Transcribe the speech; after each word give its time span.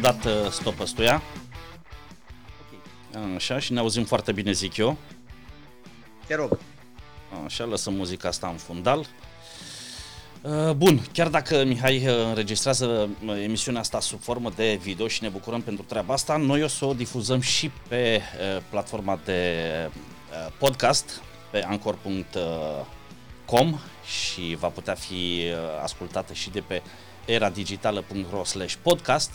Gata. 0.00 0.08
I-am 0.08 0.22
dat 0.22 0.24
uh, 0.44 0.50
stop 0.50 0.80
ăstuia. 0.80 1.22
Așa, 3.34 3.58
și 3.58 3.72
ne 3.72 3.78
auzim 3.78 4.04
foarte 4.04 4.32
bine, 4.32 4.52
zic 4.52 4.76
eu. 4.76 4.96
Te 6.26 6.34
rog. 6.34 6.58
Așa, 7.44 7.64
lăsăm 7.64 7.94
muzica 7.94 8.28
asta 8.28 8.48
în 8.48 8.56
fundal. 8.56 9.06
Uh, 10.40 10.70
Bun, 10.70 11.06
chiar 11.12 11.28
dacă 11.28 11.64
Mihai 11.64 12.06
uh, 12.06 12.26
înregistrează 12.26 13.08
uh, 13.26 13.42
emisiunea 13.42 13.80
asta 13.80 14.00
sub 14.00 14.20
formă 14.20 14.50
de 14.56 14.78
video 14.82 15.08
și 15.08 15.22
ne 15.22 15.28
bucurăm 15.28 15.60
pentru 15.60 15.84
treaba 15.84 16.12
asta, 16.12 16.36
noi 16.36 16.62
o 16.62 16.68
să 16.68 16.84
o 16.84 16.94
difuzăm 16.94 17.40
și 17.40 17.70
pe 17.88 18.20
uh, 18.56 18.62
platforma 18.70 19.20
de 19.24 19.66
uh, 19.90 20.52
podcast, 20.58 21.20
pe 21.50 21.64
anchor.com 21.64 22.18
și 24.04 24.56
va 24.58 24.68
putea 24.68 24.94
fi 24.94 25.14
uh, 25.14 25.54
ascultată 25.82 26.32
și 26.32 26.50
de 26.50 26.60
pe 26.60 26.82
eradigitală.ro 27.24 28.44
slash 28.44 28.74
podcast. 28.82 29.30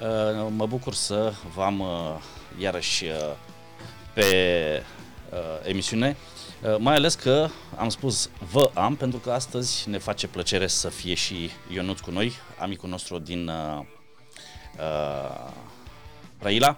Uh, 0.00 0.46
Mă 0.56 0.66
bucur 0.66 0.94
să 0.94 1.32
v-am 1.54 1.80
uh, 1.80 1.88
iarăși 2.58 3.04
uh, 3.04 3.10
pe 4.14 4.24
uh, 5.32 5.38
emisiune, 5.68 6.16
uh, 6.62 6.76
mai 6.78 6.94
ales 6.94 7.14
că 7.14 7.48
am 7.76 7.88
spus 7.88 8.30
vă 8.50 8.70
am, 8.74 8.96
pentru 8.96 9.18
că 9.18 9.30
astăzi 9.32 9.88
ne 9.88 9.98
face 9.98 10.26
plăcere 10.26 10.66
să 10.66 10.88
fie 10.88 11.14
și 11.14 11.50
Ionuț 11.72 12.00
cu 12.00 12.10
noi, 12.10 12.32
amicul 12.58 12.88
nostru 12.88 13.18
din 13.18 13.48
uh, 13.48 13.82
uh, 14.78 15.52
Brăila, 16.38 16.76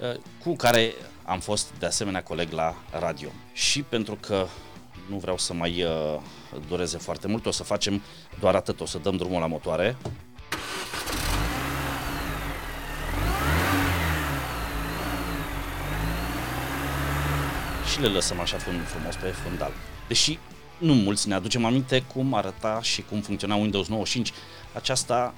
uh, 0.00 0.20
cu 0.42 0.56
care 0.56 0.92
am 1.24 1.40
fost 1.40 1.72
de 1.78 1.86
asemenea 1.86 2.22
coleg 2.22 2.50
la 2.50 2.74
radio. 2.90 3.28
Și 3.52 3.82
pentru 3.82 4.18
că 4.20 4.46
nu 5.08 5.16
vreau 5.16 5.38
să 5.38 5.54
mai 5.54 5.82
uh, 5.82 6.20
dureze 6.68 6.98
foarte 6.98 7.26
mult, 7.26 7.46
o 7.46 7.50
să 7.50 7.62
facem 7.62 8.02
doar 8.40 8.54
atât, 8.54 8.80
o 8.80 8.86
să 8.86 8.98
dăm 8.98 9.16
drumul 9.16 9.40
la 9.40 9.46
motoare. 9.46 9.96
Și 17.92 18.00
le 18.00 18.08
lăsăm 18.08 18.40
așa 18.40 18.56
fund, 18.56 18.86
frumos 18.86 19.14
pe 19.14 19.26
fundal. 19.26 19.72
Deși 20.08 20.38
nu 20.78 20.94
mulți 20.94 21.28
ne 21.28 21.34
aducem 21.34 21.64
aminte 21.64 22.04
cum 22.14 22.34
arăta 22.34 22.78
și 22.82 23.02
cum 23.02 23.20
funcționa 23.20 23.54
Windows 23.54 23.88
95. 23.88 24.32
Aceasta, 24.72 25.34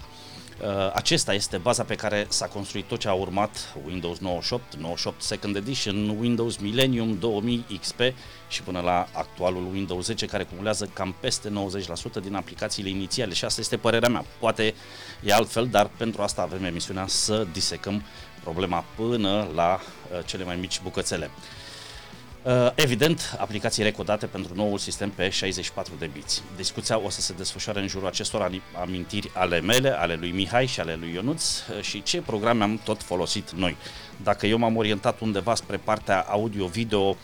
uh, 0.62 0.92
acesta 0.94 1.34
este 1.34 1.56
baza 1.56 1.82
pe 1.82 1.94
care 1.94 2.26
s-a 2.28 2.46
construit 2.46 2.84
tot 2.84 2.98
ce 2.98 3.08
a 3.08 3.12
urmat 3.12 3.74
Windows 3.86 4.18
98, 4.18 4.76
98 4.76 5.22
Second 5.22 5.56
Edition, 5.56 6.08
Windows 6.08 6.56
Millennium 6.56 7.18
2000 7.18 7.64
XP 7.80 8.00
și 8.48 8.62
până 8.62 8.80
la 8.80 9.08
actualul 9.12 9.68
Windows 9.72 10.04
10 10.04 10.26
care 10.26 10.44
cumulează 10.44 10.90
cam 10.92 11.14
peste 11.20 11.52
90% 12.18 12.22
din 12.22 12.34
aplicațiile 12.34 12.88
inițiale 12.88 13.32
și 13.32 13.44
asta 13.44 13.60
este 13.60 13.76
părerea 13.76 14.08
mea. 14.08 14.24
Poate 14.38 14.74
e 15.22 15.32
altfel, 15.32 15.66
dar 15.66 15.90
pentru 15.96 16.22
asta 16.22 16.42
avem 16.42 16.64
emisiunea 16.64 17.06
să 17.06 17.46
disecăm 17.52 18.02
problema 18.42 18.84
până 18.96 19.48
la 19.54 19.80
uh, 19.80 20.18
cele 20.24 20.44
mai 20.44 20.56
mici 20.56 20.80
bucățele. 20.82 21.30
Uh, 22.44 22.70
Evident, 22.74 23.36
aplicații 23.38 23.82
recodate 23.82 24.26
pentru 24.26 24.54
noul 24.54 24.78
sistem 24.78 25.10
pe 25.10 25.28
64 25.28 25.92
de 25.98 26.06
biți. 26.06 26.42
Discuția 26.56 27.00
o 27.00 27.10
să 27.10 27.20
se 27.20 27.32
desfășoare 27.32 27.80
în 27.80 27.86
jurul 27.88 28.06
acestor 28.06 28.42
ani- 28.42 28.62
amintiri 28.80 29.30
ale 29.34 29.60
mele, 29.60 29.90
ale 29.90 30.14
lui 30.14 30.30
Mihai 30.30 30.66
și 30.66 30.80
ale 30.80 30.94
lui 30.94 31.12
Ionuț 31.12 31.58
uh, 31.58 31.80
și 31.80 32.02
ce 32.02 32.20
programe 32.20 32.62
am 32.62 32.80
tot 32.84 33.02
folosit 33.02 33.50
noi. 33.50 33.76
Dacă 34.22 34.46
eu 34.46 34.58
m-am 34.58 34.76
orientat 34.76 35.20
undeva 35.20 35.54
spre 35.54 35.76
partea 35.76 36.20
audio-video, 36.20 37.08
uh, 37.08 37.16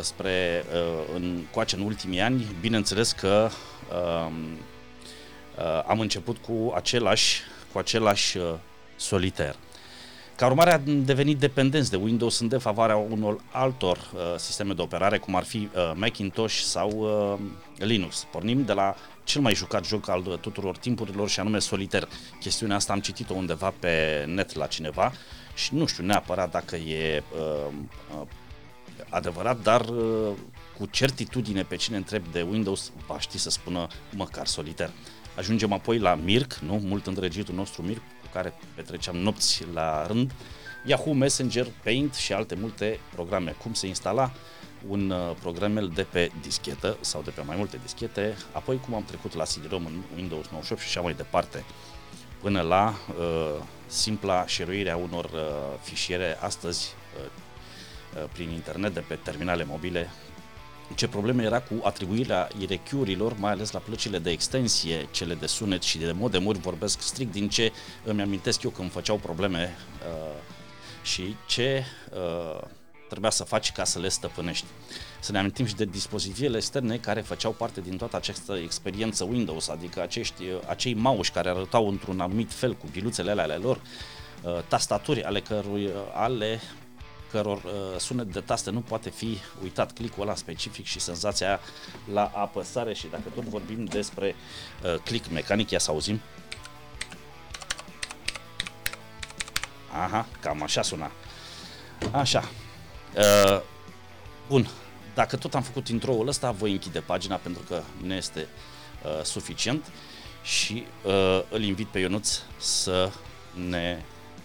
spre 0.00 0.64
uh, 0.72 1.14
în, 1.14 1.44
coace 1.50 1.76
în 1.76 1.82
ultimii 1.82 2.20
ani, 2.20 2.46
bineînțeles 2.60 3.12
că 3.12 3.48
um, 4.26 4.58
uh, 5.58 5.84
am 5.86 6.00
început 6.00 6.36
cu 6.36 6.72
același, 6.76 7.40
cu 7.72 7.78
același 7.78 8.36
uh, 8.36 8.52
solitaire. 8.96 9.56
Ca 10.36 10.46
urmare 10.46 10.72
am 10.72 11.04
devenit 11.04 11.38
dependenți 11.38 11.90
de 11.90 11.96
Windows 11.96 12.40
în 12.40 12.48
defavoarea 12.48 12.96
unor 12.96 13.40
altor 13.50 13.96
uh, 13.96 14.20
sisteme 14.36 14.72
de 14.72 14.82
operare, 14.82 15.18
cum 15.18 15.36
ar 15.36 15.42
fi 15.42 15.56
uh, 15.56 15.92
Macintosh 15.94 16.54
sau 16.54 16.90
uh, 16.90 17.38
Linux. 17.86 18.26
Pornim 18.30 18.64
de 18.64 18.72
la 18.72 18.94
cel 19.24 19.40
mai 19.40 19.54
jucat 19.54 19.84
joc 19.86 20.08
al 20.08 20.24
uh, 20.26 20.38
tuturor 20.38 20.76
timpurilor 20.76 21.28
și 21.28 21.40
anume 21.40 21.58
Solitaire. 21.58 22.06
Chestiunea 22.40 22.76
asta 22.76 22.92
am 22.92 23.00
citit-o 23.00 23.34
undeva 23.34 23.74
pe 23.78 24.24
net 24.26 24.54
la 24.54 24.66
cineva 24.66 25.12
și 25.54 25.74
nu 25.74 25.86
știu 25.86 26.04
neapărat 26.04 26.50
dacă 26.50 26.76
e 26.76 27.22
uh, 27.34 27.72
uh, 28.20 28.26
adevărat, 29.08 29.62
dar 29.62 29.80
uh, 29.80 30.32
cu 30.78 30.86
certitudine 30.86 31.62
pe 31.62 31.76
cine 31.76 31.96
întreb 31.96 32.22
de 32.32 32.46
Windows 32.50 32.92
va 33.06 33.18
ști 33.18 33.38
să 33.38 33.50
spună 33.50 33.86
măcar 34.16 34.46
Solitaire. 34.46 34.92
Ajungem 35.36 35.72
apoi 35.72 35.98
la 35.98 36.14
Mirc, 36.14 36.54
nu? 36.54 36.80
Mult 36.84 37.06
îndrăgitul 37.06 37.54
nostru 37.54 37.82
Mirc, 37.82 37.98
cu 37.98 38.13
care 38.34 38.54
petreceam 38.74 39.16
nopți 39.16 39.64
la 39.72 40.06
rând, 40.06 40.32
Yahoo 40.84 41.12
Messenger, 41.12 41.66
Paint 41.82 42.14
și 42.14 42.32
alte 42.32 42.54
multe 42.54 43.00
programe. 43.14 43.54
Cum 43.62 43.72
se 43.72 43.86
instala 43.86 44.32
un 44.88 45.10
uh, 45.10 45.36
programel 45.40 45.88
de 45.94 46.02
pe 46.02 46.30
dischetă 46.42 46.96
sau 47.00 47.22
de 47.22 47.30
pe 47.30 47.42
mai 47.42 47.56
multe 47.56 47.78
dischete, 47.82 48.36
apoi 48.52 48.80
cum 48.80 48.94
am 48.94 49.04
trecut 49.04 49.34
la 49.34 49.44
CD-ROM 49.44 49.86
în 49.86 50.02
Windows 50.16 50.46
98 50.50 50.80
și 50.80 50.88
așa 50.88 51.00
mai 51.00 51.14
departe, 51.14 51.64
până 52.40 52.60
la 52.60 52.94
uh, 53.18 53.62
simpla 53.86 54.46
șeruire 54.46 54.90
a 54.90 54.96
unor 54.96 55.24
uh, 55.24 55.40
fișiere 55.82 56.36
astăzi 56.40 56.94
uh, 57.18 57.26
uh, 58.16 58.28
prin 58.32 58.50
internet 58.50 58.94
de 58.94 59.00
pe 59.00 59.14
terminale 59.14 59.64
mobile 59.64 60.10
ce 60.94 61.08
probleme 61.08 61.42
era 61.42 61.60
cu 61.60 61.74
atribuirea 61.82 62.48
IRQ-urilor, 62.58 63.36
mai 63.38 63.50
ales 63.50 63.70
la 63.70 63.78
plăcile 63.78 64.18
de 64.18 64.30
extensie, 64.30 65.08
cele 65.10 65.34
de 65.34 65.46
sunet 65.46 65.82
și 65.82 65.98
de 65.98 66.12
modemuri, 66.12 66.58
vorbesc 66.58 67.00
strict 67.00 67.32
din 67.32 67.48
ce 67.48 67.72
îmi 68.04 68.22
amintesc 68.22 68.62
eu 68.62 68.70
când 68.70 68.90
făceau 68.90 69.16
probleme 69.16 69.76
uh, 70.08 70.34
și 71.02 71.36
ce 71.46 71.84
uh, 72.12 72.60
trebuia 73.08 73.30
să 73.30 73.44
faci 73.44 73.72
ca 73.72 73.84
să 73.84 73.98
le 73.98 74.08
stăpânești. 74.08 74.66
Să 75.20 75.32
ne 75.32 75.38
amintim 75.38 75.66
și 75.66 75.74
de 75.74 75.84
dispozitivele 75.84 76.56
externe 76.56 76.96
care 76.96 77.20
făceau 77.20 77.52
parte 77.52 77.80
din 77.80 77.96
toată 77.96 78.16
această 78.16 78.54
experiență 78.54 79.24
Windows, 79.24 79.68
adică 79.68 80.02
acești, 80.02 80.42
acei 80.66 80.94
mauși 80.94 81.30
care 81.30 81.48
arătau 81.48 81.88
într-un 81.88 82.20
anumit 82.20 82.52
fel 82.52 82.74
cu 82.74 82.86
biluțele 82.92 83.30
alea 83.30 83.44
ale 83.44 83.54
lor, 83.54 83.80
uh, 84.42 84.58
tastaturi 84.68 85.22
ale, 85.22 85.40
cărui, 85.40 85.90
ale 86.14 86.60
căror 87.34 87.62
uh, 87.64 87.98
sunet 87.98 88.32
de 88.32 88.40
taste 88.40 88.70
nu 88.70 88.80
poate 88.80 89.10
fi 89.10 89.38
uitat, 89.62 89.92
clicul 89.92 90.22
ăla 90.22 90.34
specific 90.34 90.84
și 90.84 91.00
senzația 91.00 91.46
aia 91.46 91.60
la 92.12 92.30
apăsare 92.34 92.94
și 92.94 93.06
dacă 93.06 93.22
tot 93.34 93.44
vorbim 93.44 93.84
despre 93.84 94.34
uh, 94.84 94.94
click 95.04 95.30
mecanic, 95.30 95.70
ia 95.70 95.78
să 95.78 95.90
auzim. 95.90 96.20
Aha, 99.92 100.26
cam 100.40 100.62
așa 100.62 100.82
suna. 100.82 101.10
Așa. 102.10 102.44
Uh, 103.16 103.60
bun, 104.48 104.68
dacă 105.14 105.36
tot 105.36 105.54
am 105.54 105.62
făcut 105.62 105.88
intro-ul 105.88 106.28
ăsta, 106.28 106.50
voi 106.50 106.72
închide 106.72 107.00
pagina 107.00 107.36
pentru 107.36 107.62
că 107.68 107.82
nu 108.02 108.14
este 108.14 108.48
uh, 109.04 109.24
suficient 109.24 109.92
și 110.42 110.86
uh, 111.04 111.42
îl 111.50 111.62
invit 111.62 111.86
pe 111.86 111.98
Ionuț 111.98 112.38
să 112.56 113.12
ne 113.68 114.02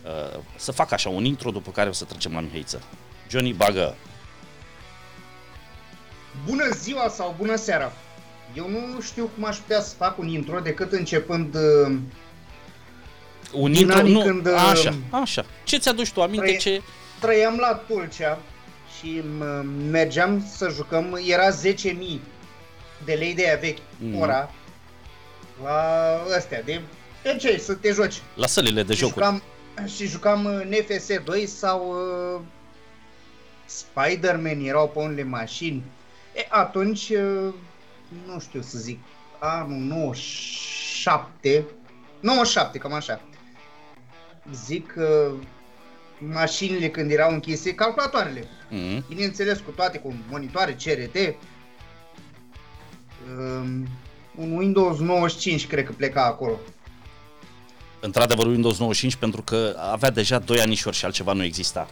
uh, 0.09 0.39
să 0.55 0.71
fac 0.71 0.91
așa 0.91 1.09
un 1.09 1.25
intro 1.25 1.49
după 1.51 1.71
care 1.71 1.89
o 1.89 1.93
să 1.93 2.03
trecem 2.05 2.33
la 2.33 2.39
Mihaiță. 2.39 2.81
Johnny 3.29 3.53
bagă. 3.53 3.95
Bună 6.45 6.63
ziua 6.73 7.09
sau 7.09 7.35
bună 7.37 7.55
seara! 7.55 7.91
Eu 8.53 8.69
nu 8.69 9.01
știu 9.01 9.29
cum 9.35 9.45
aș 9.45 9.57
putea 9.57 9.81
să 9.81 9.95
fac 9.95 10.17
un 10.17 10.27
intro 10.27 10.59
decât 10.59 10.91
începând 10.91 11.55
uh, 11.55 11.97
Un 13.53 13.71
Din 13.71 13.81
intro, 13.81 13.97
anii 13.97 14.13
nu, 14.13 14.21
când, 14.21 14.45
uh, 14.45 14.53
așa, 14.71 14.93
așa. 15.09 15.45
Ce 15.63 15.77
ți-aduci 15.77 16.11
tu 16.11 16.21
aminte? 16.21 16.45
trăie- 16.45 16.57
Ce... 16.57 16.81
trăiam 17.19 17.57
la 17.57 17.73
Tulcea 17.87 18.39
și 18.99 19.21
m- 19.21 19.63
mergeam 19.89 20.45
să 20.55 20.69
jucăm, 20.75 21.19
era 21.27 21.49
10.000 21.49 22.19
de 23.05 23.13
lei 23.13 23.33
de 23.35 23.45
aia 23.47 23.57
vechi 23.57 23.77
Mhm. 23.97 24.19
ora 24.19 24.51
la 25.63 25.79
astea 26.37 26.61
de 26.63 26.81
de 27.23 27.35
ce 27.39 27.57
să 27.57 27.73
te 27.73 27.91
joci. 27.91 28.21
La 28.35 28.47
sălile 28.47 28.83
de 28.83 28.93
și 28.93 28.99
jocuri. 28.99 29.25
jucam, 29.25 29.41
și 29.85 30.07
jucam 30.07 30.45
uh, 30.45 30.61
NFS 30.65 31.23
2 31.23 31.45
sau 31.45 31.89
uh, 31.89 32.41
Spider-Man 33.65 34.59
erau 34.65 34.89
pe 34.89 34.99
unele 34.99 35.23
mașini. 35.23 35.83
E, 36.35 36.45
atunci, 36.49 37.09
uh, 37.09 37.53
nu 38.25 38.39
știu 38.39 38.61
să 38.61 38.77
zic, 38.77 38.99
anul 39.39 39.77
97, 39.77 41.65
97, 42.19 42.77
cam 42.77 42.93
așa. 42.93 43.21
Zic 44.53 44.93
uh, 44.97 45.33
mașinile 46.17 46.89
când 46.89 47.11
erau 47.11 47.31
închise, 47.31 47.73
calculatoarele. 47.73 48.43
Mhm. 48.69 49.07
Bineînțeles 49.07 49.59
cu 49.59 49.71
toate, 49.71 49.99
cu 49.99 50.13
monitoare 50.29 50.77
CRT. 50.83 51.35
Um, 53.37 53.87
un 54.35 54.57
Windows 54.57 54.99
95 54.99 55.67
cred 55.67 55.85
că 55.85 55.91
pleca 55.91 56.25
acolo. 56.25 56.59
Într-adevăr 57.99 58.45
Windows 58.45 58.77
95 58.79 59.15
pentru 59.15 59.41
că 59.41 59.75
avea 59.91 60.09
deja 60.09 60.39
2 60.39 60.59
anișori 60.59 60.95
și 60.95 61.05
altceva 61.05 61.33
nu 61.33 61.43
exista. 61.43 61.89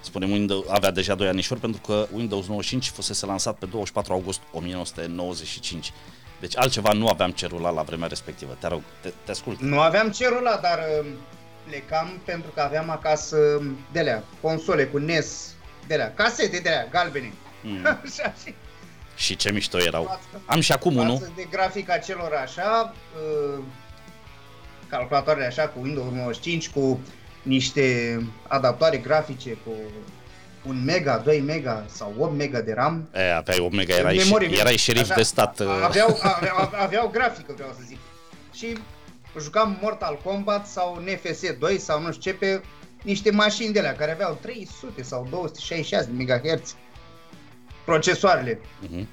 Spunem 0.00 0.30
Windows, 0.30 0.64
avea 0.68 0.90
deja 0.90 1.14
2 1.14 1.28
anișori 1.28 1.60
pentru 1.60 1.80
că 1.80 2.06
Windows 2.12 2.46
95 2.46 2.88
fusese 2.88 3.26
lansat 3.26 3.58
pe 3.58 3.66
24 3.66 4.12
august 4.12 4.40
1995. 4.52 5.92
Deci 6.40 6.56
altceva 6.56 6.92
nu 6.92 7.08
aveam 7.08 7.30
ce 7.30 7.46
rula 7.46 7.70
la 7.70 7.82
vremea 7.82 8.08
respectivă. 8.08 8.56
Te 8.60 8.68
rog, 8.68 8.82
te, 9.00 9.12
te 9.24 9.30
ascult. 9.30 9.60
Nu 9.60 9.80
aveam 9.80 10.10
ce 10.10 10.28
rula, 10.28 10.56
dar 10.62 10.78
uh, 10.78 11.06
plecam 11.66 12.20
pentru 12.24 12.50
că 12.50 12.60
aveam 12.60 12.90
acasă 12.90 13.36
de 13.92 13.98
alea, 13.98 14.24
console 14.40 14.84
cu 14.84 14.98
NES, 14.98 15.54
de 15.86 15.94
alea, 15.94 16.14
casete 16.14 16.58
de 16.58 16.68
alea, 16.68 16.86
galbene. 16.90 17.32
Mm. 17.62 17.86
Așa 18.04 18.34
și 18.44 18.54
Și 19.16 19.36
ce 19.36 19.50
mișto 19.52 19.78
erau. 19.78 20.04
față, 20.04 20.42
Am 20.46 20.60
și 20.60 20.72
acum 20.72 20.96
unul. 20.96 21.16
față 21.18 21.32
de 21.36 21.46
grafica 21.50 21.98
celor 21.98 22.32
așa, 22.42 22.94
uh, 23.56 23.62
calculatoarele 24.88 25.46
așa 25.46 25.62
cu 25.68 25.78
Windows 25.82 26.12
95, 26.12 26.68
cu 26.68 27.00
niște 27.42 28.18
adaptoare 28.48 28.96
grafice 28.96 29.50
cu 29.64 29.70
un 30.68 30.84
mega, 30.84 31.18
2 31.18 31.40
mega 31.40 31.84
sau 31.88 32.14
8 32.18 32.36
mega 32.36 32.60
de 32.60 32.72
RAM. 32.72 33.08
E, 33.14 33.34
aveai 33.34 33.58
8 33.58 33.74
mega, 33.74 33.94
erai, 33.94 34.16
Memorie, 34.16 34.48
și, 34.48 34.60
erai 34.60 34.76
șerif 34.76 35.02
așa, 35.02 35.14
de 35.14 35.22
stat. 35.22 35.58
uh, 35.60 35.66
Aveau, 35.84 36.18
aveau, 36.22 36.70
aveau 36.82 37.08
grafică, 37.08 37.52
vreau 37.56 37.70
să 37.72 37.80
zic. 37.86 37.98
Și 38.52 38.76
jucam 39.40 39.78
Mortal 39.82 40.20
Kombat 40.24 40.66
sau 40.66 41.02
NFS 41.04 41.40
2 41.58 41.78
sau 41.78 42.00
nu 42.00 42.12
știu 42.12 42.30
ce 42.32 42.36
pe 42.38 42.62
niște 43.02 43.30
mașini 43.30 43.72
de 43.72 43.78
alea 43.78 43.94
care 43.94 44.12
aveau 44.12 44.38
300 44.42 45.02
sau 45.02 45.26
266 45.30 46.10
de 46.12 46.22
MHz 46.52 46.74
procesoarele. 47.84 48.60
mhm. 48.90 49.08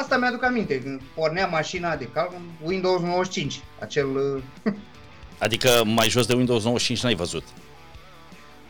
Asta 0.00 0.16
mi-aduc 0.16 0.44
aminte, 0.44 0.80
când 0.82 1.00
pornea 1.14 1.46
mașina 1.46 1.96
de 1.96 2.04
calcul 2.12 2.40
Windows 2.62 3.00
95, 3.00 3.60
acel... 3.78 4.06
Uh, 4.64 4.72
Adică 5.38 5.82
mai 5.84 6.08
jos 6.08 6.26
de 6.26 6.34
Windows 6.34 6.62
95 6.64 7.02
n-ai 7.02 7.14
văzut. 7.14 7.42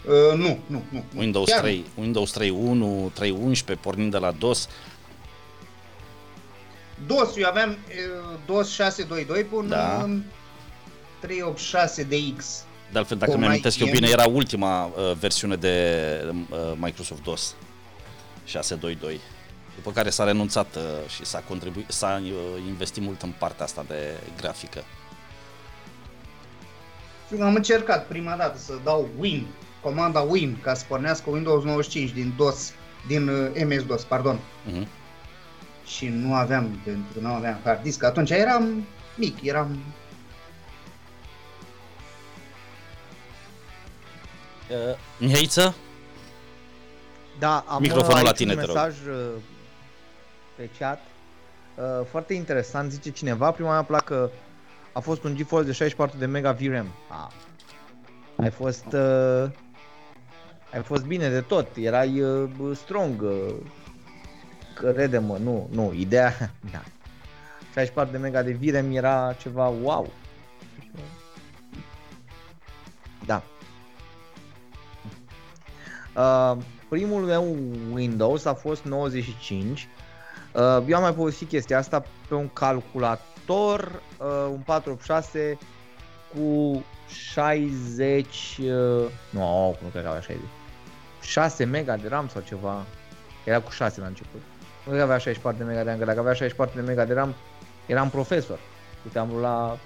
uh, 0.06 0.36
nu, 0.38 0.58
nu, 0.66 0.82
nu. 0.88 1.04
nu. 1.12 1.20
Windows 1.20 1.48
Chiar 1.48 1.60
3, 1.60 1.84
Windows 1.94 2.32
3.1, 2.38 2.48
3.11, 3.74 3.80
pornind 3.80 4.10
de 4.10 4.18
la 4.18 4.30
DOS. 4.30 4.68
nu. 6.98 7.06
DOS, 7.14 7.36
eu 7.36 7.48
aveam 7.48 7.70
uh, 7.70 8.38
DOS 8.46 8.70
622 8.70 9.44
până 9.44 9.68
Da. 9.68 10.00
în 10.02 10.22
386 11.20 12.02
de 12.02 12.16
X. 12.36 12.64
De 12.92 12.98
altfel, 12.98 13.16
dacă 13.16 13.32
Cu 13.32 13.38
mi-amintesc 13.38 13.78
eu 13.78 13.86
IBM. 13.86 13.96
bine, 13.98 14.08
era 14.10 14.26
ultima 14.26 14.84
uh, 14.84 15.12
versiune 15.18 15.56
de 15.56 16.02
uh, 16.50 16.58
Microsoft 16.76 17.22
DOS 17.22 17.54
622. 18.48 19.20
După 19.74 19.90
care 19.90 20.10
s-a 20.10 20.24
renunțat 20.24 20.76
uh, 20.76 20.82
și 21.08 21.24
s-a, 21.24 21.42
contribu- 21.48 21.84
s-a 21.88 22.20
uh, 22.24 22.30
investit 22.66 23.02
mult 23.02 23.22
în 23.22 23.32
partea 23.38 23.64
asta 23.64 23.84
de 23.88 24.20
grafică. 24.36 24.84
Eu 27.32 27.42
am 27.42 27.54
încercat 27.54 28.06
prima 28.06 28.36
dată 28.36 28.58
să 28.58 28.72
dau 28.84 29.08
Win, 29.18 29.46
comanda 29.80 30.20
Win, 30.20 30.58
ca 30.62 30.74
să 30.74 30.84
pornească 30.88 31.30
Windows 31.30 31.64
95 31.64 32.10
din 32.10 32.32
DOS, 32.36 32.72
din 33.06 33.28
uh, 33.28 33.64
MS-DOS, 33.64 34.02
pardon. 34.02 34.38
Uh-huh. 34.38 34.86
Și 35.86 36.06
nu 36.06 36.34
aveam, 36.34 36.80
pentru 36.84 37.12
că 37.14 37.20
nu 37.20 37.32
aveam 37.32 37.60
hard 37.64 37.82
disk. 37.82 38.02
Atunci 38.02 38.30
eram 38.30 38.86
mic, 39.16 39.42
eram... 39.42 39.78
Uh, 44.70 44.96
Mihaiță? 45.18 45.74
Da, 47.38 47.64
am 47.66 47.80
Microfonul 47.80 48.16
aici 48.16 48.26
la 48.26 48.32
tine, 48.32 48.52
un 48.52 48.58
te 48.58 48.64
rog. 48.64 48.74
mesaj 48.74 48.96
uh, 49.06 49.30
pe 50.56 50.68
chat. 50.78 51.00
Uh, 51.74 52.06
foarte 52.06 52.34
interesant, 52.34 52.90
zice 52.90 53.10
cineva, 53.10 53.50
prima 53.50 53.70
mea 53.70 53.82
placă 53.82 54.30
a 54.92 55.00
fost 55.00 55.24
un 55.24 55.36
GeForce 55.36 55.66
de 55.66 55.72
64 55.72 56.18
de 56.18 56.26
mega 56.26 56.52
VRAM. 56.52 56.86
Ah. 57.08 57.26
Ai 58.36 58.50
fost 58.50 58.86
uh, 58.92 59.50
ai 60.72 60.82
fost 60.82 61.04
bine 61.04 61.28
de 61.28 61.40
tot, 61.40 61.68
erai 61.76 62.20
uh, 62.20 62.76
strong. 62.76 63.22
Uh, 63.22 63.54
crede-mă, 64.74 65.36
nu, 65.42 65.68
nu, 65.72 65.92
ideea, 65.92 66.34
da. 66.72 66.82
64 67.72 68.12
de 68.12 68.18
mega 68.18 68.42
de 68.42 68.58
VRAM 68.60 68.96
era 68.96 69.34
ceva 69.38 69.68
wow. 69.68 70.12
Da. 73.26 73.42
Uh, 76.16 76.62
primul 76.88 77.22
meu 77.22 77.56
Windows 77.92 78.44
a 78.44 78.54
fost 78.54 78.84
95. 78.84 79.88
Uh, 80.52 80.60
eu 80.86 80.96
am 80.96 81.02
mai 81.02 81.12
folosit 81.12 81.48
chestia 81.48 81.78
asta 81.78 82.04
pe 82.28 82.34
un 82.34 82.48
calculator, 82.48 84.02
uh, 84.18 84.48
un 84.50 84.60
486 84.64 85.58
cu 86.34 86.84
60, 87.08 88.58
uh, 88.60 88.66
nu, 89.30 89.76
nu 89.82 89.88
cred 89.90 90.02
că 90.02 90.08
avea 90.08 90.20
60. 90.20 90.44
6 91.20 91.64
mega 91.64 91.96
de 91.96 92.08
RAM 92.08 92.28
sau 92.28 92.42
ceva. 92.46 92.84
Era 93.44 93.60
cu 93.60 93.70
6 93.70 94.00
la 94.00 94.06
început. 94.06 94.40
Nu 94.84 94.84
cred 94.84 94.96
că 94.96 95.02
avea 95.02 95.18
64 95.18 95.58
de 95.58 95.68
mega 95.68 95.82
de 95.82 95.88
RAM, 95.88 95.98
că 95.98 96.04
dacă 96.04 96.18
avea 96.18 96.32
64 96.32 96.80
de 96.80 96.86
mega 96.86 97.04
de 97.04 97.14
RAM, 97.14 97.34
eram 97.86 98.10
profesor. 98.10 98.58
Puteam 99.02 99.28
rula 99.30 99.78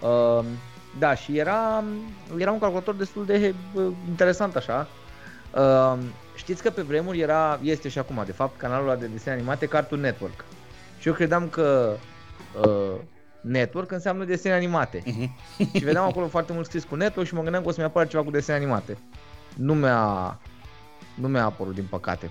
Uh, 0.00 0.44
da, 0.98 1.14
și 1.14 1.38
era, 1.38 1.84
era 2.36 2.52
un 2.52 2.58
calculator 2.58 2.94
destul 2.94 3.26
de 3.26 3.54
uh, 3.74 3.86
interesant 4.08 4.56
așa. 4.56 4.88
Uh, 5.54 5.98
știți 6.34 6.62
că 6.62 6.70
pe 6.70 6.82
vremuri 6.82 7.20
era, 7.20 7.58
este 7.62 7.88
și 7.88 7.98
acum 7.98 8.22
de 8.26 8.32
fapt, 8.32 8.58
canalul 8.58 8.88
ăla 8.88 8.98
de 8.98 9.06
desene 9.06 9.36
animate 9.36 9.66
Cartoon 9.66 10.00
Network. 10.00 10.44
Și 10.98 11.08
eu 11.08 11.14
credeam 11.14 11.48
că 11.48 11.96
uh, 12.64 13.00
network 13.40 13.90
înseamnă 13.90 14.24
desene 14.24 14.54
animate. 14.54 15.02
Uh-huh. 15.02 15.28
și 15.74 15.84
vedeam 15.84 16.04
acolo 16.04 16.26
foarte 16.26 16.52
mult 16.52 16.66
scris 16.66 16.84
cu 16.84 16.94
network 16.94 17.26
și 17.26 17.34
mă 17.34 17.42
gândeam 17.42 17.62
că 17.62 17.68
o 17.68 17.72
să-mi 17.72 17.86
apară 17.86 18.06
ceva 18.06 18.22
cu 18.22 18.30
desene 18.30 18.58
animate. 18.58 18.98
Nu 19.54 19.74
mi-a, 19.74 20.38
nu 21.14 21.28
mi-a 21.28 21.44
apărut 21.44 21.74
din 21.74 21.86
păcate. 21.90 22.30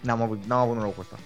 N-am 0.00 0.22
avut, 0.22 0.44
n-am 0.46 0.58
avut 0.58 0.76
norocul 0.76 1.02
ăsta. 1.02 1.18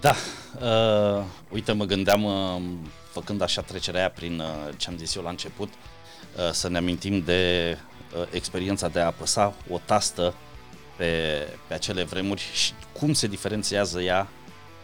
Da, 0.00 0.14
uh, 0.60 1.24
uite, 1.52 1.72
mă 1.72 1.84
gândeam, 1.84 2.24
uh, 2.24 2.62
făcând 3.10 3.42
așa 3.42 3.62
trecerea 3.62 4.00
aia 4.00 4.10
prin 4.10 4.38
uh, 4.38 4.74
ce 4.76 4.90
am 4.90 4.96
zis 4.96 5.14
eu 5.14 5.22
la 5.22 5.30
început, 5.30 5.68
uh, 5.68 5.93
să 6.52 6.68
ne 6.68 6.76
amintim 6.76 7.20
de 7.20 7.76
uh, 8.16 8.26
experiența 8.30 8.88
de 8.88 9.00
a 9.00 9.06
apăsa 9.06 9.54
o 9.70 9.80
tastă 9.84 10.34
pe, 10.96 11.42
pe 11.66 11.74
acele 11.74 12.04
vremuri 12.04 12.42
și 12.52 12.72
cum 12.92 13.12
se 13.12 13.26
diferențiază 13.26 14.00
ea 14.00 14.28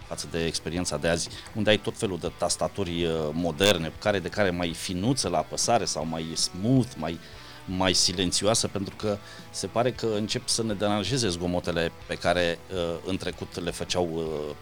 față 0.07 0.27
de 0.31 0.45
experiența 0.45 0.97
de 0.97 1.09
azi, 1.09 1.29
unde 1.55 1.71
ai 1.71 1.79
tot 1.79 1.97
felul 1.97 2.19
de 2.19 2.33
tastaturi 2.39 3.05
uh, 3.05 3.13
moderne, 3.33 3.93
care 3.99 4.19
de 4.19 4.29
care 4.29 4.51
mai 4.51 4.75
finuță 4.75 5.29
la 5.29 5.39
apăsare 5.39 5.85
sau 5.85 6.07
mai 6.07 6.27
smooth, 6.35 6.89
mai, 6.97 7.19
mai 7.65 7.93
silențioasă, 7.93 8.69
pentru 8.69 8.95
că 8.97 9.19
se 9.51 9.67
pare 9.67 9.93
că 9.93 10.07
încep 10.07 10.49
să 10.49 10.63
ne 10.63 10.75
deranjeze 10.75 11.29
zgomotele 11.29 11.93
pe 12.07 12.15
care 12.15 12.59
uh, 12.73 12.97
în 13.05 13.17
trecut 13.17 13.61
le 13.61 13.71
făceau 13.71 14.09
uh, 14.15 14.55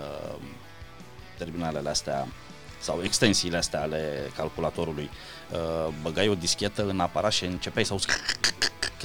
uh, 0.00 0.36
terminalele 1.38 1.88
astea 1.88 2.28
sau 2.80 3.00
extensiile 3.02 3.56
astea 3.56 3.82
ale 3.82 4.30
calculatorului. 4.36 5.10
Uh, 5.12 5.35
băgai 6.02 6.28
o 6.28 6.34
dischetă 6.34 6.88
în 6.88 7.00
aparat 7.00 7.32
și 7.32 7.44
începeai 7.44 7.84
să 7.84 7.92
auzi 7.92 8.06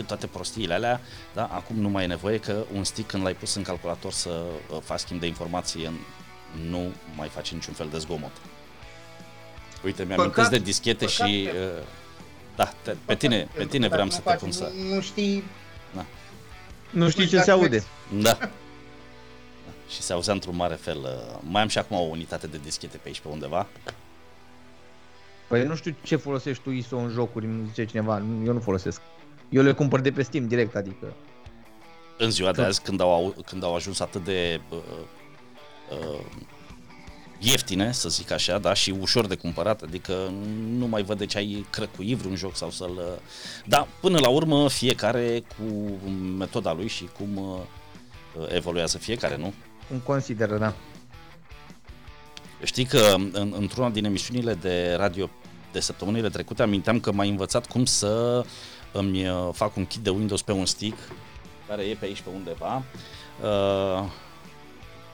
toate 0.07 0.27
prostiile 0.27 0.73
alea, 0.73 1.01
da? 1.33 1.43
acum 1.45 1.75
nu 1.75 1.89
mai 1.89 2.03
e 2.03 2.07
nevoie 2.07 2.37
că 2.39 2.63
un 2.73 2.83
stick 2.83 3.07
când 3.09 3.23
l-ai 3.23 3.33
pus 3.33 3.55
în 3.55 3.63
calculator 3.63 4.11
să 4.11 4.29
uh, 4.71 4.77
faci 4.83 4.99
schimb 4.99 5.19
de 5.19 5.25
informație 5.27 5.91
nu 6.69 6.91
mai 7.15 7.27
face 7.27 7.53
niciun 7.53 7.73
fel 7.73 7.87
de 7.91 7.97
zgomot. 7.97 8.31
Uite, 9.83 10.03
mi-am 10.03 10.31
Păcat- 10.31 10.49
de 10.49 10.57
dischete 10.59 11.05
păcat 11.05 11.27
și 11.27 11.49
că- 11.51 11.57
uh, 11.77 11.83
da, 12.55 12.73
te, 12.81 12.95
pe 13.05 13.15
tine, 13.15 13.37
pe 13.37 13.43
Pentru 13.53 13.67
tine 13.67 13.87
că 13.87 13.93
vreau 13.93 14.07
dacă 14.07 14.21
să 14.21 14.21
nu 14.23 14.23
te 14.23 14.29
faci, 14.31 14.39
pun 14.39 14.51
să... 14.51 14.71
Nu, 14.89 14.95
nu 14.95 15.01
știi... 15.01 15.43
Nu 16.89 17.09
știi 17.09 17.27
ce 17.27 17.35
dacă 17.35 17.45
se 17.45 17.51
aude. 17.51 17.67
vezi- 17.67 17.87
Da. 18.23 18.37
Da. 18.39 18.49
Și 19.89 20.01
se 20.01 20.13
auzea 20.13 20.33
într-un 20.33 20.55
mare 20.55 20.75
fel. 20.75 20.97
uh, 20.97 21.37
Mai 21.41 21.61
am 21.61 21.67
și 21.67 21.77
acum 21.77 21.97
o 21.97 22.01
unitate 22.01 22.47
de 22.47 22.59
dischete 22.63 22.97
pe 22.97 23.07
aici 23.07 23.19
pe 23.19 23.27
undeva. 23.27 23.67
Păi 25.51 25.65
nu 25.65 25.75
știu 25.75 25.95
ce 26.03 26.15
folosești 26.15 26.63
tu 26.63 26.69
ISO 26.69 26.97
în 26.97 27.09
jocuri, 27.09 27.45
îmi 27.45 27.67
zice 27.67 27.85
cineva, 27.85 28.17
Nu, 28.17 28.45
eu 28.45 28.53
nu 28.53 28.59
folosesc. 28.59 29.01
Eu 29.49 29.63
le 29.63 29.71
cumpăr 29.71 29.99
de 29.99 30.11
pe 30.11 30.21
Steam 30.21 30.47
direct, 30.47 30.75
adică 30.75 31.13
În 32.17 32.29
ziua 32.31 32.51
de 32.51 32.57
Tot. 32.57 32.65
azi, 32.65 32.81
când 32.81 33.01
au, 33.01 33.35
când 33.45 33.63
au 33.63 33.75
ajuns 33.75 33.99
atât 33.99 34.23
de 34.23 34.61
uh, 34.69 34.77
uh, 35.99 36.25
ieftine, 37.39 37.91
să 37.91 38.09
zic 38.09 38.31
așa, 38.31 38.57
da, 38.57 38.73
și 38.73 38.95
ușor 38.99 39.27
de 39.27 39.35
cumpărat, 39.35 39.81
adică 39.81 40.13
nu 40.67 40.87
mai 40.87 41.03
văd 41.03 41.17
de 41.17 41.25
ce 41.25 41.37
ai 41.37 41.65
crăcui 41.69 42.15
vreun 42.15 42.35
joc 42.35 42.55
sau 42.55 42.69
să-l... 42.69 42.95
uh, 42.95 43.19
Da, 43.65 43.87
până 44.01 44.19
la 44.19 44.29
urmă, 44.29 44.69
fiecare 44.69 45.43
cu 45.57 45.91
metoda 46.37 46.73
lui 46.73 46.87
și 46.87 47.09
cum 47.17 47.37
uh, 47.37 47.57
evoluează 48.53 48.97
fiecare, 48.97 49.37
nu? 49.37 49.53
cum 49.87 49.99
consideră, 49.99 50.57
da. 50.57 50.73
Știi 52.63 52.85
că 52.85 53.15
în, 53.31 53.53
într-una 53.57 53.89
din 53.89 54.05
emisiunile 54.05 54.53
de 54.53 54.93
radio 54.97 55.29
de 55.71 55.79
săptămânile 55.79 56.29
trecute 56.29 56.61
aminteam 56.61 56.99
că 56.99 57.11
m-ai 57.11 57.29
învățat 57.29 57.67
cum 57.67 57.85
să 57.85 58.43
îmi 58.91 59.29
uh, 59.29 59.49
fac 59.53 59.75
un 59.75 59.85
kit 59.85 60.01
de 60.01 60.09
Windows 60.09 60.41
pe 60.41 60.51
un 60.51 60.65
stick, 60.65 60.97
care 61.67 61.83
e 61.83 61.95
pe 61.95 62.05
aici 62.05 62.21
pe 62.21 62.29
undeva, 62.35 62.83
uh, 63.43 64.09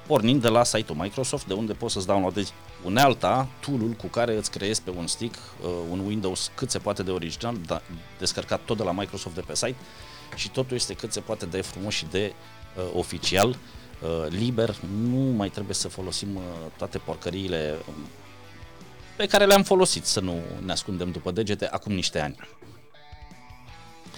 pornind 0.07 0.41
de 0.41 0.47
la 0.47 0.63
site-ul 0.63 0.97
Microsoft, 0.97 1.47
de 1.47 1.53
unde 1.53 1.73
poți 1.73 1.93
să-ți 1.93 2.07
downloadezi 2.07 2.53
unealta, 2.83 3.47
tool-ul 3.59 3.91
cu 3.91 4.07
care 4.07 4.37
îți 4.37 4.51
creezi 4.51 4.81
pe 4.81 4.89
un 4.89 5.07
stick 5.07 5.35
uh, 5.35 5.69
un 5.91 5.99
Windows 5.99 6.51
cât 6.55 6.69
se 6.69 6.77
poate 6.77 7.03
de 7.03 7.11
original, 7.11 7.55
da, 7.65 7.81
descărcat 8.19 8.61
tot 8.65 8.77
de 8.77 8.83
la 8.83 8.91
Microsoft 8.91 9.35
de 9.35 9.41
pe 9.41 9.55
site 9.55 9.75
și 10.35 10.49
totul 10.49 10.75
este 10.75 10.93
cât 10.93 11.11
se 11.11 11.19
poate 11.19 11.45
de 11.45 11.61
frumos 11.61 11.93
și 11.93 12.05
de 12.05 12.33
uh, 12.77 12.83
oficial 12.93 13.49
uh, 13.49 14.29
liber, 14.29 14.75
nu 15.01 15.17
mai 15.17 15.49
trebuie 15.49 15.75
să 15.75 15.87
folosim 15.87 16.35
uh, 16.35 16.41
toate 16.77 16.97
porcăriile 16.97 17.75
um, 17.87 17.95
pe 19.17 19.25
care 19.25 19.45
le-am 19.45 19.63
folosit, 19.63 20.05
să 20.05 20.19
nu 20.19 20.41
ne 20.65 20.71
ascundem 20.71 21.11
după 21.11 21.31
degete, 21.31 21.67
acum 21.71 21.93
niște 21.93 22.19
ani. 22.19 22.35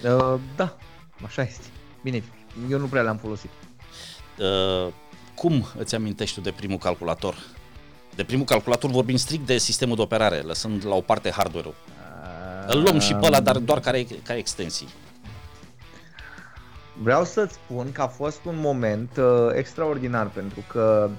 Uh, 0.03 0.39
da, 0.55 0.77
așa 1.25 1.41
este. 1.41 1.65
Bine, 2.03 2.23
eu 2.69 2.79
nu 2.79 2.85
prea 2.85 3.01
le-am 3.01 3.17
folosit. 3.17 3.49
Uh, 4.37 4.91
cum 5.35 5.67
îți 5.77 5.95
amintești 5.95 6.35
tu 6.35 6.41
de 6.41 6.51
primul 6.51 6.77
calculator? 6.77 7.35
De 8.15 8.23
primul 8.23 8.45
calculator 8.45 8.89
vorbim 8.89 9.15
strict 9.15 9.45
de 9.45 9.57
sistemul 9.57 9.95
de 9.95 10.01
operare, 10.01 10.39
lăsând 10.39 10.85
la 10.85 10.95
o 10.95 11.01
parte 11.01 11.31
hardware-ul. 11.31 11.75
Îl 12.67 12.81
luăm 12.81 12.99
și 12.99 13.13
pe 13.13 13.25
ăla, 13.25 13.39
dar 13.39 13.57
doar 13.57 13.79
ca, 13.79 13.91
ca 14.23 14.35
extensii. 14.35 14.87
Vreau 17.01 17.23
să-ți 17.23 17.53
spun 17.53 17.91
că 17.91 18.01
a 18.01 18.07
fost 18.07 18.45
un 18.45 18.55
moment 18.59 19.17
uh, 19.17 19.25
extraordinar 19.53 20.27
pentru 20.27 20.63
că 20.67 21.09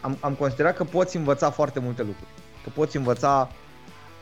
am, 0.00 0.16
am 0.20 0.34
considerat 0.34 0.76
că 0.76 0.84
poți 0.84 1.16
învăța 1.16 1.50
foarte 1.50 1.80
multe 1.80 2.02
lucruri. 2.02 2.30
Că 2.64 2.70
poți 2.74 2.96
învăța... 2.96 3.50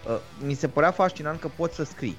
Uh, 0.08 0.18
mi 0.44 0.54
se 0.54 0.68
părea 0.68 0.90
fascinant 0.90 1.40
că 1.40 1.49
poți 1.56 1.75
să 1.75 1.84
scrii. 1.84 2.16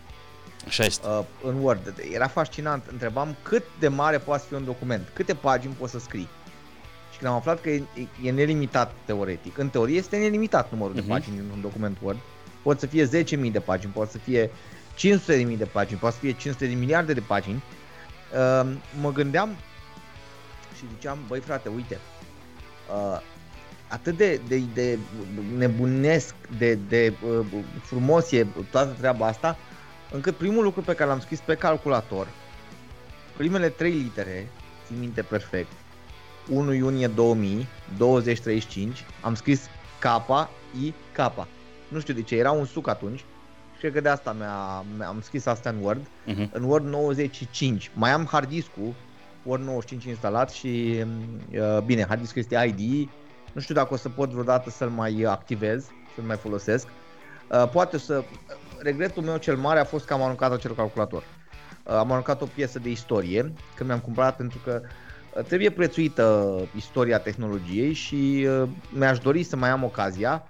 Așa 0.68 0.84
este. 0.84 1.08
Uh, 1.08 1.24
în 1.44 1.62
Word. 1.62 1.94
Era 2.12 2.27
fascinant. 2.27 2.84
Întrebam 2.92 3.36
cât 3.42 3.63
de 3.80 3.88
mare 3.88 4.18
poate 4.18 4.44
fi 4.48 4.53
un 4.53 4.65
document, 4.65 5.10
câte 5.13 5.34
pagini 5.34 5.74
poți 5.74 5.92
să 5.92 6.00
scrii. 6.00 6.30
Și 7.12 7.18
când 7.18 7.32
am 7.32 7.38
aflat 7.38 7.62
că 7.62 7.70
e, 7.70 7.84
e 8.24 8.32
nelimitat 8.32 8.94
teoretic, 9.06 9.58
în 9.58 9.70
teorie 9.70 9.98
este 9.98 10.18
nelimitat 10.18 10.72
numărul 10.72 10.92
uh-huh. 10.94 10.96
de 10.96 11.01
mhm. 11.01 11.10
pagini 11.10 11.38
în 11.38 11.46
un 11.53 11.62
document 11.62 11.98
Word, 12.01 12.18
pot 12.62 12.80
să 12.80 12.86
fie 12.86 13.24
10.000 13.24 13.51
de 13.51 13.60
pagini, 13.60 13.92
pot 13.92 14.10
să 14.10 14.18
fie 14.18 14.50
500.000 14.98 15.58
de 15.58 15.68
pagini, 15.72 16.00
pot 16.00 16.12
să 16.12 16.20
fie 16.20 16.32
500 16.32 16.68
de 16.68 16.74
miliarde 16.74 17.13
de 17.13 17.20
pagini, 17.20 17.63
uh, 18.34 18.72
mă 19.01 19.12
gândeam 19.12 19.56
și 20.77 20.84
ziceam, 20.94 21.18
băi 21.27 21.39
frate, 21.39 21.70
uite, 21.70 22.00
uh, 22.94 23.22
atât 23.94 24.18
de, 24.18 24.42
de, 24.48 24.62
de 24.74 24.98
nebunesc, 25.58 26.36
de, 26.58 26.78
de 26.88 27.14
uh, 27.26 27.46
frumos 27.82 28.32
e 28.32 28.48
toată 28.72 28.96
treaba 28.98 29.28
asta, 29.28 29.58
încât 30.12 30.36
primul 30.36 30.64
lucru 30.64 30.82
pe 30.82 30.94
care 30.94 31.10
l-am 31.10 31.20
scris 31.20 31.40
pe 31.40 31.56
calculator, 31.56 32.28
primele 33.38 33.70
trei 33.70 33.92
litere, 33.92 34.48
țin 34.86 35.00
minte 35.00 35.22
perfect, 35.22 35.72
1 36.50 36.74
iunie 36.74 37.08
2000, 37.08 37.68
2035, 37.98 39.06
am 39.22 39.36
scris 39.36 39.70
K, 40.00 40.06
I, 40.82 40.94
K. 41.12 41.48
Nu 41.88 42.00
știu 42.00 42.14
de 42.14 42.22
ce, 42.22 42.36
era 42.36 42.52
un 42.52 42.66
suc 42.66 42.88
atunci 42.88 43.20
și 43.74 43.80
cred 43.80 43.94
că 43.94 44.02
de 44.02 44.10
asta 44.10 44.32
mi-a, 44.32 44.86
mi 44.98 45.04
am 45.04 45.22
scris 45.22 45.46
asta 45.46 45.70
în 45.70 45.78
Word. 45.82 46.02
Uh-huh. 46.02 46.52
În 46.52 46.64
Word 46.64 46.86
95. 46.86 47.92
Mai 47.94 48.12
am 48.12 48.26
hard 48.26 48.50
disk-ul 48.50 48.94
Word 49.44 49.64
95 49.64 50.04
instalat 50.04 50.52
și 50.52 51.04
uh, 51.52 51.82
bine, 51.86 52.06
hard 52.08 52.22
disk 52.22 52.36
este 52.36 52.76
ID. 52.78 53.10
Nu 53.53 53.62
știu 53.62 53.75
dacă 53.75 53.93
o 53.93 53.98
să 53.98 54.10
pot 54.10 54.29
vreodată 54.29 54.69
să-l 54.69 54.89
mai 54.89 55.24
activez, 55.27 55.86
să-l 56.15 56.24
mai 56.24 56.38
folosesc. 56.38 56.88
Uh, 57.50 57.69
poate 57.69 57.98
să 57.98 58.24
regretul 58.79 59.24
meu 59.24 59.38
cel 59.38 59.55
mare 59.55 59.79
a 59.79 59.83
fost 59.83 60.05
că 60.05 60.13
am 60.13 60.22
aruncat 60.22 60.51
acel 60.51 60.75
calculator. 60.75 61.24
Uh, 61.83 61.93
am 61.93 62.12
aruncat 62.12 62.41
o 62.41 62.45
piesă 62.45 62.79
de 62.79 62.89
istorie, 62.89 63.53
când 63.75 63.89
mi-am 63.89 64.01
cumpărat 64.01 64.36
pentru 64.36 64.60
că 64.63 64.81
uh, 65.36 65.43
trebuie 65.43 65.69
prețuită 65.69 66.55
istoria 66.75 67.19
tehnologiei 67.19 67.93
și 67.93 68.48
uh, 68.48 68.69
mi-aș 68.89 69.19
dori 69.19 69.43
să 69.43 69.55
mai 69.55 69.69
am 69.69 69.83
ocazia 69.83 70.43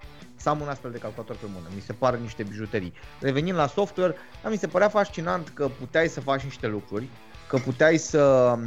să 0.43 0.50
am 0.50 0.62
un 0.62 0.67
astfel 0.67 0.91
de 0.91 0.98
calculator 0.98 1.36
pe 1.36 1.45
mână. 1.53 1.67
Mi 1.75 1.81
se 1.81 1.93
par 1.93 2.15
niște 2.15 2.43
bijuterii. 2.43 2.93
Revenind 3.19 3.57
la 3.57 3.67
software, 3.67 4.15
da, 4.43 4.50
mi 4.50 4.57
se 4.57 4.67
părea 4.67 4.89
fascinant 4.89 5.50
că 5.53 5.69
puteai 5.79 6.07
să 6.07 6.22
faci 6.22 6.41
niște 6.41 6.67
lucruri, 6.67 7.10
că 7.48 7.57
puteai 7.57 7.98
să 7.98 8.22
um, 8.57 8.63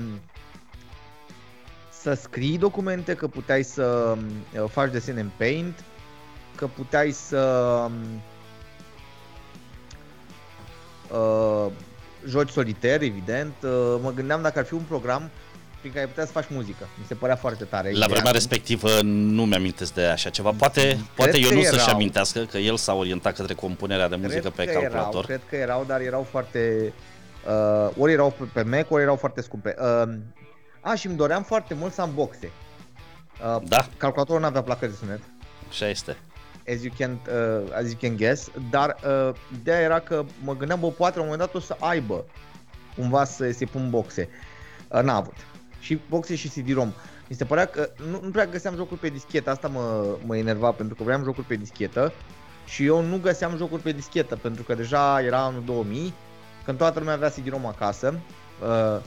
să 2.07 2.15
scrii 2.23 2.59
documente, 2.59 3.15
că 3.15 3.27
puteai 3.27 3.63
să 3.63 4.17
um, 4.57 4.69
faci 4.69 4.91
desene 4.91 5.21
în 5.21 5.31
Paint, 5.37 5.85
că 6.55 6.67
puteai 6.67 7.11
să 7.11 7.39
um, 7.85 7.93
uh, 11.19 11.73
joci 12.29 12.49
solitaire, 12.49 13.05
evident. 13.05 13.53
Uh, 13.63 13.71
mă 14.03 14.13
gândeam 14.15 14.43
dacă 14.43 14.59
ar 14.59 14.65
fi 14.65 14.75
un 14.75 14.83
program 14.89 15.31
prin 15.81 15.93
care 15.93 16.07
puteai 16.07 16.27
să 16.27 16.33
faci 16.33 16.47
muzică. 16.49 16.89
Mi 16.99 17.05
se 17.07 17.15
părea 17.15 17.37
foarte 17.37 17.65
tare. 17.65 17.93
La 17.93 18.07
vremea 18.07 18.33
respectivă 18.33 18.89
nu 19.03 19.45
mi-amintesc 19.45 19.95
de 19.95 20.05
așa 20.05 20.31
ceva. 20.31 20.51
Poate, 20.51 20.81
cred 20.81 20.99
poate 21.15 21.39
eu 21.39 21.53
nu 21.53 21.63
să-și 21.63 21.91
amintească 21.91 22.41
că 22.41 22.59
el 22.59 22.77
s-a 22.77 22.95
orientat 22.95 23.37
către 23.37 23.55
compunerea 23.55 24.09
de 24.09 24.17
muzică 24.17 24.51
cred 24.51 24.53
pe 24.53 24.65
calculator. 24.65 25.11
Erau, 25.11 25.21
cred 25.23 25.41
că 25.49 25.57
erau, 25.57 25.85
dar 25.87 26.01
erau 26.01 26.27
foarte... 26.31 26.93
Uh, 27.47 27.91
ori 27.99 28.13
erau 28.13 28.35
pe, 28.39 28.45
pe 28.53 28.63
Mac, 28.63 28.91
ori 28.91 29.03
erau 29.03 29.17
foarte 29.17 29.41
scumpe. 29.41 29.75
Uh, 29.79 30.15
a, 30.87 30.95
și 30.95 31.07
îmi 31.07 31.17
doream 31.17 31.43
foarte 31.43 31.75
mult 31.75 31.93
să 31.93 32.01
am 32.01 32.11
boxe. 32.15 32.51
Uh, 33.57 33.63
da. 33.69 33.89
Calculatorul 33.97 34.41
nu 34.41 34.47
avea 34.47 34.63
placă 34.63 34.87
de 34.87 34.93
sunet. 34.93 35.21
Așa 35.69 35.89
este 35.89 36.17
as 36.69 36.83
you 36.83 36.93
can, 36.99 37.21
uh, 37.29 37.71
as 37.73 37.91
you 37.91 37.97
can 38.01 38.17
guess, 38.17 38.51
dar 38.71 38.97
uh, 39.07 39.35
ideea 39.61 39.81
era 39.81 39.99
că 39.99 40.25
mă 40.43 40.57
gândeam, 40.57 40.81
bă, 40.81 40.91
poate 40.91 41.17
la 41.17 41.23
un 41.23 41.29
moment 41.31 41.47
dat 41.47 41.63
o 41.63 41.65
să 41.65 41.77
aibă 41.81 42.25
cumva 42.97 43.25
să 43.25 43.51
se 43.51 43.65
pun 43.65 43.91
boxe. 43.91 44.29
Uh, 44.89 45.03
n-a 45.03 45.17
avut. 45.17 45.37
Și 45.81 46.01
boxe 46.09 46.35
și 46.35 46.49
CD-ROM. 46.49 46.93
Mi 47.29 47.37
se 47.37 47.45
părea 47.45 47.67
că 47.67 47.91
nu, 48.11 48.21
nu 48.23 48.31
prea 48.31 48.47
găseam 48.47 48.75
jocuri 48.75 49.01
pe 49.01 49.09
dischetă, 49.09 49.51
asta 49.51 49.69
mă, 49.69 50.17
mă 50.25 50.37
enerva 50.37 50.71
pentru 50.71 50.95
că 50.95 51.03
vreau 51.03 51.23
jocuri 51.23 51.47
pe 51.47 51.55
dischetă 51.55 52.13
și 52.65 52.85
eu 52.85 53.03
nu 53.03 53.19
găseam 53.19 53.57
jocuri 53.57 53.83
pe 53.83 53.93
dischetă 53.93 54.37
pentru 54.37 54.63
că 54.63 54.75
deja 54.75 55.21
era 55.21 55.39
anul 55.39 55.63
2000, 55.65 56.15
când 56.65 56.79
toată 56.79 56.99
lumea 56.99 57.15
avea 57.15 57.29
CD-ROM 57.29 57.67
acasă. 57.67 58.19
Uh, 58.63 59.03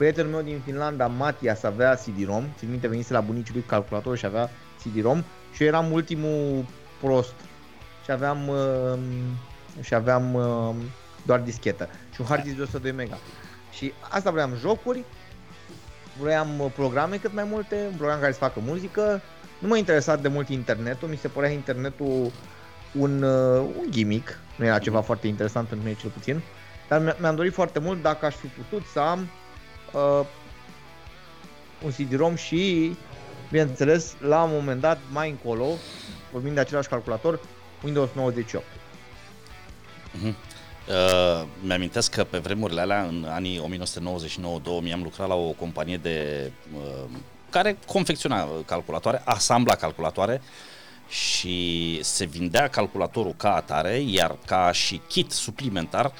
prietenul 0.00 0.30
meu 0.30 0.42
din 0.42 0.60
Finlanda, 0.64 1.06
Matias, 1.06 1.62
avea 1.62 1.94
CD-ROM, 1.94 2.44
țin 2.58 2.70
minte 2.70 2.88
venise 2.88 3.12
la 3.12 3.20
bunicii 3.20 3.54
lui 3.54 3.62
calculator 3.66 4.16
și 4.16 4.26
avea 4.26 4.50
CD-ROM. 4.84 5.24
Și 5.52 5.62
eu 5.62 5.68
eram 5.68 5.92
ultimul 5.92 6.64
prost. 7.00 7.34
Și 8.04 8.10
aveam, 8.10 8.48
uh, 8.48 8.98
și 9.80 9.94
aveam 9.94 10.34
uh, 10.34 10.74
doar 11.26 11.40
dischetă. 11.40 11.88
Și 12.14 12.20
un 12.20 12.26
hard 12.26 12.42
disk 12.42 12.56
de 12.56 12.62
102 12.62 12.92
mega. 12.92 13.18
Și 13.72 13.92
asta 14.00 14.30
vreau 14.30 14.50
jocuri, 14.58 15.04
vreau 16.20 16.46
uh, 16.58 16.72
programe 16.74 17.16
cât 17.16 17.32
mai 17.32 17.44
multe, 17.44 17.86
un 17.90 17.96
program 17.96 18.20
care 18.20 18.32
să 18.32 18.38
facă 18.38 18.60
muzică. 18.66 19.20
Nu 19.58 19.68
m-a 19.68 19.76
interesat 19.76 20.20
de 20.20 20.28
mult 20.28 20.48
internetul, 20.48 21.08
mi 21.08 21.16
se 21.16 21.28
părea 21.28 21.50
internetul 21.50 22.30
un, 22.98 23.22
uh, 23.22 23.60
un 23.78 23.90
gimmick, 23.90 24.38
nu 24.56 24.64
era 24.64 24.78
ceva 24.78 25.00
foarte 25.00 25.26
interesant 25.26 25.68
pentru 25.68 25.86
mine 25.86 25.98
cel 26.00 26.10
puțin, 26.10 26.40
dar 26.88 27.16
mi-am 27.20 27.34
dorit 27.34 27.52
foarte 27.52 27.78
mult. 27.78 28.02
Dacă 28.02 28.26
aș 28.26 28.34
fi 28.34 28.46
putut 28.46 28.86
să 28.92 29.00
am 29.00 29.28
uh, 29.92 30.26
un 31.84 31.90
CD-ROM 31.90 32.34
și 32.34 32.92
Bineînțeles, 33.50 34.14
la 34.20 34.42
un 34.42 34.50
moment 34.52 34.80
dat, 34.80 34.98
mai 35.12 35.30
încolo, 35.30 35.66
vorbim 36.32 36.54
de 36.54 36.60
același 36.60 36.88
calculator, 36.88 37.40
Windows 37.84 38.10
98. 38.14 38.64
Uh-huh. 38.64 40.34
Uh, 40.88 41.46
mi-amintesc 41.62 42.14
că 42.14 42.24
pe 42.24 42.38
vremurile 42.38 42.80
alea, 42.80 43.02
în 43.02 43.26
anii 43.28 43.80
1999-2000, 44.88 44.92
am 44.92 45.02
lucrat 45.02 45.28
la 45.28 45.34
o 45.34 45.50
companie 45.50 45.96
de 45.96 46.50
uh, 46.74 47.10
care 47.50 47.78
confecționa 47.86 48.48
calculatoare, 48.66 49.22
asambla 49.24 49.74
calculatoare 49.74 50.42
și 51.08 51.98
se 52.02 52.24
vindea 52.24 52.68
calculatorul 52.68 53.34
ca 53.36 53.54
atare, 53.54 53.96
iar 53.96 54.36
ca 54.46 54.72
și 54.72 55.00
kit 55.08 55.30
suplimentar 55.30 56.04
uh, 56.04 56.12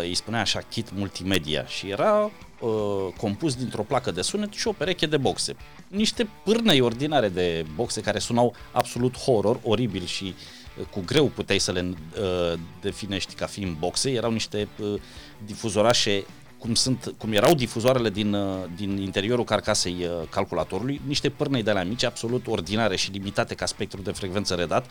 îi 0.00 0.14
spunea 0.14 0.40
așa 0.40 0.60
kit 0.68 0.92
multimedia 0.94 1.66
și 1.66 1.88
era 1.88 2.30
uh, 2.60 2.70
compus 3.16 3.54
dintr-o 3.54 3.82
placă 3.82 4.10
de 4.10 4.22
sunet 4.22 4.52
și 4.52 4.68
o 4.68 4.72
pereche 4.72 5.06
de 5.06 5.16
boxe. 5.16 5.56
Niște 5.88 6.28
pârnei 6.44 6.80
ordinare 6.80 7.28
de 7.28 7.66
boxe 7.74 8.00
care 8.00 8.18
sunau 8.18 8.54
absolut 8.72 9.18
horror, 9.18 9.60
oribil 9.62 10.04
și 10.04 10.34
uh, 10.78 10.86
cu 10.86 11.02
greu 11.06 11.26
puteai 11.26 11.58
să 11.58 11.72
le 11.72 11.84
uh, 11.88 12.58
definești 12.80 13.34
ca 13.34 13.46
fiind 13.46 13.76
boxe. 13.76 14.10
Erau 14.10 14.30
niște 14.30 14.68
uh, 14.78 15.00
difuzorașe 15.46 16.24
cum, 16.60 16.74
sunt, 16.74 17.14
cum 17.18 17.32
erau 17.32 17.54
difuzoarele 17.54 18.10
din, 18.10 18.32
uh, 18.32 18.64
din 18.76 18.96
interiorul 18.96 19.44
carcasei 19.44 19.96
uh, 20.00 20.28
calculatorului, 20.28 21.00
niște 21.06 21.28
pârnei 21.28 21.62
de 21.62 21.72
la 21.72 21.82
mici, 21.82 22.04
absolut 22.04 22.46
ordinare 22.46 22.96
și 22.96 23.10
limitate 23.10 23.54
ca 23.54 23.66
spectru 23.66 24.00
de 24.00 24.10
frecvență 24.10 24.54
redat, 24.54 24.90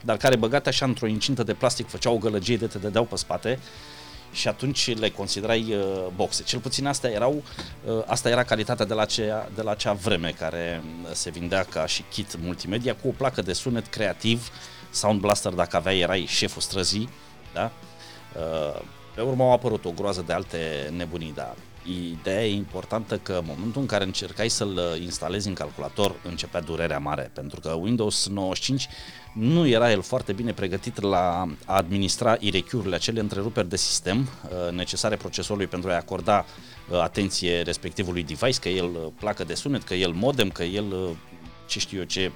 dar 0.00 0.16
care 0.16 0.36
băgate 0.36 0.68
așa 0.68 0.84
într-o 0.84 1.06
incintă 1.06 1.42
de 1.42 1.54
plastic 1.54 1.88
făceau 1.88 2.14
o 2.14 2.18
gălăgie 2.18 2.56
de 2.56 2.66
te 2.66 2.78
dădeau 2.78 3.04
pe 3.04 3.16
spate 3.16 3.58
și 4.34 4.48
atunci 4.48 4.98
le 4.98 5.10
considerai 5.10 5.74
uh, 5.74 6.06
boxe. 6.14 6.42
Cel 6.42 6.58
puțin 6.58 6.86
asta, 6.86 7.08
erau, 7.08 7.42
uh, 7.84 8.02
asta 8.06 8.28
era 8.28 8.44
calitatea 8.44 8.84
de 8.84 8.94
la, 8.94 9.04
cea, 9.04 9.48
de 9.54 9.62
la 9.62 9.70
acea 9.70 9.92
vreme 9.92 10.34
care 10.38 10.82
uh, 11.02 11.10
se 11.12 11.30
vindea 11.30 11.64
ca 11.64 11.86
și 11.86 12.04
kit 12.10 12.38
multimedia 12.40 12.94
cu 12.94 13.08
o 13.08 13.14
placă 13.16 13.42
de 13.42 13.52
sunet 13.52 13.86
creativ, 13.86 14.50
Sound 14.90 15.20
Blaster 15.20 15.52
dacă 15.52 15.76
aveai 15.76 15.98
erai 15.98 16.24
șeful 16.28 16.62
străzii, 16.62 17.08
da? 17.52 17.70
Uh, 18.36 18.80
pe 19.14 19.20
urmă 19.20 19.42
au 19.42 19.52
apărut 19.52 19.84
o 19.84 19.90
groază 19.90 20.22
de 20.26 20.32
alte 20.32 20.92
nebunii, 20.96 21.32
dar 21.34 21.54
ideea 21.86 22.46
e 22.46 22.54
importantă 22.54 23.18
că 23.18 23.32
în 23.32 23.44
momentul 23.46 23.80
în 23.80 23.86
care 23.86 24.04
încercai 24.04 24.48
să-l 24.48 24.98
instalezi 25.00 25.48
în 25.48 25.54
calculator, 25.54 26.14
începea 26.22 26.60
durerea 26.60 26.98
mare, 26.98 27.30
pentru 27.34 27.60
că 27.60 27.70
Windows 27.70 28.26
95 28.28 28.88
nu 29.34 29.66
era 29.66 29.90
el 29.90 30.02
foarte 30.02 30.32
bine 30.32 30.52
pregătit 30.52 31.00
la 31.00 31.48
a 31.64 31.76
administra 31.76 32.36
IRQ-urile, 32.40 32.94
acele 32.94 33.20
întreruperi 33.20 33.68
de 33.68 33.76
sistem 33.76 34.18
uh, 34.18 34.72
necesare 34.72 35.16
procesorului 35.16 35.66
pentru 35.66 35.90
a 35.90 35.94
acorda 35.94 36.44
uh, 36.90 37.00
atenție 37.00 37.62
respectivului 37.62 38.22
device, 38.22 38.60
că 38.60 38.68
el 38.68 38.84
uh, 38.84 39.06
placă 39.18 39.44
de 39.44 39.54
sunet, 39.54 39.82
că 39.82 39.94
el 39.94 40.12
modem, 40.12 40.50
că 40.50 40.62
el 40.62 41.16
ce 41.66 41.78
știu 41.78 41.98
eu 41.98 42.04
ce 42.04 42.32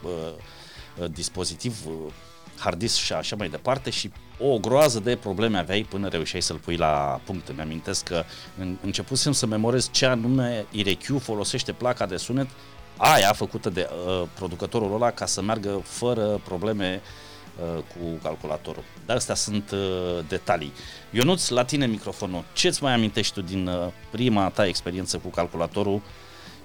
dispozitiv 1.10 1.76
hard 2.58 2.78
disk 2.78 2.98
și 2.98 3.12
așa 3.12 3.36
mai 3.36 3.48
departe 3.48 3.90
și 3.90 4.10
o 4.38 4.58
groază 4.58 5.00
de 5.00 5.16
probleme 5.16 5.58
aveai 5.58 5.86
până 5.88 6.08
reușeai 6.08 6.42
să-l 6.42 6.56
pui 6.56 6.76
la 6.76 7.20
punct. 7.24 7.48
Îmi 7.48 7.60
amintesc 7.60 8.04
că 8.04 8.24
în, 8.58 8.76
începusem 8.82 9.32
să 9.32 9.46
memorez 9.46 9.90
ce 9.90 10.06
anume 10.06 10.66
IRQ 10.70 11.20
folosește 11.20 11.72
placa 11.72 12.06
de 12.06 12.16
sunet 12.16 12.46
aia 12.96 13.32
făcută 13.32 13.70
de 13.70 13.88
uh, 13.90 14.28
producătorul 14.34 14.94
ăla 14.94 15.10
ca 15.10 15.26
să 15.26 15.42
meargă 15.42 15.80
fără 15.84 16.40
probleme 16.44 17.00
uh, 17.56 17.82
cu 17.82 18.18
calculatorul. 18.22 18.84
Dar 19.06 19.16
astea 19.16 19.34
sunt 19.34 19.70
uh, 19.70 20.24
detalii. 20.28 20.72
Ionuț, 21.10 21.48
la 21.48 21.64
tine 21.64 21.86
microfonul. 21.86 22.44
Ce-ți 22.52 22.82
mai 22.82 22.92
amintești 22.92 23.34
tu 23.34 23.40
din 23.40 23.66
uh, 23.66 23.86
prima 24.10 24.48
ta 24.48 24.66
experiență 24.66 25.18
cu 25.18 25.28
calculatorul 25.28 26.02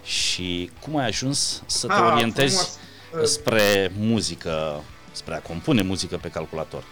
și 0.04 0.70
cum 0.80 0.96
ai 0.96 1.06
ajuns 1.06 1.62
să 1.66 1.86
te 1.86 1.92
ah, 1.92 2.10
orientezi 2.12 2.78
frumos. 3.10 3.32
spre 3.32 3.92
muzică, 3.98 4.82
spre 5.14 5.34
a 5.34 5.40
compune 5.40 5.82
muzică 5.82 6.16
pe 6.16 6.30
calculator? 6.30 6.84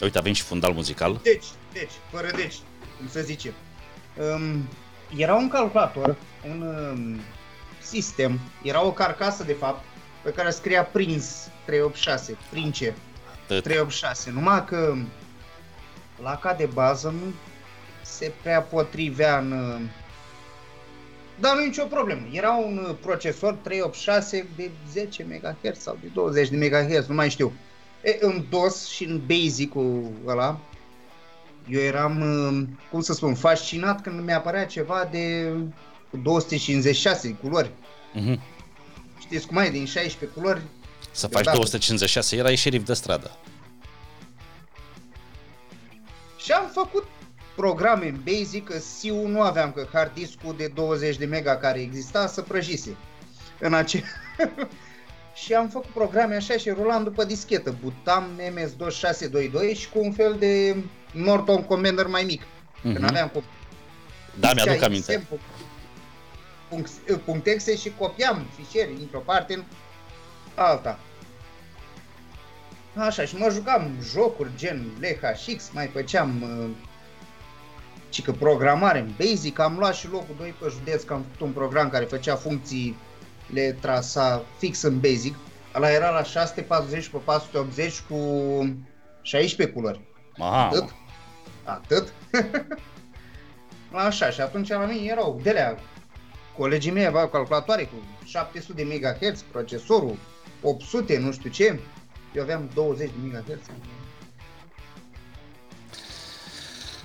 Uite, 0.00 0.18
avem 0.18 0.32
și 0.32 0.42
fundal 0.42 0.72
muzical. 0.72 1.20
Deci, 1.22 1.44
deci, 1.72 1.92
fără 2.10 2.30
deci, 2.30 2.54
cum 2.96 3.08
să 3.08 3.20
zicem. 3.20 3.52
Um, 4.16 4.68
era 5.16 5.34
un 5.34 5.48
calculator, 5.48 6.16
un 6.48 6.62
um, 6.62 7.20
sistem, 7.82 8.40
era 8.62 8.84
o 8.84 8.92
carcasă 8.92 9.44
de 9.44 9.52
fapt, 9.52 9.84
pe 10.22 10.30
care 10.30 10.50
scria 10.50 10.84
Prince 10.84 11.26
386, 11.64 12.36
Prince 12.50 12.94
386, 13.46 14.30
numai 14.30 14.64
că 14.64 14.94
ca 16.40 16.54
de 16.54 16.66
bază 16.66 17.08
nu 17.08 17.32
se 18.02 18.32
prea 18.42 18.62
potrivea 18.62 19.38
în... 19.38 19.80
Dar 21.40 21.56
nu 21.56 21.64
nicio 21.64 21.84
problemă. 21.84 22.26
Era 22.32 22.52
un 22.52 22.96
procesor 23.00 23.52
386 23.52 24.46
de 24.56 24.70
10 24.92 25.26
MHz 25.28 25.78
sau 25.80 25.98
de 26.00 26.08
20 26.14 26.48
de 26.48 26.56
MHz, 26.56 27.06
nu 27.06 27.14
mai 27.14 27.30
știu. 27.30 27.52
E, 28.02 28.16
în 28.20 28.44
DOS 28.50 28.86
și 28.88 29.04
în 29.04 29.20
Basic-ul 29.26 30.12
ăla, 30.26 30.60
eu 31.68 31.80
eram, 31.80 32.20
uh, 32.20 32.66
cum 32.90 33.00
să 33.00 33.12
spun, 33.12 33.34
fascinat 33.34 34.02
când 34.02 34.24
mi 34.24 34.32
apărea 34.32 34.66
ceva 34.66 35.08
de 35.10 35.52
256 36.22 37.36
culori. 37.42 37.70
Mm-hmm. 38.14 38.38
Știți 39.20 39.46
cum 39.46 39.56
ai, 39.56 39.70
din 39.70 39.86
16 39.86 40.38
culori. 40.38 40.62
Să 41.10 41.26
faci 41.26 41.44
dată. 41.44 41.56
256, 41.56 42.36
erai 42.36 42.56
șerif 42.56 42.84
de 42.84 42.94
stradă. 42.94 43.36
Și 46.36 46.52
am 46.52 46.70
făcut 46.72 47.06
programe 47.60 48.06
în 48.06 48.20
Basic, 48.24 48.68
că 48.68 48.78
SIU 48.78 49.26
nu 49.26 49.40
aveam, 49.40 49.72
că 49.72 49.86
hard 49.92 50.14
discul 50.14 50.54
de 50.56 50.66
20 50.74 51.16
de 51.16 51.24
mega 51.24 51.56
care 51.56 51.80
exista 51.80 52.26
să 52.26 52.42
prăjise. 52.42 52.96
În 53.60 53.74
ace... 53.74 54.02
și 55.42 55.54
am 55.54 55.68
făcut 55.68 55.90
programe 55.90 56.34
așa 56.34 56.56
și 56.56 56.70
rulam 56.70 57.02
după 57.02 57.24
dischetă. 57.24 57.76
Butam 57.82 58.40
MS2622 58.40 59.76
și 59.76 59.88
cu 59.88 59.98
un 59.98 60.12
fel 60.12 60.36
de 60.38 60.76
Norton 61.12 61.62
Commander 61.62 62.06
mai 62.06 62.22
mic. 62.22 62.42
Mm-hmm. 62.42 62.82
Când 62.82 62.98
mhm. 62.98 63.08
aveam 63.08 63.28
cu... 63.28 63.44
Da, 64.40 64.52
mi-aduc 64.52 64.82
aminte. 64.82 65.26
Punct, 67.24 67.46
exe 67.46 67.76
și 67.76 67.92
copiam 67.98 68.46
fișiere 68.56 68.90
dintr-o 68.96 69.18
parte 69.18 69.54
în 69.54 69.62
alta. 70.54 70.98
Așa, 72.94 73.24
și 73.24 73.36
mă 73.36 73.48
jucam 73.50 73.90
jocuri 74.12 74.50
gen 74.56 74.86
LHX, 75.00 75.70
mai 75.72 75.86
făceam 75.86 76.42
uh, 76.42 76.87
și 78.10 78.22
că 78.22 78.32
programare 78.32 78.98
în 78.98 79.10
Basic, 79.18 79.58
am 79.58 79.76
luat 79.78 79.94
și 79.94 80.08
locul 80.10 80.34
2 80.38 80.54
pe 80.60 80.66
județ, 80.70 81.02
că 81.02 81.12
am 81.12 81.22
făcut 81.22 81.46
un 81.46 81.52
program 81.52 81.88
care 81.88 82.04
făcea 82.04 82.34
funcții, 82.34 82.96
le 83.52 83.76
trasa 83.80 84.42
fix 84.58 84.82
în 84.82 85.00
Basic. 85.00 85.34
Ăla 85.74 85.90
era 85.90 86.10
la 86.10 86.22
640 86.22 87.08
pe 87.08 87.18
480 87.24 88.00
cu 88.08 88.16
16 89.22 89.76
culori. 89.76 90.00
Aha. 90.38 90.66
Atât. 90.66 90.94
Atât. 91.64 92.12
Așa, 94.06 94.30
și 94.30 94.40
atunci 94.40 94.68
la 94.68 94.84
mine 94.84 95.10
erau 95.10 95.40
de 95.42 95.52
la 95.52 95.76
colegii 96.56 96.90
mei 96.90 97.06
aveau 97.06 97.28
calculatoare 97.28 97.84
cu 97.84 97.94
700 98.24 98.82
de 98.82 99.00
MHz, 99.20 99.42
procesorul 99.42 100.16
800, 100.62 101.18
nu 101.18 101.32
știu 101.32 101.50
ce. 101.50 101.80
Eu 102.34 102.42
aveam 102.42 102.70
20 102.74 103.08
de 103.08 103.38
MHz. 103.38 103.70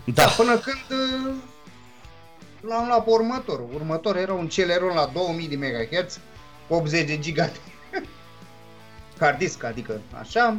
Da. 0.06 0.24
da 0.24 0.28
până 0.28 0.58
când 0.58 1.00
uh, 1.00 1.34
l-am 2.62 2.88
luat 2.88 3.04
pe 3.04 3.10
următor. 3.10 3.60
Următor 3.74 4.16
era 4.16 4.34
un 4.34 4.48
Celeron 4.48 4.96
la 4.96 5.10
2000 5.14 5.48
de 5.48 5.56
MHz, 5.56 6.20
80 6.68 7.08
de 7.08 7.16
GB 7.16 7.38
hard 9.20 9.38
disk, 9.38 9.64
adică 9.64 10.02
așa, 10.20 10.58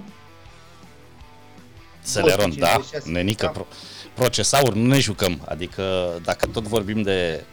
Celeron, 2.13 2.59
da, 2.59 2.81
nenică, 3.05 3.51
pro- 3.53 3.67
procesauri 4.15 4.79
nu 4.79 4.87
ne 4.87 4.99
jucăm, 4.99 5.43
adică 5.49 6.13
dacă 6.23 6.47
tot 6.47 6.63
vorbim 6.63 7.03
de 7.03 7.45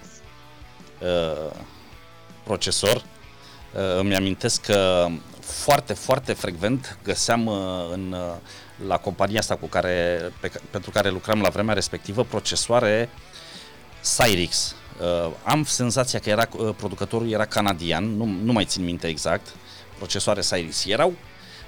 uh, 1.00 1.52
procesor, 2.44 2.96
uh, 2.96 3.98
îmi 3.98 4.16
amintesc 4.16 4.62
că 4.62 5.08
foarte, 5.40 5.94
foarte 5.94 6.34
frecvent 6.34 6.98
găseam 7.04 7.46
uh, 7.46 7.90
în, 7.92 8.12
uh, 8.12 8.36
la 8.88 8.98
compania 8.98 9.40
asta 9.40 9.56
cu 9.56 9.66
care, 9.66 10.20
pe, 10.40 10.52
pentru 10.70 10.92
care 10.92 11.10
lucram 11.10 11.42
la 11.42 11.50
vremea 11.50 11.74
respectivă 11.74 12.24
procesoare 12.24 13.10
Cyrix. 14.18 14.76
Uh, 15.00 15.32
am 15.44 15.64
senzația 15.64 16.20
că 16.20 16.30
era 16.30 16.48
uh, 16.58 16.74
producătorul 16.78 17.32
era 17.32 17.46
canadian, 17.46 18.16
nu, 18.18 18.26
nu 18.26 18.52
mai 18.52 18.66
țin 18.66 18.84
minte 18.84 19.08
exact, 19.08 19.48
procesoare 19.98 20.42
Cyrix. 20.42 20.86
Erau 20.86 21.14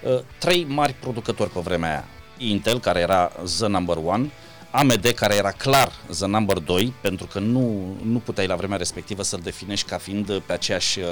uh, 0.03 0.19
trei 0.37 0.63
mari 0.63 0.93
producători 0.93 1.49
pe 1.49 1.59
vremea 1.59 1.89
aia. 1.89 2.05
Intel, 2.37 2.79
care 2.79 2.99
era 2.99 3.31
the 3.57 3.67
number 3.67 3.97
one, 4.03 4.31
AMD, 4.71 5.07
care 5.15 5.35
era 5.35 5.51
clar 5.51 5.91
the 6.09 6.27
number 6.27 6.59
2, 6.59 6.93
pentru 7.01 7.25
că 7.25 7.39
nu, 7.39 7.95
nu 8.03 8.19
puteai 8.19 8.47
la 8.47 8.55
vremea 8.55 8.77
respectivă 8.77 9.23
să-l 9.23 9.39
definești 9.43 9.89
ca 9.89 9.97
fiind 9.97 10.39
pe 10.39 10.53
aceeași 10.53 10.99
uh, 10.99 11.05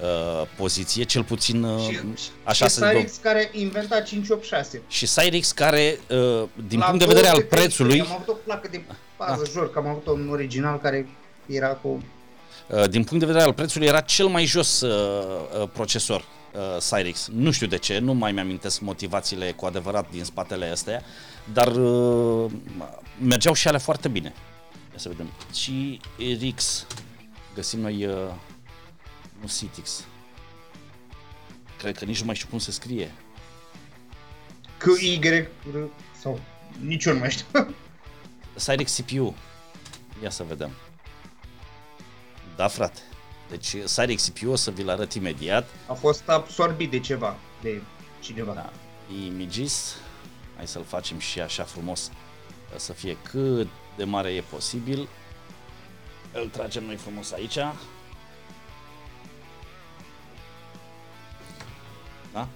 uh 0.00 0.46
poziție, 0.56 1.04
cel 1.04 1.24
puțin 1.24 1.62
uh, 1.62 1.88
și, 1.88 1.98
așa 2.44 2.66
și 2.66 2.74
să 2.74 2.90
Cyrix 2.90 3.18
do- 3.18 3.22
care 3.22 3.50
inventa 3.52 4.00
586. 4.00 4.82
Și 4.88 5.06
Cyrix 5.06 5.52
care, 5.52 5.98
uh, 6.10 6.48
din 6.68 6.78
la 6.78 6.84
punct 6.84 7.00
de 7.00 7.06
vedere 7.06 7.28
al 7.28 7.42
prețului... 7.42 8.00
Am 8.00 8.12
avut 8.12 8.28
o 8.28 8.32
placă 8.32 8.68
de 8.70 8.80
bază 9.16 9.42
ah. 9.44 9.50
jur, 9.50 9.70
că 9.70 9.78
am 9.78 9.86
avut 9.86 10.06
un 10.06 10.28
original 10.30 10.78
care 10.80 11.08
era 11.46 11.68
cu... 11.68 12.02
Uh, 12.68 12.88
din 12.88 13.04
punct 13.04 13.20
de 13.20 13.26
vedere 13.26 13.44
al 13.44 13.52
prețului 13.52 13.86
era 13.86 14.00
cel 14.00 14.26
mai 14.26 14.44
jos 14.44 14.80
uh, 14.80 14.90
uh, 15.60 15.68
procesor 15.72 16.24
uh, 16.52 16.82
Cyrix. 16.90 17.28
Nu 17.32 17.50
știu 17.50 17.66
de 17.66 17.78
ce, 17.78 17.98
nu 17.98 18.12
mai 18.12 18.32
mi-amintesc 18.32 18.80
motivațiile 18.80 19.52
cu 19.52 19.66
adevărat 19.66 20.10
din 20.10 20.24
spatele 20.24 20.70
astea, 20.70 21.02
dar 21.52 21.76
uh, 21.76 22.50
mergeau 23.20 23.54
și 23.54 23.68
ale 23.68 23.78
foarte 23.78 24.08
bine. 24.08 24.32
Ia 24.92 24.98
să 24.98 25.08
vedem. 25.08 25.30
Cyrix. 25.52 26.86
Găsim 27.54 27.80
noi... 27.80 28.04
Uh, 28.06 28.12
nu 29.46 29.52
Citix. 29.52 30.04
Cred 31.78 31.98
că 31.98 32.04
nici 32.04 32.20
nu 32.20 32.26
mai 32.26 32.34
știu 32.34 32.48
cum 32.48 32.58
se 32.58 32.70
scrie. 32.70 33.12
Cu 34.82 34.90
Y 34.90 35.48
sau 36.20 36.40
nici 36.80 37.04
eu 37.04 37.12
nu 37.12 37.18
mai 37.18 37.30
știu. 37.30 37.46
Cyrix 38.64 39.00
CPU. 39.00 39.34
Ia 40.22 40.30
să 40.30 40.42
vedem. 40.42 40.70
Da, 42.56 42.68
frate. 42.68 43.00
Deci 43.48 43.76
Cyrix 43.94 44.28
CPU 44.28 44.50
o 44.50 44.56
să 44.56 44.70
vi-l 44.70 44.88
arăt 44.88 45.12
imediat. 45.12 45.68
A 45.86 45.92
fost 45.92 46.28
absorbit 46.28 46.90
de 46.90 47.00
ceva, 47.00 47.36
de 47.62 47.82
cineva. 48.20 48.52
Da. 48.52 48.72
Images. 49.24 49.96
Hai 50.56 50.66
să-l 50.66 50.84
facem 50.84 51.18
și 51.18 51.40
așa 51.40 51.62
frumos 51.64 52.10
să 52.76 52.92
fie 52.92 53.16
cât 53.22 53.68
de 53.96 54.04
mare 54.04 54.30
e 54.30 54.40
posibil. 54.40 55.08
Îl 56.32 56.48
tragem 56.48 56.84
noi 56.84 56.96
frumos 56.96 57.32
aici. 57.32 57.58
Da? 62.36 62.48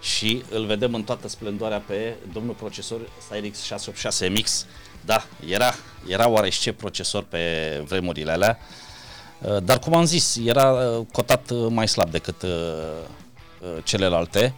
Și 0.00 0.42
îl 0.50 0.66
vedem 0.66 0.94
în 0.94 1.02
toată 1.02 1.28
splendoarea 1.28 1.78
pe 1.78 2.14
domnul 2.32 2.54
procesor 2.54 3.00
Cyrix 3.30 3.72
686MX. 3.72 4.66
Da, 5.04 5.24
era, 5.48 5.74
era 6.06 6.28
oarește 6.28 6.72
procesor 6.72 7.22
pe 7.22 7.40
vremurile 7.86 8.32
alea. 8.32 8.58
Uh, 9.40 9.56
dar 9.62 9.78
cum 9.78 9.94
am 9.94 10.04
zis, 10.04 10.38
era 10.44 10.72
uh, 10.72 11.06
cotat 11.12 11.50
uh, 11.50 11.66
mai 11.70 11.88
slab 11.88 12.10
decât 12.10 12.44
celelalte 13.84 14.54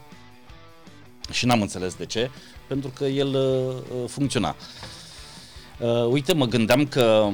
și 1.31 1.47
n-am 1.47 1.61
înțeles 1.61 1.95
de 1.95 2.07
ce, 2.07 2.31
pentru 2.67 2.93
că 2.95 3.05
el 3.05 3.37
funcționa. 4.07 4.57
Uh, 5.79 6.07
uite, 6.07 6.35
mă 6.35 6.47
gândeam 6.47 6.87
că 6.87 7.29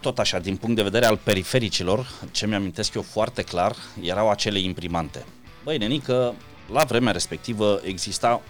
tot 0.00 0.18
așa, 0.18 0.38
din 0.38 0.56
punct 0.56 0.76
de 0.76 0.82
vedere 0.82 1.06
al 1.06 1.16
perifericilor, 1.16 2.10
ce 2.30 2.46
mi-amintesc 2.46 2.94
eu 2.94 3.02
foarte 3.02 3.42
clar, 3.42 3.76
erau 4.00 4.30
acele 4.30 4.58
imprimante. 4.58 5.24
Băi, 5.64 5.78
nenică, 5.78 6.34
la 6.72 6.84
vremea 6.84 7.12
respectivă 7.12 7.80
exista, 7.84 8.40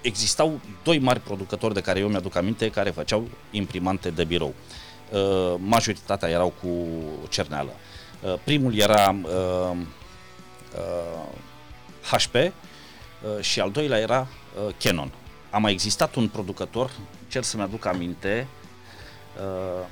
existau 0.00 0.60
doi 0.82 0.98
mari 0.98 1.20
producători 1.20 1.74
de 1.74 1.80
care 1.80 1.98
eu 1.98 2.08
mi-aduc 2.08 2.36
aminte 2.36 2.70
care 2.70 2.90
făceau 2.90 3.28
imprimante 3.50 4.10
de 4.10 4.24
birou. 4.24 4.54
Uh, 5.10 5.54
majoritatea 5.58 6.28
erau 6.28 6.54
cu 6.62 6.68
cerneală. 7.28 7.70
Uh, 8.20 8.34
primul 8.44 8.78
era 8.78 9.16
uh, 9.22 9.76
uh, 10.76 11.26
HP 12.10 12.34
uh, 12.34 12.50
și 13.40 13.60
al 13.60 13.70
doilea 13.70 13.98
era 13.98 14.26
uh, 14.66 14.74
Canon. 14.78 15.12
A 15.50 15.58
mai 15.58 15.72
existat 15.72 16.14
un 16.14 16.28
producător, 16.28 16.90
cer 17.28 17.42
să-mi 17.42 17.62
aduc 17.62 17.84
aminte, 17.84 18.46
uh, 19.36 19.86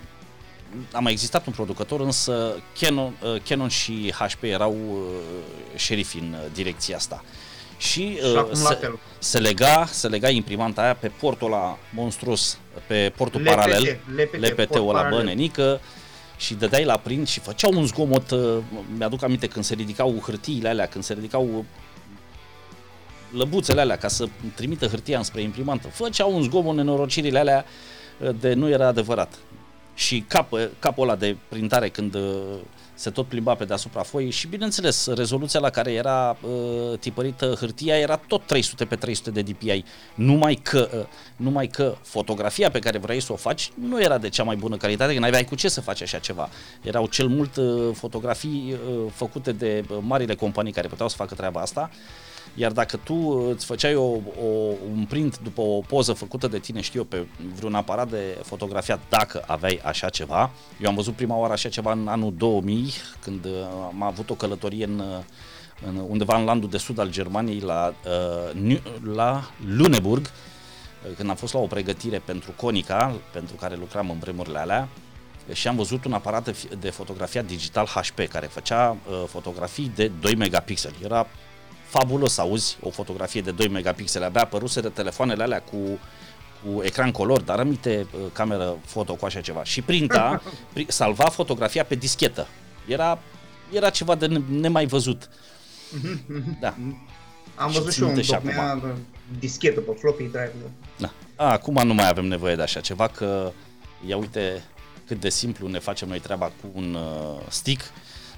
a 0.93 0.99
mai 0.99 1.13
existat 1.13 1.47
un 1.47 1.53
producător, 1.53 2.01
însă 2.01 2.63
Canon, 2.81 3.17
uh, 3.23 3.41
Canon 3.49 3.69
și 3.69 4.15
HP 4.19 4.43
erau 4.43 4.77
uh, 4.91 4.99
șerifi 5.77 6.19
în 6.19 6.33
uh, 6.33 6.51
direcția 6.53 6.97
asta. 6.97 7.25
Și, 7.77 7.91
Și 7.91 8.19
uh, 8.23 8.37
acum 8.37 8.63
la 8.63 8.69
se, 8.69 8.75
fel. 8.75 8.99
se, 9.19 9.39
lega, 9.39 9.87
se 9.87 10.09
lega 10.09 10.29
imprimanta 10.29 10.83
aia 10.83 10.95
pe 10.95 11.09
portul 11.09 11.47
ăla 11.47 11.79
monstruos, 11.95 12.59
pe 12.87 13.13
portul 13.17 13.41
LPT, 13.41 13.51
paralel, 13.55 14.01
LPT, 14.17 14.37
LPT-ul 14.37 14.67
port 14.67 14.75
ăla 14.75 14.93
paralel. 14.93 15.19
bănenică 15.19 15.81
și 16.37 16.55
dădeai 16.55 16.85
la 16.85 16.97
print 16.97 17.29
și 17.29 17.41
făceau 17.41 17.73
un 17.75 17.87
zgomot, 17.87 18.31
uh, 18.31 18.59
mi-aduc 18.97 19.23
aminte 19.23 19.47
când 19.47 19.65
se 19.65 19.75
ridicau 19.75 20.21
hârtiile 20.25 20.69
alea, 20.69 20.87
când 20.87 21.05
se 21.05 21.15
ridicau 21.15 21.49
uh, 21.57 21.65
lăbuțele 23.31 23.81
alea 23.81 23.97
ca 23.97 24.09
să 24.09 24.29
trimită 24.55 24.87
hârtia 24.87 25.19
înspre 25.19 25.41
imprimantă. 25.41 25.89
Făceau 25.89 26.35
un 26.35 26.43
zgomot 26.43 26.75
nenorocirile 26.75 27.39
alea 27.39 27.65
uh, 28.19 28.31
de 28.41 28.55
nu 28.55 28.69
era 28.69 28.87
adevărat. 28.87 29.35
Și 29.99 30.25
cap, 30.29 30.53
capul 30.79 31.03
ăla 31.03 31.17
de 31.17 31.37
printare 31.49 31.89
când 31.89 32.15
uh, 32.15 32.23
se 32.95 33.11
tot 33.11 33.27
plimba 33.27 33.55
pe 33.55 33.65
deasupra 33.65 34.03
foii 34.03 34.31
și 34.31 34.47
bineînțeles 34.47 35.07
rezoluția 35.15 35.61
la 35.61 35.71
care 35.71 35.93
era 35.93 36.37
uh, 36.41 36.99
tipărită 36.99 37.55
hârtia 37.59 37.99
era 37.99 38.17
tot 38.17 38.47
300 38.47 38.85
pe 38.85 38.97
300 38.97 39.31
de 39.31 39.43
dpi, 39.43 39.85
numai 40.15 40.55
că, 40.55 40.89
uh, 40.95 41.07
numai 41.37 41.67
că 41.67 41.97
fotografia 42.03 42.71
pe 42.71 42.79
care 42.79 42.99
vrei 42.99 43.21
să 43.21 43.33
o 43.33 43.37
faci 43.37 43.71
nu 43.75 44.03
era 44.03 44.19
de 44.19 44.29
cea 44.29 44.43
mai 44.43 44.57
bună 44.57 44.77
calitate, 44.77 45.15
că 45.15 45.21
n-aveai 45.21 45.45
cu 45.45 45.55
ce 45.55 45.69
să 45.69 45.81
faci 45.81 46.03
așa 46.03 46.19
ceva. 46.19 46.49
Erau 46.83 47.07
cel 47.07 47.27
mult 47.27 47.57
uh, 47.57 47.91
fotografii 47.95 48.73
uh, 48.73 49.13
făcute 49.15 49.53
de 49.53 49.85
uh, 49.91 49.97
marile 50.01 50.35
companii 50.35 50.73
care 50.73 50.89
puteau 50.89 51.09
să 51.09 51.17
facă 51.17 51.35
treaba 51.35 51.61
asta 51.61 51.91
iar 52.59 52.73
dacă 52.73 52.97
tu 52.97 53.15
uh, 53.15 53.51
îți 53.55 53.65
făceai 53.65 53.95
o, 53.95 54.03
o, 54.03 54.47
un 54.93 55.05
print 55.09 55.39
după 55.39 55.61
o 55.61 55.81
poză 55.81 56.13
făcută 56.13 56.49
de 56.49 56.59
tine, 56.59 56.81
știu 56.81 57.01
eu, 57.01 57.05
pe 57.07 57.27
vreun 57.55 57.75
aparat 57.75 58.11
de 58.11 58.39
fotografiat, 58.43 59.01
dacă 59.09 59.45
aveai 59.47 59.81
așa 59.85 60.09
ceva, 60.09 60.51
eu 60.81 60.89
am 60.89 60.95
văzut 60.95 61.15
prima 61.15 61.37
oară 61.37 61.53
așa 61.53 61.69
ceva 61.69 61.93
în 61.93 62.09
anul 62.09 62.35
2000, 62.37 62.93
când 63.21 63.45
uh, 63.45 63.51
am 63.87 64.03
avut 64.03 64.31
o 64.31 64.35
călătorie 64.35 64.85
în, 64.85 64.99
uh, 64.99 65.19
în 65.87 66.05
undeva 66.09 66.37
în 66.39 66.45
landul 66.45 66.71
de 66.71 66.79
sud 66.79 66.99
al 66.99 67.11
Germaniei, 67.11 67.61
la, 67.61 67.95
uh, 68.05 68.61
New- 68.63 69.15
la 69.15 69.51
Luneburg, 69.67 70.23
uh, 70.27 71.17
când 71.17 71.31
am 71.31 71.37
fost 71.37 71.53
la 71.53 71.61
o 71.61 71.67
pregătire 71.67 72.19
pentru 72.19 72.53
Conica, 72.57 73.15
pentru 73.33 73.57
care 73.57 73.77
lucram 73.77 74.11
în 74.11 74.19
vremurile 74.19 74.59
alea, 74.59 74.89
și 75.53 75.69
am 75.69 75.77
văzut 75.77 76.05
un 76.05 76.13
aparat 76.13 76.45
de, 76.45 76.53
fi- 76.53 76.77
de 76.81 76.91
fotografiat 76.91 77.45
digital 77.45 77.87
HP 77.87 78.29
care 78.29 78.47
făcea 78.47 78.97
uh, 79.11 79.25
fotografii 79.27 79.93
de 79.95 80.11
2 80.21 80.35
megapixeli. 80.35 80.97
Era 81.05 81.27
fabulos 81.89 82.33
să 82.33 82.41
auzi 82.41 82.77
o 82.81 82.91
fotografie 82.91 83.41
de 83.41 83.51
2 83.51 83.69
megapixeli. 83.69 84.25
Abia 84.25 84.43
apăruseră 84.43 84.89
telefoanele 84.89 85.43
alea 85.43 85.63
cu, 85.63 85.77
cu 86.63 86.83
ecran 86.83 87.11
color, 87.11 87.41
dar 87.41 87.59
aminte 87.59 88.07
uh, 88.15 88.21
cameră 88.33 88.77
foto 88.85 89.15
cu 89.15 89.25
așa 89.25 89.41
ceva. 89.41 89.65
Și 89.65 89.83
printa, 89.83 90.43
pri, 90.73 90.87
salva 90.89 91.25
fotografia 91.25 91.85
pe 91.85 91.95
dischetă. 91.95 92.47
Era, 92.87 93.19
era 93.73 93.91
ceva 93.91 94.15
de 94.15 94.27
ne- 94.27 94.43
nemai 94.59 94.87
văzut. 94.87 95.29
Da. 96.61 96.75
Am 97.55 97.71
Și 97.71 97.79
văzut 97.79 97.93
și 97.93 98.01
eu 98.01 98.09
un 98.09 98.15
ținute 98.15 98.23
și 98.23 98.31
documea 98.33 98.83
dischetă 99.39 99.81
pe 99.81 99.97
floppy 99.99 100.23
drive. 100.23 100.53
Da. 100.97 101.11
A, 101.37 101.53
acum 101.53 101.87
nu 101.87 101.95
mai 101.95 102.09
avem 102.09 102.25
nevoie 102.25 102.55
de 102.55 102.63
așa 102.63 102.81
ceva, 102.81 103.07
că 103.09 103.53
ia 104.07 104.17
uite 104.17 104.63
cât 105.07 105.21
de 105.21 105.29
simplu 105.29 105.69
ne 105.69 105.79
facem 105.79 106.09
noi 106.09 106.19
treaba 106.21 106.47
cu 106.47 106.71
un 106.73 106.95
uh, 106.95 107.41
stick 107.49 107.81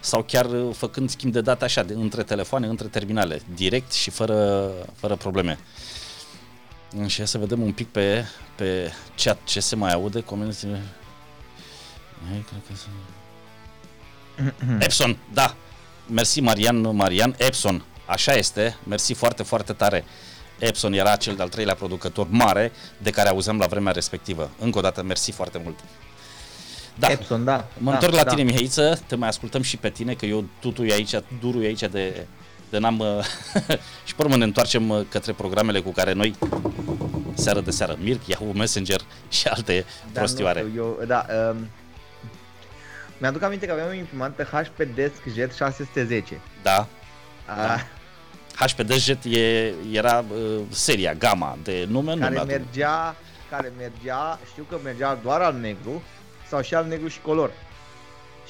sau 0.00 0.22
chiar 0.22 0.44
uh, 0.46 0.74
făcând 0.74 1.10
schimb 1.10 1.32
de 1.32 1.40
date 1.40 1.64
așa, 1.64 1.82
de, 1.82 1.92
între 1.94 2.22
telefoane, 2.22 2.66
între 2.66 2.86
terminale, 2.86 3.40
direct 3.54 3.92
și 3.92 4.10
fără, 4.10 4.70
fără 4.96 5.16
probleme. 5.16 5.58
Și 7.06 7.16
hai 7.16 7.26
să 7.28 7.38
vedem 7.38 7.62
un 7.62 7.72
pic 7.72 7.88
pe, 7.88 8.24
pe 8.54 8.92
chat 9.16 9.38
ce 9.44 9.60
se 9.60 9.76
mai 9.76 9.92
aude, 9.92 10.20
comentarii. 10.20 10.76
Hai, 12.28 12.44
cred 12.48 12.60
că 12.68 12.72
se- 12.76 12.88
Epson, 14.84 15.18
da. 15.32 15.54
Mersi 16.06 16.40
Marian, 16.40 16.80
Marian, 16.96 17.34
Epson, 17.38 17.84
așa 18.06 18.32
este, 18.32 18.76
mersi 18.86 19.12
foarte, 19.12 19.42
foarte 19.42 19.72
tare. 19.72 20.04
Epson 20.58 20.92
era 20.92 21.16
cel 21.16 21.34
de-al 21.36 21.48
treilea 21.48 21.74
producător 21.74 22.26
mare 22.30 22.72
de 22.98 23.10
care 23.10 23.28
auzeam 23.28 23.58
la 23.58 23.66
vremea 23.66 23.92
respectivă. 23.92 24.50
Încă 24.58 24.78
o 24.78 24.80
dată, 24.80 25.02
mersi 25.02 25.30
foarte 25.30 25.60
mult. 25.64 25.78
Da, 26.98 27.10
Epson, 27.10 27.44
da. 27.44 27.68
mă 27.78 27.90
da, 27.90 27.96
întorc 27.96 28.14
la 28.14 28.22
da. 28.22 28.30
tine, 28.30 28.42
Mihaiță, 28.42 29.00
te 29.06 29.14
mai 29.14 29.28
ascultăm 29.28 29.62
și 29.62 29.76
pe 29.76 29.90
tine, 29.90 30.14
că 30.14 30.26
eu 30.26 30.44
tutui 30.60 30.92
aici, 30.92 31.14
durui 31.40 31.66
aici 31.66 31.80
de, 31.80 32.26
de 32.70 32.78
n-am... 32.78 32.98
uh, 32.98 33.24
și 34.06 34.14
pe 34.14 34.22
urmă 34.22 34.36
ne 34.36 34.44
întoarcem 34.44 34.88
uh, 34.88 35.00
către 35.08 35.32
programele 35.32 35.80
cu 35.80 35.90
care 35.90 36.12
noi, 36.12 36.34
seară 37.34 37.60
de 37.60 37.70
seară, 37.70 37.96
Mirc, 38.00 38.26
Yahoo 38.26 38.52
Messenger 38.52 39.00
și 39.28 39.46
alte 39.46 39.84
Da, 40.12 40.20
prostioare. 40.20 40.62
Nu 40.62 40.68
știu, 40.68 40.82
eu, 40.82 41.04
da, 41.06 41.26
um, 41.50 41.68
mi-aduc 43.18 43.42
aminte 43.42 43.66
că 43.66 43.72
aveam 43.72 43.88
o 43.88 43.92
imprimantă 43.92 44.42
HP 44.42 44.82
Desk 44.94 45.22
Jet 45.34 45.54
610. 45.54 46.40
Da, 46.62 46.86
A, 47.46 47.80
HP 48.54 48.90
Jet 48.90 49.24
e, 49.24 49.72
era 49.92 50.24
uh, 50.32 50.60
seria, 50.68 51.14
gama 51.14 51.58
de 51.62 51.86
nume, 51.88 52.14
nu 52.14 52.20
care 52.20 52.32
mi-aduc. 52.32 52.50
mergea, 52.50 53.16
care 53.50 53.72
mergea, 53.78 54.38
știu 54.50 54.66
că 54.68 54.78
mergea 54.84 55.18
doar 55.22 55.40
al 55.40 55.54
negru 55.60 56.02
sau 56.50 56.60
și 56.62 56.74
al 56.74 56.86
negru 56.86 57.08
și 57.08 57.20
color. 57.20 57.50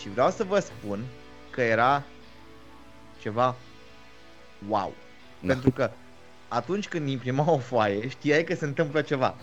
Și 0.00 0.08
vreau 0.08 0.30
să 0.30 0.44
vă 0.44 0.58
spun 0.58 1.04
că 1.50 1.60
era 1.60 2.02
ceva 3.20 3.56
wow. 4.68 4.94
Da. 5.40 5.52
Pentru 5.52 5.70
că 5.70 5.90
atunci 6.48 6.88
când 6.88 7.08
imprima 7.08 7.50
o 7.52 7.58
foaie, 7.58 8.08
știai 8.08 8.44
că 8.44 8.54
se 8.54 8.64
întâmplă 8.64 9.02
ceva. 9.02 9.34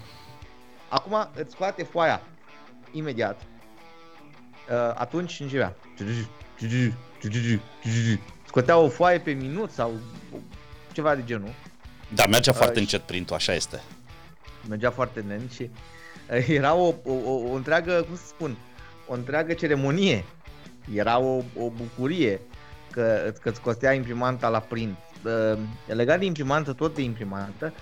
Acum 0.90 1.30
îți 1.36 1.52
scoate 1.52 1.84
foaia 1.84 2.22
imediat. 2.92 3.42
Uh, 3.42 4.76
atunci 4.96 5.40
începea. 5.40 5.76
Scotea 8.46 8.78
o 8.78 8.90
foaie 8.90 9.20
pe 9.20 9.32
minut 9.32 9.72
sau 9.72 9.92
ceva 10.92 11.16
de 11.16 11.24
genul. 11.26 11.54
Da, 12.14 12.26
mergea 12.26 12.52
foarte 12.52 12.74
și- 12.74 12.80
încet 12.80 13.02
printul, 13.02 13.36
așa 13.36 13.54
este. 13.54 13.82
mergea 14.68 14.92
foarte 14.92 15.20
lent 15.20 15.52
și 15.52 15.62
uh, 15.62 15.70
era 16.48 16.74
o, 16.76 16.94
o, 17.04 17.14
o, 17.26 17.52
o 17.52 17.54
întreagă, 17.54 18.04
cum 18.08 18.16
să 18.16 18.26
spun, 18.26 18.58
o 19.08 19.14
întreagă 19.14 19.54
ceremonie. 19.54 20.26
Era 20.94 21.20
o, 21.20 21.36
o 21.36 21.70
bucurie 21.76 22.40
că, 22.92 23.34
că 23.42 23.50
îți 23.50 23.62
costea 23.62 23.94
imprimanta 23.94 24.50
la 24.50 24.60
print. 24.60 24.98
Uh, 25.24 25.60
legat 25.86 26.20
de 26.20 26.26
imprimantă, 26.26 26.74
tot 26.74 26.96
de 26.96 27.02
imprimantă, 27.02 27.74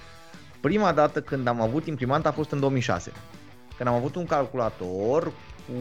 prima 0.60 0.92
dată 0.92 1.22
când 1.22 1.48
am 1.48 1.62
avut 1.62 1.88
imprimanta 1.88 2.30
a 2.30 2.32
fost 2.32 2.52
în 2.52 2.60
2006. 2.60 3.12
Când 3.78 3.90
am 3.90 3.96
avut 3.96 4.16
un 4.16 4.26
calculator 4.26 5.24
cu 5.68 5.74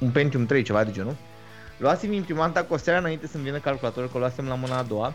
un 0.00 0.10
Pentium 0.12 0.46
3, 0.46 0.62
ceva 0.62 0.84
de 0.84 0.90
genul. 0.90 1.16
Luasem 1.78 2.12
imprimanta 2.12 2.64
cu 2.64 2.74
o 2.74 2.76
seară 2.76 2.98
înainte 2.98 3.26
să-mi 3.26 3.44
vină 3.44 3.58
calculatorul, 3.58 4.08
că 4.08 4.16
o 4.16 4.18
luasem 4.18 4.46
la 4.46 4.54
mâna 4.54 4.78
a 4.78 4.82
doua. 4.82 5.14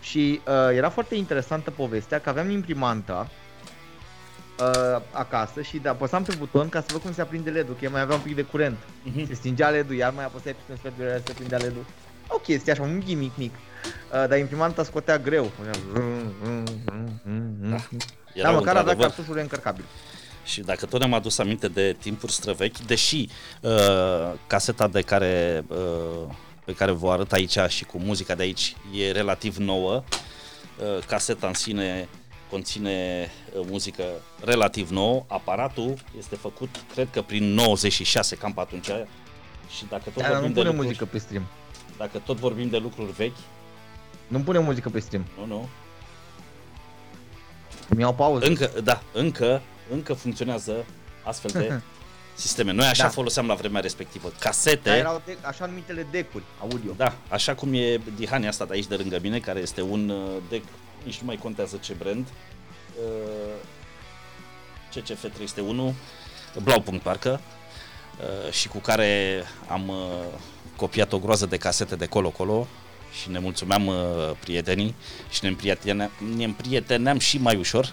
Și 0.00 0.40
uh, 0.46 0.76
era 0.76 0.88
foarte 0.88 1.14
interesantă 1.14 1.70
povestea 1.70 2.20
că 2.20 2.28
aveam 2.28 2.50
imprimanta 2.50 3.28
uh, 4.60 5.02
acasă 5.12 5.62
și 5.62 5.78
da, 5.78 5.90
apăsam 5.90 6.22
pe 6.22 6.34
buton 6.38 6.68
ca 6.68 6.80
să 6.80 6.86
văd 6.92 7.00
cum 7.00 7.12
se 7.12 7.20
aprinde 7.20 7.50
LED-ul, 7.50 7.74
că 7.74 7.84
eu 7.84 7.90
mai 7.90 8.00
avea 8.00 8.14
un 8.14 8.22
pic 8.22 8.34
de 8.34 8.42
curent. 8.42 8.78
Mhm. 9.02 9.26
Se 9.26 9.34
stingea 9.34 9.68
LED-ul, 9.68 9.94
iar 9.94 10.12
mai 10.12 10.24
apăsai 10.24 10.52
pe 10.52 10.72
un 10.72 10.76
sfert 10.76 10.96
de 10.96 11.04
oră, 11.04 11.22
se 11.26 11.32
prindea 11.32 11.58
LED-ul. 11.58 11.84
O 12.28 12.36
chestie 12.36 12.72
așa, 12.72 12.82
un 12.82 13.02
gimmick 13.04 13.36
mic. 13.36 13.54
Uh, 13.54 14.28
dar 14.28 14.38
imprimanta 14.38 14.82
scotea 14.82 15.18
greu. 15.18 15.50
Da, 17.60 17.76
Erau, 18.34 18.54
măcar 18.54 18.76
avea 18.76 18.80
într-adevăr, 18.80 19.06
cartușul 19.06 19.34
reîncărcabil. 19.34 19.84
Și 20.44 20.60
dacă 20.60 20.86
tot 20.86 20.98
ne-am 20.98 21.14
adus 21.14 21.38
aminte 21.38 21.68
de 21.68 21.96
timpuri 22.00 22.32
străvechi, 22.32 22.78
deși 22.78 23.28
uh, 23.60 24.32
caseta 24.46 24.88
de 24.88 25.00
care, 25.00 25.64
uh, 25.68 26.34
pe 26.64 26.72
care 26.74 26.90
vă 26.90 27.10
arăt 27.10 27.32
aici 27.32 27.58
și 27.68 27.84
cu 27.84 27.98
muzica 27.98 28.34
de 28.34 28.42
aici 28.42 28.76
e 28.94 29.10
relativ 29.10 29.56
nouă, 29.56 30.04
uh, 30.78 31.04
caseta 31.06 31.46
în 31.46 31.54
sine 31.54 32.08
conține 32.50 33.28
uh, 33.58 33.66
muzică 33.70 34.04
relativ 34.44 34.90
nouă, 34.90 35.24
aparatul 35.26 35.94
este 36.18 36.36
făcut, 36.36 36.68
cred 36.94 37.08
că 37.12 37.22
prin 37.22 37.44
96, 37.54 38.36
cam 38.36 38.52
pe 38.52 38.60
atunci, 38.60 38.86
și 39.76 39.84
dacă 39.88 40.02
tot, 40.14 40.22
Da, 40.22 40.28
dar 40.28 40.30
nu 40.30 40.34
vorbim 40.36 40.52
de 40.52 40.60
pune 40.60 40.64
lucruri, 40.68 40.86
muzică 40.86 41.04
pe 41.04 41.18
stream. 41.18 41.46
dacă 41.98 42.18
tot 42.18 42.36
vorbim 42.38 42.68
de 42.68 42.76
lucruri 42.78 43.12
vechi, 43.12 43.36
Nu 44.28 44.40
pune 44.40 44.58
muzică 44.58 44.88
pe 44.88 44.98
stream. 44.98 45.24
nu, 45.38 45.46
nu, 45.46 45.68
Mi-au 47.96 48.14
pauză. 48.14 48.46
Încă, 48.46 48.70
da, 48.84 49.02
încă 49.12 49.62
încă 49.92 50.14
funcționează 50.14 50.84
astfel 51.22 51.50
de 51.50 51.80
sisteme. 52.44 52.72
Noi 52.72 52.86
așa 52.86 53.02
Da. 53.02 53.08
foloseam 53.08 53.46
la 53.46 53.54
vremea 53.54 53.80
respectivă. 53.80 54.32
Casete, 54.38 54.88
Dar 54.88 54.96
erau 54.98 55.22
de, 55.24 55.36
așa 55.42 55.66
numitele 55.66 56.06
decuri 56.10 56.44
audio. 56.60 56.92
da, 56.96 57.14
așa 57.28 57.54
cum 57.54 57.72
e 57.74 58.00
Dihania 58.16 58.48
asta 58.48 58.64
de 58.64 58.72
aici 58.74 58.86
de 58.86 58.94
lângă 58.94 59.18
mine, 59.22 59.38
care 59.38 59.58
este 59.60 59.82
un 59.82 60.08
uh, 60.08 60.26
deck, 60.48 60.64
nici 61.04 61.18
nu 61.18 61.26
mai 61.26 61.36
contează 61.36 61.76
ce 61.76 61.92
brand, 61.92 62.26
uh, 63.04 63.54
CCF 64.94 65.20
301, 65.34 65.94
Blaupunct 66.62 67.02
parcă, 67.02 67.40
uh, 68.46 68.52
și 68.52 68.68
cu 68.68 68.78
care 68.78 69.42
am 69.68 69.88
uh, 69.88 69.96
copiat 70.76 71.12
o 71.12 71.18
groază 71.18 71.46
de 71.46 71.56
casete 71.56 71.96
de 71.96 72.06
colo-colo 72.06 72.66
și 73.20 73.30
ne 73.30 73.38
mulțumeam 73.38 73.86
uh, 73.86 73.96
prietenii 74.40 74.94
și 75.30 75.38
ne 75.42 75.48
împrieteneam, 75.48 76.10
ne 76.36 76.44
împrieteneam 76.44 77.18
și 77.18 77.38
mai 77.38 77.56
ușor. 77.56 77.92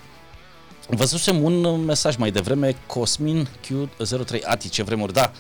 Văzusem 0.87 1.43
un 1.43 1.63
uh, 1.63 1.79
mesaj 1.85 2.15
mai 2.15 2.31
devreme, 2.31 2.75
Cosmin 2.85 3.47
Q03 3.65 4.41
Ati, 4.43 4.69
ce 4.69 4.83
vremuri, 4.83 5.13
da, 5.13 5.31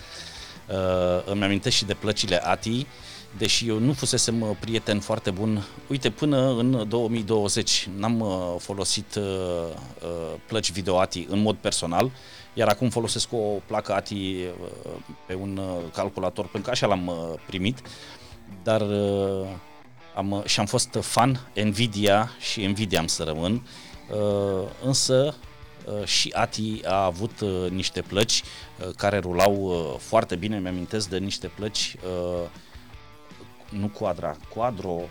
uh, 0.67 0.75
îmi 1.25 1.43
amintesc 1.43 1.75
și 1.75 1.85
de 1.85 1.93
plăcile 1.93 2.41
Ati, 2.43 2.87
deși 3.37 3.67
eu 3.67 3.79
nu 3.79 3.93
fusesem 3.93 4.41
uh, 4.41 4.49
prieten 4.59 4.99
foarte 4.99 5.31
bun. 5.31 5.63
Uite, 5.87 6.09
până 6.09 6.49
în 6.49 6.87
2020 6.87 7.89
n-am 7.97 8.19
uh, 8.19 8.55
folosit 8.59 9.15
uh, 9.15 9.23
uh, 9.23 10.39
plăci 10.47 10.71
video 10.71 10.99
ATI 10.99 11.25
în 11.29 11.39
mod 11.39 11.55
personal, 11.55 12.11
iar 12.53 12.67
acum 12.67 12.89
folosesc 12.89 13.33
o 13.33 13.37
placă 13.65 13.93
ATI 13.93 14.13
uh, 14.13 14.45
pe 15.25 15.33
un 15.33 15.57
uh, 15.57 15.91
calculator, 15.93 16.43
pentru 16.43 16.61
că 16.61 16.69
așa 16.69 16.87
l-am 16.87 17.07
uh, 17.07 17.15
primit, 17.45 17.81
dar 18.63 18.81
uh, 18.81 19.47
am, 20.15 20.31
uh, 20.31 20.43
și 20.45 20.59
am 20.59 20.65
fost 20.65 20.97
fan 21.01 21.51
Nvidia 21.63 22.31
și 22.39 22.65
Nvidia 22.65 22.99
am 22.99 23.07
să 23.07 23.23
rămân, 23.23 23.67
uh, 24.11 24.67
însă 24.83 25.35
uh, 25.85 26.05
și 26.05 26.33
ATI 26.35 26.81
a 26.85 27.03
avut 27.03 27.39
uh, 27.39 27.69
niște 27.69 28.01
plăci 28.01 28.41
uh, 28.41 28.87
care 28.95 29.17
rulau 29.17 29.55
uh, 29.55 29.99
foarte 29.99 30.35
bine, 30.35 30.59
mi-amintesc 30.59 31.09
de 31.09 31.17
niște 31.17 31.47
plăci 31.47 31.95
uh, 32.05 32.49
nu 33.69 33.87
Quadra, 33.87 34.37
Quadro 34.53 35.01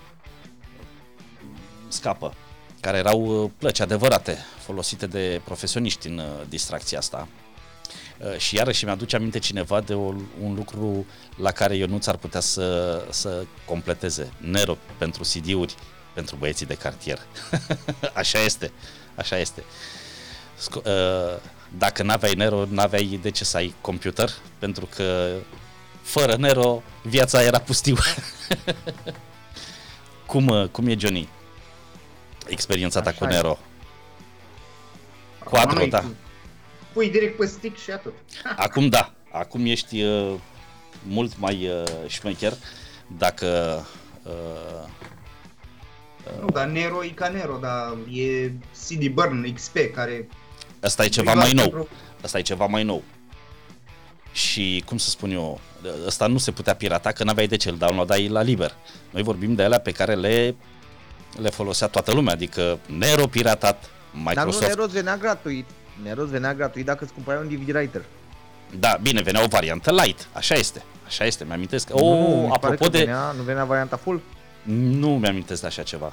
scapă, 1.88 2.34
care 2.80 2.98
erau 2.98 3.42
uh, 3.42 3.50
plăci 3.58 3.80
adevărate, 3.80 4.38
folosite 4.58 5.06
de 5.06 5.40
profesioniști 5.44 6.08
în 6.08 6.18
uh, 6.18 6.24
distracția 6.48 6.98
asta. 6.98 7.28
Uh, 8.18 8.38
Și 8.38 8.56
iarăși 8.56 8.84
mi-aduce 8.84 9.16
aminte 9.16 9.38
cineva 9.38 9.80
de 9.80 9.94
o, 9.94 10.14
un 10.42 10.54
lucru 10.54 11.06
la 11.36 11.50
care 11.50 11.76
eu 11.76 11.86
nu 11.86 11.98
ți-ar 11.98 12.16
putea 12.16 12.40
să, 12.40 13.04
să 13.10 13.44
completeze. 13.64 14.32
Nero 14.38 14.76
pentru 14.98 15.22
CD-uri, 15.22 15.74
pentru 16.14 16.36
băieții 16.36 16.66
de 16.66 16.74
cartier. 16.74 17.18
așa 18.14 18.38
este, 18.38 18.72
așa 19.14 19.38
este. 19.38 19.64
Sco- 20.56 20.84
uh, 20.84 21.38
dacă 21.78 22.02
n-aveai 22.02 22.34
Nero, 22.34 22.64
n-aveai 22.68 23.18
de 23.22 23.30
ce 23.30 23.44
să 23.44 23.56
ai 23.56 23.74
computer, 23.80 24.30
pentru 24.58 24.88
că 24.96 25.34
fără 26.06 26.36
Nero 26.36 26.82
viața 27.02 27.42
era 27.42 27.58
pustiu. 27.60 27.96
cum, 30.26 30.46
uh, 30.46 30.68
cum 30.68 30.86
e 30.86 30.96
Johnny? 30.98 31.28
Experiența 32.46 33.00
ta 33.00 33.08
Așa 33.08 33.18
cu 33.18 33.24
e. 33.24 33.28
Nero. 33.28 33.58
Quadro, 35.44 35.76
Acum 35.76 35.88
da. 35.88 36.00
noi 36.00 36.14
Pui 36.92 37.10
direct 37.10 37.36
pe 37.36 37.46
stick 37.46 37.78
și 37.78 37.90
atât. 37.90 38.12
Acum 38.56 38.88
da, 38.88 39.12
acum 39.30 39.66
ești 39.66 40.02
uh, 40.02 40.34
mult 41.02 41.38
mai 41.38 41.68
uh, 41.68 41.82
șmecher 42.06 42.52
dacă 43.06 43.80
uh, 44.22 44.88
Nu, 46.40 46.46
dar 46.52 46.66
Nero 46.66 47.04
e 47.04 47.08
ca 47.08 47.28
Nero, 47.28 47.56
dar 47.56 47.96
e 48.12 48.50
CD 48.88 49.06
Burn 49.08 49.52
XP 49.54 49.76
care... 49.94 50.28
ăsta 50.82 51.04
e 51.04 51.08
ceva 51.08 51.32
Păi, 51.32 51.40
mai 51.40 51.52
doar 51.52 51.66
nou. 51.66 51.72
pentru- 51.74 51.96
Asta 52.22 52.38
e 52.38 52.42
ceva 52.42 52.66
mai 52.66 52.82
nou. 52.82 53.02
Și 54.36 54.82
cum 54.86 54.98
să 54.98 55.10
spun 55.10 55.30
eu, 55.30 55.60
ăsta 56.06 56.26
nu 56.26 56.38
se 56.38 56.50
putea 56.50 56.74
pirata 56.74 57.12
că 57.12 57.24
n-aveai 57.24 57.46
de 57.46 57.56
ce, 57.56 57.68
îl 57.68 57.76
downloadai 57.76 58.28
la 58.28 58.42
liber. 58.42 58.74
Noi 59.10 59.22
vorbim 59.22 59.54
de 59.54 59.62
alea 59.62 59.80
pe 59.80 59.90
care 59.90 60.14
le, 60.14 60.54
le 61.40 61.50
folosea 61.50 61.86
toată 61.86 62.12
lumea, 62.12 62.32
adică 62.32 62.78
Nero 62.86 63.26
piratat, 63.26 63.80
Dar 63.80 63.90
nu, 64.12 64.20
Microsoft. 64.28 64.66
Neros 64.66 64.90
venea 64.90 65.16
gratuit. 65.16 65.66
Neros 66.02 66.28
venea 66.28 66.54
gratuit 66.54 66.84
dacă 66.84 67.04
îți 67.04 67.12
cumpărai 67.12 67.40
un 67.42 67.48
DVD 67.48 67.74
writer. 67.74 68.04
Da, 68.78 68.98
bine, 69.02 69.22
venea 69.22 69.42
o 69.44 69.46
variantă 69.46 69.92
light, 69.92 70.28
așa 70.32 70.54
este. 70.54 70.82
Așa 71.06 71.24
este, 71.24 71.44
mi-amintesc. 71.44 71.90
nu, 71.90 71.96
Oh, 71.96 72.26
mi 72.26 72.32
se 72.32 72.40
pare 72.40 72.52
apropo 72.52 72.84
că 72.84 72.90
de... 72.90 72.98
Venea, 72.98 73.34
nu 73.36 73.42
venea 73.42 73.64
varianta 73.64 73.96
full? 73.96 74.20
Nu 74.62 75.18
mi-amintesc 75.18 75.60
de 75.60 75.66
așa 75.66 75.82
ceva. 75.82 76.12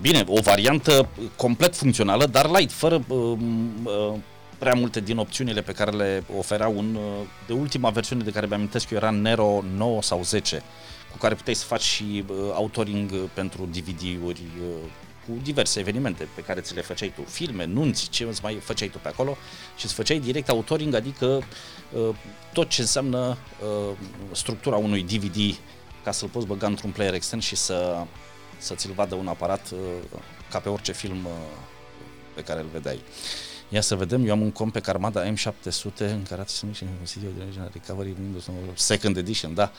Bine, 0.00 0.24
o 0.26 0.40
variantă 0.40 1.08
complet 1.36 1.76
funcțională, 1.76 2.26
dar 2.26 2.50
light, 2.50 2.72
fără 2.72 3.04
uh, 3.08 3.38
uh, 3.82 4.14
prea 4.58 4.74
multe 4.74 5.00
din 5.00 5.16
opțiunile 5.16 5.62
pe 5.62 5.72
care 5.72 5.90
le 5.90 6.24
oferea 6.36 6.68
un... 6.68 6.94
Uh, 6.94 7.26
de 7.46 7.52
ultima 7.52 7.90
versiune 7.90 8.22
de 8.22 8.30
care 8.30 8.46
mi-amintesc 8.46 8.90
eu 8.90 8.96
era 8.96 9.10
Nero 9.10 9.62
9 9.76 10.02
sau 10.02 10.22
10, 10.22 10.62
cu 11.10 11.16
care 11.18 11.34
puteai 11.34 11.54
să 11.54 11.64
faci 11.64 11.82
și 11.82 12.24
uh, 12.28 12.36
autoring 12.52 13.10
uh, 13.12 13.22
pentru 13.34 13.68
DVD-uri, 13.72 14.42
uh, 14.60 14.90
cu 15.26 15.32
diverse 15.42 15.80
evenimente 15.80 16.28
pe 16.34 16.40
care 16.40 16.60
ți 16.60 16.74
le 16.74 16.80
făceai 16.80 17.12
tu, 17.14 17.22
filme, 17.22 17.64
nunți, 17.64 18.08
ce 18.08 18.24
îți 18.24 18.42
mai 18.42 18.54
făceai 18.54 18.88
tu 18.88 18.98
pe 18.98 19.08
acolo 19.08 19.36
și 19.76 19.84
îți 19.84 19.94
făceai 19.94 20.18
direct 20.18 20.48
autoring, 20.48 20.94
adică 20.94 21.26
uh, 21.92 22.14
tot 22.52 22.68
ce 22.68 22.80
înseamnă 22.80 23.36
uh, 23.62 23.96
structura 24.32 24.76
unui 24.76 25.02
DVD 25.02 25.58
ca 26.04 26.12
să-l 26.12 26.28
poți 26.28 26.46
băga 26.46 26.66
într-un 26.66 26.90
player 26.90 27.14
extern 27.14 27.40
și 27.40 27.56
să, 27.56 28.04
să 28.58 28.74
ți-l 28.74 28.92
vadă 28.92 29.14
un 29.14 29.26
aparat 29.26 29.70
uh, 29.72 29.78
ca 30.50 30.58
pe 30.58 30.68
orice 30.68 30.92
film 30.92 31.24
uh, 31.24 31.32
pe 32.34 32.42
care 32.42 32.60
îl 32.60 32.66
vedeai. 32.72 33.00
Ia 33.74 33.80
să 33.80 33.94
vedem, 33.94 34.26
eu 34.26 34.32
am 34.32 34.40
un 34.40 34.50
comp 34.50 34.72
pe 34.72 34.80
Armada 34.86 35.32
M700 35.32 35.98
în 35.98 36.22
care 36.28 36.40
ați 36.40 36.58
și 36.58 36.64
un 36.82 37.04
CD 37.04 37.20
de 37.20 37.42
original 37.42 37.70
recovery 37.72 38.14
Windows 38.20 38.48
Second 38.74 39.16
Edition, 39.16 39.54
da. 39.54 39.72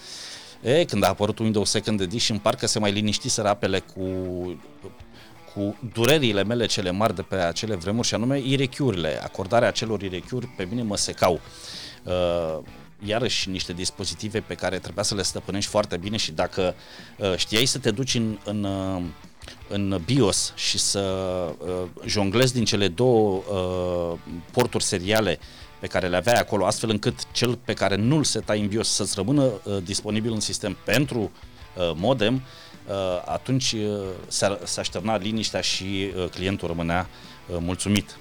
E, 0.62 0.86
când 0.86 1.04
a 1.04 1.08
apărut 1.08 1.40
Windows 1.40 1.70
Second 1.70 2.02
Edition, 2.02 2.38
parcă 2.38 2.68
se 2.68 2.80
mai 2.80 2.92
liniștiseră 2.92 3.48
apele 3.48 3.80
cu 3.80 4.04
cu 5.54 5.78
durerile 5.94 6.44
mele 6.44 6.66
cele 6.66 6.92
mari 6.92 7.16
de 7.16 7.22
pe 7.22 7.36
acele 7.36 7.76
vremuri 7.76 8.08
și 8.08 8.14
anume 8.14 8.40
irechiurile, 8.40 9.24
acordarea 9.24 9.68
acelor 9.68 10.02
irechiuri 10.02 10.48
pe 10.48 10.64
mine 10.64 10.82
mă 10.82 10.98
secau. 10.98 11.42
Uh, 12.04 12.58
iarăși 13.06 13.50
niște 13.50 13.74
dispozitive 13.74 14.40
pe 14.40 14.54
care 14.54 14.80
trebuia 14.80 15.04
să 15.04 15.16
le 15.16 15.22
stăpânești 15.22 15.70
foarte 15.70 15.98
bine 15.98 16.18
și 16.18 16.32
dacă 16.32 16.76
uh, 17.18 17.36
știai 17.36 17.66
să 17.66 17.80
te 17.80 17.92
duci 17.92 18.14
în, 18.14 18.38
în, 18.44 18.64
uh, 18.64 19.02
în 19.68 20.02
BIOS 20.06 20.54
și 20.56 20.78
să 20.78 21.00
uh, 21.58 21.88
jonglezi 22.06 22.54
din 22.54 22.66
cele 22.66 22.88
două 22.88 23.42
uh, 23.50 24.20
porturi 24.52 24.84
seriale 24.84 25.40
pe 25.80 25.88
care 25.88 26.08
le 26.08 26.16
aveai 26.16 26.40
acolo, 26.40 26.66
astfel 26.66 26.90
încât 26.90 27.32
cel 27.32 27.56
pe 27.56 27.74
care 27.74 27.96
nu-l 27.96 28.24
setai 28.24 28.60
în 28.60 28.68
BIOS 28.68 28.90
să-ți 28.90 29.16
rămână 29.16 29.44
uh, 29.44 29.78
disponibil 29.84 30.32
în 30.32 30.40
sistem 30.40 30.78
pentru 30.84 31.20
uh, 31.20 31.92
modem, 31.96 32.34
uh, 32.34 32.94
atunci 33.26 33.72
uh, 33.72 34.00
se, 34.28 34.60
se 34.64 34.80
așterna 34.80 35.18
liniștea 35.18 35.62
și 35.62 36.12
uh, 36.16 36.30
clientul 36.30 36.68
rămânea 36.68 37.08
uh, 37.48 37.58
mulțumit. 37.60 38.18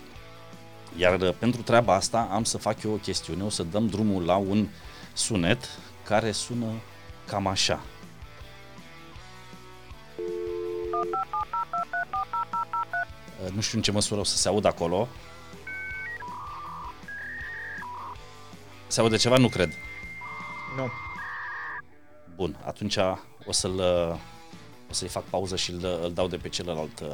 Iar 0.96 1.20
uh, 1.20 1.34
pentru 1.38 1.62
treaba 1.62 1.94
asta 1.94 2.28
am 2.32 2.44
să 2.44 2.58
fac 2.58 2.82
eu 2.82 2.92
o 2.92 2.96
chestiune, 2.96 3.42
o 3.42 3.50
să 3.50 3.62
dăm 3.62 3.86
drumul 3.86 4.24
la 4.24 4.36
un 4.36 4.68
sunet 5.12 5.68
care 6.04 6.32
sună 6.32 6.66
cam 7.26 7.46
așa. 7.46 7.82
Nu 13.54 13.60
știu 13.60 13.76
în 13.76 13.82
ce 13.82 13.90
măsură 13.90 14.20
o 14.20 14.24
să 14.24 14.36
se 14.36 14.48
audă 14.48 14.68
acolo. 14.68 15.08
Se 18.86 19.00
aude 19.00 19.16
ceva? 19.16 19.36
Nu 19.36 19.48
cred. 19.48 19.70
Nu. 20.76 20.90
Bun, 22.34 22.56
atunci 22.64 22.96
o 23.46 23.52
să-l 23.52 23.80
o 24.90 24.92
să-i 24.92 25.08
fac 25.08 25.22
pauză 25.22 25.56
și 25.56 25.70
îl, 25.70 26.00
îl 26.02 26.12
dau 26.12 26.26
de 26.26 26.36
pe 26.36 26.48
celălalt 26.48 27.00
uh, 27.00 27.08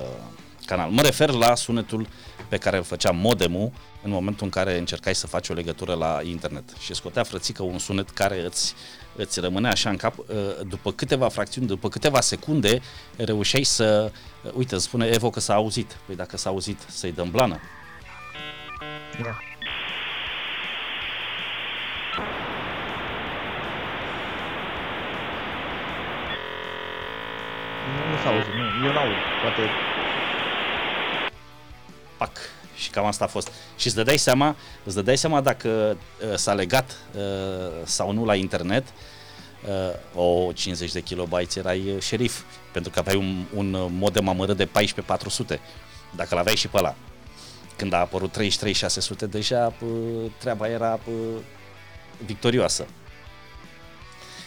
canal. 0.66 0.90
Mă 0.90 1.02
refer 1.02 1.30
la 1.30 1.54
sunetul 1.54 2.06
pe 2.48 2.56
care 2.56 2.76
îl 2.76 2.82
făcea 2.82 3.10
modemul 3.10 3.72
în 4.02 4.10
momentul 4.10 4.44
în 4.44 4.50
care 4.50 4.78
încercai 4.78 5.14
să 5.14 5.26
faci 5.26 5.48
o 5.48 5.52
legătură 5.52 5.94
la 5.94 6.20
internet 6.22 6.64
și 6.78 6.94
scotea 6.94 7.22
frățică 7.22 7.62
un 7.62 7.78
sunet 7.78 8.10
care 8.10 8.44
îți, 8.44 8.74
îți 9.16 9.40
rămânea 9.40 9.70
așa 9.70 9.90
în 9.90 9.96
cap. 9.96 10.18
Uh, 10.18 10.26
după 10.66 10.92
câteva 10.92 11.28
fracțiuni, 11.28 11.66
după 11.66 11.88
câteva 11.88 12.20
secunde, 12.20 12.80
reușeai 13.16 13.62
să... 13.62 14.12
Uh, 14.44 14.52
uite, 14.54 14.74
îți 14.74 14.84
spune 14.84 15.06
Evo 15.06 15.30
că 15.30 15.40
s-a 15.40 15.54
auzit. 15.54 15.96
Păi 16.06 16.16
dacă 16.16 16.36
s-a 16.36 16.50
auzit, 16.50 16.78
să-i 16.88 17.12
dăm 17.12 17.30
blană. 17.30 17.60
Ia. 19.24 19.42
Nu, 27.96 28.10
nu 28.10 28.16
s-a 28.22 28.28
auzit, 28.28 28.52
nu, 28.52 28.86
eu 28.86 28.92
n-aud, 28.92 29.16
poate 29.42 29.70
pac. 32.20 32.59
Și 32.80 32.90
cam 32.90 33.04
asta 33.04 33.24
a 33.24 33.28
fost. 33.28 33.48
Și 33.76 33.86
îți 33.86 33.96
dădeai 33.96 34.18
seama, 34.18 34.56
îți 34.84 34.94
dădeai 34.94 35.18
seama 35.18 35.40
dacă 35.40 35.96
uh, 36.30 36.36
s-a 36.36 36.52
legat 36.52 36.96
uh, 37.16 37.22
sau 37.84 38.12
nu 38.12 38.24
la 38.24 38.34
internet 38.34 38.86
uh, 40.14 40.22
o 40.22 40.52
50 40.52 40.92
de 40.92 41.00
kilobytes 41.00 41.56
erai 41.56 41.92
uh, 41.94 42.02
șerif, 42.02 42.42
pentru 42.72 42.90
că 42.90 42.98
aveai 42.98 43.16
un, 43.16 43.44
un 43.54 43.92
modem 43.98 44.28
amărât 44.28 44.56
de 44.56 44.64
14400, 44.64 45.60
dacă 46.16 46.34
l-aveai 46.34 46.56
și 46.56 46.68
pe 46.68 46.76
ăla. 46.76 46.94
când 47.76 47.92
a 47.92 47.98
apărut 47.98 48.32
33600, 48.32 49.26
deja 49.26 49.72
uh, 49.80 50.30
treaba 50.38 50.68
era 50.68 50.98
uh, 51.08 51.14
victorioasă. 52.24 52.86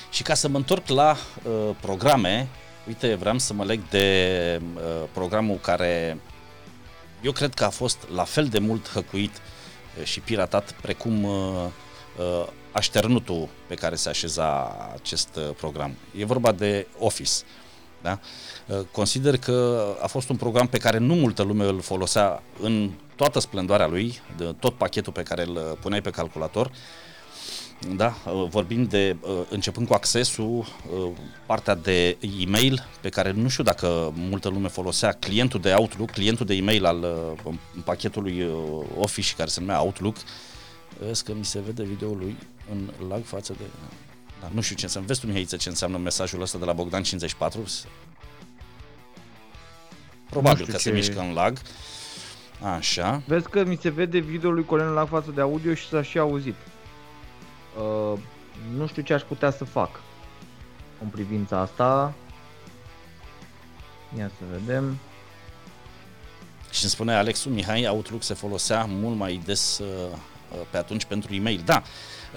Și 0.10 0.24
ca 0.24 0.34
să 0.34 0.48
mă 0.48 0.58
întorc 0.58 0.88
la 0.88 1.17
uh, 1.43 1.76
programe, 1.82 2.48
uite, 2.88 3.15
vreau 3.15 3.38
să 3.38 3.54
mă 3.54 3.63
leg 3.63 3.80
de 3.89 4.62
uh, 4.76 4.82
programul 5.13 5.56
care 5.56 6.17
eu 7.23 7.31
cred 7.31 7.53
că 7.53 7.63
a 7.63 7.69
fost 7.69 7.97
la 8.13 8.23
fel 8.23 8.47
de 8.47 8.59
mult 8.59 8.89
hăcuit 8.89 9.31
uh, 9.99 10.05
și 10.05 10.19
piratat 10.19 10.71
precum 10.71 11.23
uh, 11.23 11.65
uh, 12.17 12.47
așternutul 12.71 13.49
pe 13.67 13.75
care 13.75 13.95
se 13.95 14.09
așeza 14.09 14.77
acest 14.93 15.36
uh, 15.36 15.55
program. 15.57 15.95
E 16.17 16.25
vorba 16.25 16.51
de 16.51 16.88
Office. 16.97 17.31
Da? 18.01 18.19
Uh, 18.67 18.79
consider 18.91 19.38
că 19.38 19.86
a 20.01 20.07
fost 20.07 20.29
un 20.29 20.36
program 20.36 20.67
pe 20.67 20.77
care 20.77 20.97
nu 20.97 21.13
multă 21.13 21.43
lume 21.43 21.65
îl 21.65 21.81
folosea 21.81 22.43
în 22.59 22.91
toată 23.15 23.39
splendoarea 23.39 23.88
lui, 23.88 24.21
de 24.38 24.55
tot 24.59 24.73
pachetul 24.73 25.13
pe 25.13 25.23
care 25.23 25.41
îl 25.41 25.77
puneai 25.81 26.01
pe 26.01 26.09
calculator, 26.09 26.71
da, 27.96 28.15
uh, 28.26 28.48
vorbim 28.50 28.84
de, 28.84 29.15
uh, 29.22 29.41
începând 29.50 29.88
cu 29.88 29.93
accesul, 29.93 30.58
uh, 30.58 31.12
partea 31.46 31.76
de 31.76 32.17
e-mail, 32.39 32.88
pe 33.02 33.10
care 33.10 33.32
nu 33.32 33.48
știu 33.48 33.63
dacă 33.63 34.13
multă 34.15 34.50
lume 34.50 34.67
folosea, 34.67 35.12
clientul 35.12 35.60
de 35.60 35.74
Outlook, 35.74 36.12
clientul 36.12 36.46
de 36.46 36.54
e-mail 36.54 36.86
al 36.86 37.06
pachetului 37.84 38.50
Office 38.98 39.34
care 39.38 39.50
se 39.50 39.60
numea 39.60 39.82
Outlook, 39.82 40.15
Vezi 41.00 41.24
că 41.24 41.34
mi 41.34 41.46
se 41.46 41.60
vede 41.60 41.84
videoul 41.84 42.17
lui 42.17 42.38
în 42.72 43.08
lag 43.08 43.24
față 43.24 43.54
de... 43.58 43.63
Dar 44.41 44.52
nu 44.52 44.62
știu 44.62 44.76
ce 44.76 44.84
înseamnă. 44.84 45.08
Vezi 45.08 45.19
tu, 45.22 45.28
Mihaiță, 45.28 45.56
ce 45.56 45.69
înseamnă 45.69 45.98
mesajul 45.98 46.41
ăsta 46.41 46.58
de 46.58 46.65
la 46.65 46.74
Bogdan 46.74 47.04
54? 47.04 47.63
Probabil 50.30 50.65
că 50.65 50.72
ce... 50.72 50.78
se 50.78 50.91
mișcă 50.91 51.19
în 51.19 51.34
lag. 51.34 51.58
Așa. 52.76 53.22
Vezi 53.26 53.50
că 53.50 53.63
mi 53.65 53.78
se 53.82 53.89
vede 53.89 54.19
videoul 54.19 54.56
lui 54.56 54.65
Colen 54.65 54.88
la 54.88 55.06
față 55.06 55.32
de 55.32 55.41
audio 55.41 55.74
și 55.74 55.88
s-a 55.88 56.02
și 56.02 56.17
auzit. 56.17 56.56
Uh, 57.77 58.19
nu 58.75 58.88
știu 58.88 59.01
ce 59.01 59.13
aș 59.13 59.21
putea 59.21 59.51
să 59.51 59.65
fac 59.65 60.01
în 61.01 61.07
privința 61.07 61.59
asta. 61.59 62.13
Ia 64.17 64.31
să 64.38 64.43
vedem. 64.51 64.97
Și 66.71 66.83
îmi 66.83 66.91
spune 66.91 67.13
Alexu 67.13 67.49
Mihai, 67.49 67.88
Outlook 67.88 68.23
se 68.23 68.33
folosea 68.33 68.86
mult 68.86 69.17
mai 69.17 69.41
des 69.45 69.79
uh, 69.79 69.88
uh 70.51 70.59
pe 70.69 70.77
atunci 70.77 71.05
pentru 71.05 71.33
e-mail. 71.33 71.62
Da, 71.65 71.83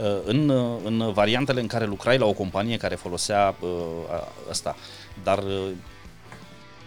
uh, 0.00 0.20
în, 0.24 0.48
uh, 0.48 0.80
în 0.84 1.12
variantele 1.12 1.60
în 1.60 1.66
care 1.66 1.84
lucrai 1.84 2.18
la 2.18 2.26
o 2.26 2.32
companie 2.32 2.76
care 2.76 2.94
folosea 2.94 3.54
uh, 3.60 3.68
asta, 4.50 4.76
dar 5.22 5.38
uh, 5.38 5.68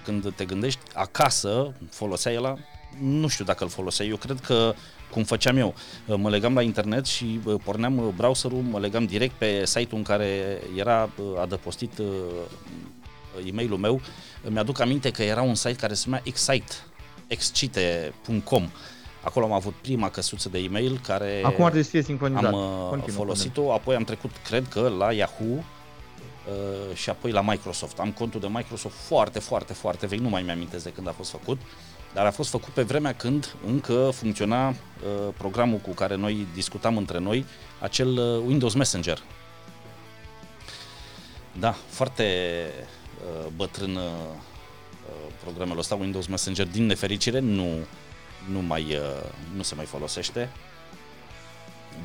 când 0.03 0.33
te 0.35 0.45
gândești 0.45 0.79
acasă, 0.93 1.73
folosea 1.89 2.31
el 2.31 2.65
nu 2.99 3.27
știu 3.27 3.45
dacă 3.45 3.63
îl 3.63 3.69
folosea. 3.69 4.05
Eu 4.05 4.15
cred 4.15 4.39
că 4.39 4.73
cum 5.11 5.23
făceam 5.23 5.57
eu. 5.57 5.73
Mă 6.05 6.29
legam 6.29 6.53
la 6.53 6.61
internet 6.61 7.05
și 7.05 7.25
porneam 7.63 8.13
browserul, 8.15 8.61
mă 8.61 8.79
legam 8.79 9.05
direct 9.05 9.33
pe 9.37 9.65
site-ul 9.65 9.97
în 9.97 10.03
care 10.03 10.59
era 10.75 11.09
adăpostit 11.41 11.99
e 13.45 13.51
mail 13.51 13.73
meu. 13.73 14.01
Mi-aduc 14.49 14.79
aminte 14.79 15.11
că 15.11 15.23
era 15.23 15.41
un 15.41 15.55
site 15.55 15.75
care 15.75 15.93
se 15.93 16.03
numea 16.05 16.21
Excite, 16.23 16.73
excite.com. 17.27 18.69
Acolo 19.23 19.45
am 19.45 19.51
avut 19.51 19.73
prima 19.73 20.09
căsuță 20.09 20.49
de 20.49 20.59
e-mail 20.59 20.99
care 21.03 21.41
Acum 21.43 21.63
ar 21.63 21.71
trebui 21.71 21.83
să 21.83 21.89
fie 21.89 22.01
sincronizat. 22.01 22.53
am 22.53 23.03
folosit-o, 23.07 23.73
apoi 23.73 23.95
am 23.95 24.03
trecut, 24.03 24.31
cred 24.43 24.67
că, 24.67 24.93
la 24.97 25.11
Yahoo 25.11 25.63
și 26.93 27.09
apoi 27.09 27.31
la 27.31 27.41
Microsoft. 27.41 27.99
Am 27.99 28.11
contul 28.11 28.39
de 28.39 28.47
Microsoft 28.47 28.95
foarte, 28.95 29.39
foarte, 29.39 29.73
foarte 29.73 30.05
vechi, 30.05 30.19
nu 30.19 30.29
mai 30.29 30.41
mi-amintesc 30.41 30.83
de 30.83 30.91
când 30.91 31.07
a 31.07 31.11
fost 31.11 31.29
făcut. 31.29 31.59
Uh, 32.09 32.13
dar 32.13 32.25
a 32.25 32.31
fost 32.31 32.49
făcut 32.49 32.73
pe 32.73 32.81
vremea 32.81 33.13
când 33.13 33.55
încă 33.65 34.09
funcționa 34.13 34.67
uh, 34.67 34.75
programul 35.37 35.77
cu 35.77 35.91
care 35.91 36.15
noi 36.15 36.47
discutam 36.53 36.97
între 36.97 37.19
noi, 37.19 37.45
acel 37.79 38.17
uh, 38.17 38.43
Windows 38.45 38.73
Messenger. 38.73 39.23
Da, 41.59 41.75
foarte 41.87 42.23
uh, 43.43 43.47
bătrân 43.55 43.95
uh, 43.95 44.03
programul 45.43 45.77
ăsta, 45.77 45.95
Windows 45.95 46.25
Messenger, 46.25 46.67
din 46.67 46.85
nefericire, 46.85 47.39
nu, 47.39 47.69
nu, 48.51 48.59
mai, 48.59 48.83
uh, 48.83 49.29
nu 49.55 49.61
se 49.61 49.75
mai 49.75 49.85
folosește. 49.85 50.49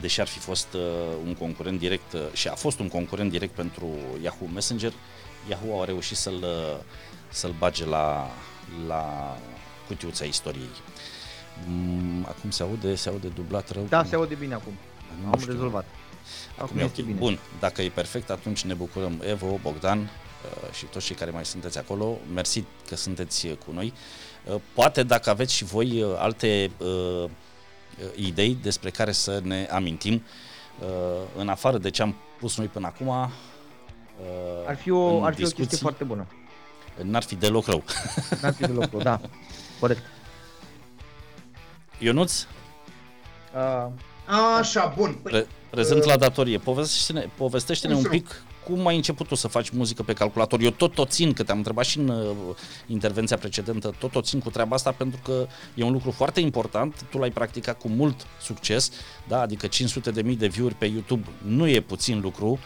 Deși 0.01 0.21
ar 0.21 0.27
fi 0.27 0.39
fost 0.39 0.69
uh, 0.73 0.81
un 1.27 1.35
concurent 1.35 1.79
direct 1.79 2.13
uh, 2.13 2.21
și 2.33 2.49
a 2.49 2.55
fost 2.55 2.79
un 2.79 2.89
concurent 2.89 3.31
direct 3.31 3.55
pentru 3.55 3.89
Yahoo 4.23 4.49
Messenger, 4.53 4.93
Yahoo 5.49 5.81
a 5.81 5.85
reușit 5.85 6.17
să-l, 6.17 6.43
uh, 6.43 6.77
să-l 7.29 7.55
bage 7.59 7.85
la, 7.85 8.31
la 8.87 9.37
cutiuța 9.87 10.25
istoriei. 10.25 10.71
Mm, 11.69 12.27
acum 12.29 12.51
se 12.51 12.63
aude, 12.63 12.95
se 12.95 13.09
aude 13.09 13.29
dublat 13.29 13.71
rău? 13.71 13.87
Da, 13.89 14.05
se 14.05 14.15
aude 14.15 14.35
bine 14.35 14.55
acum. 14.55 14.73
Nu 15.23 15.31
Am 15.33 15.39
știu. 15.39 15.53
rezolvat. 15.53 15.85
Acum, 16.55 16.65
acum 16.65 16.79
e 16.79 16.85
okay. 16.85 17.05
bine. 17.05 17.19
Bun, 17.19 17.39
dacă 17.61 17.83
e 17.83 17.89
perfect, 17.89 18.31
atunci 18.31 18.65
ne 18.65 18.75
bucurăm 18.75 19.23
Evo, 19.27 19.59
Bogdan 19.63 19.99
uh, 19.99 20.73
și 20.73 20.85
toți 20.85 21.07
cei 21.07 21.17
care 21.17 21.31
mai 21.31 21.45
sunteți 21.45 21.79
acolo. 21.79 22.19
Mersi 22.35 22.65
că 22.89 22.97
sunteți 22.97 23.47
cu 23.47 23.73
noi. 23.73 23.93
Uh, 24.45 24.61
poate 24.73 25.03
dacă 25.03 25.31
aveți 25.31 25.55
și 25.55 25.65
voi 25.65 26.03
uh, 26.03 26.15
alte 26.19 26.71
uh, 26.79 27.31
idei 28.15 28.59
despre 28.63 28.91
care 28.91 29.13
să 29.13 29.41
ne 29.43 29.69
amintim, 29.71 30.23
uh, 30.81 30.87
în 31.37 31.49
afară 31.49 31.79
de 31.79 31.91
ce 31.91 32.03
am 32.03 32.15
pus 32.39 32.57
noi 32.57 32.67
până 32.67 32.87
acum, 32.87 33.07
uh, 33.07 33.29
ar 34.67 34.77
fi 34.77 34.91
o, 34.91 35.25
ar 35.25 35.35
fi 35.35 35.45
o 35.45 35.49
chestie 35.49 35.77
foarte 35.77 36.05
bună. 36.05 36.27
N-ar 37.03 37.23
fi 37.23 37.35
deloc 37.35 37.67
rău. 37.67 37.83
N-ar 38.41 38.55
fi 38.55 38.61
deloc 38.67 38.91
rău, 38.91 39.01
da. 39.01 39.21
Corect. 39.85 40.03
Ionuț? 41.99 42.47
Uh, 43.55 43.91
așa, 44.59 44.95
bun. 44.97 45.19
Păi, 45.23 45.33
Pre- 45.33 45.47
prezent 45.71 46.01
uh, 46.01 46.07
la 46.07 46.17
datorie. 46.17 46.59
Povestește-ne, 46.59 47.29
povestește-ne 47.37 47.95
un 47.95 48.03
pic 48.03 48.43
cum 48.65 48.87
ai 48.87 48.97
început 48.97 49.27
tu 49.27 49.35
să 49.35 49.49
faci 49.49 49.69
muzică 49.71 50.03
pe 50.03 50.13
calculator? 50.13 50.61
Eu 50.61 50.71
tot 50.71 50.99
o 50.99 51.05
țin, 51.05 51.33
că 51.33 51.43
te-am 51.43 51.57
întrebat 51.57 51.85
și 51.85 51.99
în 51.99 52.09
uh, 52.09 52.31
intervenția 52.87 53.37
precedentă, 53.37 53.95
tot 53.99 54.15
o 54.15 54.21
țin 54.21 54.41
cu 54.41 54.51
treaba 54.51 54.75
asta 54.75 54.93
pentru 54.93 55.21
că 55.25 55.47
e 55.75 55.83
un 55.83 55.93
lucru 55.93 56.11
foarte 56.11 56.41
important, 56.41 57.07
tu 57.11 57.19
l-ai 57.19 57.31
practicat 57.31 57.79
cu 57.79 57.89
mult 57.89 58.27
succes, 58.41 58.91
da? 59.29 59.41
adică 59.41 59.67
500 59.67 60.11
de 60.11 60.23
mii 60.23 60.37
de 60.37 60.47
view-uri 60.47 60.75
pe 60.75 60.87
YouTube 60.87 61.29
nu 61.43 61.69
e 61.69 61.81
puțin 61.81 62.21
lucru, 62.21 62.51
uh, 62.51 62.59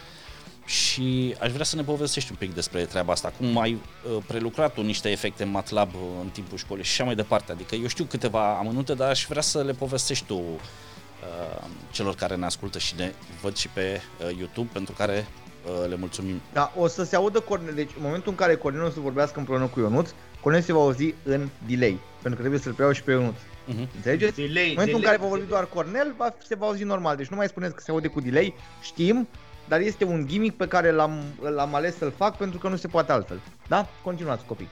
și 0.68 1.34
aș 1.40 1.52
vrea 1.52 1.64
să 1.64 1.76
ne 1.76 1.82
povestești 1.82 2.30
un 2.30 2.36
pic 2.36 2.54
despre 2.54 2.84
treaba 2.84 3.12
asta, 3.12 3.32
cum 3.38 3.58
ai 3.58 3.72
uh, 3.72 4.22
prelucrat 4.26 4.74
tu 4.74 4.82
niște 4.82 5.10
efecte 5.10 5.42
în 5.42 5.50
MATLAB 5.50 5.94
uh, 5.94 6.00
în 6.22 6.28
timpul 6.28 6.58
școlii 6.58 6.84
și 6.84 6.90
așa 6.90 7.04
mai 7.04 7.14
departe. 7.14 7.52
Adică 7.52 7.74
eu 7.74 7.86
știu 7.86 8.04
câteva 8.04 8.58
amănunte, 8.58 8.94
dar 8.94 9.08
aș 9.08 9.26
vrea 9.28 9.42
să 9.42 9.62
le 9.62 9.72
povestești 9.72 10.24
tu 10.24 10.34
uh, 10.34 11.64
celor 11.90 12.14
care 12.14 12.36
ne 12.36 12.44
ascultă 12.44 12.78
și 12.78 12.94
ne 12.96 13.12
văd 13.42 13.56
și 13.56 13.68
pe 13.68 14.00
uh, 14.20 14.36
YouTube, 14.38 14.68
pentru 14.72 14.94
care 14.94 15.26
uh, 15.64 15.88
le 15.88 15.96
mulțumim. 15.96 16.40
Da, 16.52 16.72
o 16.76 16.86
să 16.86 17.04
se 17.04 17.16
audă 17.16 17.40
Cornel, 17.40 17.74
deci 17.74 17.90
în 17.96 18.02
momentul 18.02 18.30
în 18.30 18.36
care 18.36 18.56
Cornel 18.56 18.84
o 18.84 18.90
să 18.90 19.00
vorbească 19.00 19.38
împreună 19.38 19.66
cu 19.66 19.80
Ionuț, 19.80 20.10
Cornel 20.40 20.62
se 20.62 20.72
va 20.72 20.80
auzi 20.80 21.14
în 21.22 21.48
delay, 21.66 21.98
pentru 22.22 22.34
că 22.34 22.38
trebuie 22.38 22.60
să-l 22.60 22.72
preiau 22.72 22.92
și 22.92 23.02
pe 23.02 23.10
Ionuț. 23.10 23.34
Uh-huh. 23.34 23.94
Înțelegeți? 23.94 24.40
Delay, 24.40 24.68
în 24.68 24.74
momentul 24.74 24.84
delay, 24.84 24.94
în 24.94 25.02
care 25.02 25.16
va 25.16 25.26
vorbi 25.26 25.46
doar 25.46 25.66
Cornel, 25.66 26.14
va, 26.16 26.34
se 26.46 26.54
va 26.54 26.66
auzi 26.66 26.82
normal, 26.82 27.16
deci 27.16 27.26
nu 27.26 27.36
mai 27.36 27.46
spuneți 27.46 27.74
că 27.74 27.80
se 27.80 27.90
aude 27.90 28.08
cu 28.08 28.20
delay, 28.20 28.54
știm, 28.82 29.28
dar 29.68 29.80
este 29.80 30.04
un 30.04 30.26
gimmick 30.26 30.56
pe 30.56 30.68
care 30.68 30.90
l-am, 30.90 31.22
l-am 31.40 31.74
ales 31.74 31.96
să-l 31.96 32.12
fac 32.16 32.36
pentru 32.36 32.58
că 32.58 32.68
nu 32.68 32.76
se 32.76 32.88
poate 32.88 33.12
altfel. 33.12 33.40
Da? 33.68 33.88
Continuați, 34.02 34.44
copii. 34.44 34.68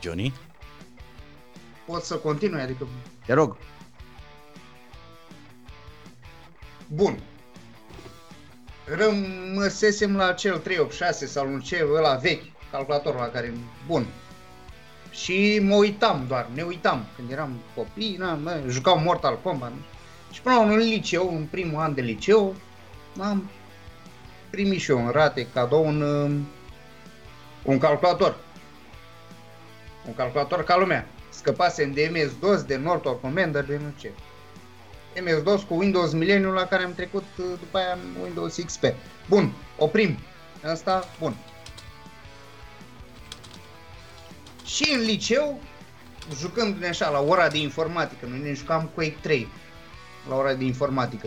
Johnny? 0.00 0.34
Pot 1.86 2.02
să 2.02 2.14
continui, 2.14 2.60
adică... 2.60 2.86
Te 3.26 3.32
rog. 3.32 3.56
Bun. 6.86 7.18
Rămăsesem 8.84 10.16
la 10.16 10.32
cel 10.32 10.58
386 10.58 11.26
sau 11.26 11.52
un 11.52 11.60
ce, 11.60 11.88
ăla 11.94 12.14
vechi, 12.14 12.44
calculatorul 12.70 13.20
la 13.20 13.28
care... 13.28 13.54
Bun. 13.86 14.06
Și 15.10 15.60
mă 15.62 15.74
uitam 15.74 16.24
doar, 16.28 16.48
ne 16.54 16.62
uitam. 16.62 17.04
Când 17.16 17.30
eram 17.30 17.60
copii, 17.74 18.16
na, 18.18 18.34
mă, 18.34 18.62
jucam 18.68 19.02
Mortal 19.02 19.38
Kombat. 19.42 19.72
Și 20.32 20.40
până 20.40 20.54
la 20.54 20.60
un 20.60 20.76
liceu, 20.76 21.36
în 21.36 21.46
primul 21.50 21.80
an 21.80 21.94
de 21.94 22.00
liceu, 22.00 22.54
am 23.20 23.50
primit 24.52 24.80
și 24.80 24.90
eu 24.90 25.04
în 25.04 25.10
rate 25.10 25.46
cadou 25.54 25.86
un, 25.86 26.00
um, 26.00 26.46
un 27.62 27.78
calculator. 27.78 28.36
Un 30.06 30.14
calculator 30.14 30.64
ca 30.64 30.76
lumea. 30.76 31.06
Scăpasem 31.28 31.92
de 31.92 32.10
MS-DOS, 32.12 32.62
de 32.62 32.76
Northrop 32.76 33.20
Commander, 33.20 33.64
de 33.64 33.76
nu 33.76 33.92
ce. 33.98 34.10
MS-DOS 35.20 35.62
cu 35.62 35.74
Windows 35.74 36.12
Millennium 36.12 36.52
la 36.52 36.66
care 36.66 36.82
am 36.82 36.94
trecut 36.94 37.24
uh, 37.38 37.44
după 37.58 37.78
aia 37.78 37.98
Windows 38.22 38.58
XP. 38.66 38.84
Bun, 39.28 39.52
oprim. 39.78 40.18
Asta, 40.64 41.08
bun. 41.18 41.34
Și 44.64 44.92
în 44.94 45.00
liceu, 45.00 45.60
jucându-ne 46.38 46.88
așa 46.88 47.08
la 47.08 47.20
ora 47.20 47.48
de 47.48 47.58
informatică, 47.58 48.26
noi 48.26 48.38
ne 48.38 48.52
jucam 48.52 48.90
Quake 48.94 49.16
3 49.20 49.48
la 50.28 50.36
ora 50.36 50.54
de 50.54 50.64
informatică. 50.64 51.26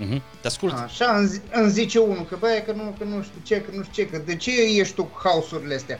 Uh-huh. 0.00 0.22
Te 0.40 0.46
ascult. 0.46 0.72
Așa 0.72 1.16
îmi, 1.16 1.26
zi, 1.26 1.40
îmi 1.52 1.70
zice 1.70 1.98
unul 1.98 2.24
că 2.24 2.36
băi, 2.38 2.62
că 2.66 2.72
nu, 2.72 2.94
că 2.98 3.04
nu 3.04 3.22
știu 3.22 3.40
ce, 3.42 3.60
că 3.60 3.70
nu 3.76 3.82
știu 3.82 4.04
ce, 4.04 4.10
că 4.10 4.18
de 4.18 4.36
ce 4.36 4.50
ești 4.78 4.94
tu 4.94 5.04
cu 5.04 5.18
house-urile 5.28 5.74
astea? 5.74 5.98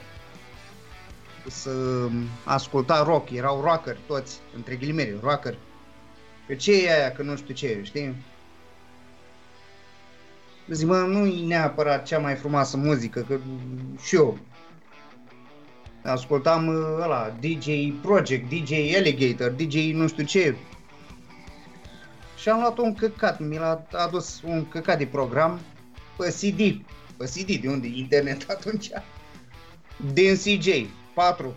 să 1.47 1.71
asculta 2.43 3.03
rock, 3.03 3.29
erau 3.29 3.61
rocker 3.61 3.97
toți, 4.07 4.39
între 4.55 4.75
ghilimele, 4.75 5.17
rocker. 5.21 5.57
Că 6.47 6.53
ce 6.53 6.85
e 6.85 6.93
aia, 6.93 7.11
că 7.11 7.21
nu 7.21 7.35
știu 7.35 7.53
ce, 7.53 7.79
știi? 7.83 8.15
Zic, 10.67 10.87
mă, 10.87 10.97
nu 10.97 11.25
e 11.25 11.45
neapărat 11.45 12.05
cea 12.05 12.19
mai 12.19 12.35
frumoasă 12.35 12.77
muzică, 12.77 13.25
că 13.27 13.39
și 14.03 14.15
eu 14.15 14.37
ascultam 16.03 16.67
uh, 16.67 16.75
ăla, 17.01 17.35
DJ 17.39 17.67
Project, 18.01 18.49
DJ 18.49 18.95
Alligator, 18.95 19.49
DJ 19.49 19.75
nu 19.93 20.07
știu 20.07 20.23
ce. 20.23 20.55
Și 22.41 22.49
am 22.49 22.59
luat 22.59 22.77
un 22.77 22.95
căcat, 22.95 23.39
mi 23.39 23.57
l-a 23.57 23.87
adus 23.91 24.41
un 24.43 24.67
căcat 24.67 24.97
de 24.97 25.05
program 25.05 25.59
pe 26.17 26.29
CD, 26.29 26.85
pe 27.17 27.25
CD, 27.25 27.61
de 27.61 27.67
unde? 27.67 27.87
Internet 27.87 28.49
atunci. 28.49 28.89
Din 30.13 30.35
CJ, 30.35 30.67
4. 31.13 31.55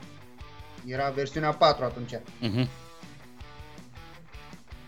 Era 0.87 1.11
versiunea 1.11 1.53
4 1.53 1.85
atunci. 1.85 2.13
Mhm. 2.41 2.69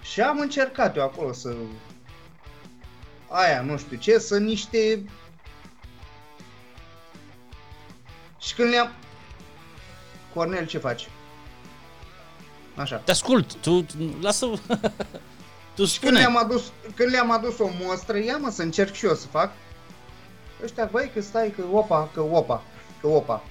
Și 0.03 0.21
am 0.21 0.39
încercat 0.39 0.97
eu 0.97 1.03
acolo 1.03 1.33
să... 1.33 1.55
Aia, 3.29 3.63
nu 3.63 3.77
știu 3.77 3.97
ce, 3.97 4.19
să 4.19 4.39
niște... 4.39 5.05
Și 8.39 8.55
când 8.55 8.69
le-am... 8.71 8.93
Cornel, 10.35 10.67
ce 10.67 10.79
faci? 10.79 11.09
Așa. 12.75 12.97
Te 12.97 13.11
ascult, 13.11 13.55
tu 13.55 13.87
lasă... 14.21 14.47
tu 15.77 15.85
Și 15.85 15.99
când 15.99 16.13
spune. 16.13 16.19
le-am 16.19 16.37
adus, 16.45 16.73
când 16.95 17.11
le-am 17.11 17.31
adus 17.31 17.59
o 17.59 17.69
mostră, 17.85 18.19
ia 18.19 18.37
mă 18.37 18.51
să 18.51 18.63
încerc 18.63 18.95
și 18.95 19.07
eu 19.07 19.15
să 19.15 19.27
fac. 19.27 19.51
Ăștia, 20.63 20.89
băi, 20.93 21.11
că 21.15 21.21
stai, 21.21 21.55
că 21.57 21.63
opa, 21.73 22.09
că 22.15 22.21
opa, 22.21 22.63
că 23.01 23.07
opa. 23.07 23.43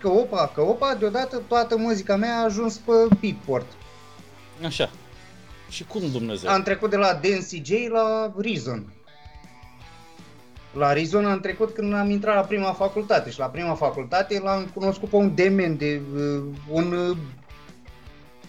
Că 0.00 0.08
opa, 0.08 0.50
că 0.54 0.60
opa, 0.60 0.94
deodată 0.94 1.42
toată 1.48 1.76
muzica 1.76 2.16
mea 2.16 2.36
a 2.38 2.44
ajuns 2.44 2.76
pe 2.76 2.92
Beatport. 3.20 3.66
Așa. 4.64 4.90
Și 5.68 5.84
cum 5.84 6.10
Dumnezeu? 6.12 6.50
Am 6.50 6.62
trecut 6.62 6.90
de 6.90 6.96
la 6.96 7.12
Dance 7.12 7.62
J 7.62 7.88
la 7.88 8.32
Reason. 8.36 8.92
La 10.72 10.92
Reason 10.92 11.26
am 11.26 11.40
trecut 11.40 11.74
când 11.74 11.94
am 11.94 12.10
intrat 12.10 12.34
la 12.34 12.40
prima 12.40 12.72
facultate 12.72 13.30
și 13.30 13.38
la 13.38 13.46
prima 13.46 13.74
facultate 13.74 14.40
l-am 14.40 14.70
cunoscut 14.74 15.08
pe 15.08 15.16
un 15.16 15.34
demen 15.34 15.76
de 15.76 16.00
uh, 16.14 16.42
un 16.68 16.92
uh, 16.92 17.16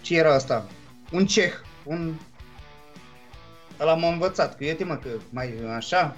ce 0.02 0.16
era 0.16 0.34
asta? 0.34 0.66
Un 1.10 1.26
ceh, 1.26 1.52
un 1.84 2.14
Ăla 3.80 3.94
m-a 3.94 4.08
învățat, 4.08 4.56
că 4.56 4.64
uite 4.64 4.84
mă 4.84 4.94
că 4.94 5.08
mai 5.30 5.54
așa, 5.76 6.16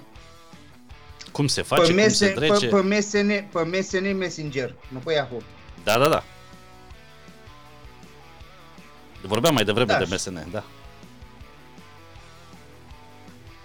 Cum 1.33 1.47
se 1.47 1.63
face, 1.63 1.81
pe, 1.83 1.87
cum 1.87 1.97
mese, 1.97 2.27
se 2.27 2.33
trece? 2.33 2.67
pe, 2.69 2.77
pe, 2.81 2.97
MSN, 2.97 3.29
pe 3.53 3.79
MSN 3.79 4.17
Messenger, 4.17 4.75
nu 4.89 4.99
pe 4.99 5.13
Yahoo. 5.13 5.39
Da, 5.85 5.99
da, 5.99 6.09
da. 6.09 6.23
Vorbeam 9.23 9.55
mai 9.55 9.65
devreme 9.65 9.93
Da, 9.93 9.99
de 9.99 10.05
și- 10.05 10.13
MSN, 10.13 10.51
da. 10.51 10.65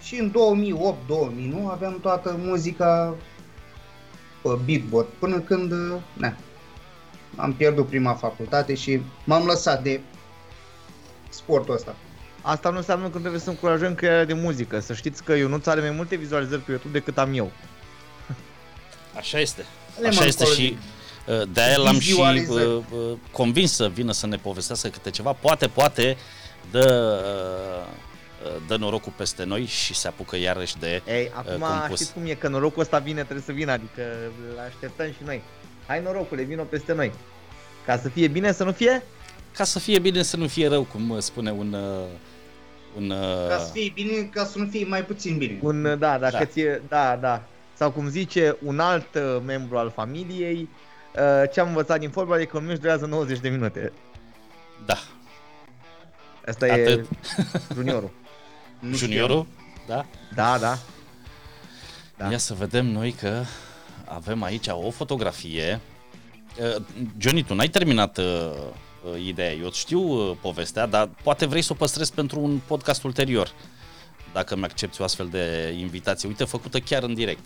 Și 0.02 0.16
în 0.18 0.30
2008-2009 0.30 1.70
aveam 1.70 1.98
toată 2.00 2.36
muzica 2.38 3.14
pe 4.42 4.48
Beatbot, 4.64 5.08
până 5.18 5.38
când, 5.40 5.72
na, 6.12 6.36
am 7.36 7.52
pierdut 7.52 7.86
prima 7.86 8.14
facultate 8.14 8.74
și 8.74 9.00
m-am 9.24 9.44
lăsat 9.44 9.82
de 9.82 10.00
sportul 11.28 11.74
ăsta. 11.74 11.94
Asta 12.42 12.70
nu 12.70 12.76
înseamnă 12.76 13.08
că 13.08 13.18
trebuie 13.18 13.40
să 13.40 13.48
încurajăm 13.48 13.94
crearea 13.94 14.24
de 14.24 14.32
muzică. 14.32 14.80
Să 14.80 14.94
știți 14.94 15.22
că 15.24 15.32
Ionuț 15.32 15.66
are 15.66 15.80
mai 15.80 15.90
multe 15.90 16.16
vizualizări 16.16 16.60
pe 16.60 16.70
YouTube 16.70 16.98
decât 16.98 17.18
am 17.18 17.34
eu. 17.34 17.50
Așa 19.16 19.38
este. 19.38 19.64
Le 20.00 20.08
Așa 20.08 20.20
mă 20.20 20.26
este 20.26 20.42
încolo 20.44 20.62
și 20.62 20.78
uh, 21.26 21.42
de-aia 21.52 21.76
l-am 21.76 21.98
și 21.98 22.08
Vizualizări. 22.08 22.66
uh, 22.66 22.82
uh, 22.92 23.16
convins 23.32 23.72
să 23.72 23.88
vină 23.88 24.12
să 24.12 24.26
ne 24.26 24.36
povestească 24.36 24.88
câte 24.88 25.10
ceva. 25.10 25.32
Poate, 25.32 25.66
poate 25.66 26.16
dă, 26.70 27.20
uh, 27.84 27.92
uh, 28.46 28.62
dă 28.66 28.76
norocul 28.76 29.12
peste 29.16 29.44
noi 29.44 29.64
și 29.64 29.94
se 29.94 30.08
apucă 30.08 30.36
iarăși 30.36 30.78
de... 30.78 31.02
Ei, 31.06 31.30
acum 31.34 31.58
compus. 31.58 31.96
știți 31.96 32.12
cum 32.12 32.26
e, 32.26 32.34
că 32.34 32.48
norocul 32.48 32.82
ăsta 32.82 32.98
vine, 32.98 33.22
trebuie 33.22 33.44
să 33.44 33.52
vină, 33.52 33.72
adică 33.72 34.02
îl 34.52 34.58
așteptăm 34.66 35.06
și 35.06 35.22
noi. 35.24 35.42
Hai 35.90 36.02
norocule, 36.02 36.42
vină 36.42 36.62
peste 36.62 36.92
noi. 36.92 37.12
Ca 37.86 37.98
să 37.98 38.08
fie 38.08 38.28
bine, 38.28 38.52
să 38.52 38.64
nu 38.64 38.72
fie? 38.72 39.02
Ca 39.56 39.64
să 39.64 39.78
fie 39.78 39.98
bine, 39.98 40.22
să 40.22 40.36
nu 40.36 40.46
fie 40.46 40.68
rău, 40.68 40.82
cum 40.82 41.10
uh, 41.10 41.18
spune 41.18 41.50
un... 41.50 41.72
uh, 41.72 42.06
un 42.96 43.10
uh, 43.10 43.48
Ca 43.48 43.58
să 43.58 43.70
fie 43.72 43.90
bine, 43.94 44.22
ca 44.32 44.44
să 44.44 44.58
nu 44.58 44.66
fie 44.66 44.84
mai 44.84 45.04
puțin 45.04 45.38
bine. 45.38 45.58
Un, 45.62 45.82
da, 45.82 46.18
dacă 46.18 46.36
Da. 46.38 46.44
ție, 46.44 46.82
da, 46.88 47.16
da. 47.16 47.42
Sau 47.74 47.90
cum 47.90 48.08
zice 48.08 48.56
un 48.64 48.78
alt 48.78 49.14
uh, 49.14 49.42
membru 49.46 49.78
al 49.78 49.90
familiei, 49.94 50.68
uh, 51.14 51.50
ce 51.52 51.60
am 51.60 51.68
învățat 51.68 51.98
din 51.98 52.10
fotbal 52.10 52.40
e 52.40 52.44
că 52.44 52.56
un 52.56 52.64
meci 52.66 52.78
durează 52.78 53.06
90 53.06 53.38
de 53.38 53.48
minute. 53.48 53.92
Da. 54.86 54.98
Asta 56.46 56.66
e 56.66 56.72
Atât. 56.72 57.06
juniorul. 57.76 58.10
Nu 58.78 58.94
știu. 58.94 59.06
Juniorul, 59.06 59.46
da? 59.86 60.06
Da, 60.34 60.58
da. 60.58 60.78
Da. 62.16 62.30
Ia 62.30 62.38
să 62.38 62.54
vedem 62.54 62.86
noi 62.86 63.12
că 63.12 63.42
avem 64.14 64.42
aici 64.42 64.66
o 64.68 64.90
fotografie. 64.90 65.80
Uh, 66.58 66.82
Johnny, 67.18 67.42
tu 67.42 67.54
n-ai 67.54 67.68
terminat 67.68 68.18
uh, 68.18 68.24
uh, 68.24 69.26
ideea. 69.26 69.52
Eu 69.52 69.72
știu 69.72 70.00
uh, 70.00 70.36
povestea, 70.40 70.86
dar 70.86 71.08
poate 71.22 71.46
vrei 71.46 71.62
să 71.62 71.72
o 71.72 71.76
păstrezi 71.76 72.12
pentru 72.14 72.40
un 72.40 72.60
podcast 72.66 73.02
ulterior. 73.02 73.52
Dacă 74.32 74.56
mi 74.56 74.64
accepti 74.64 75.00
o 75.00 75.04
astfel 75.04 75.28
de 75.28 75.74
invitație. 75.78 76.28
Uite, 76.28 76.44
făcută 76.44 76.80
chiar 76.80 77.02
în 77.02 77.14
direct. 77.14 77.44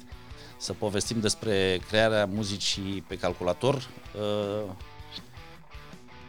Să 0.56 0.72
povestim 0.72 1.20
despre 1.20 1.80
crearea 1.88 2.26
muzicii 2.26 3.04
pe 3.06 3.16
calculator. 3.16 3.74
Uh, 3.74 4.70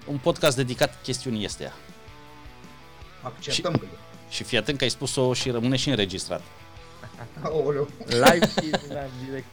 un 0.07 0.17
podcast 0.17 0.55
dedicat 0.55 1.01
chestiunii 1.01 1.45
astea. 1.45 1.73
Acceptăm 3.21 3.73
că 3.73 3.86
Și 4.29 4.43
fii 4.43 4.57
atent 4.57 4.77
că 4.77 4.83
ai 4.83 4.89
spus-o 4.89 5.33
și 5.33 5.49
rămâne 5.49 5.75
și 5.75 5.89
înregistrat. 5.89 6.41
Aoleu. 7.43 7.88
Live 8.07 8.47
și 8.47 8.69
da, 8.69 9.03
direct. 9.25 9.45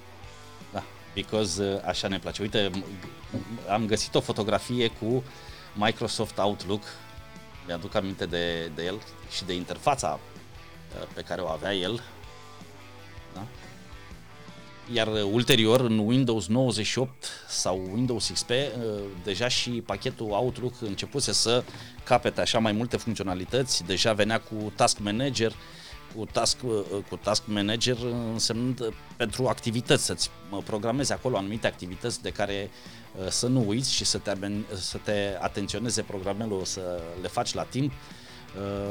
Da, 1.15 1.21
because 1.21 1.63
uh, 1.75 1.81
așa 1.85 2.09
ne 2.09 2.19
place. 2.19 2.43
Uite, 2.43 2.71
m- 2.71 2.85
m- 3.37 3.71
am 3.71 3.87
găsit 3.87 4.15
o 4.15 4.21
fotografie 4.21 4.89
cu 4.89 5.25
Microsoft 5.75 6.39
Outlook. 6.39 6.83
Mi-aduc 7.67 7.95
aminte 7.95 8.27
de, 8.27 8.71
de 8.75 8.85
el 8.85 9.01
și 9.31 9.45
de 9.45 9.55
interfața 9.55 10.19
uh, 11.01 11.07
pe 11.15 11.21
care 11.23 11.41
o 11.41 11.49
avea 11.49 11.75
el. 11.75 12.03
Da? 13.35 13.47
Iar 14.93 15.07
uh, 15.07 15.23
ulterior, 15.33 15.81
în 15.81 15.99
Windows 15.99 16.47
98 16.47 17.25
sau 17.49 17.83
Windows 17.93 18.31
XP, 18.31 18.51
uh, 18.51 18.57
deja 19.25 19.49
și 19.49 19.71
pachetul 19.71 20.31
Outlook 20.31 20.75
începuse 20.81 21.33
să 21.33 21.65
capete 22.05 22.41
așa 22.41 22.59
mai 22.59 22.73
multe 22.73 22.97
funcționalități. 22.97 23.85
Deja 23.85 24.13
venea 24.13 24.41
cu 24.41 24.73
Task 24.77 24.99
Manager, 24.99 25.53
cu 26.17 26.27
task, 26.33 26.57
uh, 26.63 26.81
cu 27.09 27.17
task 27.17 27.43
manager 27.47 27.97
însemnând 28.33 28.81
uh, 28.81 28.87
pentru 29.17 29.47
activități, 29.47 30.05
să-ți 30.05 30.31
mă, 30.51 30.59
programezi 30.65 31.13
acolo 31.13 31.37
anumite 31.37 31.67
activități 31.67 32.23
de 32.23 32.31
care 32.31 32.71
uh, 33.17 33.29
să 33.29 33.47
nu 33.47 33.65
uiți 33.67 33.93
și 33.93 34.05
să 34.05 34.19
te, 34.19 34.31
aben- 34.31 34.75
să 34.75 34.99
te 35.05 35.37
atenționeze 35.41 36.03
programelul, 36.03 36.65
să 36.65 37.01
le 37.23 37.29
faci 37.29 37.55
la 37.55 37.63
timp. 37.63 37.93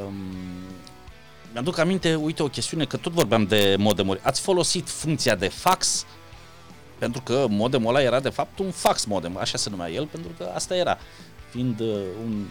Um, 0.06 0.14
Mi-aduc 1.52 1.78
aminte, 1.78 2.16
uite 2.16 2.44
o 2.44 2.48
chestiune, 2.48 2.86
că 2.86 2.98
tot 2.98 3.12
vorbeam 3.12 3.46
de 3.46 3.76
modemuri. 3.80 4.20
Ați 4.24 4.42
folosit 4.42 4.90
funcția 4.90 5.36
de 5.36 5.48
fax 5.48 6.06
pentru 7.02 7.22
că 7.22 7.46
modemul 7.50 7.90
ăla 7.90 8.02
era 8.02 8.20
de 8.20 8.30
fapt 8.30 8.60
un 8.60 8.72
fax 8.72 9.06
modem, 9.06 9.38
așa 9.38 9.58
se 9.58 9.70
numea 9.70 9.90
el, 9.90 10.06
pentru 10.06 10.32
că 10.38 10.52
asta 10.54 10.76
era. 10.76 10.98
Fiind 11.50 11.80
uh, 11.80 11.96
un 12.24 12.46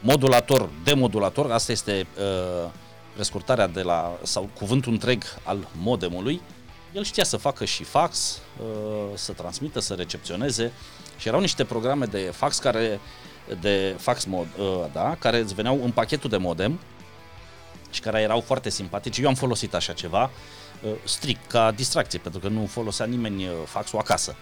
modulator, 0.00 0.68
demodulator, 0.84 1.50
asta 1.50 1.72
este 1.72 2.06
uh, 2.18 2.70
prescurtarea 3.16 3.66
de 3.66 3.82
la, 3.82 4.18
sau 4.22 4.48
cuvântul 4.58 4.92
întreg 4.92 5.24
al 5.42 5.68
modemului, 5.76 6.40
el 6.92 7.04
știa 7.04 7.24
să 7.24 7.36
facă 7.36 7.64
și 7.64 7.84
fax, 7.84 8.38
uh, 8.60 8.66
să 9.14 9.32
transmită, 9.32 9.80
să 9.80 9.94
recepționeze 9.94 10.72
și 11.16 11.28
erau 11.28 11.40
niște 11.40 11.64
programe 11.64 12.04
de 12.04 12.18
fax 12.18 12.58
care 12.58 13.00
de 13.60 13.94
fax 13.98 14.24
mod, 14.24 14.46
uh, 14.58 14.84
da, 14.92 15.16
care 15.18 15.38
îți 15.38 15.54
veneau 15.54 15.80
în 15.84 15.90
pachetul 15.90 16.30
de 16.30 16.36
modem 16.36 16.80
și 17.90 18.00
care 18.00 18.20
erau 18.20 18.40
foarte 18.40 18.70
simpatici. 18.70 19.18
Eu 19.18 19.28
am 19.28 19.34
folosit 19.34 19.74
așa 19.74 19.92
ceva 19.92 20.30
uh, 20.82 20.90
strict 21.04 21.50
ca 21.50 21.70
distracție, 21.70 22.18
pentru 22.18 22.40
că 22.40 22.48
nu 22.48 22.66
folosea 22.66 23.06
nimeni 23.06 23.44
uh, 23.44 23.52
faxul 23.66 23.98
acasă. 23.98 24.36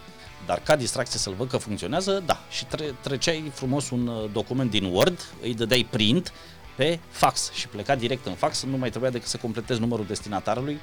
Dar 0.47 0.61
ca 0.63 0.77
distracție 0.77 1.19
să-l 1.19 1.35
văd 1.35 1.49
că 1.49 1.57
funcționează, 1.57 2.23
da. 2.27 2.45
Și 2.51 2.65
tre- 2.65 2.95
treceai 3.01 3.51
frumos 3.55 3.91
un 3.91 4.07
uh, 4.07 4.31
document 4.33 4.71
din 4.71 4.85
Word, 4.85 5.21
îi 5.43 5.55
dădeai 5.55 5.87
print 5.91 6.33
pe 6.77 6.99
fax 7.11 7.53
și 7.53 7.69
pleca 7.69 7.95
direct 7.95 8.27
în 8.27 8.35
fax, 8.35 8.63
nu 8.63 8.77
mai 8.77 8.91
trebuia 8.91 9.11
decât 9.11 9.29
să 9.29 9.37
completezi 9.37 9.81
numărul 9.81 10.07
destinatarului 10.07 10.79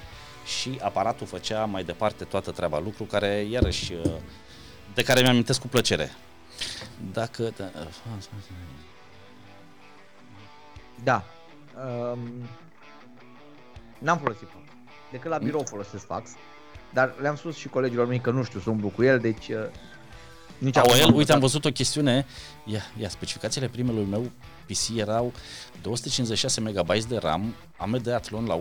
și 0.45 0.79
aparatul 0.81 1.27
făcea 1.27 1.65
mai 1.65 1.83
departe 1.83 2.23
toată 2.23 2.51
treaba, 2.51 2.79
lucru 2.79 3.03
care 3.03 3.27
iarăși 3.49 3.93
uh, 3.93 4.11
de 4.93 5.03
care 5.03 5.21
mi-amintesc 5.21 5.61
cu 5.61 5.67
plăcere. 5.67 6.11
Dacă... 7.13 7.53
Da, 7.57 7.71
Da. 11.03 11.23
Um, 12.11 12.19
n-am 13.97 14.17
folosit 14.17 14.47
fax. 14.53 14.63
Decât 15.11 15.29
la 15.29 15.37
birou 15.37 15.63
folosesc 15.65 16.05
fax. 16.05 16.29
dar 16.93 17.13
le-am 17.21 17.35
spus 17.35 17.55
și 17.55 17.67
colegilor 17.67 18.07
mei 18.07 18.19
că 18.19 18.31
nu 18.31 18.43
știu 18.43 18.59
să 18.59 18.69
umblu 18.69 18.87
cu 18.87 19.03
el, 19.03 19.19
deci 19.19 19.47
uh, 19.47 19.65
nici 20.57 20.77
Au 20.77 20.83
acum 20.83 20.95
el, 20.99 21.05
n-am 21.05 21.15
uite, 21.15 21.31
am 21.31 21.39
lăsat. 21.39 21.51
văzut 21.51 21.65
o 21.65 21.71
chestiune, 21.71 22.25
ia, 22.65 22.81
ia 22.97 23.09
specificațiile 23.09 23.67
primelui 23.67 24.05
meu 24.05 24.31
PC 24.65 24.97
erau 24.97 25.33
256 25.81 26.59
MB 26.61 27.03
de 27.07 27.17
RAM, 27.17 27.55
AMD 27.77 28.07
Athlon 28.07 28.45
la 28.45 28.59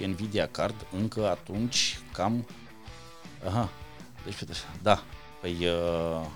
1.5, 0.00 0.06
Nvidia 0.06 0.46
Card, 0.46 0.86
încă 0.96 1.28
atunci 1.28 1.98
cam... 2.12 2.46
Aha, 3.46 3.70
deci, 4.24 4.36
da, 4.82 5.02
păi 5.40 5.66
uh, 5.66 6.26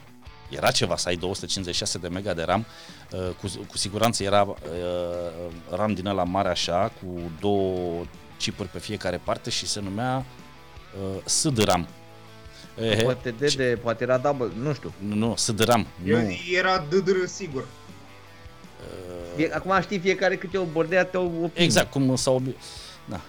era 0.48 0.70
ceva 0.70 0.96
să 0.96 1.08
ai 1.08 1.16
256 1.16 1.98
de 1.98 2.08
mega 2.08 2.34
de 2.34 2.42
RAM, 2.42 2.66
uh, 3.12 3.18
cu, 3.40 3.64
cu 3.68 3.78
siguranță 3.78 4.22
era 4.22 4.42
uh, 4.42 4.56
RAM 5.70 5.94
din 5.94 6.06
ăla 6.06 6.24
mare 6.24 6.48
așa, 6.48 6.92
cu 7.00 7.30
două 7.40 8.04
chipuri 8.38 8.68
pe 8.68 8.78
fiecare 8.78 9.20
parte 9.24 9.50
și 9.50 9.66
se 9.66 9.80
numea 9.80 10.24
uh, 11.14 11.22
SDRAM. 11.24 11.88
Ehe, 12.80 13.02
Poate, 13.02 13.30
de, 13.30 13.52
de, 13.56 13.78
poate 13.82 14.02
era 14.02 14.18
double, 14.18 14.50
nu 14.56 14.74
știu. 14.74 14.92
nu, 14.98 15.14
nu, 15.14 15.36
SDRAM, 15.36 15.86
nu. 16.02 16.10
Eu, 16.10 16.28
era 16.56 16.86
DDR 16.88 17.24
sigur. 17.26 17.66
Fie, 19.36 19.50
acum 19.54 19.78
știi 19.80 19.98
fiecare 19.98 20.36
câte 20.36 20.58
o 20.58 20.64
bordea 20.64 21.04
te 21.04 21.16
o 21.16 21.22
opinie. 21.22 21.50
Exact, 21.54 21.90
cum 21.90 22.16
s-au 22.16 22.34
obi... 22.34 22.54
Da. 23.08 23.20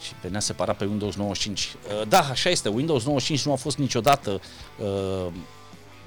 Și 0.00 0.12
venea 0.22 0.40
separat 0.40 0.76
pe 0.76 0.84
Windows 0.84 1.14
95. 1.16 1.74
Uh, 2.00 2.08
Da, 2.08 2.18
așa 2.18 2.50
este, 2.50 2.68
Windows 2.68 3.04
95 3.04 3.46
nu 3.46 3.52
a 3.52 3.56
fost 3.56 3.76
niciodată, 3.78 4.40
uh, 4.78 5.26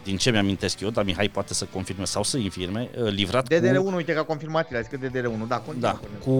din 0.03 0.17
ce 0.17 0.31
mi-amintesc 0.31 0.79
eu, 0.79 0.89
dar 0.89 1.03
Mihai 1.03 1.29
poate 1.29 1.53
să 1.53 1.65
confirme 1.65 2.05
sau 2.05 2.23
să 2.23 2.37
infirme, 2.37 2.89
uh, 3.01 3.09
livrat 3.11 3.53
DDR1, 3.53 3.75
cu, 3.83 3.95
uite 3.95 4.13
că 4.13 4.19
a 4.19 4.23
confirmat 4.23 4.71
el, 4.71 4.77
a 4.77 4.81
zis 4.81 4.89
că 4.89 4.97
DDR1, 5.07 5.47
da, 5.47 5.57
continuă. 5.57 5.89
da, 5.91 5.99
Cornel. 5.99 6.19
cu 6.19 6.31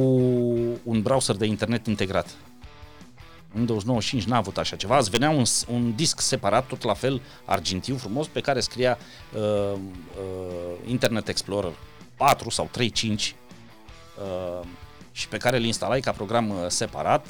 un 0.84 1.02
browser 1.02 1.36
de 1.36 1.46
internet 1.46 1.88
integrat. 1.88 2.28
Windows 3.56 3.84
95 3.84 4.24
n-a 4.30 4.38
avut 4.38 4.58
așa 4.58 4.76
ceva, 4.76 4.98
îți 4.98 5.10
venea 5.10 5.30
un, 5.30 5.46
s- 5.46 5.66
un 5.72 5.96
disc 5.96 6.20
separat, 6.20 6.68
tot 6.68 6.84
la 6.84 6.94
fel, 6.94 7.22
argintiu, 7.46 7.96
frumos, 7.98 8.28
pe 8.28 8.40
care 8.42 8.60
scria 8.60 8.98
uh, 9.36 9.42
uh, 9.74 9.78
Internet 10.86 11.28
Explorer 11.28 11.72
4 12.18 12.50
sau 12.50 12.70
3.5 12.78 12.84
uh, 13.08 14.68
și 15.12 15.28
pe 15.28 15.38
care 15.38 15.58
îl 15.58 15.64
instalai 15.64 16.00
ca 16.00 16.12
program 16.12 16.50
uh, 16.50 16.56
separat 16.68 17.26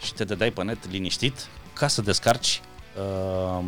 și 0.00 0.14
te 0.14 0.24
dădeai 0.24 0.50
pe 0.50 0.62
net 0.62 0.90
liniștit 0.90 1.46
ca 1.72 1.88
să 1.88 2.02
descarci 2.02 2.60
uh, 2.96 3.64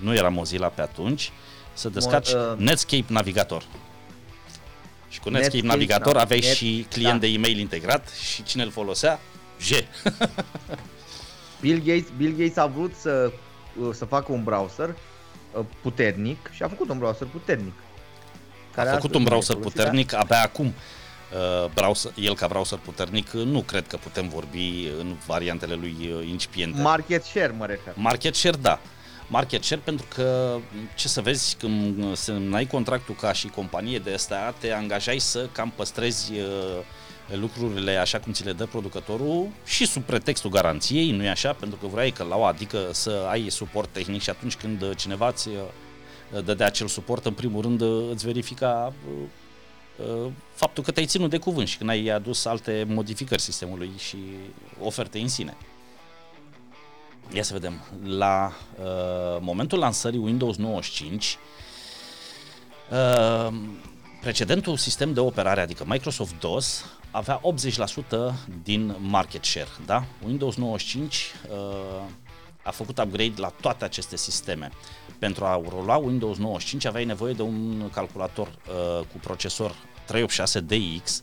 nu 0.00 0.14
era 0.14 0.28
Mozilla 0.28 0.68
pe 0.68 0.80
atunci, 0.80 1.32
să 1.72 1.88
descarci 1.88 2.28
uh, 2.28 2.56
Netscape 2.56 3.04
Navigator. 3.08 3.62
Și 5.08 5.20
cu 5.20 5.30
Netscape, 5.30 5.56
Netscape, 5.56 5.66
Navigator 5.66 6.14
da, 6.14 6.20
aveai 6.20 6.40
Net- 6.40 6.56
și 6.56 6.86
client 6.90 7.20
da. 7.20 7.26
de 7.26 7.26
e-mail 7.26 7.58
integrat 7.58 8.08
și 8.08 8.42
cine 8.42 8.62
îl 8.62 8.70
folosea? 8.70 9.20
J. 9.60 9.70
Bill 11.60 11.82
Gates, 11.84 12.08
Bill 12.16 12.36
Gates 12.36 12.56
a 12.56 12.66
vrut 12.66 12.94
să, 12.94 13.32
uh, 13.80 13.88
să 13.92 14.04
facă 14.04 14.32
un 14.32 14.44
browser 14.44 14.96
uh, 15.52 15.64
puternic 15.82 16.50
și 16.52 16.62
a 16.62 16.68
făcut 16.68 16.88
un 16.88 16.98
browser 16.98 17.26
puternic. 17.26 17.74
A 18.80 18.84
făcut 18.84 18.94
astăzi 18.94 19.16
un 19.16 19.22
nu 19.22 19.26
e 19.26 19.28
browser 19.28 19.56
folosit, 19.56 19.76
puternic 19.76 20.14
abia 20.14 20.42
acum. 20.42 20.74
Uh, 21.32 21.70
browser, 21.74 22.12
el 22.14 22.34
ca 22.34 22.46
browser 22.46 22.78
puternic, 22.78 23.32
uh, 23.34 23.44
nu 23.44 23.60
cred 23.60 23.86
că 23.86 23.96
putem 23.96 24.28
vorbi 24.28 24.88
în 24.98 25.16
variantele 25.26 25.74
lui 25.74 25.96
uh, 26.00 26.26
incipiente. 26.28 26.76
da. 26.76 26.82
Market 26.82 27.24
share 27.24 27.54
mă 27.58 27.66
refer. 27.66 27.92
Market 27.96 28.34
share, 28.34 28.56
da. 28.60 28.80
Market 29.28 29.64
share 29.64 29.80
pentru 29.84 30.06
că, 30.14 30.56
ce 30.94 31.08
să 31.08 31.20
vezi, 31.20 31.56
când 31.58 32.16
semnai 32.16 32.66
contractul 32.66 33.14
ca 33.14 33.32
și 33.32 33.46
companie 33.46 33.98
de 33.98 34.12
asta, 34.12 34.54
te 34.58 34.72
angajai 34.72 35.18
să 35.18 35.48
cam 35.52 35.72
păstrezi 35.76 36.32
uh, 36.32 36.84
lucrurile 37.34 37.96
așa 37.96 38.18
cum 38.18 38.32
ți 38.32 38.44
le 38.44 38.52
dă 38.52 38.66
producătorul 38.66 39.48
și 39.64 39.86
sub 39.86 40.02
pretextul 40.02 40.50
garanției, 40.50 41.10
nu-i 41.10 41.28
așa? 41.28 41.52
Pentru 41.52 41.78
că 41.80 41.86
vrei 41.86 42.10
că 42.10 42.22
la 42.22 42.36
o 42.36 42.44
adică 42.44 42.78
să 42.92 43.26
ai 43.28 43.48
suport 43.48 43.88
tehnic 43.92 44.22
și 44.22 44.30
atunci 44.30 44.54
când 44.54 44.82
uh, 44.82 44.90
cineva 44.96 45.32
ți 45.32 45.48
uh, 45.48 45.54
dădea 46.44 46.66
acel 46.66 46.86
suport, 46.86 47.24
în 47.24 47.32
primul 47.32 47.62
rând 47.62 47.80
uh, 47.80 48.08
îți 48.12 48.24
verifica 48.24 48.92
uh, 49.08 50.06
uh, 50.24 50.30
faptul 50.54 50.82
că 50.82 50.90
te-ai 50.90 51.06
ținut 51.06 51.30
de 51.30 51.38
cuvânt 51.38 51.68
și 51.68 51.78
când 51.78 51.90
ai 51.90 52.06
adus 52.06 52.44
alte 52.44 52.86
modificări 52.88 53.40
sistemului 53.40 53.90
și 53.98 54.16
oferte 54.80 55.18
în 55.18 55.28
sine. 55.28 55.56
Ia 57.32 57.42
să 57.42 57.52
vedem. 57.52 57.84
La 58.04 58.52
uh, 58.78 58.84
momentul 59.40 59.78
lansării 59.78 60.18
Windows 60.18 60.56
95, 60.56 61.38
uh, 62.90 63.54
precedentul 64.20 64.76
sistem 64.76 65.12
de 65.12 65.20
operare, 65.20 65.60
adică 65.60 65.84
Microsoft 65.86 66.38
DOS, 66.40 66.84
avea 67.10 67.40
80% 67.40 68.34
din 68.62 68.96
market 68.98 69.44
share. 69.44 69.68
Da? 69.86 70.04
Windows 70.24 70.56
95 70.56 71.32
uh, 71.50 71.56
a 72.62 72.70
făcut 72.70 72.98
upgrade 72.98 73.34
la 73.36 73.52
toate 73.60 73.84
aceste 73.84 74.16
sisteme. 74.16 74.70
Pentru 75.18 75.44
a 75.44 75.62
rula 75.68 75.96
Windows 75.96 76.36
95 76.38 76.84
aveai 76.84 77.04
nevoie 77.04 77.32
de 77.32 77.42
un 77.42 77.90
calculator 77.92 78.46
uh, 78.46 79.06
cu 79.12 79.18
procesor 79.20 79.74
386 80.06 80.60
DX 80.60 81.22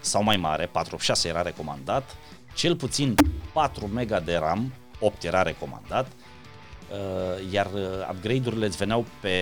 sau 0.00 0.22
mai 0.22 0.36
mare, 0.36 0.66
486 0.66 1.28
era 1.28 1.42
recomandat, 1.42 2.16
cel 2.54 2.76
puțin 2.76 3.14
4 3.52 3.86
MB 3.86 4.18
de 4.24 4.36
RAM, 4.36 4.72
8 5.00 5.22
era 5.22 5.42
recomandat, 5.42 6.06
uh, 6.06 7.52
iar 7.52 7.66
uh, 7.66 7.82
upgrade-urile 8.10 8.66
îți 8.66 8.76
veneau 8.76 9.06
pe 9.20 9.36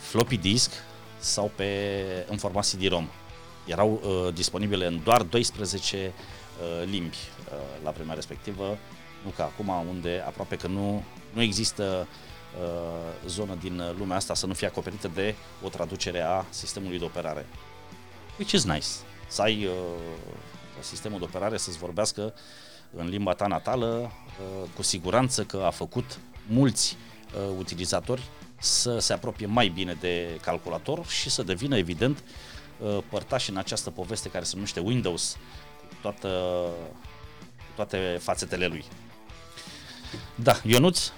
floppy 0.00 0.36
disk 0.36 0.72
sau 1.18 1.50
pe, 1.54 1.66
în 2.28 2.36
format 2.36 2.64
CD-ROM. 2.64 3.08
Erau 3.66 4.00
uh, 4.02 4.34
disponibile 4.34 4.86
în 4.86 5.00
doar 5.04 5.22
12 5.22 6.12
uh, 6.60 6.88
limbi 6.90 7.16
uh, 7.16 7.84
la 7.84 7.90
vremea 7.90 8.14
respectivă, 8.14 8.78
nu 9.24 9.30
ca 9.36 9.44
acum 9.44 9.86
unde 9.88 10.22
aproape 10.26 10.56
că 10.56 10.66
nu, 10.66 11.02
nu 11.32 11.42
există 11.42 12.06
uh, 12.10 12.27
zonă 13.26 13.54
din 13.60 13.82
lumea 13.98 14.16
asta 14.16 14.34
să 14.34 14.46
nu 14.46 14.52
fie 14.52 14.66
acoperită 14.66 15.10
de 15.14 15.34
o 15.62 15.68
traducere 15.68 16.20
a 16.20 16.44
sistemului 16.50 16.98
de 16.98 17.04
operare. 17.04 17.46
Which 18.38 18.52
is 18.52 18.64
nice. 18.64 18.86
Să 19.28 19.42
ai 19.42 19.64
uh, 19.64 19.72
sistemul 20.80 21.18
de 21.18 21.24
operare 21.24 21.56
să-ți 21.56 21.78
vorbească 21.78 22.34
în 22.96 23.08
limba 23.08 23.34
ta 23.34 23.46
natală, 23.46 23.86
uh, 23.86 24.68
cu 24.74 24.82
siguranță 24.82 25.44
că 25.44 25.62
a 25.66 25.70
făcut 25.70 26.18
mulți 26.46 26.96
uh, 27.34 27.56
utilizatori 27.58 28.22
să 28.60 28.98
se 28.98 29.12
apropie 29.12 29.46
mai 29.46 29.68
bine 29.68 29.96
de 30.00 30.38
calculator 30.42 31.06
și 31.06 31.30
să 31.30 31.42
devină, 31.42 31.76
evident, 31.76 32.22
uh, 32.78 32.98
părtași 33.10 33.50
în 33.50 33.56
această 33.56 33.90
poveste 33.90 34.28
care 34.28 34.44
se 34.44 34.54
numește 34.54 34.80
Windows, 34.80 35.36
cu 35.88 35.94
toată, 36.02 36.28
cu 37.56 37.72
toate 37.74 38.18
fațetele 38.20 38.66
lui. 38.66 38.84
Da, 40.34 40.60
Ionuț, 40.64 41.10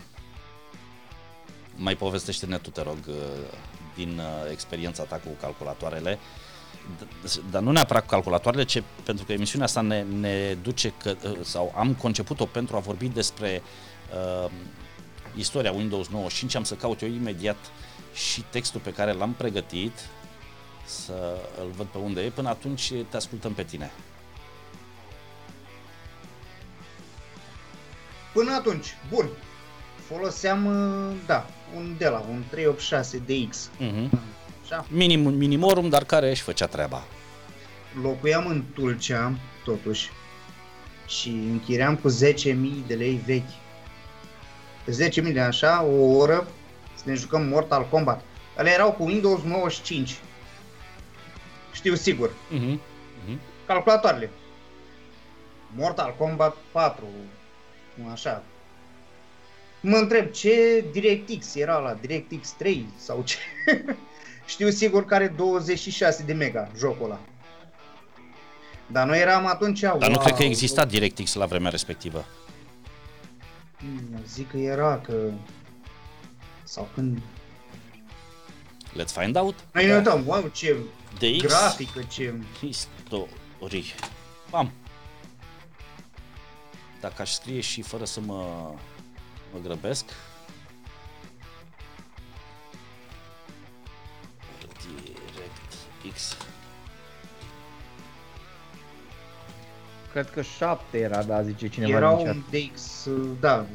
mai 1.81 1.97
povestește-ne 1.97 2.59
tu, 2.59 2.71
te 2.71 2.83
rog, 2.83 2.99
uh, 3.09 3.15
din 3.95 4.19
uh, 4.19 4.51
experiența 4.51 5.03
ta 5.03 5.17
cu 5.17 5.29
calculatoarele, 5.41 6.19
D- 6.99 7.51
dar 7.51 7.63
nu 7.63 7.73
neapărat 7.73 8.03
cu 8.03 8.09
calculatoarele, 8.09 8.65
ce, 8.65 8.83
pentru 9.05 9.25
că 9.25 9.33
emisiunea 9.33 9.67
asta 9.67 9.81
ne, 9.81 10.03
ne 10.03 10.57
duce, 10.63 10.93
că, 11.03 11.17
uh, 11.25 11.39
sau 11.43 11.73
am 11.77 11.95
conceput-o 11.95 12.45
pentru 12.45 12.77
a 12.77 12.79
vorbi 12.79 13.09
despre 13.09 13.63
uh, 14.45 14.51
istoria 15.37 15.73
Windows 15.73 16.09
95, 16.09 16.55
am 16.55 16.65
să 16.65 16.75
caut 16.75 17.03
eu 17.03 17.09
imediat 17.09 17.57
și 18.15 18.45
textul 18.51 18.81
pe 18.81 18.93
care 18.93 19.13
l-am 19.13 19.33
pregătit, 19.33 19.93
să 20.85 21.37
îl 21.61 21.71
văd 21.77 21.87
pe 21.87 21.99
unde 21.99 22.21
e, 22.21 22.31
până 22.31 22.49
atunci 22.49 22.93
te 23.09 23.17
ascultăm 23.17 23.53
pe 23.53 23.63
tine. 23.63 23.91
Până 28.33 28.53
atunci, 28.55 28.97
bun. 29.09 29.29
Foloseam, 30.07 30.67
uh, 30.67 31.17
da, 31.27 31.47
un 31.77 31.95
de 31.99 32.09
la 32.09 32.25
un 32.31 32.43
386 32.51 33.23
DX. 33.27 33.71
Uh-huh. 33.81 34.09
Așa. 34.63 34.87
Minim, 34.89 35.21
minimorum, 35.21 35.89
dar 35.89 36.05
care 36.05 36.31
își 36.31 36.43
făcea 36.43 36.67
treaba. 36.67 37.05
Locuiam 38.03 38.47
în 38.47 38.65
Tulcea, 38.75 39.33
totuși, 39.65 40.11
și 41.07 41.29
închiriam 41.29 41.97
cu 41.97 42.09
10.000 42.11 42.15
de 42.87 42.95
lei 42.95 43.21
vechi. 43.27 43.51
10.000 45.27 45.33
de 45.33 45.41
așa, 45.41 45.83
o 45.83 46.17
oră, 46.17 46.47
să 46.95 47.03
ne 47.07 47.15
jucăm 47.15 47.47
Mortal 47.47 47.89
Kombat. 47.89 48.23
Alea 48.57 48.73
erau 48.73 48.93
cu 48.93 49.03
Windows 49.03 49.43
95. 49.43 50.19
Știu 51.73 51.95
sigur. 51.95 52.31
Uh-huh. 52.31 52.75
Uh-huh. 52.75 53.39
Calculatoarele. 53.67 54.31
Mortal 55.77 56.15
Kombat 56.19 56.57
4, 56.73 57.05
așa. 58.13 58.43
Mă 59.81 59.97
întreb 59.97 60.31
ce 60.31 60.85
DirectX 60.93 61.55
era 61.55 61.79
la 61.79 61.95
DirectX 61.95 62.51
3 62.51 62.87
sau 62.97 63.23
ce. 63.23 63.37
Știu 64.47 64.71
sigur 64.71 65.05
că 65.05 65.15
are 65.15 65.29
26 65.29 66.23
de 66.23 66.33
mega 66.33 66.71
jocul 66.79 67.05
ăla. 67.05 67.21
Dar 68.87 69.07
noi 69.07 69.21
eram 69.21 69.47
atunci, 69.47 69.81
Dar 69.81 70.09
nu 70.11 70.19
cred 70.19 70.35
că 70.35 70.43
exista 70.43 70.85
DirectX 70.85 71.35
la 71.35 71.47
vremea 71.47 71.71
respectivă. 71.71 72.25
Hmm, 73.79 74.23
Zic 74.27 74.51
că 74.51 74.57
era, 74.57 74.99
că... 74.99 75.31
Sau 76.65 76.89
când... 76.95 77.19
Let's 78.93 79.13
find 79.21 79.37
out. 79.37 79.55
Noi 79.73 79.87
ne 79.87 79.97
uitam, 79.97 80.27
wow, 80.27 80.51
ce 80.55 80.77
DX 81.19 81.43
grafică, 81.43 82.03
ce... 82.09 82.35
History. 82.59 83.95
Bam. 84.51 84.73
dacă 87.01 87.23
aș 87.23 87.31
scrie 87.31 87.61
și 87.61 87.83
fără 87.83 88.05
să 88.05 88.21
mă, 88.21 88.71
mă 89.53 89.59
grăbesc, 89.63 90.05
DirectX. 96.03 96.37
Cred 100.13 100.31
că 100.31 100.43
7 100.43 100.99
era, 100.99 101.23
da, 101.23 101.43
zice 101.43 101.69
cineva 101.69 101.97
Era 101.97 102.15
din 102.17 102.25
chat. 102.25 102.35
un 102.35 102.43
DX, 102.51 103.09
da. 103.41 103.67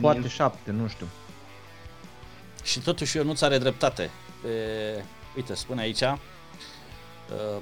Poate 0.00 0.18
mie- 0.18 0.28
7, 0.28 0.70
nu 0.70 0.88
știu. 0.88 1.06
Și 2.62 2.80
totuși 2.80 3.16
eu 3.16 3.24
nu-ți 3.24 3.44
are 3.44 3.58
dreptate. 3.58 4.10
Pe, 4.42 4.48
uite, 5.36 5.54
spune 5.54 5.80
aici, 5.80 6.00
uh, 6.00 6.16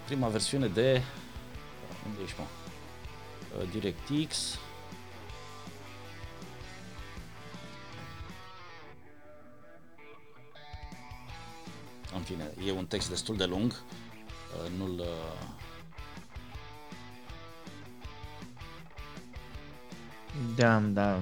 prima 0.05 0.29
versiune 0.29 0.66
de, 0.66 1.03
unde 2.07 2.19
ești 2.25 2.37
mă? 2.39 2.45
Uh, 3.59 3.69
DirectX. 3.71 4.59
În 12.15 12.21
fine, 12.21 12.51
e 12.67 12.73
un 12.73 12.87
text 12.87 13.09
destul 13.09 13.37
de 13.37 13.45
lung. 13.45 13.73
Uh, 13.73 14.71
Nu-l... 14.79 14.99
uh, 14.99 15.57
Da, 20.57 20.79
da. 20.79 21.19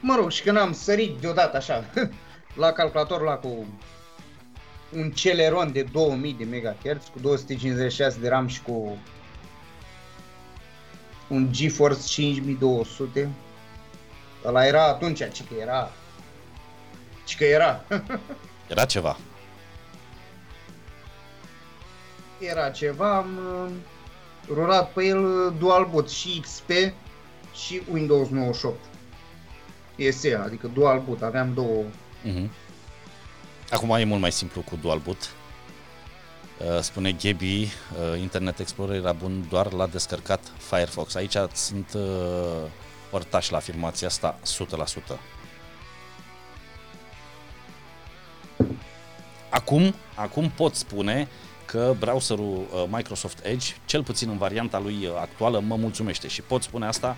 Mă 0.00 0.14
rog, 0.14 0.30
și 0.30 0.42
când 0.42 0.56
am 0.56 0.72
sărit 0.72 1.18
deodată 1.20 1.56
așa 1.56 1.84
la 2.62 2.72
calculator 2.72 3.22
la 3.22 3.34
cu 3.34 3.66
un 4.92 5.10
Celeron 5.10 5.72
de 5.72 5.82
2000 5.82 6.32
de 6.38 6.44
MHz 6.44 7.06
cu 7.12 7.18
256 7.20 8.20
de 8.20 8.28
RAM 8.28 8.46
și 8.46 8.62
cu 8.62 8.98
un 11.28 11.52
GeForce 11.52 12.06
5200. 12.06 13.28
Ăla 14.44 14.66
era 14.66 14.86
atunci, 14.86 15.32
ci 15.32 15.42
că 15.42 15.54
era. 15.60 15.90
Ci 17.24 17.36
că 17.36 17.44
era. 17.44 17.84
Era 18.68 18.84
ceva. 18.84 19.16
Era 22.40 22.70
ceva, 22.70 23.16
am 23.16 23.38
uh, 23.64 23.70
rulat 24.54 24.92
pe 24.92 25.04
el 25.04 25.24
uh, 25.24 25.52
dual 25.58 25.88
boot 25.90 26.10
și 26.10 26.40
XP 26.40 26.70
și 27.54 27.82
Windows 27.92 28.28
98. 28.28 28.78
SE, 30.10 30.34
adică 30.34 30.66
dual 30.66 31.02
boot, 31.06 31.22
aveam 31.22 31.54
două 31.54 31.84
Mhm. 32.22 32.50
Acum 33.70 33.90
e 33.90 34.04
mult 34.04 34.20
mai 34.20 34.32
simplu 34.32 34.60
cu 34.60 34.76
dual 34.80 34.98
boot. 34.98 35.30
Uh, 36.58 36.80
Spune 36.80 37.12
Gaby, 37.12 37.62
uh, 37.62 38.20
Internet 38.20 38.58
Explorer 38.58 38.96
era 38.96 39.12
bun 39.12 39.46
doar 39.48 39.72
la 39.72 39.86
descărcat 39.86 40.40
Firefox. 40.56 41.14
Aici 41.14 41.36
sunt 41.52 41.92
uh, 41.94 42.02
părtași 43.10 43.50
la 43.50 43.56
afirmația 43.56 44.06
asta 44.06 44.38
100%. 44.44 45.18
Acum, 49.50 49.94
acum 50.14 50.50
pot 50.50 50.74
spune 50.74 51.28
că 51.70 51.94
browserul 51.98 52.66
uh, 52.72 52.84
Microsoft 52.88 53.44
Edge, 53.44 53.66
cel 53.84 54.02
puțin 54.02 54.28
în 54.28 54.38
varianta 54.38 54.78
lui 54.78 55.06
uh, 55.06 55.14
actuală, 55.20 55.60
mă 55.60 55.76
mulțumește 55.76 56.28
și 56.28 56.42
pot 56.42 56.62
spune 56.62 56.86
asta 56.86 57.16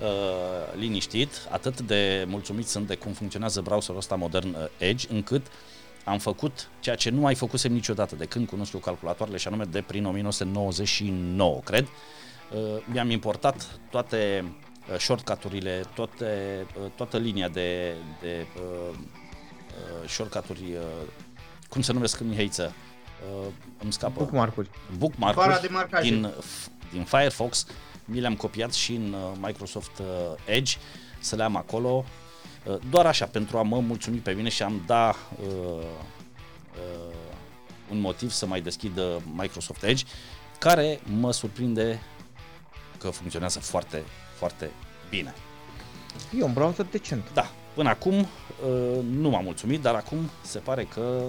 uh, 0.00 0.78
liniștit, 0.78 1.30
atât 1.50 1.80
de 1.80 2.24
mulțumit 2.28 2.66
sunt 2.66 2.86
de 2.86 2.94
cum 2.94 3.12
funcționează 3.12 3.60
browserul 3.60 3.96
ăsta 3.98 4.14
modern 4.14 4.48
uh, 4.48 4.64
Edge, 4.78 5.06
încât 5.10 5.46
am 6.04 6.18
făcut 6.18 6.68
ceea 6.80 6.96
ce 6.96 7.10
nu 7.10 7.20
mai 7.20 7.34
făcusem 7.34 7.72
niciodată 7.72 8.16
de 8.16 8.24
când 8.24 8.48
cunosc 8.48 8.72
eu 8.72 8.80
calculatoarele 8.80 9.36
și 9.36 9.46
anume 9.46 9.64
de 9.64 9.80
prin 9.86 10.04
1999, 10.06 11.60
cred. 11.64 11.86
Uh, 12.52 12.60
mi-am 12.84 13.10
importat 13.10 13.78
toate 13.90 14.44
uh, 14.92 14.98
shortcut-urile, 14.98 15.82
toate, 15.94 16.26
uh, 16.80 16.90
toată 16.94 17.16
linia 17.16 17.48
de, 17.48 17.94
de 18.20 18.46
uh, 18.56 18.94
uh, 18.94 20.08
shortcut-uri, 20.08 20.62
uh, 20.72 21.08
cum 21.68 21.82
se 21.82 21.92
numesc 21.92 22.20
în 22.20 22.28
Mihaiță? 22.28 22.74
Uh, 23.40 23.46
îmi 23.82 23.92
scapă. 23.92 24.12
Bookmark-uri. 24.16 24.70
Bookmark-uri 24.98 25.46
Bara 25.46 25.60
de 25.60 25.68
marcaje. 25.70 26.08
din, 26.08 26.32
din 26.92 27.04
Firefox, 27.04 27.66
mi 28.04 28.20
le-am 28.20 28.36
copiat 28.36 28.72
și 28.72 28.94
în 28.94 29.12
uh, 29.12 29.38
Microsoft 29.40 29.98
uh, 29.98 30.06
Edge 30.44 30.76
să 31.20 31.36
le 31.36 31.42
am 31.42 31.56
acolo, 31.56 32.04
uh, 32.64 32.76
doar 32.90 33.06
așa, 33.06 33.26
pentru 33.26 33.58
a 33.58 33.62
mă 33.62 33.80
mulțumi 33.80 34.18
pe 34.18 34.32
mine 34.32 34.48
și 34.48 34.62
am 34.62 34.82
da 34.86 35.14
uh, 35.42 35.48
uh, 36.72 37.14
un 37.90 38.00
motiv 38.00 38.30
să 38.30 38.46
mai 38.46 38.60
deschid 38.60 38.98
uh, 38.98 39.16
Microsoft 39.34 39.82
Edge, 39.82 40.04
care 40.58 41.00
mă 41.18 41.32
surprinde 41.32 42.00
că 42.98 43.10
funcționează 43.10 43.58
foarte, 43.58 44.02
foarte 44.36 44.70
bine. 45.10 45.34
E 46.38 46.42
un 46.42 46.52
browser 46.52 46.86
decent. 46.90 47.24
Da, 47.34 47.50
până 47.74 47.88
acum 47.88 48.18
uh, 48.18 48.26
nu 49.10 49.28
m-am 49.28 49.44
mulțumit, 49.44 49.80
dar 49.80 49.94
acum 49.94 50.30
se 50.42 50.58
pare 50.58 50.84
că 50.84 51.22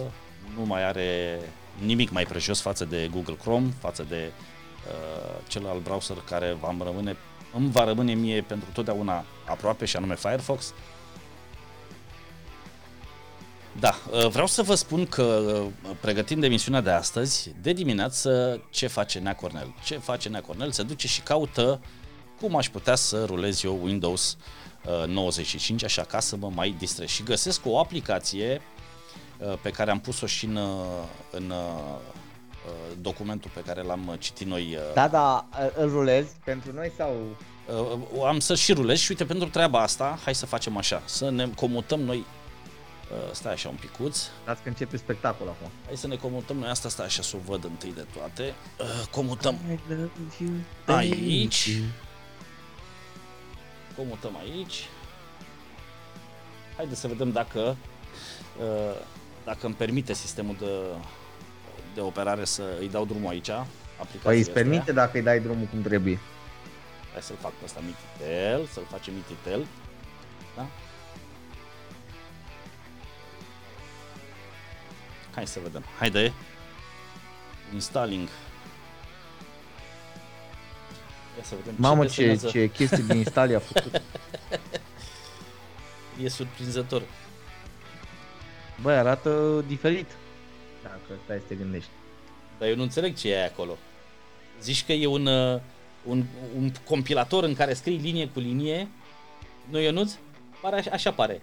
nu 0.58 0.66
mai 0.66 0.84
are 0.84 1.40
nimic 1.86 2.10
mai 2.10 2.24
prejos 2.24 2.62
față 2.62 2.86
de 2.86 3.10
Google 3.12 3.36
Chrome, 3.36 3.74
față 3.80 4.06
de 4.10 4.32
uh, 4.32 5.42
celălalt 5.48 5.84
browser 5.84 6.18
care 6.30 6.58
va 6.60 6.76
rămâne, 6.84 7.18
îmi 7.54 7.72
va 7.72 7.84
rămâne 7.84 8.14
mie 8.14 8.42
pentru 8.42 8.70
totdeauna 8.74 9.26
aproape 9.46 9.86
și 9.86 9.96
anume 9.96 10.16
Firefox. 10.16 10.74
Da, 13.80 13.96
uh, 14.12 14.28
vreau 14.28 14.48
să 14.48 14.62
vă 14.62 14.76
spun 14.76 15.06
că 15.06 15.24
uh, 15.24 15.96
pregătind 16.00 16.44
emisiunea 16.44 16.82
de 16.82 16.90
astăzi, 16.90 17.52
de 17.62 17.74
dimineață, 17.74 18.62
ce 18.70 18.88
face 18.88 19.20
Nea 19.20 19.36
Cornel? 19.36 19.74
Ce 19.84 19.98
face 19.98 20.30
Nea 20.30 20.42
Cornel? 20.42 20.72
Se 20.72 20.84
duce 20.84 21.08
și 21.08 21.22
caută 21.22 21.80
cum 22.40 22.56
aș 22.56 22.70
putea 22.70 22.96
să 22.96 23.24
rulez 23.26 23.64
eu 23.64 23.80
Windows 23.84 24.38
uh, 25.02 25.08
95 25.08 25.84
așa 25.84 26.02
ca 26.04 26.20
să 26.20 26.36
mă 26.36 26.52
mai 26.54 26.76
distrez. 26.78 27.08
Și 27.08 27.24
găsesc 27.24 27.62
o 27.66 27.80
aplicație 27.80 28.62
uh, 28.62 28.77
pe 29.62 29.70
care 29.70 29.92
am 29.92 30.00
pus-o 30.00 30.26
și 30.26 30.46
în, 30.46 30.56
uh, 30.56 30.86
în 31.32 31.50
uh, 31.50 31.58
uh, 32.66 32.98
documentul 33.02 33.52
pe 33.54 33.60
care 33.62 33.82
l-am 33.82 34.08
uh, 34.08 34.16
citit 34.20 34.48
noi. 34.48 34.76
uh, 34.76 34.94
Da, 34.94 35.08
da, 35.08 35.48
îl 35.76 35.90
rulezi 35.90 36.32
pentru 36.44 36.74
noi 36.74 36.92
sau... 36.98 37.16
Uh, 38.14 38.24
am 38.28 38.40
să 38.40 38.56
și 38.56 38.74
rulez 38.74 38.98
și 39.00 39.12
uite, 39.12 39.26
pentru 39.26 39.48
treaba 39.50 39.82
asta, 39.82 40.20
hai 40.24 40.36
să 40.36 40.46
facem 40.46 40.78
așa, 40.78 41.02
să 41.06 41.30
ne 41.30 41.48
comutăm 41.56 42.00
noi, 42.00 42.18
uh, 42.18 43.32
stai 43.34 43.52
așa 43.54 43.70
un 43.70 43.76
picuț, 43.80 44.20
Dați 44.46 44.62
că 44.62 44.68
începe 44.70 44.98
spectacol 44.98 45.48
acum. 45.48 45.72
hai 45.86 45.98
să 45.98 46.08
ne 46.08 46.16
comutăm 46.16 46.58
noi 46.58 46.70
asta, 46.70 46.90
stai 46.90 47.06
așa 47.06 47.22
să 47.22 47.36
o 47.36 47.40
văd 47.52 47.64
întâi 47.64 47.94
de 47.94 48.06
toate, 48.16 48.54
uh, 48.80 49.06
comutăm 49.12 49.54
I 49.70 49.80
love 49.90 50.10
you, 50.40 50.50
Aici. 50.96 51.70
baby. 51.70 51.84
comutăm 53.96 54.38
aici. 54.38 54.86
Haideți 56.76 57.00
să 57.00 57.08
vedem 57.08 57.32
dacă 57.32 57.60
uh, 58.60 58.96
dacă 59.48 59.66
îmi 59.66 59.76
permite 59.76 60.14
sistemul 60.14 60.56
de, 60.60 60.66
de 61.94 62.02
operare 62.02 62.46
să 62.46 62.64
îi 62.80 62.90
dau 62.90 63.06
drumul 63.06 63.30
aici. 63.30 63.50
aplicației 63.50 64.22
Păi 64.22 64.38
îți 64.40 64.50
astea. 64.50 64.64
permite 64.64 64.92
dacă 64.92 65.18
îi 65.18 65.24
dai 65.24 65.40
drumul 65.40 65.66
cum 65.66 65.82
trebuie. 65.82 66.20
Hai 67.12 67.22
să-l 67.22 67.36
fac 67.40 67.52
pe 67.52 67.64
ăsta 67.64 67.80
mititel, 67.86 68.66
să-l 68.66 68.84
facem 68.90 69.14
mititel. 69.14 69.66
Da? 70.56 70.68
Hai 75.36 75.48
să 75.48 75.60
vedem. 75.64 75.84
Haide. 76.00 76.34
Installing. 77.74 78.28
Ia 81.38 81.44
să 81.44 81.56
vedem 81.56 81.74
Mamă, 81.78 82.06
ce, 82.06 82.10
ce, 82.12 82.28
desenează. 82.28 82.50
ce 82.50 82.68
chestii 82.72 83.04
din 83.04 83.18
instalie 83.18 83.56
a 83.56 83.60
făcut. 83.60 84.02
E 86.24 86.30
surprinzător. 86.30 87.02
Băi, 88.82 88.96
arată 88.96 89.64
diferit. 89.68 90.06
Dacă 90.84 91.20
stai 91.24 91.38
să 91.38 91.44
te 91.48 91.56
gândești. 91.56 91.90
Dar 92.60 92.68
eu 92.70 92.76
nu 92.76 92.82
înțeleg 92.82 93.16
ce 93.16 93.32
e 93.32 93.46
acolo. 93.46 93.78
Zici 94.62 94.86
că 94.86 94.92
e 94.94 95.06
un, 95.08 95.26
uh, 95.26 95.60
un, 96.04 96.24
un 96.58 96.72
compilator 96.86 97.44
în 97.44 97.56
care 97.56 97.74
scrii 97.74 97.98
linie 97.98 98.28
cu 98.34 98.40
linie? 98.40 98.88
Nu, 99.70 99.80
Ionuț? 99.80 100.12
Pare 100.62 100.76
așa, 100.76 100.90
așa 100.94 101.12
pare. 101.12 101.42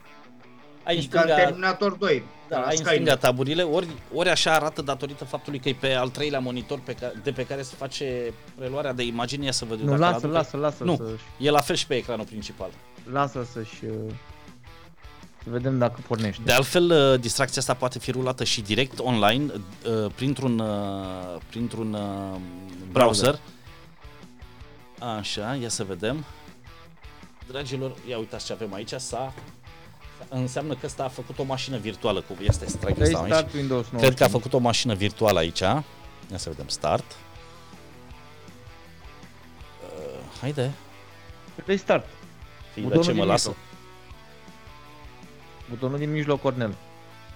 Ai 0.83 0.97
în 0.97 1.03
E 1.03 1.07
ca 1.07 1.21
în 1.21 1.27
stânga, 1.27 1.43
Terminator 1.45 1.93
2. 1.93 2.23
da, 2.49 2.59
la 2.59 2.65
ai 2.67 2.71
în 2.71 2.77
Skynet. 2.77 2.95
stânga 2.95 3.17
taburile, 3.17 3.63
ori, 3.63 3.87
ori 4.15 4.29
așa 4.29 4.53
arată 4.55 4.83
datorită 4.83 5.25
faptului 5.25 5.59
că 5.59 5.69
e 5.69 5.77
pe 5.81 5.93
al 5.93 6.09
treilea 6.09 6.39
monitor 6.39 6.81
pe 6.85 6.93
ca, 6.95 7.13
de 7.23 7.33
pe 7.33 7.47
care 7.47 7.63
se 7.63 7.75
face 7.77 8.33
preluarea 8.57 8.93
de 8.93 9.03
imagine. 9.03 9.45
Ia 9.45 9.53
să 9.53 9.65
văd 9.65 9.79
eu 9.81 9.85
Nu, 9.85 9.91
dacă 9.91 10.03
lasă, 10.13 10.27
l-aduc. 10.27 10.33
lasă, 10.33 10.57
lasă 10.57 10.85
Nu. 10.85 10.97
să 10.97 11.05
E 11.39 11.51
la 11.51 11.61
fel 11.61 11.77
și 11.77 11.87
pe 11.87 11.95
ecranul 11.97 12.25
principal. 12.25 12.71
lasă 13.13 13.47
să-și 13.53 13.85
uh, 13.85 14.13
să 15.45 15.51
vedem 15.51 15.79
dacă 15.79 16.01
pornește. 16.07 16.43
De 16.45 16.53
altfel, 16.53 16.91
uh, 16.91 17.21
distracția 17.21 17.61
asta 17.61 17.75
poate 17.75 17.99
fi 17.99 18.11
rulată 18.11 18.45
și 18.45 18.61
direct 18.61 18.99
online 18.99 19.53
uh, 19.53 20.11
printr-un, 20.15 20.59
uh, 20.59 21.41
printr-un 21.49 21.93
uh, 21.93 22.41
browser. 22.93 23.39
Așa, 25.17 25.55
ia 25.55 25.69
să 25.69 25.85
vedem. 25.85 26.25
Dragilor, 27.47 27.95
ia 28.09 28.19
uitați 28.19 28.45
ce 28.47 28.53
avem 28.53 28.73
aici. 28.75 28.93
S-a, 28.97 29.35
înseamnă 30.29 30.75
că 30.75 30.87
ăsta 30.87 31.05
a 31.05 31.09
făcut 31.09 31.39
o 31.39 31.43
mașină 31.43 31.77
virtuală. 31.77 32.21
Cum 32.21 32.37
este 32.41 32.67
strike 32.67 33.03
ăsta 33.03 33.19
aici? 33.19 33.29
Restart 33.29 33.55
Windows 33.55 33.87
9. 33.91 34.03
Cred 34.03 34.17
că 34.17 34.25
a 34.25 34.29
făcut 34.29 34.53
o 34.53 34.59
mașină 34.59 34.95
virtuală 34.95 35.39
aici. 35.39 35.61
Ia 35.61 35.85
să 36.35 36.49
vedem. 36.49 36.69
Start. 36.69 37.05
Uh, 39.83 40.21
haide. 40.41 40.73
Restart. 41.65 42.07
Fii, 42.73 42.83
Butonul 42.83 43.05
dar 43.05 43.13
ce 43.13 43.19
mă 43.19 43.25
din 43.25 43.31
lasă? 43.31 43.49
mijloc. 43.49 43.74
Butonul 45.69 45.99
din 45.99 46.13
mijloc, 46.13 46.41
Cornel. 46.41 46.75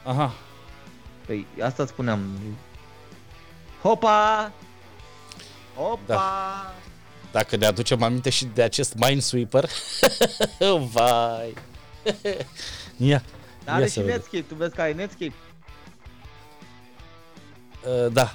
Aha. 0.05 0.35
Păi 1.26 1.47
asta 1.62 1.83
îți 1.83 1.93
spuneam. 1.93 2.39
Hopa! 3.83 4.53
Hopa! 5.76 6.05
Da. 6.07 6.74
Dacă 7.33 7.57
ne 7.57 7.66
aducem 7.66 8.03
aminte 8.03 8.31
și 8.31 8.45
de 8.45 8.62
acest 8.62 8.95
Minesweeper, 8.95 9.68
vai. 10.93 11.55
Ia, 12.97 13.22
Dar 13.64 13.74
are 13.74 13.81
ia 13.83 13.87
și 13.87 13.93
să 13.93 14.01
vedem. 14.01 14.14
Netscape, 14.14 14.43
tu 14.49 14.55
vezi 14.55 14.74
că 14.74 14.81
ai 14.81 14.95
Netscape? 14.95 15.33
Uh, 17.87 18.12
da, 18.12 18.35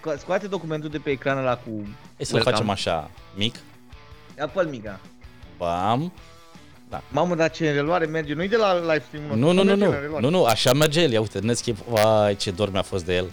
Sco- 0.00 0.18
Scoate 0.18 0.46
documentul 0.46 0.90
de 0.90 0.98
pe 0.98 1.10
ecran 1.10 1.38
ăla 1.38 1.56
cu... 1.56 1.70
hai 2.16 2.24
să-l 2.24 2.34
welcome. 2.34 2.54
facem 2.54 2.70
așa, 2.70 3.10
mic. 3.34 3.54
Ia 4.38 4.48
pe 4.48 4.64
mica. 4.64 5.00
Bam. 5.56 6.12
Mamă, 7.08 7.34
dar 7.34 7.50
ce 7.50 7.68
în 7.68 7.74
reluare 7.74 8.06
merge? 8.06 8.34
Nu-i 8.34 8.48
de 8.48 8.56
la 8.56 8.78
live 8.78 9.04
stream-ul 9.06 9.36
Nu, 9.36 9.52
nu, 9.52 9.52
nu, 9.52 9.62
merge 9.62 9.84
nu, 9.84 9.90
la 9.90 9.98
reluare. 10.00 10.22
nu, 10.24 10.30
nu, 10.30 10.44
așa 10.44 10.72
merge 10.72 11.00
el, 11.02 11.12
ia 11.12 11.20
uite, 11.20 11.38
Netscape, 11.38 11.78
vai, 11.88 12.36
ce 12.36 12.50
dor 12.50 12.70
mi-a 12.70 12.82
fost 12.82 13.04
de 13.04 13.16
el. 13.16 13.30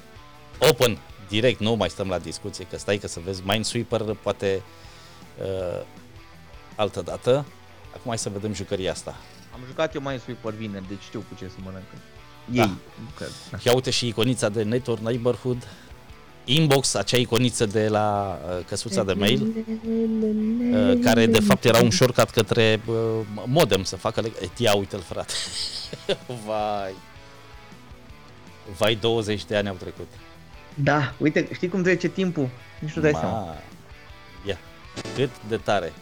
Open, 0.70 0.97
direct, 1.30 1.60
nu 1.60 1.76
mai 1.76 1.89
stăm 1.89 2.08
la 2.08 2.18
discuție, 2.20 2.66
că 2.70 2.78
stai 2.78 2.97
că 2.97 3.08
să 3.08 3.20
vezi, 3.26 3.41
Minesweeper 3.45 4.01
poate 4.22 4.62
uh, 5.41 5.82
altă 6.76 7.01
dată. 7.01 7.45
Acum 7.89 8.06
hai 8.08 8.18
să 8.18 8.30
vedem 8.30 8.54
jucăria 8.54 8.91
asta. 8.91 9.16
Am 9.54 9.60
jucat 9.68 9.95
eu 9.95 10.01
mai 10.01 10.20
Sweeper 10.20 10.54
vineri, 10.54 10.88
deci 10.88 11.01
știu 11.01 11.20
cu 11.30 11.36
ce 11.39 11.47
să 11.47 11.56
mănâncă. 11.64 11.95
Da. 12.45 12.62
Ei. 12.62 12.72
Că, 13.18 13.26
da. 13.51 13.58
Ia 13.64 13.74
uite 13.74 13.89
și 13.89 14.08
iconița 14.08 14.49
de 14.49 14.64
Network 14.64 15.01
Neighborhood, 15.01 15.68
Inbox, 16.45 16.93
acea 16.93 17.17
iconiță 17.17 17.65
de 17.65 17.87
la 17.87 18.39
uh, 18.47 18.65
căsuța 18.67 19.03
de 19.03 19.13
mail, 19.13 19.41
uh, 20.73 20.99
care 21.03 21.25
de 21.25 21.39
fapt 21.39 21.65
era 21.65 21.79
un 21.81 21.91
shortcut 21.91 22.29
către 22.29 22.81
uh, 22.85 22.95
modem 23.45 23.83
să 23.83 23.95
facă... 23.95 24.21
leg- 24.21 24.41
E, 24.41 24.47
ia 24.57 24.75
uite-l 24.75 25.01
frate. 25.07 25.33
Vai. 26.45 26.93
Vai 28.77 28.95
20 28.95 29.45
de 29.45 29.55
ani 29.55 29.67
au 29.67 29.75
trecut. 29.75 30.07
da, 30.73 31.13
uite, 31.17 31.47
știi 31.53 31.69
cum 31.69 31.83
trece 31.83 32.07
timpul? 32.07 32.49
Nici 32.79 32.91
nu 32.93 33.01
dai 33.01 33.11
seama. 33.11 33.39
Ma, 33.39 33.55
ia, 34.47 34.57
cât 35.15 35.29
de 35.47 35.57
tare. 35.57 35.93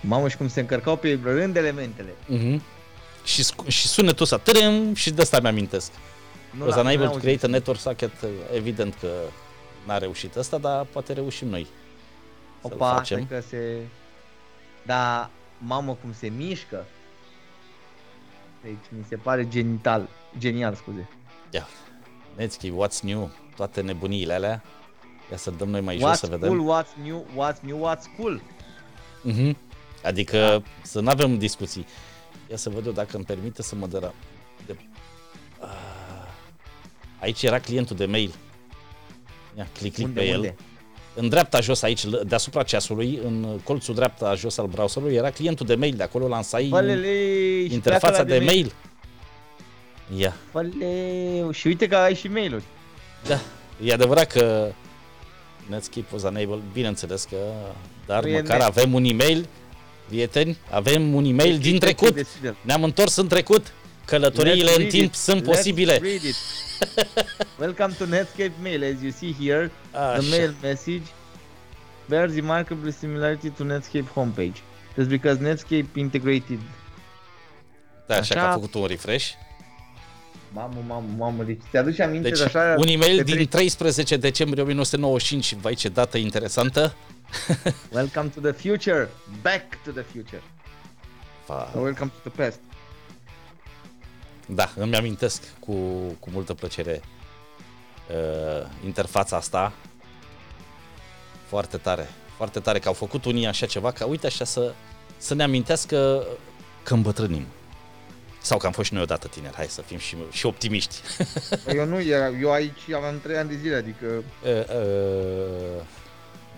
Mamă, 0.00 0.28
și 0.28 0.36
cum 0.36 0.48
se 0.48 0.60
încărcau 0.60 0.96
pe 0.96 1.18
rând 1.22 1.56
elementele. 1.56 2.08
Uh-huh. 2.34 2.60
Și, 3.24 3.42
sc- 3.44 3.66
și 3.68 3.86
sunetul 3.86 4.22
ăsta, 4.22 4.38
tărâm, 4.38 4.94
și 4.94 5.10
de 5.10 5.22
asta 5.22 5.40
mi-amintesc. 5.40 5.90
Nu 6.58 6.64
Was 6.64 6.74
l-am- 6.74 6.84
unable 6.86 6.94
n-am 7.04 7.06
to 7.06 7.12
auzit. 7.14 7.20
create 7.22 7.46
a 7.46 7.48
network 7.48 7.78
socket, 7.78 8.20
uh, 8.22 8.28
evident 8.54 8.94
că 9.00 9.08
n-a 9.86 9.98
reușit 9.98 10.36
asta, 10.36 10.58
dar 10.58 10.84
poate 10.84 11.12
reușim 11.12 11.48
noi. 11.48 11.66
Să-l 12.60 12.70
Opa, 12.72 12.94
facem. 12.94 13.24
stai 13.24 13.38
că 13.40 13.46
se... 13.46 13.80
Da, 14.86 15.30
mamă, 15.58 15.96
cum 16.00 16.12
se 16.12 16.28
mișcă. 16.28 16.84
Deci 18.62 18.72
mi 18.88 19.04
se 19.08 19.16
pare 19.16 19.48
genital, 19.48 20.08
genial, 20.38 20.74
scuze. 20.74 21.08
Ia, 21.50 21.66
Netscape, 22.36 22.74
what's 22.86 23.00
new, 23.02 23.30
toate 23.56 23.80
nebuniile 23.80 24.32
alea. 24.32 24.62
Ia 25.30 25.36
să 25.36 25.50
dăm 25.50 25.68
noi 25.68 25.80
mai 25.80 25.98
jos 25.98 26.10
What's 26.10 26.18
să 26.20 26.26
vedem. 26.26 26.48
cool, 26.48 26.82
what's 26.82 27.02
new, 27.02 27.26
what's 27.32 27.60
new, 27.60 27.90
what's 27.90 28.16
cool. 28.16 28.42
Uh-huh. 29.32 29.54
Adică 30.04 30.38
Da. 30.38 30.62
să 30.82 31.00
nu 31.00 31.08
avem 31.08 31.38
discuții. 31.38 31.86
Ia 32.50 32.56
să 32.56 32.70
văd 32.70 32.86
eu 32.86 32.92
dacă 32.92 33.16
îmi 33.16 33.24
permite 33.24 33.62
să 33.62 33.74
mă 33.74 33.86
dăra. 33.86 34.12
De... 34.66 34.76
Ah. 35.60 35.68
Aici 37.26 37.42
era 37.42 37.58
clientul 37.58 37.96
de 37.96 38.04
mail. 38.06 38.34
Ia, 39.58 39.66
click, 39.78 39.94
click 39.94 40.08
unde, 40.08 40.20
pe 40.20 40.26
el. 40.26 40.36
unde? 40.36 40.54
În 41.14 41.28
dreapta 41.28 41.60
jos 41.60 41.82
aici, 41.82 42.04
l- 42.04 42.20
deasupra 42.26 42.62
ceasului, 42.62 43.20
în 43.24 43.60
colțul 43.64 43.94
dreapta 43.94 44.34
jos 44.34 44.58
al 44.58 44.66
browserului, 44.66 45.14
era 45.14 45.30
clientul 45.30 45.66
de 45.66 45.74
mail. 45.74 45.94
De 45.96 46.02
acolo 46.02 46.28
lansai 46.28 46.68
Fălele, 46.70 47.66
și 47.66 47.74
interfața 47.74 48.08
pleacă 48.08 48.32
la 48.32 48.38
de 48.38 48.44
mail. 48.44 48.72
Ia, 50.16 50.36
Făleu, 50.50 51.50
și 51.50 51.66
uite 51.66 51.88
că 51.88 51.96
ai 51.96 52.14
și 52.14 52.28
mail-uri. 52.28 52.64
da. 53.28 53.38
E 53.84 53.92
adevărat 53.92 54.26
că 54.32 54.68
Netscape 55.68 56.06
was 56.12 56.22
unable, 56.22 56.58
bineînțeles 56.72 57.24
că, 57.24 57.36
dar 58.06 58.22
Nu 58.22 58.28
e 58.28 58.40
măcar 58.40 58.56
net. 58.58 58.66
avem 58.66 58.94
un 58.94 59.04
e-mail, 59.04 59.48
prieteni, 60.08 60.56
avem 60.70 61.14
un 61.14 61.24
e-mail 61.24 61.50
din 61.50 61.58
Deschide, 61.58 61.78
trecut. 61.78 62.14
deschide. 62.14 62.54
Ne-am 62.60 62.84
întors 62.84 63.16
în 63.16 63.28
trecut. 63.28 63.72
Călătoriile 64.06 64.70
Let's 64.70 64.74
în 64.74 64.78
read 64.78 64.90
timp 64.90 65.04
it. 65.04 65.14
sunt 65.14 65.42
Let's 65.42 65.44
posibile. 65.44 65.98
read 66.02 66.22
it. 66.22 66.34
Welcome 67.58 67.94
to 67.98 68.04
Netscape 68.04 68.52
Mail. 68.62 68.82
As 68.94 69.02
you 69.02 69.10
see 69.10 69.34
here, 69.40 69.70
Așa. 69.92 70.18
the 70.18 70.28
mail 70.38 70.54
message 70.62 71.02
bears 72.08 72.34
remarkable 72.34 72.90
similarity 72.90 73.48
to 73.50 73.64
Netscape 73.64 74.04
homepage. 74.14 74.56
That's 74.96 75.08
because 75.08 75.40
Netscape 75.40 75.86
integrated. 75.94 76.58
Da, 78.06 78.16
așa, 78.16 78.34
că 78.34 78.40
Așa. 78.40 78.48
a 78.48 78.52
făcut 78.52 78.74
un 78.74 78.86
refresh. 78.86 79.28
Mamă, 80.52 80.84
mamă, 80.86 81.08
mamă, 81.16 81.42
deci 81.42 81.60
ți-aduce 81.70 82.02
aminte 82.02 82.28
Deci, 82.28 82.38
de 82.38 82.44
așa... 82.44 82.74
un 82.78 82.86
e-mail 82.86 83.16
de 83.16 83.22
din 83.22 83.34
trei- 83.34 83.46
13 83.46 84.16
decembrie 84.16 84.62
1995. 84.62 85.54
Vai, 85.60 85.74
ce 85.74 85.88
dată 85.88 86.18
interesantă. 86.18 86.94
Welcome 87.92 88.28
to 88.34 88.40
the 88.40 88.52
future. 88.52 89.08
Back 89.42 89.62
to 89.84 89.90
the 89.90 90.02
future. 90.02 90.42
Va, 91.46 91.70
Or 91.74 91.82
welcome 91.82 92.12
to 92.22 92.28
the 92.30 92.42
past. 92.42 92.58
Da, 94.46 94.70
îmi 94.76 94.96
amintesc 94.96 95.42
cu, 95.58 95.72
cu 96.20 96.28
multă 96.32 96.54
plăcere 96.54 97.00
uh, 98.10 98.66
interfața 98.84 99.36
asta. 99.36 99.72
Foarte 101.46 101.76
tare, 101.76 102.08
foarte 102.36 102.60
tare 102.60 102.78
că 102.78 102.88
au 102.88 102.94
făcut 102.94 103.24
unii 103.24 103.46
așa 103.46 103.66
ceva, 103.66 103.90
ca 103.90 104.06
uite 104.06 104.26
așa 104.26 104.44
să, 104.44 104.72
să 105.16 105.34
ne 105.34 105.42
amintească 105.42 106.26
că 106.82 106.94
îmbătrânim. 106.94 107.46
Sau 108.40 108.58
că 108.58 108.66
am 108.66 108.72
fost 108.72 108.86
și 108.86 108.94
noi 108.94 109.02
odată 109.02 109.28
tineri, 109.28 109.54
hai 109.54 109.66
să 109.66 109.82
fim 109.82 109.98
și, 109.98 110.16
și 110.30 110.46
optimiști. 110.46 110.96
Eu 111.74 111.84
nu, 111.84 112.00
era, 112.00 112.28
eu 112.28 112.52
aici 112.52 112.90
aveam 112.96 113.20
3 113.20 113.36
ani 113.36 113.48
de 113.48 113.56
zile, 113.56 113.74
adică... 113.74 114.06
Uh, 114.44 114.50
uh, 114.50 115.82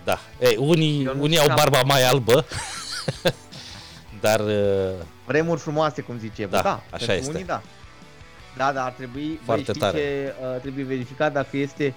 da, 0.05 0.19
Ei, 0.41 0.57
unii, 0.59 1.05
Eu 1.05 1.15
nu 1.15 1.23
unii 1.23 1.39
au 1.39 1.43
știam. 1.43 1.57
barba 1.57 1.83
mai 1.83 2.03
albă, 2.03 2.45
dar 4.21 4.41
uh, 4.41 5.05
Vremuri 5.27 5.61
frumoase, 5.61 6.01
cum 6.03 6.19
zice 6.19 6.43
Evo. 6.43 6.51
Da, 6.51 6.63
da 6.63 6.83
așa 6.91 7.07
pentru 7.07 7.15
este. 7.15 7.31
Unii, 7.31 7.45
da. 7.45 7.63
Da, 8.59 8.73
dar 8.73 8.85
ar 8.85 8.91
trebui, 8.93 9.41
Foarte 9.45 9.63
băi, 9.65 9.75
știi 9.75 9.81
tare. 9.81 9.99
ce, 9.99 10.35
uh, 10.55 10.61
trebuie 10.61 10.85
verificat 10.85 11.33
dacă 11.33 11.57
este, 11.57 11.95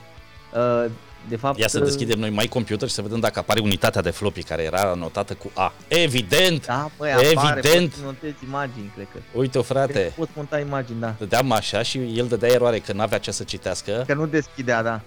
uh, 0.54 0.86
de 1.30 1.36
fapt... 1.36 1.60
ia 1.60 1.68
să 1.68 1.78
uh, 1.78 1.84
deschidem 1.84 2.20
noi 2.20 2.30
mai 2.30 2.46
computer 2.46 2.88
și 2.88 2.94
să 2.94 3.02
vedem 3.02 3.20
dacă 3.20 3.40
apare 3.40 3.60
unitatea 3.60 4.02
de 4.02 4.10
floppy 4.10 4.44
care 4.44 4.64
era 4.64 4.82
anotată 4.82 5.34
cu 5.34 5.52
A. 5.54 5.74
Evident! 5.88 6.66
Da, 6.66 6.90
băi, 6.98 7.12
apare, 7.12 7.28
Evident. 7.60 7.90
poți 7.90 8.00
să 8.00 8.06
notezi 8.06 8.44
imagini, 8.48 8.92
cred 8.96 9.08
că. 9.14 9.20
Uite-o 9.38 9.62
frate, 9.62 10.14
Poți 10.18 10.32
monta 10.36 10.60
imagini, 10.60 11.00
da. 11.00 11.14
dădeam 11.18 11.52
așa 11.52 11.82
și 11.82 11.98
el 12.18 12.28
dădea 12.28 12.50
eroare 12.50 12.80
că 12.80 12.94
n-avea 12.94 13.18
ce 13.18 13.32
să 13.32 13.44
citească. 13.44 14.04
Că 14.08 14.14
nu 14.14 14.26
deschidea, 14.26 14.84
da. 14.84 15.02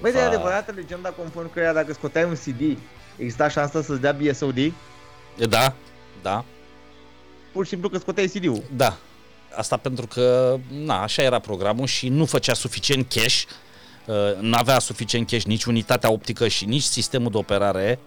Băi, 0.00 0.12
de 0.12 0.18
Va. 0.18 0.26
adevărată 0.26 0.72
legenda 0.76 1.08
conform 1.08 1.52
că 1.52 1.70
dacă 1.74 1.92
scoteai 1.92 2.24
un 2.24 2.34
CD, 2.34 2.78
exista 3.16 3.48
șansa 3.48 3.82
să-ți 3.82 4.00
dea 4.00 4.12
BSOD? 4.12 4.72
Da, 5.48 5.74
da, 6.22 6.44
Pur 7.52 7.64
și 7.64 7.70
simplu 7.70 7.88
că 7.88 7.98
scoteai 7.98 8.26
CD-ul. 8.26 8.62
da. 8.76 8.96
Asta 9.56 9.76
pentru 9.76 10.06
că, 10.06 10.56
na, 10.68 11.02
așa 11.02 11.22
era 11.22 11.38
programul 11.38 11.86
și 11.86 12.08
nu 12.08 12.24
făcea 12.24 12.54
suficient 12.54 13.08
cache, 13.08 13.46
uh, 14.06 14.40
n-avea 14.40 14.78
suficient 14.78 15.30
cache 15.30 15.48
nici 15.48 15.64
unitatea 15.64 16.10
optică 16.10 16.48
și 16.48 16.64
nici 16.64 16.82
sistemul 16.82 17.30
de 17.30 17.36
operare, 17.36 17.98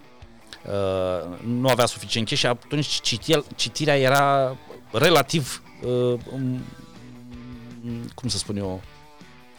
uh, 0.66 1.38
nu 1.44 1.68
avea 1.68 1.86
suficient 1.86 2.28
cache 2.28 2.40
și 2.40 2.46
atunci 2.46 2.88
citia, 2.88 3.44
citirea 3.56 3.98
era 3.98 4.58
relativ, 4.92 5.62
uh, 5.82 6.20
um, 6.32 6.62
cum 8.16 8.30
să 8.30 8.38
spun 8.38 8.58
eu, 8.58 8.82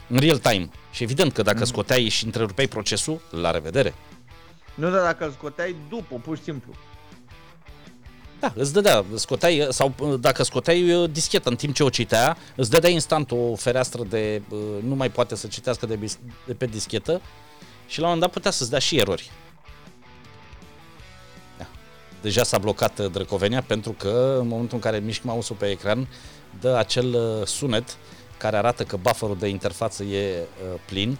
în 0.08 0.18
real 0.18 0.38
time. 0.38 0.68
Și 0.90 1.02
evident 1.02 1.32
că 1.32 1.42
dacă 1.42 1.64
scoteai 1.64 2.08
și 2.08 2.24
întrerupeai 2.24 2.66
procesul, 2.66 3.20
la 3.30 3.50
revedere. 3.50 3.94
Nu, 4.74 4.90
dar 4.90 5.02
dacă 5.02 5.24
îl 5.24 5.30
scoteai 5.30 5.76
după, 5.88 6.16
pur 6.16 6.36
și 6.36 6.42
simplu. 6.42 6.74
Da, 8.40 8.52
îți 8.56 8.72
dădea, 8.72 9.04
scoteai, 9.14 9.66
sau 9.70 9.94
uh, 10.00 10.14
dacă 10.20 10.42
scoteai 10.42 10.92
uh, 10.92 11.10
discheta 11.10 11.50
în 11.50 11.56
timp 11.56 11.74
ce 11.74 11.82
o 11.82 11.88
citea, 11.88 12.36
îți 12.56 12.70
dădea 12.70 12.90
instant 12.90 13.30
o 13.30 13.54
fereastră 13.54 14.02
de 14.08 14.42
uh, 14.48 14.58
nu 14.82 14.94
mai 14.94 15.10
poate 15.10 15.34
să 15.34 15.46
citească 15.46 15.86
de, 15.86 15.96
bis- 15.96 16.18
de 16.46 16.54
pe 16.54 16.66
dischetă 16.66 17.20
și 17.86 18.00
la 18.00 18.06
un 18.06 18.12
moment 18.12 18.20
dat 18.20 18.30
putea 18.30 18.50
să-ți 18.50 18.70
dea 18.70 18.78
și 18.78 18.96
erori. 18.98 19.30
Da. 21.58 21.66
Deja 22.20 22.42
s-a 22.42 22.58
blocat 22.58 22.98
uh, 22.98 23.10
Drăcovenia 23.10 23.62
pentru 23.62 23.92
că 23.92 24.36
în 24.40 24.48
momentul 24.48 24.76
în 24.76 24.82
care 24.82 24.98
mișc 24.98 25.22
mouse-ul 25.22 25.58
pe 25.58 25.66
ecran 25.70 26.08
dă 26.60 26.76
acel 26.76 27.14
uh, 27.14 27.46
sunet 27.46 27.96
care 28.36 28.56
arată 28.56 28.84
că 28.84 28.96
bufferul 28.96 29.36
de 29.38 29.48
interfață 29.48 30.02
e 30.02 30.38
uh, 30.38 30.80
plin. 30.86 31.18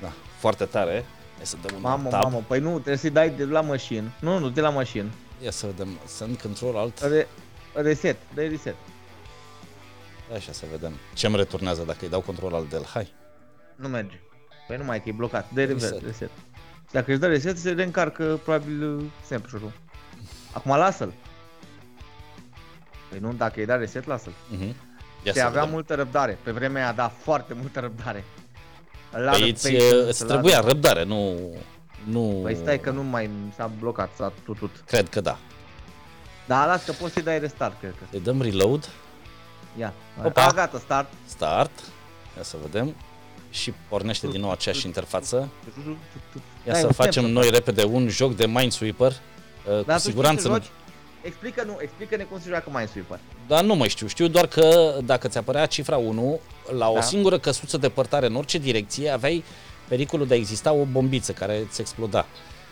Da, 0.00 0.12
foarte 0.38 0.64
tare. 0.64 1.04
Hai 1.36 1.46
să 1.46 1.56
dăm 1.62 1.74
un 1.76 1.80
Mamă, 1.82 2.08
tab. 2.08 2.22
mamă, 2.22 2.44
păi 2.46 2.60
nu, 2.60 2.70
trebuie 2.72 2.96
să-i 2.96 3.10
dai 3.10 3.30
de 3.30 3.44
la 3.44 3.60
mașini. 3.60 4.12
Nu, 4.20 4.38
nu, 4.38 4.48
de 4.48 4.60
la 4.60 4.70
mașini. 4.70 5.12
Ia 5.42 5.50
să 5.50 5.66
vedem. 5.66 5.88
Send 6.04 6.40
control 6.40 6.76
alt. 6.76 6.98
Re- 7.00 7.28
reset, 7.74 8.16
dai 8.34 8.48
reset. 8.48 8.74
Așa 10.34 10.52
să 10.52 10.64
vedem. 10.70 10.92
Ce 11.14 11.26
îmi 11.26 11.36
returnează 11.36 11.82
dacă 11.82 11.98
îi 12.00 12.08
dau 12.08 12.20
control 12.20 12.54
al 12.54 12.66
del. 12.70 12.84
Hai. 12.92 13.12
Nu 13.76 13.88
merge. 13.88 14.20
Păi 14.68 14.76
nu 14.76 14.84
mai 14.84 15.02
că 15.02 15.08
e 15.08 15.12
blocat. 15.12 15.50
Dai 15.52 15.66
reset, 15.66 15.90
Reset. 15.90 16.04
reset. 16.06 16.30
Dacă 16.90 17.10
își 17.10 17.20
dă 17.20 17.26
reset, 17.26 17.58
se 17.58 17.70
reîncarcă 17.70 18.40
probabil 18.42 18.96
uh, 18.96 19.04
snapshot-ul. 19.26 19.72
Acum 20.52 20.76
lasă-l. 20.76 21.12
Păi 23.10 23.18
nu, 23.18 23.32
dacă 23.32 23.60
îi 23.60 23.66
da 23.66 23.76
reset, 23.76 24.06
lasă-l. 24.06 24.32
Uh-huh. 24.56 24.74
Ia 25.22 25.32
Se 25.32 25.38
să 25.38 25.44
avea 25.44 25.58
vedem. 25.60 25.70
multă 25.74 25.94
răbdare. 25.94 26.38
Pe 26.42 26.50
vremea 26.50 26.82
aia, 26.82 26.92
da, 26.92 27.08
foarte 27.08 27.54
multă 27.54 27.80
răbdare. 27.80 28.24
Îl 29.12 29.28
are 29.28 29.38
Păi 29.38 29.50
îți, 29.50 29.62
patience, 29.62 29.94
îți 30.08 30.22
îl 30.22 30.28
trebuia 30.28 30.58
are- 30.58 30.66
răbdare, 30.66 31.04
nu... 31.04 31.38
nu... 32.04 32.40
Păi 32.42 32.54
stai 32.56 32.80
că 32.80 32.90
nu 32.90 33.02
mai 33.02 33.30
s-a 33.56 33.70
blocat, 33.78 34.10
s-a 34.16 34.32
tutut. 34.44 34.70
Cred 34.86 35.08
că 35.08 35.20
da. 35.20 35.38
Da, 36.46 36.66
las 36.66 36.84
că 36.84 36.92
poți 36.92 37.12
să-i 37.12 37.22
dai 37.22 37.38
restart, 37.38 37.78
cred 37.80 37.94
că. 37.98 38.04
Îi 38.12 38.20
dăm 38.20 38.42
reload, 38.42 38.88
Ia. 39.78 39.92
Opa. 40.24 40.44
A, 40.46 40.52
gata, 40.52 40.78
start. 40.78 41.08
start, 41.26 41.70
ia 42.36 42.42
să 42.42 42.56
vedem. 42.62 42.94
Și 43.50 43.72
pornește 43.88 44.26
din 44.28 44.40
nou 44.40 44.50
aceeași 44.50 44.86
interfață. 44.86 45.36
Ia 46.66 46.72
Dai 46.72 46.80
să 46.80 46.86
un 46.86 46.92
facem 46.92 47.22
snap, 47.22 47.34
noi 47.34 47.50
repede 47.50 47.84
un 47.84 48.08
joc 48.08 48.36
de 48.36 48.46
Minesweeper. 48.46 49.10
Uh, 49.10 49.76
Cu 49.78 49.82
Dar 49.86 49.96
tu 49.96 50.02
siguranță 50.02 50.38
știi 50.40 50.50
nu. 50.50 50.56
să 50.56 50.62
joci? 50.62 50.72
Explică, 51.22 51.62
nu, 51.66 51.76
explică-ne 51.80 52.22
cum 52.22 52.40
se 52.40 52.48
joacă 52.48 52.70
Minesweeper. 52.72 53.18
Dar 53.46 53.64
nu 53.64 53.74
mai 53.74 53.88
știu. 53.88 54.06
Știu 54.06 54.26
doar 54.28 54.46
că 54.46 54.94
dacă 55.04 55.28
ți 55.28 55.38
apărea 55.38 55.66
cifra 55.66 55.96
1, 55.96 56.40
la 56.78 56.88
o 56.88 56.94
Da. 56.94 57.00
singură 57.00 57.38
căsuță 57.38 57.76
depărtare 57.76 58.26
în 58.26 58.34
orice 58.34 58.58
direcție, 58.58 59.10
aveai 59.10 59.44
pericolul 59.88 60.26
de 60.26 60.34
a 60.34 60.36
exista 60.36 60.72
o 60.72 60.84
bombiță 60.84 61.32
care 61.32 61.58
îți 61.68 61.80
exploda. 61.80 62.26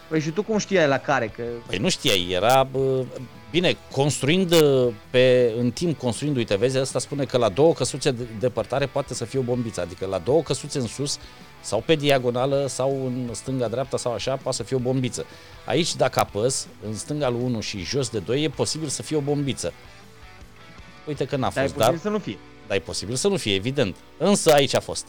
Păi 0.08 0.20
și 0.20 0.30
tu 0.30 0.42
cum 0.42 0.58
știai 0.58 0.86
la 0.86 0.98
care? 0.98 1.32
Că 1.36 1.42
Păi 1.66 1.78
nu 1.78 1.88
știai, 1.88 2.28
era... 2.30 2.62
bă, 2.62 3.04
Bine, 3.52 3.76
construind 3.90 4.52
uh, 4.52 4.92
pe, 5.10 5.54
în 5.58 5.70
timp, 5.70 5.98
construind, 5.98 6.36
uite, 6.36 6.56
vezi, 6.56 6.78
asta 6.78 6.98
spune 6.98 7.24
că 7.24 7.36
la 7.36 7.48
două 7.48 7.72
căsuțe 7.72 8.10
de 8.10 8.26
depărtare 8.38 8.86
poate 8.86 9.14
să 9.14 9.24
fie 9.24 9.38
o 9.38 9.42
bombiță, 9.42 9.80
adică 9.80 10.06
la 10.06 10.18
două 10.18 10.42
căsuțe 10.42 10.78
în 10.78 10.86
sus 10.86 11.18
sau 11.60 11.82
pe 11.86 11.94
diagonală 11.94 12.66
sau 12.68 13.06
în 13.06 13.34
stânga-dreapta 13.34 13.96
sau 13.96 14.12
așa, 14.12 14.36
poate 14.36 14.56
să 14.56 14.62
fie 14.62 14.76
o 14.76 14.78
bombiță. 14.78 15.24
Aici, 15.64 15.96
dacă 15.96 16.20
apăs, 16.20 16.66
în 16.86 16.96
stânga 16.96 17.28
lui 17.28 17.40
1 17.42 17.60
și 17.60 17.78
jos 17.78 18.08
de 18.08 18.18
2, 18.18 18.42
e 18.42 18.48
posibil 18.48 18.88
să 18.88 19.02
fie 19.02 19.16
o 19.16 19.20
bombiță. 19.20 19.72
Uite 21.06 21.24
că 21.24 21.36
n-a 21.36 21.50
dar 21.54 21.64
e 21.64 21.66
fost, 21.66 21.78
dar, 21.78 21.90
posibil 21.90 22.10
să 22.10 22.16
nu 22.16 22.18
fie. 22.18 22.38
Dar 22.66 22.76
e 22.76 22.80
posibil 22.80 23.14
să 23.14 23.28
nu 23.28 23.36
fie, 23.36 23.54
evident. 23.54 23.96
Însă 24.18 24.52
aici 24.52 24.74
a 24.74 24.80
fost. 24.80 25.08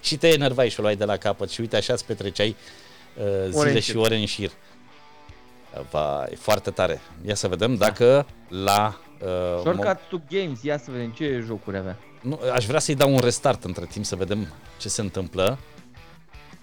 și 0.00 0.16
te 0.16 0.28
enervai 0.28 0.68
și 0.68 0.78
o 0.80 0.82
luai 0.82 0.96
de 0.96 1.04
la 1.04 1.16
capăt 1.16 1.50
și 1.50 1.60
uite 1.60 1.76
așa 1.76 1.92
îți 1.92 2.04
petreceai 2.04 2.56
uh, 3.16 3.24
zile 3.44 3.58
Ore 3.58 3.70
în 3.70 3.74
și 3.80 3.82
șir. 3.82 3.96
ore 3.96 4.16
în 4.16 4.26
șir. 4.26 4.50
Va, 5.90 6.26
e 6.30 6.36
foarte 6.36 6.70
tare. 6.70 7.00
Ia 7.26 7.34
să 7.34 7.48
vedem 7.48 7.76
dacă 7.76 8.26
la... 8.48 8.98
Uh, 9.20 9.28
mo- 9.28 9.60
Shortcut 9.60 9.98
to 10.08 10.16
Games, 10.30 10.62
ia 10.62 10.78
să 10.78 10.90
vedem 10.90 11.10
ce 11.10 11.42
jocuri 11.46 11.76
avea. 11.76 11.98
nu, 12.20 12.40
aș 12.52 12.66
vrea 12.66 12.78
să-i 12.78 12.94
dau 12.94 13.12
un 13.12 13.18
restart 13.18 13.64
între 13.64 13.86
timp 13.86 14.04
să 14.04 14.16
vedem 14.16 14.52
ce 14.78 14.88
se 14.88 15.00
întâmplă. 15.00 15.58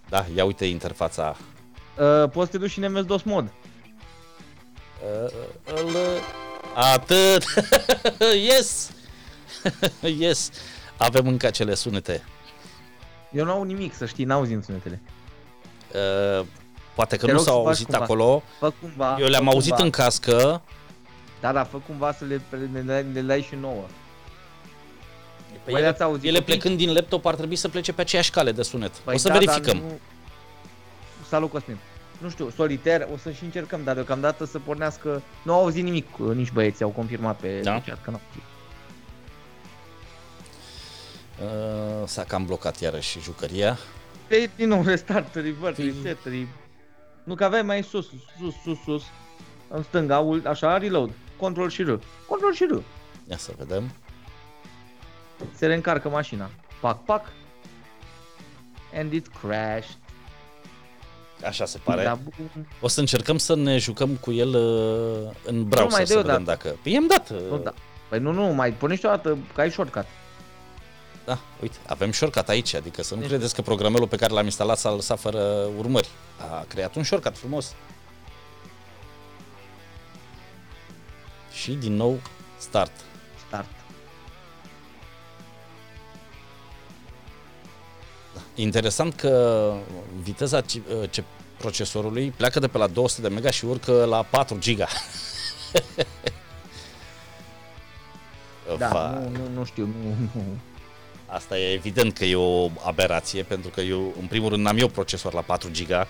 Da, 0.09 0.26
ia 0.36 0.45
uite 0.45 0.66
interfața. 0.66 1.38
Uh, 1.99 2.30
poți 2.30 2.45
să 2.45 2.51
te 2.51 2.57
duci 2.57 2.70
și 2.72 2.80
în 2.80 2.91
MS-DOS 2.91 3.22
mod. 3.24 3.51
Uh, 5.26 5.32
îl, 5.76 5.95
atât! 6.76 7.43
yes! 8.49 8.91
yes! 10.20 10.49
Avem 10.97 11.28
încă 11.28 11.47
acele 11.47 11.74
sunete. 11.76 12.24
Eu 13.32 13.45
nu 13.45 13.52
au 13.52 13.64
nimic, 13.64 13.93
să 13.93 14.06
știi, 14.06 14.26
n-auzim 14.26 14.62
sunetele. 14.62 15.02
Uh, 16.39 16.45
poate 16.95 17.16
că 17.18 17.26
Te 17.26 17.32
nu 17.32 17.38
rog 17.38 17.45
să 17.45 17.49
s-au 17.52 17.60
faci 17.60 17.68
auzit 17.68 17.86
cumva. 17.86 18.04
acolo. 18.04 18.43
Fă 18.60 18.74
cumva. 18.82 19.18
Eu 19.20 19.28
le-am 19.28 19.43
fă 19.43 19.49
auzit 19.49 19.70
cumva. 19.70 19.84
în 19.86 19.89
cască. 19.89 20.62
Da, 21.41 21.52
da, 21.52 21.64
fă 21.64 21.78
cumva 21.88 22.14
să 22.14 22.26
le, 22.26 22.41
le, 22.74 22.82
le, 22.86 23.06
le 23.14 23.22
dai 23.22 23.41
și 23.41 23.56
nouă. 23.56 23.86
Păi 25.52 25.60
Voi 25.66 25.74
ele, 25.74 25.82
le-ați 25.82 26.02
auzit 26.04 26.24
ele 26.24 26.38
copii? 26.38 26.45
păi, 26.54 26.58
plecând 26.60 26.78
din 26.86 26.93
laptop 26.93 27.26
ar 27.26 27.36
trebui 27.36 27.56
să 27.56 27.70
plece 27.70 27.93
pe 27.93 28.02
aceeași 28.02 28.32
cale 28.32 28.52
de 28.52 28.62
sunet. 28.62 28.91
Păi 28.91 29.14
o 29.14 29.18
să 29.18 29.28
da, 29.28 29.34
verificăm. 29.34 29.78
Dar 29.80 29.88
nu... 29.89 29.99
Salut, 31.30 31.52
Cosmin. 31.52 31.78
Nu 32.18 32.30
știu, 32.30 32.49
solitaire, 32.49 33.08
o 33.14 33.18
să 33.18 33.32
și 33.32 33.43
încercăm, 33.43 33.84
dar 33.84 33.93
deocamdată 33.95 34.45
să 34.45 34.60
pornească... 34.60 35.22
Nu 35.43 35.54
au 35.54 35.60
auzit 35.62 35.84
nimic, 35.84 36.18
uh, 36.20 36.36
nici 36.36 36.52
băieții 36.52 36.84
au 36.84 36.89
confirmat 36.91 37.38
pe 37.39 37.60
Da? 37.64 37.72
chat 37.72 38.02
că 38.04 38.10
n-au 38.12 38.20
auzit. 38.28 38.41
Uh, 38.43 38.51
s-a 42.06 42.24
cam 42.24 42.46
blocat 42.46 42.80
iarăși 42.80 43.20
jucăria. 43.20 43.78
Pe 44.28 44.50
din 44.56 44.68
nou 44.68 44.84
restart, 44.84 45.36
revert, 45.36 45.76
Păi- 45.82 45.86
reset, 46.04 46.18
re... 46.24 46.48
Nu 47.24 47.36
că 47.36 47.44
aveai 47.44 47.62
mai 47.62 47.84
sus, 47.84 48.08
sus, 48.39 48.54
sus, 48.64 48.78
sus, 48.84 49.04
în 49.68 49.84
stânga, 49.84 50.20
ul- 50.20 50.48
așa, 50.48 50.78
reload, 50.78 51.12
control 51.38 51.70
și 51.70 51.82
R. 51.84 51.89
Control 52.28 52.54
și 52.54 52.64
R. 52.64 52.72
Ia 53.30 53.38
să 53.38 53.52
vedem. 53.58 53.92
Se 55.56 55.66
reîncarcă 55.66 56.10
mașina. 56.10 56.50
Pac, 56.80 57.04
pac. 57.06 57.26
And 58.94 59.14
it 59.14 59.28
crashed. 59.42 59.98
Așa 61.46 61.66
se 61.66 61.78
pare. 61.84 62.04
Da, 62.04 62.16
bum. 62.16 62.68
O 62.82 62.88
să 62.88 63.00
încercăm 63.00 63.38
să 63.38 63.56
ne 63.56 63.78
jucăm 63.78 64.10
cu 64.16 64.32
el 64.32 64.48
uh, 64.48 65.32
în 65.46 65.64
browser 65.68 65.92
mai 65.98 66.08
să 66.08 66.14
dă-i 66.14 66.22
vedem 66.24 66.42
odată. 66.42 66.44
dacă... 66.64 66.76
Păi 66.84 66.92
i-am 66.94 67.08
dat. 67.08 67.30
uh, 67.30 67.38
Nu, 67.50 67.58
da. 67.58 67.74
Păi 68.10 68.20
nu, 68.20 68.32
nu, 68.32 68.44
mai 68.46 68.72
pornești 68.72 69.06
o 69.06 69.10
dată, 69.10 69.38
că 69.54 69.62
ai 69.62 69.72
shortcut. 69.72 70.06
Da, 71.26 71.40
uite, 71.62 71.78
avem 71.88 72.12
shortcut 72.12 72.50
aici, 72.50 72.74
adică 72.74 73.04
să 73.04 73.14
nu 73.14 73.20
Deci- 73.20 73.30
credeți 73.30 73.56
că 73.56 73.62
programelul 73.62 74.08
pe 74.08 74.16
care 74.16 74.34
l-am 74.34 74.46
instalat 74.46 74.78
s-a 74.78 74.92
lăsat 74.92 75.20
fără 75.20 75.70
urmări. 75.78 76.10
A 76.52 76.66
creat 76.68 76.96
un 76.96 77.04
shortcut 77.04 77.38
frumos. 77.38 77.74
Și 81.54 81.72
din 81.72 81.96
nou 81.96 82.20
start. 82.58 82.92
Start. 83.48 83.66
Interesant 88.56 89.14
că 89.16 89.74
viteza 90.22 90.62
ci- 90.62 90.82
ce 91.10 91.24
procesorului 91.58 92.30
pleacă 92.38 92.60
de 92.60 92.68
pe 92.68 92.78
la 92.78 92.88
200 92.88 93.22
de 93.22 93.28
mega 93.28 93.50
și 93.50 93.66
urcă 93.66 94.06
la 94.06 94.24
4 94.24 94.58
giga. 94.60 94.88
Da, 98.78 98.88
Va, 98.88 99.10
nu, 99.10 99.30
nu, 99.30 99.48
nu 99.54 99.64
știu, 99.66 99.86
nu, 99.86 100.16
nu. 100.34 100.44
Asta 101.34 101.58
e 101.58 101.74
evident 101.74 102.14
că 102.18 102.26
e 102.26 102.36
o 102.36 102.70
aberație, 102.86 103.44
pentru 103.44 103.70
că 103.70 103.82
eu, 103.82 104.14
în 104.22 104.28
primul 104.28 104.50
rând, 104.50 104.64
n-am 104.64 104.78
eu 104.78 104.88
procesor 104.88 105.34
la 105.34 105.42
4 105.42 105.70
giga, 105.72 106.08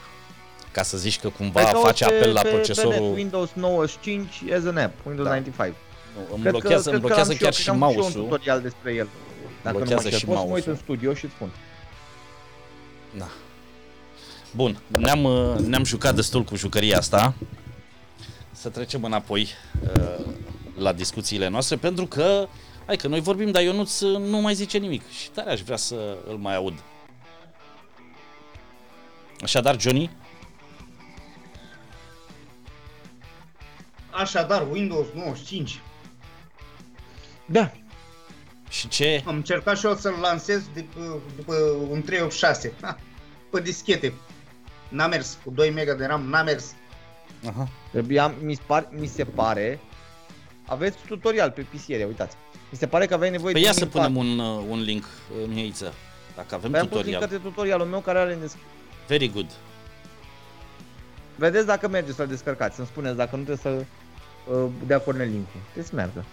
ca 0.72 0.84
să 0.84 0.98
zici 0.98 1.20
că 1.20 1.30
cumva 1.30 1.62
Hai 1.62 1.72
că 1.72 1.78
face 1.78 2.06
o 2.06 2.08
pe- 2.08 2.16
apel 2.16 2.34
la 2.34 2.42
pe- 2.42 2.48
pe 2.48 2.54
net, 2.56 2.64
procesorul... 2.66 3.14
Windows 3.14 3.50
95 3.56 4.28
as 4.58 4.66
an 4.66 4.78
app, 4.78 5.06
Windows 5.06 5.28
Da. 5.28 5.34
95. 5.34 5.76
Nu, 6.16 6.34
îmi 6.34 6.42
Cred 6.42 6.52
blochează, 6.52 6.90
că, 6.90 6.96
îmi 6.96 7.00
cred 7.00 7.02
că 7.02 7.08
blochează 7.08 7.30
l-am 7.30 7.38
chiar 7.42 7.54
și, 7.54 7.62
și 7.62 7.68
eu, 7.70 7.74
cred 7.76 7.84
că 7.84 7.86
am 7.86 7.92
și 7.92 7.98
eu 7.98 8.04
un 8.04 8.12
mouse-ul. 8.12 8.24
tutorial 8.24 8.62
despre 8.62 8.94
el. 8.94 9.08
Dacă 9.64 9.78
nu 9.78 9.84
mă 9.84 9.86
Blochează 9.86 10.04
înșel. 10.04 10.20
și 10.20 10.26
Pot 10.26 10.36
să 10.36 10.40
mă 10.42 10.46
uit 10.46 10.52
mouse-ul. 10.66 10.74
în 10.76 10.80
studio 10.84 11.14
și 11.14 11.26
îți 11.26 11.34
spun. 11.34 11.50
Da. 13.18 13.28
Bun, 14.56 14.80
ne-am, 14.88 15.24
uh, 15.24 15.56
ne-am 15.66 15.84
jucat 15.84 16.16
destul 16.16 16.44
cu 16.44 16.56
jucăria 16.56 16.98
asta. 16.98 17.34
Să 18.52 18.70
trecem 18.70 19.04
înapoi 19.04 19.50
uh, 19.96 20.26
la 20.78 20.94
discuțiile 20.94 21.48
noastre, 21.48 21.76
pentru 21.76 22.06
că, 22.06 22.48
hai 22.86 22.96
că 22.96 23.08
noi 23.08 23.20
vorbim, 23.20 23.52
dar 23.52 23.64
Ionuț 23.64 24.00
uh, 24.00 24.18
nu 24.18 24.38
mai 24.38 24.54
zice 24.54 24.78
nimic 24.78 25.10
și 25.10 25.30
tare 25.30 25.52
aș 25.52 25.62
vrea 25.62 25.78
să 25.78 26.18
îl 26.28 26.38
mai 26.38 26.56
aud. 26.56 26.84
Așadar, 29.42 29.80
Johnny, 29.80 30.10
Așadar, 34.12 34.68
Windows 34.72 35.08
95. 35.16 35.82
Da. 37.46 37.72
și 38.70 38.88
ce? 38.88 39.24
Am 39.26 39.36
încercat 39.36 39.78
și 39.78 39.86
eu 39.86 39.96
să-l 39.96 40.16
lansez 40.22 40.64
după, 40.76 41.22
după 41.36 41.54
un 41.90 42.02
386. 42.02 42.74
Ha, 42.82 42.98
pe 43.50 43.62
dischete. 43.62 44.14
N-a 44.90 45.08
mers. 45.08 45.38
Cu 45.44 45.50
2 45.50 45.70
MB 45.70 45.98
de 45.98 46.06
RAM 46.06 46.22
n-a 46.22 46.44
mers. 46.44 46.74
Aha. 47.48 47.70
Trebuia, 47.92 48.34
mi, 48.42 48.54
spar, 48.54 48.90
mi 48.92 49.08
se 49.08 49.24
pare, 49.26 49.80
aveți 50.66 50.98
tutorial 51.08 51.52
pe 51.52 51.62
PC, 51.62 51.88
uitați. 52.08 52.36
Mi 52.72 52.78
se 52.78 52.88
pare 52.88 53.06
că 53.06 53.14
aveai 53.14 53.30
nevoie 53.30 53.54
Păi 53.54 53.62
de 53.62 53.68
ia 53.68 53.74
un 53.74 53.78
să 53.80 53.84
impact. 53.84 54.14
punem 54.14 54.28
un, 54.30 54.40
uh, 54.40 54.66
un 54.70 54.82
link, 54.82 55.04
uh, 55.04 55.48
Mieiță, 55.48 55.94
dacă 56.36 56.56
avem 56.56 56.72
Păi 56.72 56.80
am 56.80 56.88
pus 56.88 56.96
link 56.96 57.06
tutorial. 57.08 57.22
către 57.30 57.50
tutorialul 57.50 57.86
meu 57.86 58.00
care 58.00 58.20
are 58.20 58.34
în 58.34 58.40
descriere. 58.40 58.68
Very 59.08 59.30
good. 59.30 59.50
Vedeți 61.36 61.66
dacă 61.66 61.88
merge 61.88 62.12
să-l 62.12 62.28
descărcați, 62.28 62.76
să-mi 62.76 62.88
spuneți 62.88 63.16
dacă 63.16 63.36
nu 63.36 63.44
trebuie 63.44 63.58
să 63.76 63.86
uh, 64.52 64.70
dea 64.86 65.00
Cornel 65.00 65.28
link-ul. 65.30 65.60
Trebuie 65.64 65.84
să 65.84 65.96
meargă. 65.96 66.26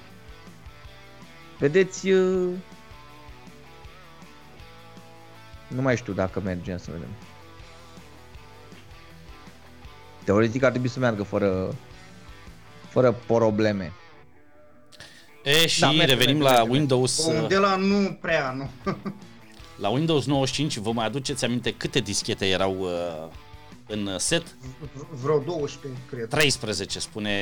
Vedeți... 1.59 2.09
Uh... 2.11 2.55
Nu 5.69 5.83
mai 5.83 5.97
știu 5.97 6.13
dacă 6.13 6.41
merge, 6.41 6.77
să 6.77 6.91
vedem. 6.91 7.09
Teoretic 10.25 10.63
ar 10.63 10.71
trebui 10.71 10.89
să 10.89 10.99
meargă 10.99 11.23
fără 11.23 11.75
fără 12.89 13.17
probleme. 13.27 13.93
E, 15.49 15.67
și 15.67 15.81
Da, 15.81 15.91
merge, 15.91 16.13
revenim 16.13 16.37
merge, 16.37 16.53
la 16.53 16.59
merge, 16.59 16.71
Windows... 16.79 17.27
uh, 17.27 17.47
De 17.49 17.57
la 17.57 17.77
nu 17.77 18.19
prea, 18.21 18.51
nu. 18.57 18.71
La 19.77 19.89
Windows 19.89 20.25
95 20.27 20.77
vă 20.77 20.93
mai 20.93 21.07
aduceți 21.07 21.45
aminte 21.45 21.73
câte 21.73 22.01
dischete 22.01 22.47
erau 22.47 22.77
uh, 22.81 22.89
în 23.87 24.11
set? 24.19 24.43
Vreo 25.23 25.39
12, 25.39 26.01
cred. 26.11 26.29
13 26.29 26.99
spune 26.99 27.33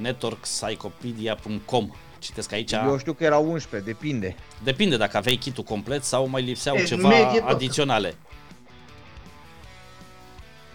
networkcyclopedia.com. 0.00 1.90
Citesc 2.18 2.52
aici. 2.52 2.72
Eu 2.72 2.98
știu 2.98 3.12
că 3.12 3.24
erau 3.24 3.50
11, 3.50 3.90
depinde. 3.90 4.36
Depinde 4.62 4.96
dacă 4.96 5.16
aveai 5.16 5.36
kitul 5.36 5.64
complet 5.64 6.04
sau 6.04 6.28
mai 6.28 6.42
lipseau 6.42 6.76
E, 6.76 6.84
ceva 6.84 7.08
medie 7.08 7.40
tot. 7.40 7.48
adiționale. 7.48 8.14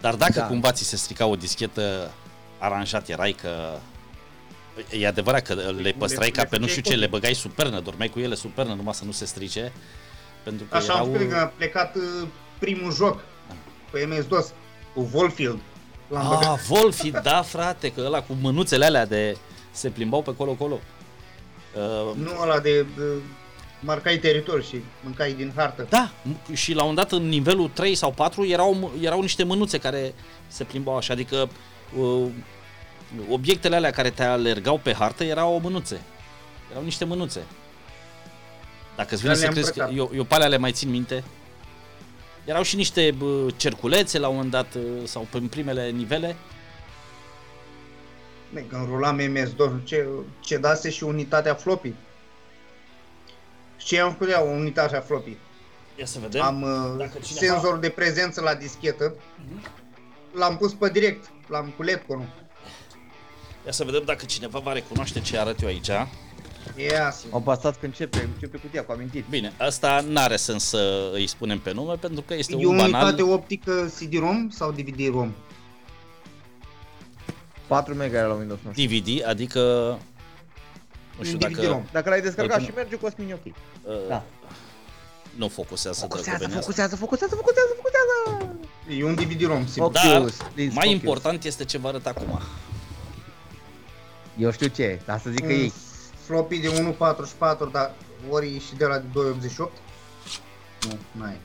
Dar 0.01 0.15
dacă 0.15 0.39
Da. 0.39 0.45
cumva 0.47 0.71
ți 0.71 0.83
se 0.83 0.95
strica 0.95 1.25
o 1.25 1.35
dischetă, 1.35 2.11
aranjat 2.57 3.09
erai 3.09 3.31
că... 3.31 3.77
E 4.91 5.07
adevărat 5.07 5.41
că 5.41 5.53
le 5.53 5.91
păstrai 5.97 6.25
le 6.27 6.31
ca 6.31 6.43
pe 6.43 6.57
nu 6.57 6.65
făceai 6.65 6.69
știu 6.69 6.81
ce, 6.81 6.87
copii. 6.89 7.01
le 7.01 7.07
băgai 7.07 7.33
sub 7.33 7.51
pernă, 7.51 7.79
dormeai 7.79 8.07
cu 8.09 8.19
ele 8.19 8.35
sub 8.35 8.51
pernă, 8.51 8.73
numai 8.73 8.93
să 8.93 9.05
nu 9.05 9.11
se 9.11 9.25
strice. 9.25 9.71
Pentru 10.43 10.65
că 10.69 10.75
Așa 10.77 10.93
am 10.93 10.99
erau... 10.99 11.07
spus 11.13 11.19
când 11.19 11.33
a 11.41 11.53
plecat 11.57 11.95
uh, 11.95 12.27
primul 12.59 12.93
joc 12.93 13.19
pe 13.91 14.05
MS-DOS 14.09 14.51
cu 14.93 15.01
Volfield. 15.01 15.59
L-am 16.07 16.27
băgat. 16.27 16.53
Ah, 16.53 16.59
Wolfi, 16.69 17.11
da 17.11 17.41
frate, 17.41 17.91
că 17.91 18.01
ăla 18.05 18.21
cu 18.21 18.33
mânuțele 18.41 18.85
alea 18.85 19.05
de... 19.05 19.37
se 19.71 19.89
plimbau 19.89 20.21
pe 20.21 20.35
colo-colo. 20.35 20.79
Uh, 21.75 22.15
Nu 22.15 22.31
ăla 22.41 22.59
de 22.59 22.85
uh, 22.99 23.05
marcai 23.79 24.17
teritoriu 24.17 24.61
și 24.63 24.81
mâncai 25.03 25.31
din 25.33 25.51
hartă. 25.55 25.85
Da, 25.89 26.11
m- 26.31 26.53
și 26.53 26.73
la 26.73 26.83
un 26.83 26.95
dat 26.95 27.11
în 27.11 27.27
nivelul 27.29 27.69
3 27.73 27.95
sau 27.95 28.11
4 28.11 28.45
erau, 28.45 28.75
m- 28.97 29.03
erau 29.03 29.21
niște 29.21 29.43
mânuțe 29.43 29.77
care 29.77 30.13
se 30.47 30.63
plimbau 30.63 30.97
așa, 30.97 31.13
adică 31.13 31.49
uh, 31.99 32.25
obiectele 33.29 33.75
alea 33.75 33.91
care 33.91 34.09
te 34.09 34.23
alergau 34.23 34.77
pe 34.77 34.93
hartă 34.93 35.23
erau 35.23 35.59
mânuțe. 35.59 36.01
Erau 36.71 36.83
niște 36.83 37.05
mânuțe. 37.05 37.41
Dacă 38.95 39.13
îți 39.13 39.21
vine 39.21 39.33
Dar 39.33 39.35
să 39.35 39.41
le-am 39.41 39.53
crezi 39.53 39.73
că 39.73 39.83
îmbrăcat. 39.83 40.09
eu, 40.11 40.17
eu 40.17 40.23
pe 40.23 40.33
alea 40.33 40.47
le 40.47 40.57
mai 40.57 40.71
țin 40.71 40.89
minte. 40.89 41.23
Erau 42.45 42.63
și 42.63 42.75
niște 42.75 43.11
bă, 43.17 43.47
cerculețe 43.55 44.19
la 44.19 44.27
un 44.27 44.33
moment 44.35 44.51
dat 44.51 44.73
uh, 44.75 44.81
sau 45.03 45.27
pe 45.31 45.41
primele 45.49 45.89
nivele. 45.89 46.35
Bine, 48.49 48.65
Când 48.69 48.87
rulam 48.87 49.15
MS-DOS, 49.31 49.71
ce, 49.83 50.07
ce 50.39 50.57
dase 50.57 50.89
și 50.89 51.03
unitatea 51.03 51.53
floppy. 51.53 51.93
Și 53.77 53.85
ce 53.85 53.99
am 53.99 54.11
făcut 54.11 54.29
eu, 54.31 54.55
unitatea 54.59 54.99
floppy? 55.01 55.37
Ia 55.95 56.05
să 56.05 56.19
vedem. 56.19 56.41
Am 56.41 56.61
uh, 56.61 56.97
Dacă 56.97 57.17
cineva- 57.23 57.53
senzor 57.53 57.77
de 57.77 57.89
prezență 57.89 58.41
la 58.41 58.55
dischetă. 58.55 59.13
L-am 60.33 60.57
pus 60.57 60.73
pe 60.73 60.89
direct, 60.89 61.29
l-am 61.47 61.73
cu 61.77 61.83
LED-conul. 61.83 62.27
Ia 63.67 63.73
să 63.73 63.83
vedem 63.83 64.01
dacă 64.05 64.25
cineva 64.25 64.59
va 64.59 64.73
recunoaște 64.73 65.19
ce 65.19 65.37
arăt 65.37 65.61
eu 65.61 65.67
aici. 65.67 65.87
Ia 65.87 67.11
să... 67.11 67.25
Au 67.31 67.41
pasat 67.41 67.79
că 67.79 67.85
începe, 67.85 68.29
începe 68.33 68.57
cutia 68.57 68.83
cu 68.85 68.91
amintit. 68.91 69.25
Bine, 69.29 69.53
asta 69.57 70.03
n-are 70.07 70.35
sens 70.35 70.63
să 70.63 71.09
îi 71.13 71.27
spunem 71.27 71.59
pe 71.59 71.71
nume 71.73 71.95
pentru 71.95 72.21
că 72.21 72.33
este 72.33 72.55
E 72.59 72.65
o 72.65 72.69
un 72.69 72.77
banal. 72.77 73.03
unitate 73.03 73.21
optică 73.31 73.91
CD-ROM 73.99 74.49
sau 74.49 74.71
DVD-ROM? 74.71 75.33
4 77.67 77.93
mega 77.93 78.17
era 78.17 78.27
la 78.27 78.33
Windows 78.33 78.59
9. 78.63 78.73
DVD, 78.87 79.27
adică 79.27 79.59
nu 81.17 81.23
știu 81.23 81.33
Un 81.33 81.39
dacă 81.39 81.53
DVD-ROM. 81.53 81.85
Dacă 81.91 82.09
l-ai 82.09 82.21
descărcat 82.21 82.59
Îl 82.59 82.65
și 82.65 82.71
merge, 82.75 82.95
Cosmin 82.95 83.29
e 83.29 83.33
ok. 83.33 83.45
uh, 83.45 83.93
Da. 84.07 84.23
nu 85.35 85.47
focusează, 85.47 85.99
Focusează, 85.99 86.29
drăgăvenea 86.29 86.57
asta. 86.57 86.65
focusează, 86.65 86.95
focusează, 86.95 87.35
focusează, 87.35 87.69
focusează! 87.75 88.55
E 88.99 89.03
un 89.03 89.15
DVD-ROM, 89.15 89.67
sigur. 89.67 89.85
Ok. 89.87 89.93
Dar 89.93 90.03
Focus, 90.15 90.35
please, 90.53 90.73
mai 90.73 90.85
focus. 90.87 90.91
important 90.91 91.43
este 91.43 91.65
ce 91.65 91.77
vă 91.77 91.87
arăt 91.87 92.05
acum. 92.05 92.39
Eu 94.37 94.51
știu 94.51 94.67
ce, 94.67 95.01
dar 95.05 95.19
să 95.19 95.29
zic 95.29 95.39
că 95.39 95.45
Un 95.45 95.51
ei. 95.59 95.73
floppy 96.25 96.57
de 96.57 96.95
1.44, 96.97 97.71
dar 97.71 97.91
ori 98.29 98.55
e 98.55 98.59
și 98.59 98.75
de 98.75 98.85
la 98.85 98.97
de 98.97 99.05
2.88? 99.49 99.55
Nu, 100.87 100.97
n-ai. 101.11 101.37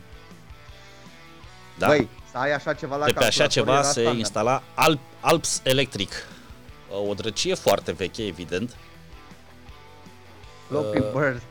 Da? 1.78 1.86
Băi, 1.86 2.08
să 2.30 2.38
ai 2.38 2.52
așa 2.52 2.72
ceva 2.74 2.96
la 2.96 3.04
de 3.04 3.12
pe 3.12 3.24
așa 3.24 3.28
calculator 3.46 3.52
ceva 3.62 3.72
era 3.72 3.82
se 3.82 3.90
standard. 3.90 4.18
instala 4.18 4.62
Alp, 4.74 5.00
Alps 5.20 5.60
Electric. 5.64 6.12
O 7.08 7.14
drăcie 7.14 7.54
foarte 7.54 7.92
veche, 7.92 8.22
evident. 8.26 8.76
Floppy 10.68 10.98
Uh, 10.98 11.04
Bird. 11.12 11.42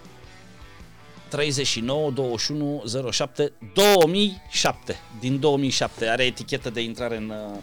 39 1.27 2.11
21 2.11 2.83
07 3.11 3.51
2007 3.73 4.99
din 5.19 5.39
2007 5.39 6.07
are 6.07 6.23
etichetă 6.25 6.69
de 6.69 6.81
intrare 6.81 7.17
în, 7.17 7.29
uh, 7.29 7.57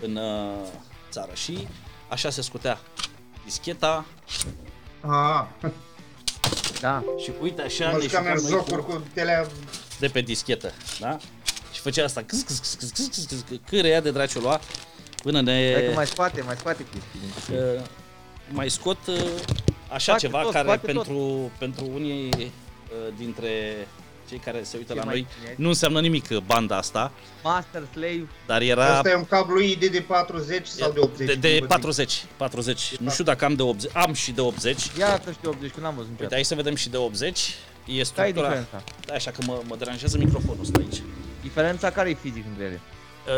în 0.00 0.16
uh, 0.16 0.66
țară 1.10 1.30
și 1.34 1.68
Așa 2.10 2.30
se 2.30 2.42
scutea 2.42 2.80
discheta. 3.44 4.04
Ah. 5.00 5.44
Da. 6.80 7.04
Și 7.22 7.32
uite 7.40 7.62
așa 7.62 7.96
ne 8.22 8.34
jocuri 8.48 8.84
cu 8.84 9.02
tele 9.14 9.46
de 9.98 10.08
pe 10.08 10.20
dischetă, 10.20 10.72
da? 11.00 11.18
Și 11.72 11.80
făcea 11.80 12.04
asta, 12.04 12.24
cârea 13.66 14.00
de 14.00 14.10
draciu 14.10 14.40
lua, 14.40 14.60
până 15.22 15.40
ne... 15.40 15.90
Mai 15.94 16.06
scoate, 16.06 16.42
mai 16.42 16.56
scoate 16.56 16.84
mai 18.48 18.70
scot 18.70 19.06
uh, 19.06 19.16
așa 19.88 20.16
ceva 20.16 20.48
care 20.52 20.76
pentru, 20.76 21.50
pentru 21.58 21.90
unii 21.94 22.30
uh, 22.38 23.14
dintre 23.16 23.86
cei 24.30 24.38
care 24.38 24.62
se 24.62 24.76
uită 24.76 24.92
Cei 24.92 24.96
la 25.00 25.04
mai 25.04 25.14
noi 25.14 25.26
tineri. 25.38 25.60
nu 25.60 25.68
înseamnă 25.68 26.00
nimic 26.00 26.26
uh, 26.30 26.36
banda 26.46 26.76
asta, 26.76 27.12
Master 27.42 27.82
Slave. 27.92 28.26
dar 28.46 28.60
era 28.62 28.96
Asta 28.96 29.10
e 29.10 29.14
un 29.14 29.24
cablu 29.24 29.60
ID 29.60 29.86
de 29.86 30.00
40 30.06 30.66
sau 30.66 30.90
de 30.92 31.00
80? 31.00 31.26
de, 31.26 31.32
cum 31.32 31.40
de 31.40 31.48
vă 31.48 31.56
zic. 31.58 31.66
40, 31.66 32.24
40. 32.36 32.96
Nu 32.96 33.10
știu 33.10 33.24
dacă 33.24 33.44
am 33.44 33.54
de 33.54 33.62
80, 33.62 33.90
am 33.94 34.12
și 34.12 34.32
de 34.32 34.40
80. 34.40 34.90
Ia 34.98 35.20
să 35.24 35.30
știu 35.32 35.48
80, 35.50 35.70
că 35.70 35.80
n-am 35.80 35.94
văzut 35.94 36.10
Uite, 36.10 36.10
niciodată. 36.10 36.34
hai 36.34 36.44
să 36.44 36.54
vedem 36.54 36.74
și 36.74 36.88
de 36.88 36.96
80. 36.96 37.38
E 37.38 37.52
Care 37.84 37.98
e 37.98 38.02
structura. 38.02 38.32
diferența? 38.46 38.82
Da, 39.06 39.14
așa 39.14 39.30
că 39.30 39.38
mă, 39.46 39.60
mă 39.68 39.76
deranjează 39.76 40.18
microfonul 40.18 40.60
ăsta 40.62 40.78
aici. 40.78 41.02
Diferența 41.42 41.90
care 41.90 42.10
e 42.10 42.14
fizic 42.14 42.44
între 42.48 42.64
ele? 42.64 42.80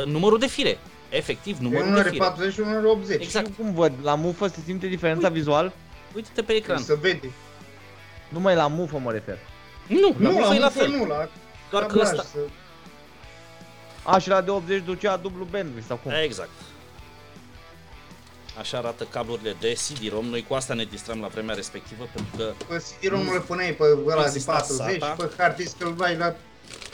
Uh, 0.01 0.07
numărul 0.13 0.39
de 0.39 0.47
fire. 0.47 0.79
Efectiv, 1.11 1.59
numărul 1.59 1.83
Unul 1.85 1.95
de 1.95 2.01
are 2.01 2.09
fire. 2.11 2.23
40 2.25 2.53
și 2.55 2.61
unul 2.61 2.77
are 2.77 2.87
80. 2.87 3.23
Exact. 3.23 3.47
Și 3.47 3.53
cum 3.53 3.75
văd, 3.75 3.93
la 4.03 4.15
mufă 4.15 4.47
se 4.47 4.59
simte 4.65 4.87
diferența 4.87 5.29
vizual? 5.29 5.73
Uite-te 6.15 6.43
pe 6.43 6.53
ecran. 6.53 6.83
Se 6.83 6.99
vede. 7.01 7.31
Numai 8.29 8.55
la 8.55 8.67
mufă 8.67 8.99
mă 8.99 9.13
refer. 9.13 9.39
Nu, 9.87 10.15
Nu, 10.19 10.31
nu, 10.31 10.41
la 10.41 10.55
e 10.55 10.59
la 10.59 10.65
mufă 10.65 10.79
fel. 10.79 10.89
nu, 10.91 11.05
la 11.07 11.29
Doar 11.71 11.83
că 11.87 11.89
cablaj, 11.89 12.11
ăsta... 12.11 12.23
să- 12.33 12.39
A, 14.03 14.19
și 14.19 14.29
la 14.29 14.41
de 14.41 14.51
80 14.51 14.83
ducea 14.85 15.17
dublu 15.17 15.45
bandwidth 15.45 15.87
sau 15.87 15.97
cum? 15.97 16.13
Exact. 16.23 16.51
Așa 18.59 18.79
arată 18.79 19.05
cablurile 19.05 19.57
de 19.61 19.73
CD-ROM. 19.73 20.25
Noi 20.25 20.45
cu 20.49 20.55
asta 20.55 20.75
ne 20.75 20.85
distram 20.85 21.21
la 21.21 21.27
vremea 21.27 21.55
respectivă 21.55 22.09
pentru 22.15 22.37
că 22.37 22.53
Pe 22.69 22.77
CD-ROM 23.01 23.29
îl 23.29 23.41
puneai 23.41 23.73
pe 23.73 23.85
ăla 24.07 24.21
de 24.21 24.27
exista 24.27 24.53
40 24.53 25.01
SATA. 25.01 25.13
și 25.23 25.27
pe 25.29 25.43
hard 25.43 25.57
disk 25.57 25.77
îl 25.85 25.93
bai 25.93 26.17
la... 26.17 26.35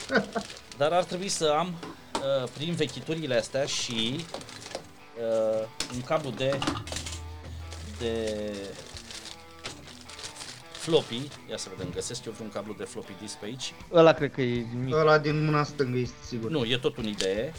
Dar 0.77 0.91
ar 0.91 1.03
trebui 1.03 1.27
să 1.29 1.55
am 1.57 1.73
uh, 2.43 2.49
prin 2.53 2.73
vechiturile 2.73 3.35
astea 3.35 3.65
și 3.65 4.25
uh, 5.55 5.65
un 5.95 6.01
cablu 6.01 6.29
de 6.29 6.59
de 7.99 8.53
floppy. 10.89 11.21
Ia 11.49 11.57
să 11.57 11.67
vedem, 11.75 11.91
găsesc 11.93 12.25
eu 12.25 12.31
vreun 12.31 12.49
cablu 12.49 12.75
de 12.77 12.83
floppy 12.83 13.11
disk 13.21 13.35
pe 13.35 13.45
aici. 13.45 13.73
Ăla 13.93 14.13
cred 14.13 14.31
că 14.31 14.41
e 14.41 14.65
mic. 14.83 14.93
Ăla 14.95 15.17
din 15.17 15.45
mâna 15.45 15.63
stângă 15.63 15.97
este 15.97 16.15
sigur. 16.25 16.49
Nu, 16.49 16.63
e 16.65 16.77
tot 16.77 16.97
un 16.97 17.07
idee. 17.07 17.53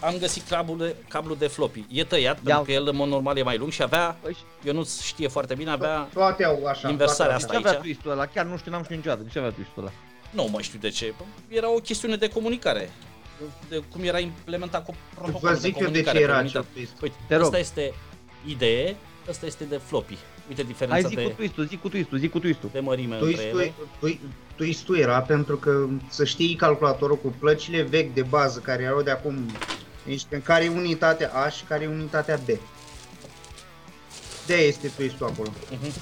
Am 0.00 0.16
găsit 0.18 0.48
cablul 0.48 0.78
de, 0.78 0.96
cablu 1.08 1.34
de 1.34 1.46
floppy. 1.46 1.84
E 1.88 2.04
tăiat, 2.04 2.38
pentru 2.38 2.62
că 2.62 2.72
el 2.72 2.86
în 2.88 2.96
mod 2.96 3.08
normal 3.08 3.36
e 3.36 3.42
mai 3.42 3.56
lung 3.58 3.72
și 3.72 3.82
avea, 3.82 4.16
Păi, 4.22 4.36
eu 4.64 4.72
nu 4.72 4.84
știe 5.02 5.28
foarte 5.28 5.54
bine, 5.54 5.70
avea, 5.70 6.08
Toate 6.12 6.44
au 6.44 6.66
așa. 6.66 6.88
Inversarea 6.88 7.36
toate 7.36 7.44
asta 7.44 7.52
de 7.56 7.60
ce 7.62 7.68
avea 7.68 7.70
aici? 7.70 7.80
twist-ul 7.82 8.10
ăla? 8.10 8.26
Chiar 8.26 8.44
nu 8.44 8.56
știu, 8.56 8.70
n-am 8.70 8.82
știut 8.82 8.98
niciodată. 8.98 9.22
De 9.22 9.28
ce 9.32 9.38
avea 9.38 9.50
twist-ul 9.50 9.82
ăla? 9.82 9.92
nu 10.30 10.48
mai 10.52 10.62
știu 10.62 10.78
de 10.78 10.88
ce, 10.88 11.14
era 11.48 11.70
o 11.70 11.78
chestiune 11.78 12.16
de 12.16 12.28
comunicare. 12.28 12.90
De 13.68 13.82
cum 13.92 14.02
era 14.02 14.18
implementat 14.18 14.84
cu 14.84 14.94
Vă 15.14 15.20
protocolul 15.22 15.56
zic 15.56 15.76
de 15.76 15.84
eu 15.84 15.90
de 15.90 15.98
ce 15.98 16.04
comunicare. 16.04 16.18
era 16.20 16.32
permitea- 16.34 16.60
acel 16.60 16.72
twist. 16.74 16.92
Uite, 17.02 17.14
Te 17.28 17.34
rog. 17.34 17.44
asta 17.44 17.58
este 17.58 17.94
idee, 18.46 18.96
asta 19.28 19.46
este 19.46 19.64
de 19.64 19.76
floppy. 19.84 20.16
Uite 20.48 20.62
diferența 20.62 20.94
Hai 21.08 21.08
zi 21.08 21.14
cu 21.14 21.20
de, 21.28 21.34
twist-ul, 21.36 21.66
zi 21.66 21.76
cu 21.76 21.88
twist-ul, 21.88 22.18
zi 22.18 22.28
cu 22.28 22.38
twist-ul. 22.38 22.68
de 22.72 22.80
mărime 22.80 23.14
între 23.16 23.30
Twist-ul, 23.32 23.60
ele. 23.60 23.72
twi- 24.06 24.18
twist-ul 24.56 24.98
era 24.98 25.20
pentru 25.20 25.56
că 25.56 25.86
să 26.08 26.24
știi 26.24 26.54
calculatorul 26.54 27.16
cu 27.16 27.34
plăcile 27.38 27.82
vechi 27.82 28.14
de 28.14 28.22
bază 28.22 28.58
care 28.58 28.82
erau 28.82 29.02
de 29.02 29.10
acum, 29.10 29.34
deci 30.06 30.22
care 30.42 30.64
e 30.64 30.68
unitatea 30.68 31.30
A 31.34 31.48
și 31.48 31.64
care 31.64 31.84
e 31.84 31.86
unitatea 31.86 32.36
B. 32.44 32.58
de 34.46 34.54
este 34.54 34.88
twist-ul 34.96 35.26
acolo. 35.26 35.48
Mhm. 35.70 35.92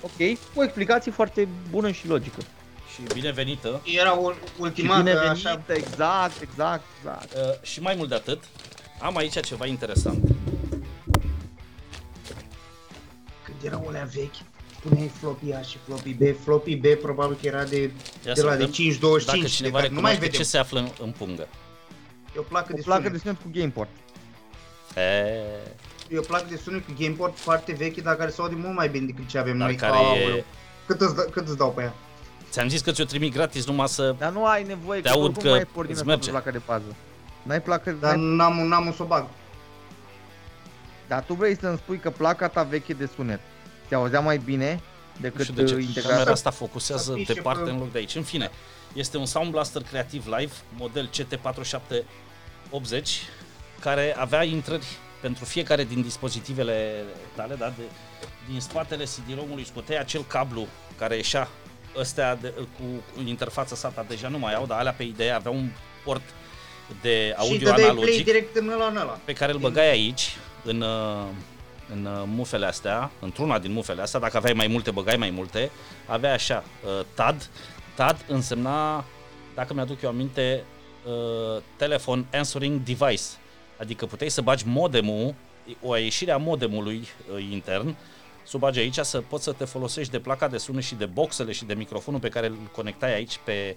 Ok, 0.00 0.38
o 0.54 0.62
explicație 0.62 1.12
foarte 1.12 1.48
bună 1.70 1.90
și 1.90 2.06
logică. 2.08 2.40
Și 2.94 3.00
binevenită. 3.14 3.80
Era 3.84 4.12
ul- 4.12 4.34
Și 4.44 4.50
ultimată 4.60 5.02
bine 5.02 5.16
așa, 5.16 5.50
venită, 5.50 5.72
exact, 5.72 6.42
exact, 6.42 6.84
exact. 6.98 7.32
Uh, 7.34 7.62
și 7.62 7.80
mai 7.80 7.94
mult 7.96 8.08
de 8.08 8.14
atât, 8.14 8.38
am 9.00 9.16
aici 9.16 9.40
ceva 9.40 9.66
interesant. 9.66 10.28
Erau 13.64 13.84
alea 13.88 14.08
vechi, 14.14 14.34
puneai 14.82 15.08
floppy 15.20 15.52
A 15.52 15.60
și 15.62 15.76
floppy 15.86 16.14
B, 16.14 16.22
floppy 16.44 16.76
B 16.76 16.86
probabil 16.86 17.36
că 17.40 17.46
era 17.46 17.64
de, 17.64 17.80
Ia 17.80 17.88
de 18.24 18.34
să 18.34 18.44
la 18.44 18.50
de 18.50 18.56
vedem 18.56 18.72
525, 18.72 19.24
Dacă 19.26 19.40
de 19.40 19.46
cineva 19.48 19.76
care 19.78 19.88
nu 19.88 20.00
mai 20.00 20.10
recunoaște 20.12 20.24
vedem. 20.24 20.40
ce 20.40 20.46
se 20.46 20.58
află 20.58 20.78
în, 20.78 20.88
în 21.02 21.10
pungă. 21.10 21.48
E 22.36 22.38
o 22.38 22.42
placă 22.42 22.68
O 22.72 22.76
de 22.76 22.82
placă 22.84 23.02
sunet. 23.02 23.12
de 23.12 23.18
sunet 23.18 23.36
cu 23.42 23.48
GamePort. 23.52 23.88
E, 24.96 25.34
E 26.08 26.18
o 26.18 26.20
placă 26.20 26.46
de 26.48 26.56
sunet 26.56 26.84
cu 26.86 26.92
gameport 26.98 27.38
foarte 27.38 27.72
veche, 27.72 28.00
dar 28.00 28.14
care 28.16 28.30
se 28.30 28.40
aude 28.40 28.54
mult 28.54 28.74
mai 28.74 28.88
bine 28.88 29.06
decât 29.06 29.26
ce 29.28 29.38
avem 29.38 29.58
dar 29.58 29.66
noi. 29.68 29.76
care 29.76 29.92
Aoleu. 29.96 30.36
e... 30.36 30.44
Cât 30.86 31.00
îți, 31.00 31.14
da- 31.14 31.24
cât 31.30 31.48
îți 31.48 31.56
dau 31.56 31.70
pe 31.72 31.82
ea? 31.82 31.94
Ți-am 32.50 32.68
zis 32.68 32.80
că 32.80 32.90
ți-o 32.90 33.04
trimit 33.04 33.32
gratis 33.32 33.66
numai 33.66 33.88
să... 33.88 34.14
Dar 34.18 34.32
nu 34.32 34.44
ai 34.46 34.62
nevoie, 34.62 35.00
Te 35.00 35.08
că 35.08 35.14
aud 35.14 35.22
oricum 35.24 35.42
că 35.42 35.48
mai 35.48 35.58
ai 35.58 35.64
port 35.64 35.86
din 35.88 35.96
îți 35.96 36.02
asta 36.02 36.04
pe 36.04 36.10
merge. 36.16 36.30
placa 36.30 36.50
de 36.50 36.58
pază. 36.58 36.94
N-ai 37.42 37.62
placă, 37.62 37.90
Dar 38.00 38.14
n-ai... 38.14 38.24
n-am, 38.36 38.66
n-am 38.66 38.86
un 38.86 38.92
să 38.92 39.02
o 39.02 39.06
bag. 39.06 39.26
dar 41.08 41.22
tu 41.22 41.34
vrei 41.34 41.56
să-mi 41.58 41.76
spui 41.76 41.98
că 41.98 42.10
placa 42.10 42.48
ta 42.48 42.62
veche 42.62 42.92
de 42.92 43.08
sunet 43.14 43.40
se 43.92 43.98
auzea 43.98 44.20
mai 44.20 44.38
bine 44.38 44.80
decât 45.20 45.44
și 45.44 45.52
de 45.52 45.64
ce 45.64 45.74
integrarea 45.74 46.00
camera 46.02 46.20
asta. 46.20 46.48
asta 46.48 46.50
focusează 46.50 47.12
Afișe 47.12 47.32
departe 47.32 47.62
pe- 47.62 47.70
în 47.70 47.78
loc 47.78 47.92
de 47.92 47.98
aici. 47.98 48.14
În 48.14 48.22
fine, 48.22 48.50
este 48.92 49.16
un 49.16 49.26
Sound 49.26 49.50
Blaster 49.50 49.82
Creative 49.82 50.36
Live, 50.36 50.52
model 50.76 51.10
CT4780, 51.10 52.04
care 53.80 54.14
avea 54.16 54.42
intrări 54.42 54.86
pentru 55.20 55.44
fiecare 55.44 55.84
din 55.84 56.02
dispozitivele 56.02 57.04
tale, 57.34 57.54
da? 57.54 57.72
de, 57.76 57.82
din 58.50 58.60
spatele 58.60 59.04
CD-ROM-ului 59.04 59.66
scoteai 59.66 59.98
acel 60.00 60.24
cablu 60.26 60.66
care 60.98 61.16
ieșea 61.16 61.48
ăstea 61.96 62.36
de, 62.36 62.52
cu, 62.56 62.82
cu 63.14 63.20
interfața 63.28 63.76
SATA 63.76 64.04
deja 64.08 64.28
nu 64.28 64.38
mai 64.38 64.54
au, 64.54 64.66
dar 64.66 64.78
alea 64.78 64.92
pe 64.92 65.02
idee 65.02 65.30
avea 65.30 65.50
un 65.50 65.70
port 66.04 66.22
de 67.02 67.26
și 67.26 67.34
audio 67.36 67.56
dădeai 67.58 67.74
play 67.74 67.88
analogic 67.88 68.24
direct 68.24 68.56
în 68.56 68.68
ăla 68.68 68.86
în 68.86 68.96
ăla. 68.96 69.18
pe 69.24 69.32
care 69.32 69.52
îl 69.52 69.58
băgai 69.58 69.90
aici, 69.90 70.36
în, 70.64 70.80
uh, 70.80 71.26
în 71.92 72.04
uh, 72.04 72.22
mufele 72.26 72.66
astea, 72.66 73.10
într-una 73.20 73.58
din 73.58 73.72
mufele 73.72 74.02
astea, 74.02 74.20
dacă 74.20 74.36
aveai 74.36 74.52
mai 74.52 74.66
multe, 74.66 74.90
băgai 74.90 75.16
mai 75.16 75.30
multe, 75.30 75.70
avea 76.06 76.32
așa, 76.32 76.64
uh, 76.84 77.04
TAD, 77.14 77.50
TAD 77.94 78.24
însemna, 78.28 79.04
dacă 79.54 79.74
mi-aduc 79.74 80.02
eu 80.02 80.08
aminte, 80.08 80.64
uh, 81.06 81.62
Telephone 81.76 82.26
Answering 82.32 82.80
Device, 82.80 83.22
adică 83.78 84.06
puteai 84.06 84.30
să 84.30 84.40
bagi 84.40 84.64
modemul, 84.66 85.34
o 85.82 85.96
ieșire 85.96 86.30
a 86.30 86.36
modemului 86.36 87.08
uh, 87.34 87.46
intern, 87.50 87.96
să 88.44 88.56
o 88.56 88.58
bagi 88.58 88.78
aici, 88.78 88.98
să 88.98 89.20
poți 89.20 89.44
să 89.44 89.52
te 89.52 89.64
folosești 89.64 90.12
de 90.12 90.18
placa 90.18 90.48
de 90.48 90.58
sunet 90.58 90.82
și 90.82 90.94
de 90.94 91.06
boxele 91.06 91.52
și 91.52 91.64
de 91.64 91.74
microfonul 91.74 92.20
pe 92.20 92.28
care 92.28 92.46
îl 92.46 92.56
conectai 92.72 93.14
aici 93.14 93.40
pe, 93.44 93.76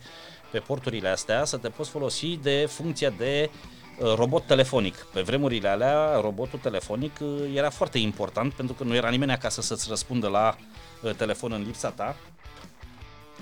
pe 0.52 0.60
porturile 0.60 1.08
astea, 1.08 1.44
să 1.44 1.58
te 1.58 1.70
poți 1.70 1.90
folosi 1.90 2.40
de 2.42 2.66
funcția 2.70 3.10
de 3.10 3.50
uh, 3.52 3.85
robot 4.00 4.46
telefonic. 4.46 4.96
Pe 4.96 5.22
vremurile 5.22 5.68
alea, 5.68 6.20
robotul 6.20 6.60
telefonic 6.60 7.18
uh, 7.22 7.52
era 7.54 7.70
foarte 7.70 7.98
important 7.98 8.54
pentru 8.54 8.76
că 8.76 8.84
nu 8.84 8.96
era 8.96 9.10
nimeni 9.10 9.32
acasă 9.32 9.62
să-ți 9.62 9.86
răspundă 9.90 10.28
la 10.28 10.58
uh, 11.02 11.14
telefon 11.16 11.52
în 11.52 11.64
lipsa 11.64 11.90
ta. 11.90 12.16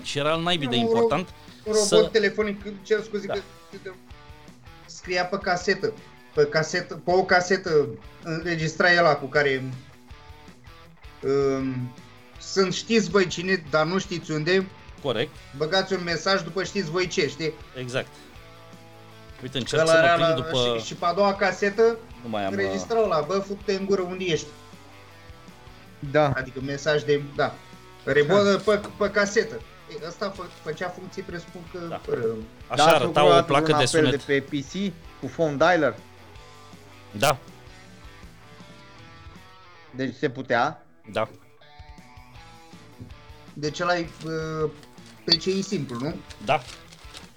Și 0.02 0.18
era 0.18 0.32
al 0.32 0.42
naibii 0.42 0.68
de 0.68 0.76
Un 0.76 0.82
ro- 0.82 0.84
important 0.86 1.28
Robot 1.64 1.80
să... 1.80 2.08
telefonic, 2.12 2.62
cer 2.82 3.02
scuze 3.02 3.26
Da. 3.26 3.32
că 3.34 3.40
că 3.82 3.92
scria 4.86 5.24
pe 5.24 5.38
casetă. 5.38 5.92
Pe, 6.34 6.46
casetă, 6.46 6.94
pe 7.04 7.10
o 7.10 7.24
casetă 7.24 7.86
înregistra 8.22 8.88
ăla 8.98 9.14
cu 9.16 9.26
care 9.26 9.64
um, 11.22 11.92
sunt 12.40 12.72
știți 12.72 13.10
voi 13.10 13.26
cine, 13.26 13.64
dar 13.70 13.86
nu 13.86 13.98
știți 13.98 14.30
unde, 14.30 14.66
Corect, 15.02 15.30
băgați 15.56 15.92
un 15.92 16.02
mesaj 16.04 16.42
după 16.42 16.64
știți 16.64 16.90
voi 16.90 17.06
ce, 17.06 17.28
știi? 17.28 17.52
exact. 17.78 18.08
Uite, 19.44 19.58
încerc 19.58 19.82
Ăla 19.82 19.90
să 19.92 19.98
mă 19.98 20.04
era 20.04 20.14
prind 20.14 20.28
la- 20.28 20.34
după... 20.34 20.78
și, 20.78 20.84
și 20.86 20.94
pe 20.94 21.04
a 21.04 21.12
doua 21.12 21.34
casetă 21.34 21.82
Nu 22.22 22.28
mai 22.28 22.44
am... 22.44 22.52
uh, 22.52 22.58
înregistrau 22.58 23.08
la, 23.08 23.20
bă, 23.20 23.38
fute 23.38 23.74
în 23.74 23.84
gură 23.84 24.00
unde 24.02 24.24
ești. 24.24 24.46
Da. 26.10 26.32
Adică 26.34 26.60
mesaj 26.60 27.02
de, 27.02 27.22
da, 27.36 27.54
rebot 28.04 28.62
pe, 28.62 28.80
pe 28.98 29.10
casetă. 29.10 29.60
Ei, 29.90 29.98
Asta 30.06 30.30
fă, 30.30 30.42
făcea 30.62 30.88
funcție, 30.88 31.22
presupun 31.26 31.60
că 31.72 31.78
Da. 31.78 32.00
fără... 32.04 32.20
Așa 32.68 32.74
da, 32.76 32.82
ați 32.84 32.94
arăta 32.94 32.98
făcut 33.04 33.16
o 33.16 33.20
vreodată 33.20 33.44
placă 33.46 33.62
un 33.72 33.78
de 33.78 33.84
apel 33.84 33.86
sunet. 33.86 34.24
de 34.26 34.40
pe 34.40 34.56
PC 34.56 34.92
cu 35.20 35.26
phone 35.26 35.56
dialer. 35.56 35.94
Da, 37.10 37.36
Deci 39.90 40.14
se 40.14 40.30
putea. 40.30 40.86
da. 41.12 41.28
Deci 43.52 43.80
ăla 43.80 43.96
e 43.98 44.08
uh, 44.24 44.70
PCI 45.24 45.62
simplu, 45.62 45.98
nu? 46.00 46.14
Da. 46.44 46.62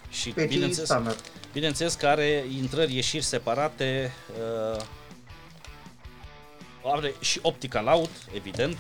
Și 0.10 0.30
PCI 0.30 0.46
bineînțeles, 0.48 0.90
standard. 0.90 1.22
Bineînțeles 1.58 1.94
că 1.94 2.08
are 2.08 2.46
intrări, 2.58 2.96
ieșiri 2.96 3.24
separate, 3.24 4.14
uh, 4.74 4.82
are 6.84 7.14
și 7.20 7.40
optical 7.42 7.88
out, 7.88 8.10
evident, 8.34 8.78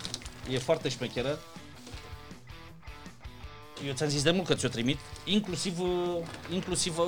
e 0.51 0.57
foarte 0.57 0.89
șmecheră. 0.89 1.39
Eu 3.87 3.93
ți-am 3.93 4.09
zis 4.09 4.23
de 4.23 4.31
mult 4.31 4.47
că 4.47 4.53
ți-o 4.53 4.67
trimit, 4.67 4.97
inclusiv, 5.25 5.79
uh, 5.79 6.17
inclusiv 6.51 6.97
uh, 6.97 7.05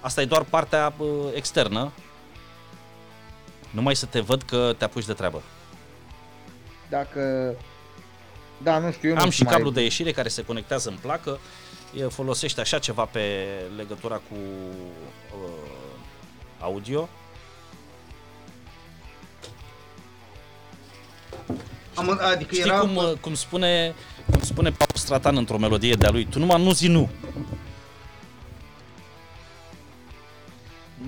asta 0.00 0.20
e 0.20 0.24
doar 0.24 0.42
partea 0.42 0.94
uh, 0.96 1.08
externă, 1.34 1.92
numai 3.70 3.96
să 3.96 4.06
te 4.06 4.20
văd 4.20 4.42
că 4.42 4.74
te 4.78 4.84
apuci 4.84 5.04
de 5.04 5.12
treabă. 5.12 5.42
Dacă... 6.88 7.54
Da, 8.62 8.78
nu 8.78 8.92
știu, 8.92 9.08
eu 9.08 9.14
nu 9.14 9.20
Am 9.20 9.30
știu 9.30 9.44
și 9.44 9.50
mai... 9.50 9.52
cablu 9.52 9.70
de 9.70 9.82
ieșire 9.82 10.12
care 10.12 10.28
se 10.28 10.44
conectează 10.44 10.88
în 10.88 10.96
placă, 11.00 11.30
e, 11.30 11.38
folosește 12.08 12.60
așa 12.60 12.78
ceva 12.78 13.04
pe 13.04 13.44
legătura 13.76 14.16
cu 14.16 14.34
uh, 15.34 15.70
audio. 16.60 17.08
Am, 21.94 22.18
adică 22.22 22.54
Știi 22.54 22.66
era... 22.66 22.78
cum, 22.78 22.96
uh, 22.96 23.12
cum 23.20 23.34
spune 23.34 23.94
cum 24.30 24.42
spune 24.42 24.70
Paul 24.70 24.90
Stratan 24.94 25.36
într-o 25.36 25.58
melodie 25.58 25.94
de-a 25.94 26.10
lui, 26.10 26.26
tu 26.26 26.38
numai 26.38 26.62
nu 26.62 26.72
zi 26.72 26.88
nu. 26.88 27.10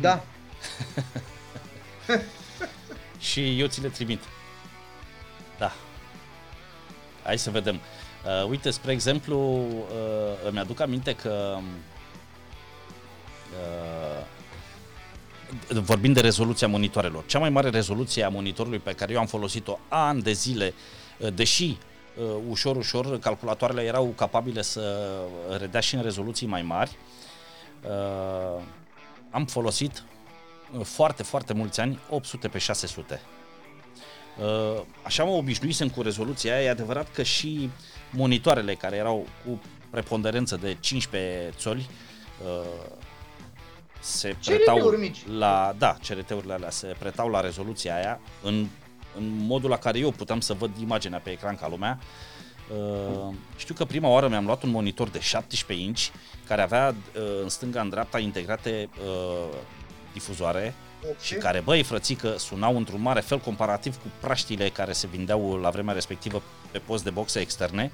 Da. 0.01 0.25
Și 3.19 3.61
eu 3.61 3.67
ți 3.67 3.81
le 3.81 3.89
trimit. 3.89 4.23
Da. 5.59 5.73
Hai 7.23 7.39
să 7.39 7.51
vedem. 7.51 7.81
Uh, 8.27 8.49
uite, 8.49 8.71
spre 8.71 8.93
exemplu, 8.93 9.39
uh, 9.39 10.49
îmi 10.49 10.59
aduc 10.59 10.81
aminte 10.81 11.15
că 11.15 11.59
uh, 13.53 14.25
vorbind 15.69 16.15
de 16.15 16.21
rezoluția 16.21 16.69
monitoarelor, 16.69 17.27
cea 17.27 17.39
mai 17.39 17.51
mare 17.51 17.69
rezoluție 17.69 18.23
a 18.25 18.29
monitorului 18.29 18.79
pe 18.79 18.93
care 18.93 19.13
eu 19.13 19.19
am 19.19 19.27
folosit-o 19.27 19.79
ani 19.89 20.23
de 20.23 20.33
zile, 20.33 20.75
uh, 21.19 21.35
deși 21.35 21.65
uh, 21.65 22.25
ușor, 22.49 22.77
ușor 22.77 23.19
calculatoarele 23.19 23.83
erau 23.83 24.13
capabile 24.17 24.63
să 24.63 25.11
redea 25.59 25.81
și 25.81 25.95
în 25.95 26.03
rezoluții 26.03 26.47
mai 26.47 26.63
mari, 26.63 26.97
uh, 27.83 28.63
am 29.31 29.45
folosit 29.45 30.03
uh, 30.79 30.85
foarte, 30.85 31.23
foarte 31.23 31.53
mulți 31.53 31.81
ani 31.81 31.99
800 32.11 32.49
pe 32.49 32.59
600. 32.59 33.21
Uh, 34.41 34.83
Așa 35.03 35.25
mă 35.25 35.31
obișnuisem 35.31 35.89
cu 35.89 36.03
rezoluția 36.03 36.55
aia, 36.55 36.63
e 36.63 36.71
adevărat 36.71 37.11
că 37.13 37.23
și 37.23 37.71
monitoarele 38.11 38.75
care 38.75 38.97
erau 38.97 39.27
cu 39.45 39.61
preponderență 39.91 40.57
de 40.57 40.77
15 40.81 41.53
țoli 41.57 41.89
uh, 42.45 42.97
se 44.01 44.29
CRT-uri 44.29 44.65
pretau 44.65 44.91
mici. 44.91 45.19
la, 45.39 45.75
da, 45.79 45.97
CRT-urile 46.09 46.53
alea 46.53 46.71
se 46.71 46.95
pretau 46.99 47.29
la 47.29 47.41
rezoluția 47.41 47.95
aia 47.97 48.21
în, 48.43 48.67
în 49.17 49.37
modul 49.37 49.71
la 49.71 49.79
care 49.79 49.99
eu 49.99 50.11
puteam 50.11 50.41
să 50.41 50.55
văd 50.55 50.71
imaginea 50.81 51.19
pe 51.19 51.31
ecran 51.31 51.57
ca 51.57 51.69
lumea. 51.69 51.99
Uh, 52.71 53.35
știu 53.57 53.75
că 53.75 53.85
prima 53.85 54.09
oară 54.09 54.29
mi-am 54.29 54.45
luat 54.45 54.63
un 54.63 54.71
monitor 54.71 55.09
de 55.09 55.21
17 55.21 55.87
inch 55.87 56.07
care 56.47 56.63
avea 56.63 56.95
uh, 57.17 57.23
în 57.43 57.49
stânga, 57.49 57.81
în 57.81 57.89
dreapta 57.89 58.19
integrate 58.19 58.89
uh, 58.99 59.59
difuzoare 60.13 60.75
și 61.21 61.35
care, 61.35 61.61
băi, 61.61 61.83
frățică, 61.83 62.35
sunau 62.39 62.77
într-un 62.77 63.01
mare 63.01 63.21
fel 63.21 63.39
comparativ 63.39 63.97
cu 63.97 64.07
praștile 64.21 64.69
care 64.69 64.93
se 64.93 65.07
vindeau 65.07 65.57
la 65.57 65.71
vremea 65.71 65.95
respectivă 65.95 66.43
pe 66.71 66.79
post 66.79 67.05
de 67.05 67.11
boxe 67.11 67.41
externe, 67.41 67.91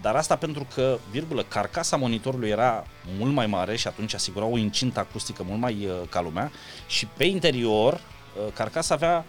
dar 0.00 0.16
asta 0.16 0.36
pentru 0.36 0.66
că, 0.74 0.98
virgulă, 1.10 1.42
carcasa 1.42 1.96
monitorului 1.96 2.48
era 2.48 2.86
mult 3.18 3.32
mai 3.32 3.46
mare 3.46 3.76
și 3.76 3.86
atunci 3.86 4.14
asigura 4.14 4.44
o 4.44 4.58
incintă 4.58 4.98
acustică 4.98 5.42
mult 5.42 5.60
mai 5.60 5.86
uh, 5.86 6.08
ca 6.08 6.20
lumea 6.20 6.50
și 6.86 7.06
pe 7.06 7.24
interior 7.24 7.92
uh, 7.92 8.52
carcasa 8.54 8.94
avea 8.94 9.24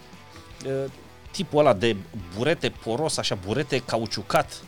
uh, 0.66 0.92
tipul 1.32 1.60
ăla 1.60 1.74
de 1.74 1.96
burete 2.38 2.70
poros, 2.70 3.18
așa, 3.18 3.36
burete 3.46 3.80
cauciucat, 3.80 4.64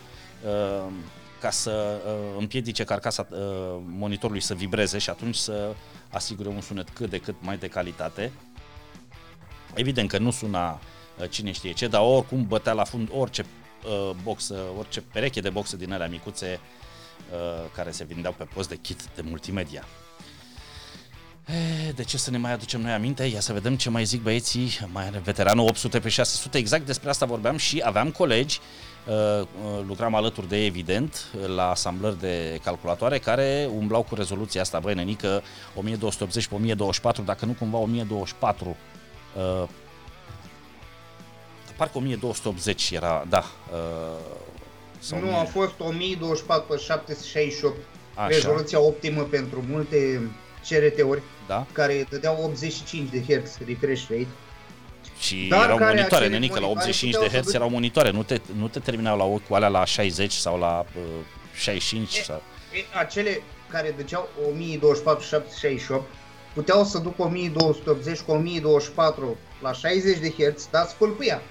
uh, 0.45 0.91
ca 1.39 1.49
să 1.49 2.01
uh, 2.05 2.35
împiedice 2.39 2.83
carcasa 2.83 3.27
uh, 3.29 3.37
monitorului 3.85 4.41
să 4.41 4.53
vibreze 4.53 4.97
și 4.97 5.09
atunci 5.09 5.35
să 5.35 5.75
asigure 6.09 6.49
un 6.49 6.61
sunet 6.61 6.89
cât 6.89 7.09
de 7.09 7.17
cât 7.17 7.35
mai 7.39 7.57
de 7.57 7.67
calitate. 7.67 8.31
Evident 9.73 10.09
că 10.09 10.17
nu 10.17 10.31
suna 10.31 10.71
uh, 11.19 11.29
cine 11.29 11.51
știe 11.51 11.71
ce, 11.71 11.87
dar 11.87 12.01
oricum 12.01 12.45
bătea 12.47 12.73
la 12.73 12.83
fund 12.83 13.09
orice 13.11 13.45
uh, 13.85 14.15
box, 14.23 14.51
orice 14.77 15.01
pereche 15.01 15.41
de 15.41 15.49
boxe 15.49 15.77
din 15.77 15.93
alea 15.93 16.07
micuțe 16.07 16.59
uh, 17.31 17.69
care 17.75 17.91
se 17.91 18.03
vindeau 18.03 18.33
pe 18.37 18.43
post 18.53 18.69
de 18.69 18.75
kit 18.75 19.01
de 19.15 19.21
multimedia. 19.25 19.85
E, 21.45 21.91
De 21.91 22.03
ce 22.03 22.17
să 22.17 22.31
ne 22.31 22.37
mai 22.37 22.51
aducem 22.51 22.81
noi 22.81 22.91
aminte? 22.91 23.23
Ia 23.23 23.39
să 23.39 23.53
vedem 23.53 23.75
ce 23.75 23.89
mai 23.89 24.03
zic 24.03 24.21
băieții, 24.21 24.79
mai 24.91 25.05
are 25.05 25.21
veteranul 25.23 25.67
800 25.67 25.99
pe 25.99 26.09
600, 26.09 26.57
exact 26.57 26.85
despre 26.85 27.09
asta 27.09 27.25
vorbeam 27.25 27.57
și 27.57 27.81
aveam 27.85 28.11
colegi, 28.11 28.59
uh, 29.07 29.41
uh, 29.41 29.47
lucram 29.87 30.15
alături 30.15 30.47
de 30.47 30.65
evident 30.65 31.25
la 31.55 31.69
asamblări 31.69 32.19
de 32.19 32.59
calculatoare 32.63 33.19
care 33.19 33.69
umblau 33.75 34.03
cu 34.03 34.15
rezoluția 34.15 34.61
asta, 34.61 34.79
băi 34.79 34.93
nenică, 34.93 35.41
1280 35.75 36.47
pe 36.47 36.55
1024, 36.55 37.23
dacă 37.23 37.45
nu 37.45 37.51
cumva 37.51 37.77
1024 37.77 38.77
uh, 39.35 39.67
parcă 41.77 41.97
1280 41.97 42.91
era, 42.91 43.25
da. 43.29 43.43
Uh, 43.71 43.77
sau 44.99 45.19
Nu, 45.19 45.25
1000. 45.25 45.39
a 45.39 45.45
fost 45.45 45.73
1024 45.79 46.65
pe 46.73 46.77
768. 46.81 47.75
Așa. 48.15 48.27
Rezoluția 48.27 48.79
optimă 48.79 49.21
pentru 49.21 49.63
multe 49.69 50.29
CRT-uri 50.69 51.21
Da? 51.47 51.65
care 51.71 52.05
dădeau 52.09 52.43
85 52.43 53.09
de 53.09 53.19
Hz 53.19 53.57
refresh 53.67 54.01
rate. 54.09 54.27
Și 55.19 55.47
Dar 55.49 55.63
erau 55.63 55.77
care 55.77 55.89
monitoare, 55.95 56.23
acele 56.23 56.37
nenică, 56.39 56.59
la 56.59 56.65
monitoare 56.65 56.89
85 56.89 57.11
de 57.11 57.17
puteau 57.17 57.31
să 57.31 57.37
Hz 57.41 57.45
duc- 57.51 57.55
erau 57.55 57.69
monitoare, 57.69 58.11
nu 58.11 58.23
te, 58.23 58.39
nu 58.55 58.67
te 58.67 58.79
terminau 58.79 59.17
la 59.17 59.23
ochi 59.23 59.47
cu 59.47 59.53
alea 59.55 59.67
la 59.67 59.85
60 59.85 60.31
sau 60.31 60.59
la 60.59 60.85
uh, 60.95 61.01
65 61.55 62.17
E, 62.17 62.21
sau... 62.23 62.41
E, 62.73 62.97
acele 62.97 63.41
care 63.69 63.93
dăceau 63.97 64.29
1024 64.49 65.23
768 65.23 66.03
puteau 66.53 66.83
să 66.83 66.97
ducă 66.97 67.21
1280 67.21 68.19
cu 68.19 68.31
1024 68.31 69.37
la 69.61 69.73
60 69.73 70.17
de 70.17 70.29
Hz, 70.29 70.67
dar 70.71 70.85
spâlpâia. 70.85 71.41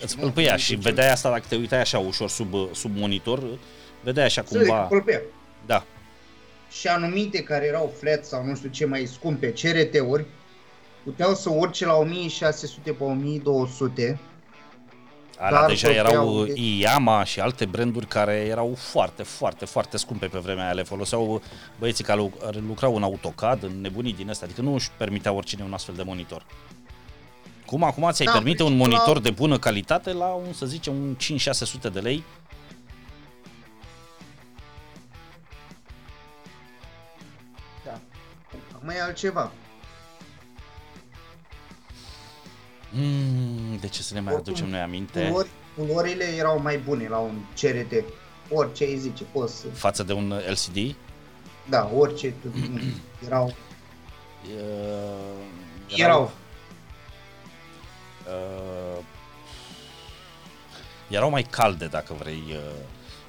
Îți 0.00 0.18
pâlpâia 0.18 0.56
și 0.56 0.74
vedeai 0.74 1.10
asta 1.10 1.30
dacă 1.30 1.44
te 1.48 1.56
uitai 1.56 1.80
așa 1.80 1.98
ușor 1.98 2.28
sub, 2.28 2.52
uh, 2.52 2.68
sub 2.72 2.96
monitor, 2.96 3.42
vedeai 4.02 4.26
așa 4.26 4.42
Se 4.42 4.48
vede 4.50 4.64
că 4.64 4.70
cumva... 4.70 4.84
spâlpâia. 4.86 5.20
Da, 5.66 5.84
Și 6.70 6.86
anumite 6.86 7.42
care 7.42 7.66
erau 7.66 7.94
flat 7.98 8.24
sau 8.24 8.44
nu 8.44 8.54
știu 8.54 8.68
ce 8.68 8.86
mai 8.86 9.06
scumpe, 9.06 9.52
CRT-uri, 9.52 10.24
puteau 11.04 11.34
să 11.34 11.50
urce 11.50 11.86
la 11.86 11.94
1600 11.94 12.92
pe 12.92 13.04
1200 13.04 14.20
alea 15.44 15.60
Dar 15.60 15.68
deja 15.68 15.86
făceau- 15.88 16.04
erau 16.06 16.44
Iyama 16.54 17.24
și 17.24 17.40
alte 17.40 17.64
branduri 17.64 18.06
care 18.06 18.32
erau 18.34 18.74
foarte, 18.76 19.22
foarte, 19.22 19.64
foarte 19.64 19.96
scumpe 19.96 20.26
pe 20.26 20.38
vremea 20.38 20.64
aia. 20.64 20.72
Le 20.72 20.82
foloseau 20.82 21.42
băieții 21.78 22.04
care 22.04 22.18
lu- 22.18 22.32
care 22.40 22.58
lucrau 22.66 22.96
în 22.96 23.02
AutoCAD, 23.02 23.62
în 23.62 23.80
nebunii 23.80 24.12
din 24.14 24.30
astea, 24.30 24.46
adică 24.46 24.62
nu 24.62 24.74
își 24.74 24.90
permitea 24.96 25.32
oricine 25.32 25.62
un 25.64 25.72
astfel 25.72 25.94
de 25.94 26.02
monitor. 26.02 26.44
Cum 27.66 27.82
acum 27.84 28.10
ți-ai 28.10 28.26
Da, 28.26 28.32
permite 28.32 28.62
un 28.62 28.68
deci 28.68 28.78
la- 28.80 28.84
monitor 28.86 29.18
de 29.18 29.30
bună 29.30 29.58
calitate 29.58 30.12
la 30.12 30.26
un, 30.26 30.52
să 30.52 30.66
zicem, 30.66 30.94
un 30.94 31.14
5-600 31.14 31.88
de 31.92 32.00
lei 32.00 32.24
Da. 37.84 38.00
Acum 38.74 38.88
e 38.88 39.00
altceva. 39.00 39.52
Mm, 42.94 43.76
de 43.80 43.88
ce 43.88 44.02
să 44.02 44.14
ne 44.14 44.20
mai 44.20 44.32
Oricum, 44.32 44.52
aducem 44.52 44.70
noi 44.70 44.80
aminte 44.80 45.28
Culori, 45.28 45.48
culorile 45.76 46.24
erau 46.24 46.60
mai 46.60 46.78
bune 46.78 47.08
la 47.08 47.18
un 47.18 47.38
CRT. 47.60 48.04
Orice 48.50 48.84
îi 48.84 48.96
zice, 48.96 49.24
poți 49.24 49.56
să... 49.56 49.66
față 49.68 50.02
de 50.02 50.12
un 50.12 50.40
LCD? 50.48 50.94
Da, 51.68 51.90
orice 51.96 52.34
erau. 53.26 53.54
Uh, 54.44 55.96
Erau. 55.96 56.32
uh, 58.26 59.04
erau 61.08 61.30
mai 61.30 61.42
calde, 61.42 61.86
dacă 61.86 62.14
vrei. 62.18 62.42
Uh, 62.48 62.56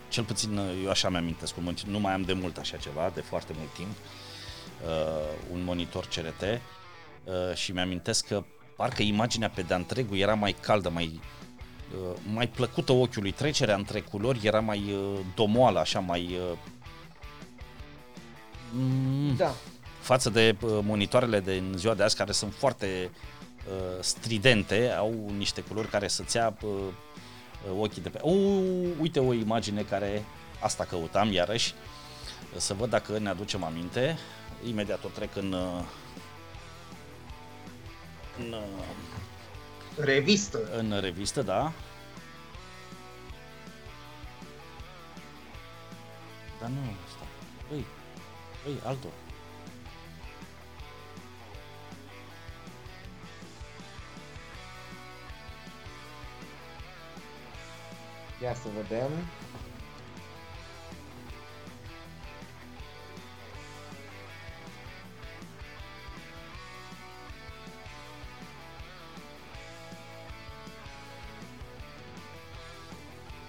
cel 0.10 0.24
puțin 0.24 0.58
uh, 0.58 0.82
eu 0.84 0.90
așa 0.90 1.10
mi-amintesc, 1.10 1.54
cum 1.54 1.76
nu 1.88 2.00
mai 2.00 2.14
am 2.14 2.22
de 2.22 2.34
mult 2.34 2.58
așa 2.58 2.78
ceva, 2.78 3.12
de 3.14 3.22
foarte 3.22 3.54
mult 3.58 3.74
timp, 3.74 3.98
uh, 4.86 5.52
un 5.52 5.64
monitor 5.64 6.06
CRT 6.06 6.42
uh, 6.42 7.56
și 7.56 7.72
mi-amintesc 7.72 8.28
că 8.28 8.44
parcă 8.76 9.02
imaginea 9.02 9.50
pe 9.50 9.62
de 9.62 9.74
întregul 9.74 10.18
era 10.18 10.34
mai 10.34 10.56
caldă, 10.62 10.90
mai 10.90 11.20
uh, 11.96 12.18
mai 12.34 12.48
plăcută 12.48 12.92
ochiului, 12.92 13.32
trecerea 13.32 13.76
între 13.76 14.02
culori 14.02 14.40
era 14.44 14.60
mai 14.60 14.94
uh, 14.94 15.20
domoală, 15.36 15.80
așa 15.80 16.00
mai 16.00 16.38
uh, 16.52 16.58
mm, 18.72 19.36
Da. 19.36 19.54
față 20.00 20.30
de 20.30 20.56
uh, 20.62 20.80
monitoarele 20.82 21.40
de 21.40 21.54
în 21.54 21.78
ziua 21.78 21.94
de 21.94 22.04
azi 22.04 22.16
care 22.16 22.32
sunt 22.32 22.54
foarte 22.54 23.12
uh, 23.68 24.02
stridente, 24.02 24.92
au 24.98 25.32
niște 25.38 25.62
culori 25.62 25.88
care 25.88 26.08
să-ți 26.08 26.36
ia 26.36 26.58
uh, 26.62 26.70
uh, 26.70 27.80
ochii 27.80 28.02
de 28.02 28.10
pe... 28.10 28.20
Uh, 28.24 28.88
uite 29.00 29.20
o 29.20 29.34
imagine 29.34 29.82
care 29.82 30.26
asta 30.60 30.84
căutam 30.84 31.32
iarăși, 31.32 31.74
să 32.58 32.74
văd 32.74 32.90
dacă 32.90 33.20
ne 33.20 33.30
aducem 33.30 33.64
aminte. 33.64 34.18
Imediat 34.68 35.04
o 35.04 35.08
trec 35.08 35.36
în 35.36 35.52
uh, 35.52 35.84
în, 38.40 38.54
uh, 38.54 38.86
Revistă. 39.98 40.60
în 40.78 41.00
revistă, 41.00 41.42
da. 41.42 41.72
Dar 46.60 46.70
nu, 46.70 46.80
asta. 47.06 47.26
Băi, 47.70 47.86
băi, 48.64 48.80
altul. 48.84 49.10
Ia 58.42 58.54
să 58.54 58.68
vedem. 58.76 59.10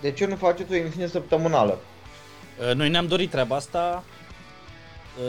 De 0.04 0.12
ce 0.12 0.26
nu 0.26 0.36
faceți 0.36 0.72
o 0.72 0.74
emisiune 0.74 1.06
săptămânală? 1.06 1.78
Uh, 2.60 2.74
Noi 2.74 2.88
ne-am 2.88 3.06
dorit 3.06 3.30
treaba 3.30 3.56
asta, 3.56 4.04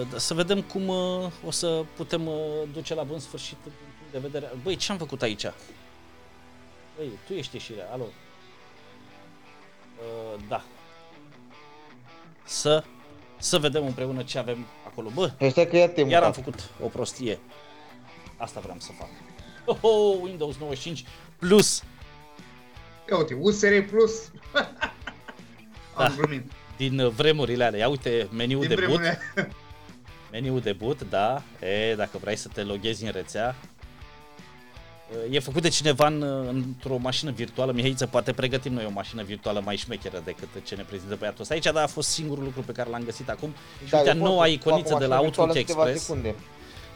uh, 0.01 0.07
să 0.15 0.33
vedem 0.33 0.61
cum 0.61 0.87
uh, 0.87 1.31
o 1.45 1.51
să 1.51 1.83
putem 1.95 2.27
uh, 2.27 2.35
duce 2.73 2.93
la 2.93 3.03
bun 3.03 3.19
sfârșit 3.19 3.57
din 3.63 3.71
punct 3.97 4.11
de 4.11 4.19
vedere. 4.19 4.51
Băi, 4.63 4.75
ce 4.75 4.91
am 4.91 4.97
făcut 4.97 5.21
aici? 5.21 5.45
Băi, 6.97 7.09
tu 7.27 7.33
ești 7.33 7.55
ieșirea, 7.55 7.89
alo. 7.91 8.03
Uh, 9.97 10.41
Da. 10.47 10.63
Să, 12.43 12.83
să 13.37 13.57
vedem 13.57 13.85
împreună 13.85 14.23
ce 14.23 14.37
avem 14.37 14.65
acolo. 14.85 15.09
Bă, 15.13 15.31
Ăștia 15.41 15.67
că 15.67 15.77
ia 15.77 15.89
te 15.89 16.01
Iar 16.01 16.23
am 16.23 16.31
făcut 16.31 16.69
o 16.83 16.87
prostie. 16.87 17.39
Asta 18.37 18.59
vreau 18.59 18.77
să 18.79 18.91
fac. 18.97 19.09
Oh, 19.65 19.77
oh, 19.81 20.17
Windows 20.21 20.57
95 20.57 21.05
Plus 21.39 21.83
Ia 23.09 23.17
uite, 23.17 23.37
USR 23.39 23.79
Plus. 23.89 24.31
Da. 24.53 26.03
Am 26.03 26.13
glumit. 26.17 26.51
din 26.77 26.99
uh, 26.99 27.11
vremurile 27.11 27.63
alea. 27.63 27.79
Ia 27.79 27.87
uite 27.89 28.27
meniul 28.31 28.59
Din 28.59 28.69
de 28.69 28.75
boot. 28.75 28.85
vremurile. 28.87 29.19
Meniul 30.31 30.59
de 30.59 30.71
boot, 30.73 31.09
da. 31.09 31.41
E, 31.59 31.95
dacă 31.95 32.17
vrei 32.21 32.35
să 32.35 32.49
te 32.53 32.61
loghezi 32.61 33.05
în 33.05 33.11
rețea. 33.11 33.55
E 35.29 35.39
făcut 35.39 35.61
de 35.61 35.69
cineva 35.69 36.07
în, 36.07 36.21
într-o 36.47 36.97
mașină 36.97 37.31
virtuală. 37.31 37.71
Mihaiță, 37.71 38.05
poate 38.05 38.31
pregătim 38.33 38.73
noi 38.73 38.85
o 38.85 38.89
mașină 38.89 39.23
virtuală 39.23 39.61
mai 39.65 39.75
șmecheră 39.75 40.21
decât 40.25 40.47
ce 40.63 40.75
ne 40.75 40.83
prezintă 40.83 41.15
băiatul 41.19 41.41
ăsta 41.41 41.53
aici, 41.53 41.63
dar 41.63 41.83
a 41.83 41.87
fost 41.87 42.09
singurul 42.09 42.43
lucru 42.43 42.61
pe 42.61 42.71
care 42.71 42.89
l-am 42.89 43.03
găsit 43.03 43.29
acum. 43.29 43.53
Și 43.83 43.89
Da, 43.89 43.97
uite, 43.97 44.09
eu 44.09 44.15
pot 44.15 44.27
noua 44.27 44.45
să 44.45 44.51
iconiță 44.51 44.87
fac 44.89 44.95
o 44.95 44.99
de 44.99 45.05
la 45.05 45.15
mașină 45.15 45.25
Outlook 45.25 45.51
virtuală 45.51 45.51
în 45.53 45.65
câteva 45.65 45.89
Express. 45.89 46.05
Secunde. 46.05 46.35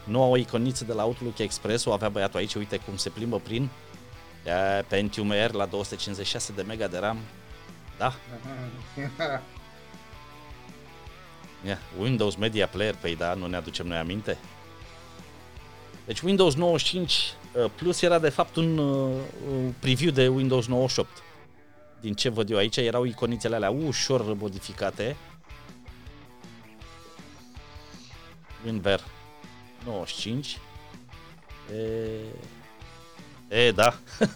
noua 0.04 0.36
iconiță 0.38 0.84
de 0.84 0.92
la 0.92 1.04
Outlook 1.04 1.38
Express, 1.38 1.84
o 1.84 1.92
avea 1.92 2.08
băiatul 2.08 2.38
aici, 2.38 2.54
uite 2.54 2.76
cum 2.76 2.96
se 2.96 3.08
plimbă 3.08 3.38
prin 3.38 3.68
Ia, 4.46 4.84
Pentium 4.88 5.30
R 5.30 5.52
la 5.52 5.66
256 5.66 6.52
de 6.54 6.62
mega 6.62 6.86
de 6.86 6.98
RAM. 6.98 7.18
Da, 7.98 8.14
Ia, 11.66 11.78
Windows 11.98 12.36
Media 12.36 12.66
Player, 12.68 12.94
păi 12.94 13.16
da, 13.16 13.34
nu 13.34 13.46
ne 13.46 13.56
aducem 13.56 13.86
noi 13.86 13.96
aminte. 13.96 14.38
Deci 16.04 16.20
Windows 16.20 16.54
95 16.54 17.34
uh, 17.54 17.70
Plus 17.74 18.02
era 18.02 18.18
de 18.18 18.28
fapt 18.28 18.56
un 18.56 18.78
uh, 18.78 19.20
un 19.50 19.74
preview 19.78 20.10
de 20.10 20.28
Windows 20.28 20.66
98. 20.66 21.22
Din 22.00 22.14
ce 22.14 22.28
văd 22.28 22.50
eu 22.50 22.56
aici, 22.56 22.76
erau 22.76 23.04
iconițele 23.04 23.54
alea 23.54 23.70
ușor 23.70 24.34
modificate. 24.34 25.16
WinVer 28.64 29.00
95. 29.84 30.58
E, 31.72 32.18
e 33.50 33.72
da. 33.72 33.94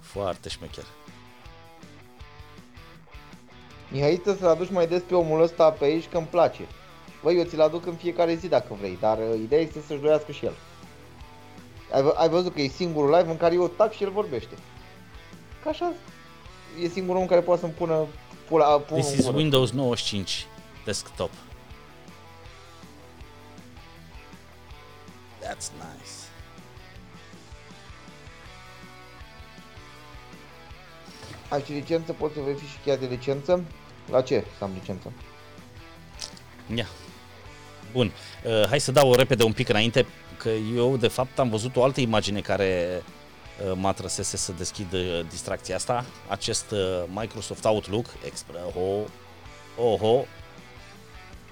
Foarte 0.00 0.48
șmecher. 0.48 0.84
Mihaiță 3.90 4.36
să-l 4.40 4.48
aduci 4.48 4.70
mai 4.70 4.86
des 4.86 5.02
pe 5.02 5.14
omul 5.14 5.42
ăsta 5.42 5.70
pe 5.70 5.84
aici 5.84 6.08
că 6.10 6.16
îmi 6.16 6.26
place. 6.26 6.66
Băi, 7.22 7.36
eu 7.36 7.44
ți-l 7.44 7.60
aduc 7.60 7.86
în 7.86 7.94
fiecare 7.94 8.34
zi 8.34 8.48
dacă 8.48 8.74
vrei, 8.78 8.96
dar 9.00 9.18
uh, 9.18 9.38
ideea 9.42 9.60
este 9.60 9.82
să-și 9.86 10.00
dorească 10.00 10.32
și 10.32 10.44
el. 10.44 10.52
Ai, 11.92 12.02
vă- 12.02 12.14
ai 12.16 12.28
văzut 12.28 12.54
că 12.54 12.60
e 12.60 12.68
singurul 12.68 13.10
live 13.16 13.30
în 13.30 13.36
care 13.36 13.54
eu 13.54 13.68
tac 13.68 13.92
și 13.92 14.02
el 14.02 14.10
vorbește. 14.10 14.54
Ca 15.64 15.70
așa 15.70 15.92
e 16.82 16.88
singurul 16.88 17.20
om 17.20 17.26
care 17.26 17.40
poate 17.40 17.60
să-mi 17.60 17.72
pună 17.72 18.06
pula, 18.48 18.78
pun 18.78 19.00
This 19.00 19.12
is 19.18 19.26
Windows 19.26 19.70
95 19.70 20.46
desktop. 20.84 21.30
That's 25.44 25.70
nice. 25.72 26.14
Ai 31.48 31.62
și 31.62 31.72
licență, 31.72 32.12
poți 32.12 32.34
să 32.34 32.40
verifici 32.40 32.68
și 32.68 32.78
cheia 32.84 32.96
de 32.96 33.06
licență. 33.06 33.64
La 34.10 34.22
ce 34.22 34.44
să 34.58 34.64
am 34.64 34.70
licență? 34.74 35.12
Ia. 36.74 36.86
Bun. 37.92 38.12
Uh, 38.44 38.66
hai 38.68 38.80
să 38.80 38.92
dau 38.92 39.14
repede 39.14 39.42
un 39.42 39.52
pic 39.52 39.68
înainte, 39.68 40.06
că 40.36 40.48
eu 40.48 40.96
de 40.96 41.08
fapt 41.08 41.38
am 41.38 41.48
văzut 41.48 41.76
o 41.76 41.84
altă 41.84 42.00
imagine 42.00 42.40
care 42.40 43.02
uh, 43.66 43.72
m-a 43.76 43.92
trăsese 43.92 44.36
să 44.36 44.52
deschid 44.52 44.92
uh, 44.92 45.20
distracția 45.28 45.76
asta. 45.76 46.04
Acest 46.28 46.70
uh, 46.70 47.02
Microsoft 47.08 47.64
Outlook, 47.64 48.06
Expre- 48.24 48.58
oh, 48.74 49.04
oh, 49.76 50.00
oh, 50.00 50.22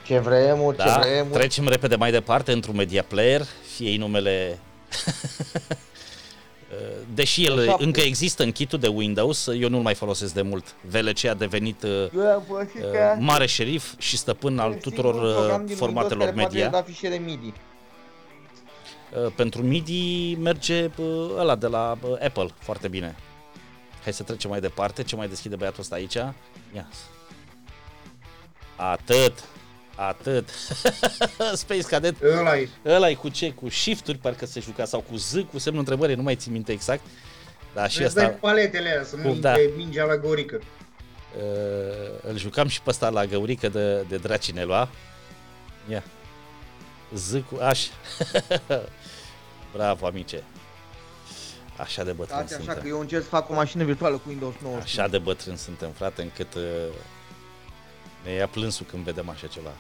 Ce 0.05 0.19
vremuri, 0.19 0.77
ce 0.77 0.85
Da, 0.85 0.99
vremuri. 0.99 1.33
trecem 1.39 1.69
repede 1.69 1.97
mai 1.97 2.11
departe 2.11 2.53
într-un 2.53 2.77
media 2.77 3.03
player, 3.03 3.43
fie 3.75 3.97
numele... 3.99 4.59
Deși 7.15 7.45
el 7.45 7.59
Așa, 7.61 7.77
încă 7.79 8.01
există 8.01 8.43
în 8.43 8.53
kitul 8.53 8.79
de 8.79 8.89
Windows, 8.89 9.47
eu 9.47 9.69
nu-l 9.69 9.83
mai 9.83 9.95
folosesc 9.95 10.35
de 10.35 10.43
mult. 10.43 10.75
VLC 10.81 11.25
a 11.25 11.35
devenit 11.35 11.83
uh, 11.83 11.91
Eu 12.15 12.21
am 12.21 12.43
folosit 12.49 12.83
uh, 12.85 12.91
ca 12.93 13.17
mare 13.21 13.47
șerif 13.47 13.95
și 13.99 14.17
stăpân 14.17 14.59
al 14.59 14.75
tuturor 14.75 15.13
singurul 15.13 15.35
program 15.35 15.61
uh, 15.61 15.67
din 15.67 15.77
formatelor 15.77 16.27
Windows 16.27 16.37
care 16.53 16.55
media. 16.57 16.71
poate 16.71 16.85
da 16.87 16.93
fișiere 16.93 17.17
MIDI. 17.17 17.53
Uh, 19.25 19.33
Pentru 19.37 19.63
MIDI 19.63 20.35
merge 20.41 20.91
uh, 20.97 21.31
ăla 21.39 21.55
de 21.57 21.67
la 21.67 21.99
uh, 22.03 22.11
Apple 22.25 22.49
foarte 22.59 22.89
bine. 22.89 23.17
Hai 24.03 24.13
să 24.13 24.23
trecem 24.23 24.51
mai 24.51 24.61
departe. 24.61 25.03
Ce 25.03 25.17
mai 25.17 25.29
deschide 25.29 25.57
băiatul 25.57 25.81
ăsta 25.81 25.95
aici? 25.95 26.15
Ia. 26.15 26.35
Atât. 28.77 29.45
Atât. 30.09 30.49
Space 31.55 31.81
Cadet. 31.83 32.23
Ăla 32.23 32.59
e. 32.59 32.69
Ăla 32.87 33.11
e 33.11 33.15
cu 33.15 33.29
ce? 33.29 33.53
Cu 33.53 33.69
shift-uri 33.69 34.19
parcă 34.19 34.47
se 34.47 34.61
juca 34.61 34.85
sau 34.85 35.01
cu 35.01 35.17
Z, 35.17 35.33
cu 35.51 35.59
semnul 35.59 35.81
întrebării, 35.81 36.15
nu 36.15 36.23
mai 36.23 36.37
țin 36.37 36.53
minte 36.53 36.73
exact. 36.73 37.03
Dar 37.75 37.91
și 37.91 38.03
Îți 38.03 38.15
dai 38.15 38.25
ăsta 38.25 38.37
paletele 38.41 38.89
alea 38.91 39.05
să 39.05 39.17
nu 39.17 39.23
Cum, 39.23 39.41
da. 39.41 39.49
intre 39.61 39.71
mingea 39.77 40.05
la 40.05 40.17
gorică. 40.17 40.61
uh, 41.37 42.31
îl 42.31 42.39
jucam 42.39 42.69
și 42.69 42.83
pe 42.83 42.91
ăsta 42.91 43.09
la 43.09 43.25
găurică 43.27 43.69
de, 43.69 44.01
de 44.09 44.17
draci 44.17 44.51
ne 44.53 44.65
lua. 44.65 44.89
Ia. 45.91 46.03
Z 47.15 47.33
cu 47.51 47.59
aș. 47.61 47.87
Bravo, 49.75 50.07
amice. 50.07 50.43
Așa 51.77 52.05
de 52.05 52.13
bătrân 52.13 52.37
Stați 52.39 52.55
așa 52.55 52.63
suntem. 52.65 52.83
că 52.83 52.89
eu 52.89 53.01
încerc 53.01 53.23
să 53.23 53.29
fac 53.29 53.51
o 53.51 53.55
mașină 53.55 53.85
virtuală 53.85 54.17
cu 54.17 54.23
Windows 54.29 54.55
9. 54.63 54.77
Așa 54.77 55.09
de 55.09 55.19
bătrân 55.19 55.57
suntem, 55.57 55.91
frate, 55.91 56.23
încât 56.23 56.55
uh, 56.55 56.63
ne 58.25 58.31
ia 58.33 58.47
plânsul 58.47 58.87
când 58.91 59.05
vedem 59.05 59.29
așa 59.29 59.47
ceva. 59.47 59.71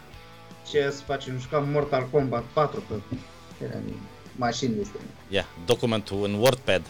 Ce 0.70 0.90
să 0.90 1.02
facem? 1.02 1.38
Jucam 1.40 1.68
Mortal 1.68 2.08
Kombat 2.10 2.44
4 2.52 2.82
pe 2.88 3.16
era 3.64 3.78
mașini 4.36 4.74
de 4.74 4.80
astea. 4.82 5.00
Ia, 5.28 5.46
documentul 5.66 6.24
în 6.24 6.34
WordPad. 6.34 6.86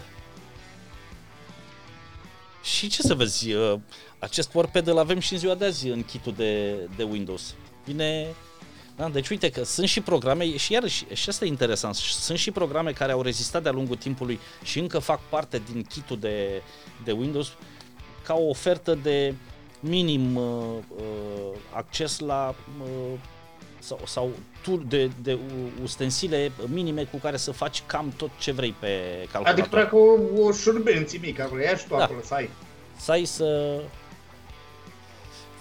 Și 2.63 2.87
ce 2.87 3.01
să 3.01 3.13
vezi, 3.13 3.53
uh, 3.53 3.79
acest 4.19 4.53
WordPad 4.53 4.87
îl 4.87 4.97
avem 4.97 5.19
și 5.19 5.33
în 5.33 5.39
ziua 5.39 5.55
de 5.55 5.65
azi 5.65 5.87
în 5.87 6.03
kitul 6.03 6.33
de, 6.33 6.73
de 6.95 7.03
Windows. 7.03 7.55
Vine... 7.85 8.27
Da, 8.95 9.09
deci 9.09 9.29
uite 9.29 9.49
că 9.49 9.63
sunt 9.63 9.87
și 9.87 10.01
programe, 10.01 10.57
și 10.57 10.73
iarăși, 10.73 11.05
și 11.13 11.29
asta 11.29 11.45
e 11.45 11.47
interesant, 11.47 11.95
sunt 11.95 12.37
și 12.37 12.51
programe 12.51 12.91
care 12.91 13.11
au 13.11 13.21
rezistat 13.21 13.63
de-a 13.63 13.71
lungul 13.71 13.95
timpului 13.95 14.39
și 14.63 14.79
încă 14.79 14.99
fac 14.99 15.19
parte 15.29 15.61
din 15.71 15.81
kitul 15.81 16.19
de, 16.19 16.61
de 17.03 17.11
Windows 17.11 17.53
ca 18.23 18.33
o 18.33 18.49
ofertă 18.49 18.95
de 18.95 19.33
minim 19.79 20.35
uh, 20.35 20.43
uh, 20.97 21.57
acces 21.73 22.19
la 22.19 22.55
uh, 22.81 23.19
sau, 23.83 23.99
sau 24.05 24.29
tool 24.61 24.81
de, 24.87 25.11
de 25.21 25.33
u- 25.33 25.81
ustensile 25.83 26.51
minime 26.67 27.03
cu 27.03 27.17
care 27.17 27.37
să 27.37 27.51
faci 27.51 27.83
cam 27.85 28.13
tot 28.17 28.29
ce 28.39 28.51
vrei 28.51 28.71
pe 28.79 28.87
calculator. 29.31 29.47
Adică 29.51 29.67
practic 29.67 29.93
o, 29.93 30.43
o 30.43 30.51
șurbenție 30.51 31.19
mică 31.21 31.41
acolo, 31.41 31.61
ia 31.61 31.75
și 31.75 31.87
tu 31.87 31.95
Da. 31.95 32.03
acolo 32.03 32.19
să 32.23 32.33
ai. 32.33 32.49
Să 32.97 33.11
ai 33.11 33.25
să... 33.25 33.79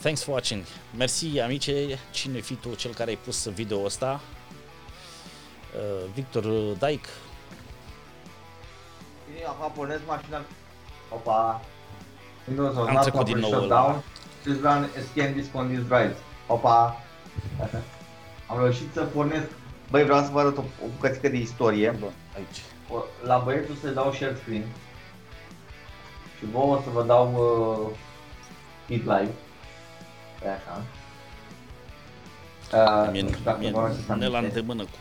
Thanks 0.00 0.22
for 0.22 0.34
watching. 0.34 0.64
Mersi, 0.96 1.38
amice. 1.40 1.98
Cine 2.10 2.40
fi 2.40 2.54
tu 2.54 2.74
cel 2.74 2.94
care 2.94 3.10
ai 3.10 3.16
pus 3.24 3.48
video 3.48 3.84
ăsta? 3.84 4.20
Uh, 5.76 6.10
Victor 6.14 6.44
Daic. 6.78 7.08
Bine, 9.32 9.44
acum 9.46 9.72
pornesc 9.74 10.00
mașina. 10.06 10.42
Opa. 11.10 11.60
Windows 12.48 12.76
was 12.76 12.86
Am 12.88 12.92
not 12.94 13.02
trecut 13.02 13.24
din 13.24 13.38
properly 13.38 13.50
nou 13.50 13.60
shut 13.60 13.70
la- 13.70 13.76
down. 13.76 14.02
Please 14.42 14.60
run 14.62 14.90
scan 15.12 15.32
disk 15.34 15.54
on 15.54 15.68
these 15.68 15.82
drives. 15.82 16.16
Opa. 16.46 16.96
Am 18.52 18.58
reușit 18.62 18.88
să 18.92 19.00
pornesc. 19.00 19.46
Băi, 19.90 20.04
vreau 20.04 20.20
să 20.22 20.28
vă 20.32 20.38
arăt 20.40 20.56
o, 20.56 20.60
o 20.60 20.86
bucățică 20.94 21.28
de 21.28 21.36
istorie. 21.36 21.90
Bă, 22.00 22.06
aici. 22.36 22.60
O- 22.90 23.04
La 23.26 23.38
băietul 23.44 23.74
să 23.82 23.88
dau 23.88 24.12
share 24.12 24.36
screen. 24.42 24.64
Și 26.38 26.44
vouă 26.52 26.80
să 26.84 26.88
vă 26.92 27.02
dau 27.02 27.24
uh, 27.34 27.96
feed 28.86 29.00
live. 29.00 29.32
Pe 30.40 30.48
așa. 30.48 30.82
Uh, 33.04 33.08
Mie, 33.12 33.22
nu 33.22 33.28
știu 33.28 33.40
dacă 33.44 33.58
mie 33.58 33.70
vă 33.70 33.80
mai 34.06 34.18
ne 34.18 34.26
la 34.28 34.38
aminte. 34.38 34.58
îndemână 34.58 34.82
cu 34.82 34.98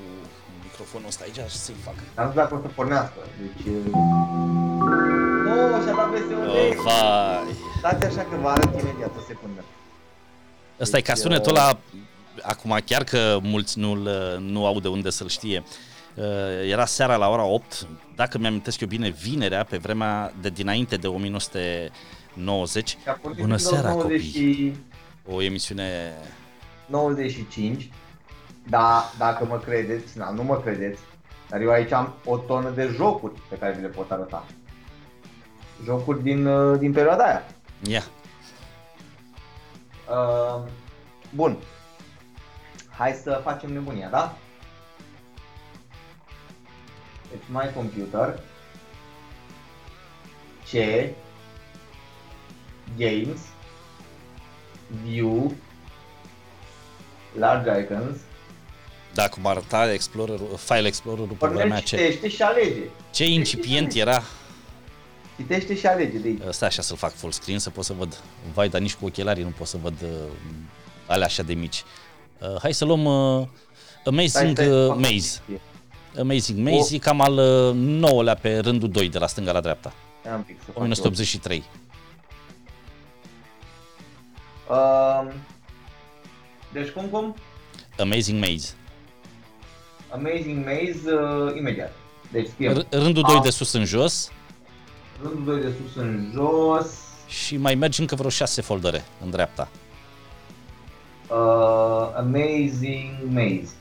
microfonul 0.64 1.07
ăsta 1.07 1.23
aici 1.23 1.49
și 1.52 1.57
să-i 1.57 1.76
fac. 1.84 1.94
Dar 2.15 2.26
nu 2.26 2.32
știu 2.32 2.41
dacă 2.41 2.56
o 2.56 2.60
să 2.61 2.68
pornească. 2.76 3.19
Deci... 3.41 3.65
uh, 3.65 3.91
Nu, 5.45 5.82
și-a 5.84 5.94
dat 5.95 6.10
VSOD. 6.10 6.48
Oh, 6.48 6.72
vai. 6.84 7.56
Stați 7.78 8.06
așa 8.06 8.22
că 8.30 8.36
vă 8.41 8.48
arăt 8.49 8.82
imediat 8.82 9.11
o 9.18 9.22
secundă. 9.28 9.61
Ăsta 10.80 10.98
e 10.98 11.02
ca 11.02 11.14
Deci, 11.14 11.22
sunetul 11.22 11.52
uh, 11.53 11.60
ăla, 11.60 11.78
acum 12.41 12.78
chiar 12.86 13.03
că 13.03 13.40
mulți 13.41 13.80
nu-l, 13.80 14.10
nu 14.40 14.66
au 14.66 14.80
de 14.80 14.88
unde 14.88 15.10
să-l 15.10 15.28
știe. 15.28 15.64
Uh, 16.16 16.70
Era 16.70 16.86
seara 16.86 17.16
la 17.16 17.30
ora 17.30 17.44
8, 17.44 17.88
dacă 18.16 18.38
mi-amintesc 18.38 18.80
eu 18.80 18.88
bine, 18.88 19.10
vinerea, 19.10 19.64
pe 19.64 19.78
vremea 19.78 20.34
de 20.41 20.49
dinainte 20.49 20.95
de 20.95 21.08
1990, 21.08 22.90
Și 22.90 22.98
a 23.08 23.12
pornit 23.12 23.41
Bună 23.41 23.56
Windows 23.56 23.64
seara, 23.64 23.90
90 23.90 24.22
și 24.24 24.74
o 25.32 25.41
emisiune 25.41 26.14
95. 26.86 27.90
Da, 28.70 29.12
dacă 29.18 29.45
mă 29.45 29.60
credeți, 29.60 30.18
na, 30.18 30.30
nu 30.32 30.44
mă 30.44 30.58
credeți, 30.60 30.99
dar 31.49 31.62
eu 31.62 31.70
aici 31.72 31.91
am 31.91 32.14
o 32.26 32.38
tonă 32.38 32.70
de 32.70 32.91
jocuri 32.95 33.34
pe 33.49 33.56
care 33.56 33.74
vi 33.76 33.82
le 33.82 33.88
pot 33.88 34.12
arăta. 34.12 34.45
Jocuri 35.86 36.24
din, 36.24 36.45
uh, 36.45 36.80
din 36.80 36.91
perioada 36.91 37.24
aia. 37.24 37.44
Ia, 37.88 38.03
Uh, 40.10 40.62
bun. 41.36 41.58
Hai 43.02 43.19
să 43.23 43.41
facem 43.44 43.73
nebunia, 43.73 44.10
da? 44.10 44.38
Deci 47.30 47.41
my 47.48 47.72
computer 47.76 48.40
C 50.69 50.73
Games 52.98 53.40
View 55.03 55.56
Large 57.38 57.80
Icons 57.80 58.18
da, 59.14 59.30
cum 59.30 59.45
arăta 59.45 59.94
Explorer, 59.94 60.40
File 60.57 60.88
Explorer-ul 60.88 61.28
pe 61.28 61.48
vremea 61.48 61.64
Pornește, 61.64 61.95
ce, 61.95 62.03
citește 62.03 62.30
și 62.30 62.41
alege. 62.41 62.82
ce 63.11 63.26
incipient 63.26 63.94
era. 63.94 64.23
Citește 65.36 65.76
și 65.76 65.86
alege 65.86 66.18
de 66.18 66.28
aici. 66.28 66.53
Stai 66.53 66.68
așa 66.68 66.82
să-l 66.82 66.98
fac 66.98 67.14
full 67.14 67.32
screen 67.32 67.60
să 67.60 67.69
pot 67.69 67.84
să 67.84 67.94
văd. 67.94 68.22
Vai, 68.53 68.69
dar 68.69 68.82
nici 68.82 68.94
cu 68.94 69.06
ochelarii 69.06 69.44
nu 69.44 69.53
pot 69.57 69.68
să 69.68 69.78
văd 69.78 70.02
uh, 70.02 70.10
alea 71.07 71.26
așa 71.26 71.44
de 71.44 71.53
mici. 71.53 71.84
Uh, 72.41 72.55
hai 72.61 72.73
să 72.73 72.85
luăm 72.85 73.05
uh, 73.05 73.47
Amazing 74.05 74.30
Stai, 74.30 74.65
stai, 74.65 74.68
uh, 74.69 74.88
fac 74.88 74.95
o 74.95 74.99
Maze. 74.99 75.11
chestie. 75.11 75.61
Amazing 76.19 76.68
Maze 76.69 76.95
e 76.95 76.97
cam 76.97 77.22
al 77.22 77.38
uh, 77.38 77.73
nouălea 77.76 78.35
pe 78.35 78.57
rândul 78.57 78.89
2 78.89 79.09
de 79.09 79.18
la 79.18 79.27
stânga 79.27 79.51
la 79.51 79.59
dreapta. 79.61 79.93
Ia 80.26 80.35
un 80.35 80.41
pic 80.41 80.57
să 80.59 80.65
fac 80.65 80.76
1983. 80.77 81.63
eu. 84.69 84.76
Um, 84.77 85.31
deci 86.73 86.89
cum, 86.89 87.05
cum? 87.05 87.35
Amazing 87.99 88.39
Maze. 88.39 88.73
Amazing 90.13 90.65
Maze 90.65 91.13
uh, 91.13 91.55
imediat. 91.57 91.93
Deci 92.31 92.47
scriem 92.47 92.73
R- 92.81 92.89
rândul 92.89 93.23
2 93.23 93.35
A. 93.38 93.41
de 93.41 93.49
sus 93.49 93.73
în 93.73 93.85
jos 93.85 94.31
rândul 95.23 95.43
2 95.45 95.61
de 95.61 95.72
sus 95.81 95.95
în 96.01 96.31
jos. 96.34 96.88
și 97.27 97.57
mai 97.57 97.76
mergi 97.76 97.99
încă 98.01 98.15
vreo 98.15 98.30
6 98.30 98.61
foldere 98.61 99.03
în 99.23 99.30
dreapta. 99.30 99.69
Uh, 101.32 102.12
amazing 102.16 103.12
Maze. 103.30 103.74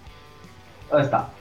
Ăsta. 0.93 1.33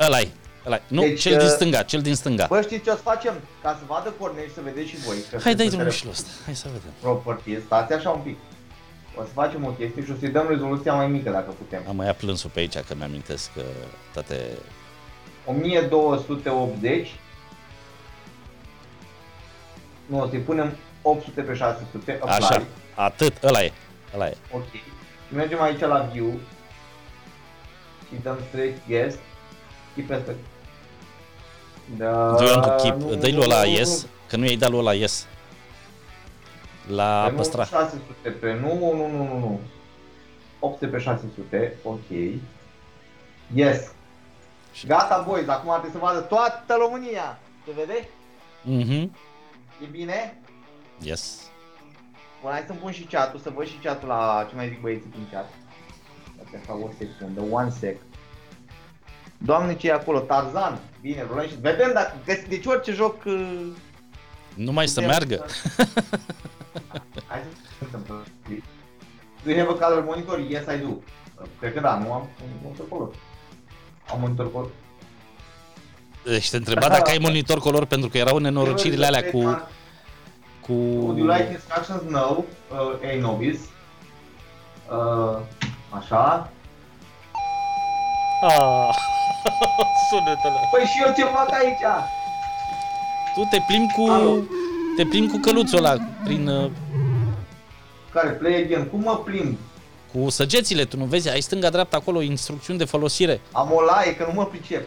ăla 0.00 0.20
e. 0.20 0.28
ăla 0.66 0.78
Nu, 0.88 1.00
Deci, 1.00 1.20
cel 1.20 1.36
din 1.36 1.46
uh, 1.46 1.52
stânga, 1.52 1.82
cel 1.82 2.00
din 2.00 2.14
stânga. 2.14 2.46
Bă, 2.48 2.60
știți 2.60 2.82
ce 2.82 2.90
o 2.90 2.94
să 2.94 3.00
facem? 3.00 3.34
Ca 3.62 3.70
să 3.78 3.84
vadă 3.86 4.14
Cornel 4.18 4.44
și 4.44 4.52
să 4.52 4.60
vedeți 4.64 4.88
și 4.88 4.96
voi. 4.96 5.16
Că 5.30 5.38
Hai, 5.42 5.54
dai 5.54 5.66
sunteți 5.66 5.68
drumul 5.68 5.86
pe 5.86 5.96
și 5.96 6.04
la 6.04 6.10
ăsta. 6.10 6.28
Hai 6.44 6.54
să 6.54 6.66
vedem. 6.72 6.90
Properties, 7.00 7.62
stați 7.64 7.92
așa 7.92 8.10
un 8.10 8.20
pic. 8.20 8.36
O 9.16 9.22
să 9.22 9.28
facem 9.32 9.64
o 9.64 9.68
chestie 9.68 10.04
și 10.04 10.10
o 10.10 10.14
să-i 10.18 10.28
dăm 10.28 10.46
rezoluția 10.48 10.94
mai 10.94 11.08
mică 11.08 11.30
dacă 11.30 11.50
putem. 11.50 11.82
Am 11.88 11.96
mai 11.96 12.06
ia 12.06 12.14
plânsul 12.14 12.50
pe 12.50 12.58
aici 12.60 12.78
că 12.78 12.94
mi-amintesc 12.96 13.52
că 13.52 13.62
toate... 14.12 14.34
1280 15.46 17.08
Nu, 20.06 20.20
o 20.20 20.28
să-i 20.28 20.38
punem 20.38 20.76
800 21.02 21.40
pe 21.40 21.54
600 21.54 22.18
apply. 22.20 22.44
Așa, 22.44 22.62
atât, 22.94 23.42
ăla 23.42 23.62
e. 23.62 23.72
Ăla 24.14 24.26
e. 24.26 24.36
Ok. 24.50 24.66
Și 25.28 25.34
mergem 25.34 25.60
aici 25.62 25.80
la 25.80 25.98
view 26.12 26.32
și 28.08 28.14
dăm 28.22 28.38
straight 28.48 28.80
yes. 28.86 29.14
Keep 29.94 30.10
asta. 30.10 30.32
Da, 31.96 32.32
Do 32.36 32.44
you 32.44 32.52
want 32.60 32.64
to 32.64 32.82
keep? 32.82 33.00
nu, 33.00 33.14
Dă-i 33.14 33.32
lui 33.32 33.46
nu, 33.46 33.52
ăla 33.52 33.62
nu, 33.62 33.68
yes, 33.70 34.06
că 34.26 34.36
nu 34.36 34.44
i-ai 34.44 34.56
dat 34.56 34.70
lui 34.70 34.78
ăla 34.78 34.94
yes. 34.94 35.26
La 36.86 37.22
Pe 37.24 37.30
nu 37.30 37.36
păstra. 37.36 37.64
600 37.64 38.30
pe 38.30 38.52
nu, 38.54 38.74
nu, 38.94 39.06
nu, 39.06 39.22
nu, 39.26 39.38
nu. 39.38 39.60
800 40.60 40.86
pe 40.86 40.98
600, 40.98 41.74
ok. 41.82 42.08
Yes. 43.54 43.92
Și- 44.72 44.86
Gata, 44.86 45.24
boys, 45.28 45.48
acum 45.48 45.70
trebuie 45.70 45.90
să 45.92 45.98
vadă 45.98 46.18
toată 46.20 46.76
România. 46.78 47.38
Se 47.66 47.72
vede? 47.76 48.08
Mhm. 48.62 49.16
E 49.82 49.86
bine? 49.90 50.38
Yes. 51.02 51.47
Bun, 52.42 52.50
hai 52.50 52.64
să-mi 52.66 52.78
pun 52.78 52.92
și 52.92 53.02
chat-ul, 53.02 53.40
să 53.40 53.50
văd 53.54 53.66
și 53.66 53.78
chat-ul 53.82 54.08
la 54.08 54.46
ce 54.48 54.54
mai 54.56 54.68
zic 54.68 54.80
băieții 54.80 55.08
prin 55.10 55.28
chat. 55.32 55.48
Asta 56.44 56.74
o 56.74 56.88
secundă, 56.98 57.40
one 57.54 57.70
sec. 57.70 57.96
Doamne, 59.38 59.74
ce 59.76 59.88
e 59.88 59.92
acolo? 59.92 60.18
Tarzan. 60.18 60.78
Bine, 61.00 61.24
rulăm 61.28 61.46
și 61.48 61.54
vedem 61.60 61.90
dacă... 61.92 62.12
găsi- 62.26 62.48
Deci 62.48 62.66
orice 62.66 62.92
joc... 62.92 63.24
uh, 63.24 63.66
Numai 64.54 64.88
să 64.88 64.94
putem 65.00 65.08
meargă. 65.08 65.44
Hai 67.28 67.40
să 67.40 67.68
se 67.78 67.84
întâmplă. 67.84 68.22
Do 69.44 69.50
you 69.50 69.58
have 69.66 69.84
a 69.84 69.86
color 69.88 70.04
monitor? 70.04 70.38
Yes, 70.38 70.62
I 70.62 70.78
do. 70.78 70.88
Cred 71.60 71.72
că 71.74 71.80
da, 71.80 71.98
nu 71.98 72.12
am 72.12 72.20
un 72.42 72.48
monitor 72.62 72.88
color. 72.88 73.14
Am 74.10 74.20
monitor 74.20 74.52
color. 74.52 74.70
Deci 76.24 76.50
te 76.50 76.56
întreba 76.56 76.88
dacă 76.88 77.10
ai 77.10 77.18
monitor 77.20 77.58
color 77.58 77.84
pentru 77.84 78.08
că 78.08 78.18
erau 78.18 78.38
nenorocirile 78.38 79.06
alea 79.06 79.30
cu... 79.30 79.38
cu... 80.68 80.74
Would 81.04 81.18
you 81.18 81.26
like 81.26 81.48
instructions? 81.52 82.02
No. 82.08 82.44
Uh, 82.70 83.10
A 83.12 83.20
nobis. 83.20 83.58
Uh, 84.90 85.38
așa. 85.98 86.50
Ah, 88.42 88.88
sunetele. 90.10 90.58
Păi 90.72 90.84
și 90.84 91.02
eu 91.06 91.12
ce 91.16 91.24
fac 91.24 91.48
aici? 91.52 91.78
Tu 93.34 93.40
te 93.50 93.58
plimbi 93.66 93.92
cu... 93.92 94.10
Alo. 94.10 94.36
Te 94.96 95.04
plimbi 95.04 95.32
cu 95.32 95.38
căluțul 95.38 95.78
ăla 95.84 95.96
prin... 96.24 96.48
uh, 96.48 96.70
Care? 98.12 98.28
Play 98.28 98.62
again. 98.62 98.88
Cum 98.88 99.00
mă 99.00 99.16
plimb? 99.24 99.56
Cu 100.12 100.30
săgețile, 100.30 100.84
tu 100.84 100.96
nu 100.96 101.04
vezi? 101.04 101.28
Ai 101.30 101.40
stânga-dreapta 101.40 101.96
acolo 101.96 102.20
instrucțiuni 102.20 102.78
de 102.78 102.84
folosire. 102.84 103.40
Am 103.52 103.72
o 103.72 103.80
laie 103.80 104.16
că 104.16 104.24
nu 104.26 104.32
mă 104.32 104.44
pricep. 104.46 104.86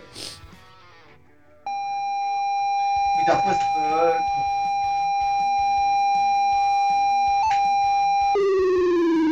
Uite, 3.18 3.32
a 3.32 3.36
fost... 3.36 3.60
Uh... 3.60 4.31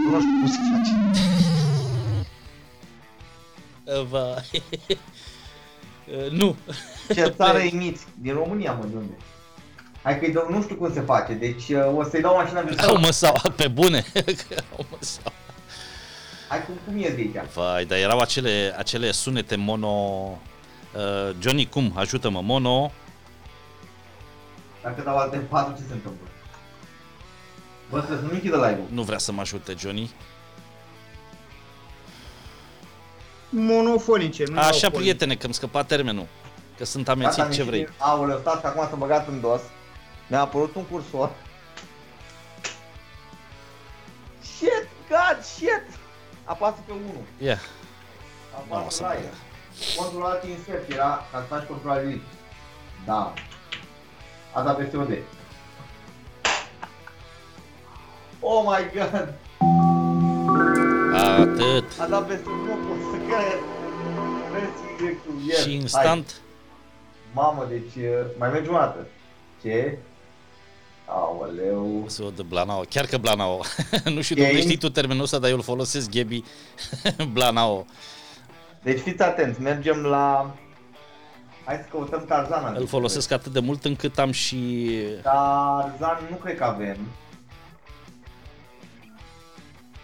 Nu 0.09 0.19
știu 0.19 0.39
cum 0.39 0.47
se 0.47 0.59
face. 0.71 0.91
Uh, 3.83 4.05
Va... 4.05 4.33
Uh, 6.05 6.31
nu. 6.39 6.55
Ce 7.13 7.33
țară 7.37 7.57
imiți? 7.57 8.05
Din 8.15 8.33
România, 8.33 8.71
mă, 8.73 8.85
de 8.85 8.97
unde? 8.97 9.13
Hai 10.01 10.19
că 10.19 10.45
nu 10.49 10.61
știu 10.61 10.75
cum 10.75 10.93
se 10.93 11.01
face, 11.01 11.33
deci 11.33 11.69
uh, 11.69 11.97
o 11.97 12.03
să-i 12.03 12.21
dau 12.21 12.35
mașina 12.35 12.61
de 12.61 12.75
Au 12.81 12.97
măsau, 12.99 13.41
pe 13.55 13.67
bune. 13.67 14.05
Au 14.77 14.85
măsau. 14.91 15.33
Hai 16.47 16.65
cum, 16.65 16.73
cum 16.85 16.97
ies 16.97 17.15
de 17.15 17.21
aici? 17.21 17.49
Vai, 17.53 17.85
dar 17.85 17.97
erau 17.97 18.19
acele, 18.19 18.75
acele 18.77 19.11
sunete 19.11 19.55
mono... 19.55 19.87
Uh, 20.95 21.35
Johnny, 21.39 21.65
cum? 21.65 21.93
Ajută-mă, 21.95 22.41
mono... 22.41 22.91
Dacă 24.83 25.01
dau 25.01 25.17
alte 25.17 25.37
patru, 25.37 25.73
ce 25.73 25.87
se 25.87 25.93
întâmplă? 25.93 26.27
Bă, 27.89 28.03
să 28.07 28.13
nu 28.13 28.29
închidă 28.31 28.55
live-ul. 28.55 28.87
Nu 28.91 29.01
vrea 29.03 29.17
să 29.17 29.31
mă 29.31 29.41
ajute, 29.41 29.75
Johnny. 29.77 30.11
Monofonice, 33.49 34.43
nu 34.47 34.57
Așa, 34.57 34.67
erau 34.67 34.79
fonice. 34.79 34.99
prietene, 34.99 35.35
că 35.35 35.45
îmi 35.45 35.53
scăpa 35.53 35.83
termenul. 35.83 36.27
Că 36.77 36.85
sunt 36.85 37.05
Gata, 37.05 37.19
amețit, 37.19 37.41
am 37.43 37.49
ce 37.49 37.55
ieșit 37.55 37.69
vrei. 37.69 37.83
din- 37.83 37.93
Aoleu, 37.97 38.39
stați 38.39 38.61
că 38.61 38.67
acum 38.67 38.87
să 38.89 38.95
băgat 38.95 39.27
în 39.27 39.41
dos. 39.41 39.61
Mi-a 40.27 40.39
apărut 40.41 40.75
un 40.75 40.83
cursor. 40.83 41.31
Shit, 44.41 44.87
god, 45.09 45.43
shit! 45.43 45.83
Apasă 46.43 46.75
pe 46.85 46.91
1. 46.91 47.01
Ia, 47.47 47.59
nu 48.67 48.73
o 48.73 48.77
Apasă 48.77 48.95
să 48.95 49.01
la 49.03 49.07
mă 49.07 49.13
el. 49.15 49.33
Contul 49.97 50.25
alt 50.25 50.43
insert 50.43 50.91
era 50.91 51.25
ca 51.31 51.39
să 51.39 51.45
faci 51.55 51.67
control 51.67 51.93
delete. 51.95 52.21
Da. 53.05 53.33
A 54.53 54.61
dat 54.63 54.77
peste 54.77 54.97
OD. 54.97 55.17
Oh 58.41 58.63
my 58.63 58.99
god! 58.99 59.33
atât. 61.39 61.99
A 61.99 62.05
dat 62.05 62.27
peste 62.27 62.49
nu 62.49 62.75
pot 62.87 62.99
să 63.11 63.17
cred. 63.27 63.59
Presi 64.51 64.89
Y-ul, 64.99 65.47
yes. 65.47 65.57
Și 65.59 65.65
Hai. 65.65 65.73
instant, 65.73 66.41
Mamă, 67.33 67.65
deci 67.69 68.03
uh, 68.03 68.25
mai 68.37 68.49
mergi 68.49 68.69
o 68.69 68.73
dată. 68.73 69.07
Ce? 69.61 69.97
Aoleu. 71.05 72.03
să 72.07 72.23
o 72.23 72.29
dă 72.29 72.43
Blanao. 72.43 72.81
Chiar 72.89 73.05
că 73.05 73.17
Blanao. 73.17 73.61
nu 74.15 74.21
știu 74.21 74.35
de 74.35 74.41
unde 74.41 74.53
Game. 74.53 74.65
știi 74.65 74.77
tu 74.77 74.89
termenul 74.89 75.23
ăsta, 75.23 75.39
dar 75.39 75.49
eu 75.49 75.55
îl 75.55 75.61
folosesc, 75.61 76.09
Ghebi. 76.09 76.43
Blanao. 77.33 77.85
Deci 78.81 78.99
fiți 78.99 79.21
atenți, 79.21 79.61
mergem 79.61 80.01
la... 80.01 80.55
Hai 81.65 81.75
să 81.75 81.87
căutăm 81.91 82.25
Tarzan. 82.27 82.75
Îl 82.77 82.87
folosesc 82.87 83.31
atât 83.31 83.51
de 83.51 83.59
mult 83.59 83.85
încât 83.85 84.19
am 84.19 84.31
și... 84.31 84.89
Tarzan 85.21 86.19
nu 86.29 86.35
cred 86.35 86.57
că 86.57 86.63
avem. 86.63 86.97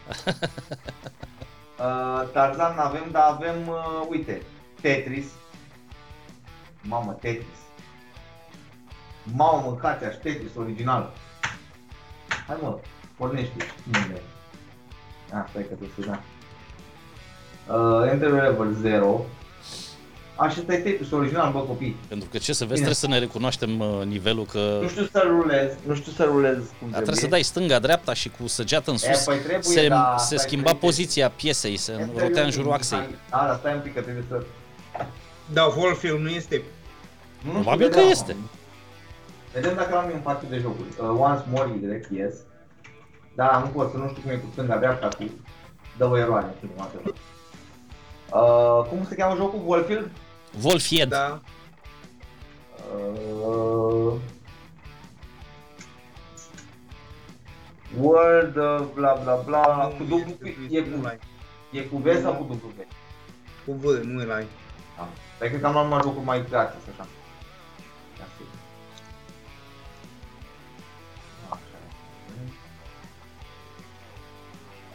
Uh, 1.79 2.29
Tarzan 2.31 2.77
avem, 2.77 3.11
dar 3.11 3.31
avem, 3.31 3.67
uh, 3.67 4.07
uite, 4.09 4.41
Tetris. 4.81 5.25
Mamă, 6.81 7.11
Tetris. 7.11 7.59
Mamă, 9.23 9.61
mâncați 9.65 10.03
aș 10.03 10.15
Tetris 10.15 10.55
original. 10.55 11.13
Hai 12.47 12.57
mă, 12.61 12.79
pornește. 13.17 13.65
Unde? 13.85 14.21
Ah, 15.33 15.45
stai 15.49 15.67
că 15.67 15.75
te 15.75 16.05
da. 16.05 16.19
Uh, 17.73 18.11
Enter 18.11 18.31
level 18.31 18.73
0. 18.73 19.21
Așa 20.37 20.59
e 20.59 20.63
Tetris 20.63 21.11
original, 21.11 21.51
bă 21.51 21.59
copii. 21.59 21.95
Pentru 22.07 22.27
că 22.31 22.37
ce 22.37 22.53
să 22.53 22.65
vezi, 22.65 22.81
Bine. 22.81 22.91
trebuie 22.91 22.95
să 22.95 23.07
ne 23.07 23.19
recunoaștem 23.19 23.79
uh, 23.79 24.01
nivelul 24.05 24.45
că... 24.45 24.77
Nu 24.81 24.87
știu 24.87 25.05
să 25.11 25.23
rulez, 25.27 25.71
nu 25.87 25.95
știu 25.95 26.11
să 26.11 26.23
rulez 26.23 26.57
cum 26.57 26.89
Dar 26.89 27.01
trebuie 27.01 27.15
să 27.15 27.27
dai 27.27 27.41
stânga-dreapta 27.41 28.13
și 28.13 28.29
cu 28.39 28.47
săgeată 28.47 28.89
în 28.89 28.95
E, 28.95 28.99
sus 29.13 29.23
păi 29.23 29.37
trebuie, 29.37 29.61
se, 29.61 29.87
dar 29.87 30.17
se 30.17 30.25
stai 30.25 30.37
schimba 30.37 30.69
că- 30.71 30.75
poziția 30.77 31.29
piesei, 31.29 31.77
se 31.77 31.91
Este 31.91 32.11
rotea 32.21 32.39
în 32.41 32.45
un- 32.45 32.51
jurul 32.51 32.71
axei. 32.71 32.97
Da, 33.29 33.43
dar 33.47 33.55
stai 33.59 33.73
un 33.73 33.79
pic 33.79 33.93
că 33.93 34.01
trebuie 34.01 34.23
să... 34.29 34.43
Da, 35.53 35.63
Wolffield 35.77 36.19
nu 36.19 36.29
este 36.29 36.61
Nu, 37.43 37.51
Probabil 37.51 37.73
știu, 37.85 37.87
că 37.89 37.95
vedem, 37.95 38.09
este. 38.11 38.35
mă. 38.39 38.45
Vedem 39.53 39.75
dacă 39.75 39.95
am 39.97 40.09
eu 40.09 40.15
un 40.15 40.21
partiu 40.21 40.47
de 40.49 40.57
jocuri. 40.57 40.87
Uh, 40.99 41.07
once 41.19 41.43
more 41.51 41.69
Y, 42.11 42.17
yes. 42.17 42.33
Da, 43.35 43.61
nu 43.65 43.79
pot 43.79 43.91
să 43.91 43.97
nu 43.97 44.07
știu 44.09 44.21
cum 44.21 44.31
e 44.31 44.35
cu 44.35 44.47
stânga-dreapta, 44.51 45.07
cu... 45.17 45.23
Dă 45.97 46.05
o 46.09 46.17
eroare, 46.17 46.45
în 46.45 46.51
fine, 46.59 46.71
whatever. 46.77 47.13
Uh, 48.33 48.89
cum 48.89 49.05
se 49.09 49.15
cheamă 49.15 49.35
jocul? 49.35 49.61
Wolfield? 49.65 50.09
Wolfied. 50.61 51.09
Da. 51.09 51.41
Uh, 52.93 54.19
World 57.97 58.57
of 58.57 58.93
bla 58.93 59.15
bla 59.15 59.35
bla 59.43 59.87
cu 59.97 60.03
Nu 60.03 60.15
W, 60.17 60.25
este, 60.41 60.57
e 60.69 60.79
nu 60.79 60.97
cu, 60.97 61.01
l-ai. 61.01 61.19
e 61.71 61.81
cu 61.81 61.97
V 61.97 62.21
sau 62.21 62.33
cu 62.35 62.43
W? 62.43 62.85
Cu 63.65 63.73
V, 63.73 63.83
nu 64.03 64.21
îl 64.21 64.31
ai. 64.31 64.47
Da. 64.97 65.09
Dar 65.39 65.47
cred 65.47 65.59
că 65.61 65.65
am 65.67 65.73
luat 65.73 65.83
numai 65.85 66.01
jocuri 66.03 66.25
mai 66.25 66.45
gratis, 66.49 66.81
așa. 66.91 67.09
Ia 68.19 68.25
să 68.25 68.41
vedem. 68.43 68.59
Așa. 71.49 71.77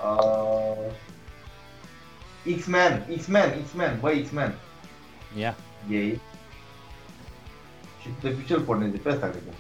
Uh, 0.09 0.93
X-Men, 2.59 3.07
X-Men, 3.19 3.63
X-Men, 3.65 4.01
băi, 4.01 4.23
X-Men. 4.23 4.59
Ia. 5.37 5.57
Ei. 5.91 6.21
Și 8.01 8.09
de 8.21 8.29
pe 8.29 8.45
ce 8.47 8.53
îl 8.53 8.61
pornezi? 8.61 8.93
De 8.93 8.99
pe 8.99 9.11
asta, 9.11 9.27
cred 9.27 9.43
că. 9.45 9.51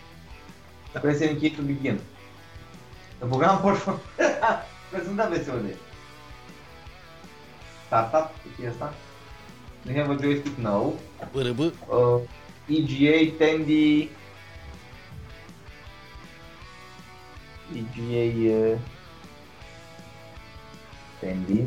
Da. 0.93 1.01
Press 1.01 1.21
and 1.21 1.39
key 1.39 1.51
to 1.51 1.63
begin. 1.63 2.01
The 3.19 3.27
program 3.27 3.59
for... 3.59 4.01
Prezenta 4.91 5.29
VSOD. 5.29 5.77
Startup, 7.87 8.31
ce 8.57 8.65
e 8.65 8.69
asta? 8.69 8.95
We 9.87 9.95
have 9.95 10.13
a 10.13 10.17
joystick 10.21 10.57
now. 10.57 10.99
BRB. 11.33 11.59
Uh, 11.59 12.21
EGA, 12.69 13.33
Tandy... 13.39 14.09
EGA... 17.75 18.57
Uh, 18.57 18.79
Tandy... 21.21 21.63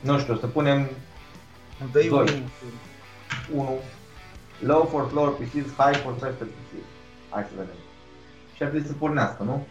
Nu 0.00 0.18
știu, 0.18 0.36
să 0.36 0.46
punem 0.46 0.88
Dă-i 1.92 2.08
Doi. 2.08 2.20
unul. 2.20 2.42
1. 3.54 3.78
Low 4.60 4.84
for 4.84 5.08
floor 5.08 5.36
PCs, 5.36 5.74
high 5.76 5.96
for 5.96 6.12
trusted 6.12 6.46
PCs. 6.46 6.86
Hai 7.30 7.42
să 7.42 7.50
vedem. 7.56 7.74
Și 8.54 8.62
ar 8.62 8.68
trebui 8.68 8.86
să 8.86 8.92
pornească, 8.92 9.42
nu? 9.42 9.66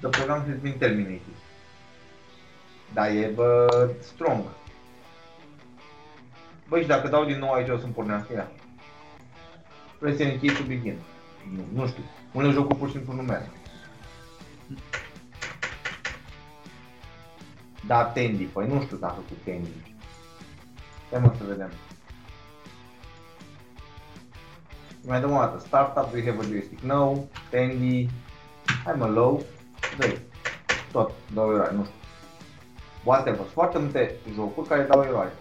The 0.00 0.08
program 0.08 0.44
has 0.48 0.58
been 0.60 0.78
terminated. 0.78 1.36
Da, 2.92 3.08
e 3.08 3.26
bă, 3.26 3.90
strong. 4.00 4.44
Băi, 6.68 6.80
și 6.80 6.86
dacă 6.86 7.08
dau 7.08 7.24
din 7.24 7.38
nou 7.38 7.52
aici 7.52 7.68
o 7.68 7.78
să-mi 7.78 7.92
pornească 7.92 8.32
ea. 8.32 8.50
Press 9.98 10.20
any 10.20 10.38
key 10.38 10.50
to 10.50 10.62
begin. 10.66 10.98
Nu, 11.54 11.64
nu 11.80 11.86
știu. 11.86 12.02
Unele 12.32 12.52
jocuri 12.52 12.78
pur 12.78 12.88
și 12.88 12.94
simplu 12.94 13.12
nu 13.12 13.22
merg. 13.22 13.48
Da, 17.86 18.04
Tandy. 18.04 18.44
Păi 18.44 18.66
nu 18.66 18.82
știu 18.82 18.96
dacă 18.96 19.14
cu 19.28 19.34
Tandy. 19.44 19.91
Hai 21.12 21.20
mă 21.20 21.32
să 21.38 21.44
vedem. 21.48 21.70
Mai 25.06 25.20
dăm 25.20 25.30
o 25.30 25.38
dată. 25.38 25.58
Startup, 25.66 26.12
we 26.12 26.24
have 26.24 26.38
a 26.40 26.42
joystick. 26.42 26.82
No, 26.82 27.12
Tandy. 27.50 28.08
Hai 28.84 28.94
mă, 28.96 29.06
low. 29.06 29.42
Dă 29.98 30.18
Tot, 30.92 31.12
două 31.34 31.52
eroare, 31.52 31.74
nu 31.74 31.84
știu. 31.84 31.96
whatever. 33.04 33.38
Sunt 33.38 33.50
foarte 33.50 33.78
multe 33.78 34.14
jocuri 34.34 34.68
care 34.68 34.82
dau 34.82 35.02
eroare. 35.02 35.32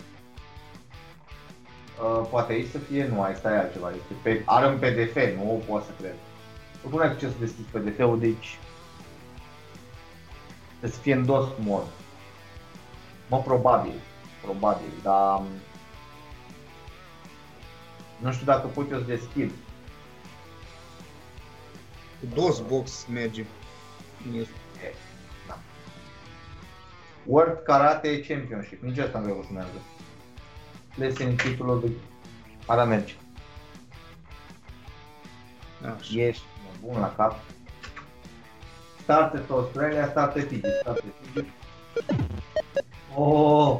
Uh, 2.02 2.27
poate 2.30 2.52
aici 2.52 2.69
să 2.69 2.77
fie, 2.77 3.07
nu, 3.07 3.22
asta 3.22 3.52
e 3.52 3.57
altceva, 3.57 3.89
este 3.89 4.14
pe, 4.22 4.41
are 4.45 4.68
un 4.68 4.77
PDF, 4.77 5.15
nu 5.35 5.52
o 5.52 5.72
pot 5.72 5.84
să 5.84 5.91
cred. 5.99 6.15
Nu 6.89 6.98
ai 6.98 7.18
ce 7.18 7.27
să 7.27 7.34
deschizi 7.39 7.68
PDF-ul, 7.68 8.19
deci 8.19 8.60
trebuie 10.69 10.91
să 10.91 10.99
fie 10.99 11.14
în 11.14 11.26
DOS 11.26 11.48
mod. 11.60 11.84
Mă, 13.30 13.38
probabil, 13.38 13.93
probabil, 14.41 14.91
dar 15.01 15.39
um, 15.39 15.45
nu 18.22 18.31
știu 18.31 18.45
dacă 18.45 18.68
pot 18.68 18.91
eu 18.91 18.97
să 18.97 19.03
deschid. 19.03 19.51
Cu 22.19 22.26
DOSBox 22.34 23.05
merge. 23.05 23.45
Este. 24.35 24.95
Da. 25.47 25.59
World 27.26 27.63
Karate 27.63 28.22
Championship, 28.22 28.81
nici 28.81 28.97
asta 28.97 29.18
nu 29.18 29.23
vreau 29.23 29.43
să 29.43 29.53
meargă. 29.53 29.77
Lesson 30.95 31.35
titlul 31.35 31.80
de 31.80 31.91
ara 32.65 32.85
merge. 32.85 33.13
Așa. 35.97 36.22
Ești 36.22 36.43
bun 36.81 36.99
la 36.99 37.13
cap. 37.15 37.39
Started 39.01 39.49
Australia, 39.49 40.09
started 40.09 40.47
Fiji, 40.47 40.61
started 40.81 41.13
Fiji. 41.34 41.53
Oh! 43.15 43.80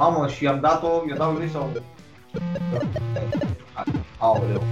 Mamă, 0.00 0.28
și 0.28 0.46
am 0.46 0.60
dat-o, 0.60 1.02
eu 1.08 1.16
dau 1.16 1.32
lui 1.32 1.48
sau... 1.48 1.70
Aoleu. 4.18 4.62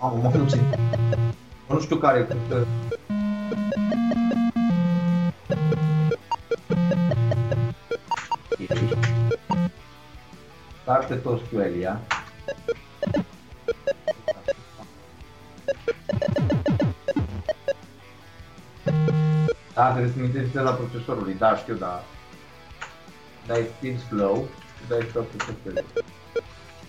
Mamă, 0.00 0.20
mă 0.22 0.30
duc 0.36 0.48
Nu 1.68 1.80
știu 1.80 1.96
care, 1.96 2.26
cât... 2.26 2.66
Started 10.82 11.26
Australia. 11.26 12.00
Da, 19.74 19.90
trebuie 19.92 20.12
să 20.12 20.18
mi 20.20 20.62
la 20.62 20.70
procesorului, 20.70 21.34
da, 21.34 21.56
știu, 21.56 21.74
da. 21.74 22.04
Dai 23.46 23.68
speed 23.76 24.00
slow 24.00 24.48
dai 24.88 25.06
stop 25.10 25.26
procesorului. 25.26 25.84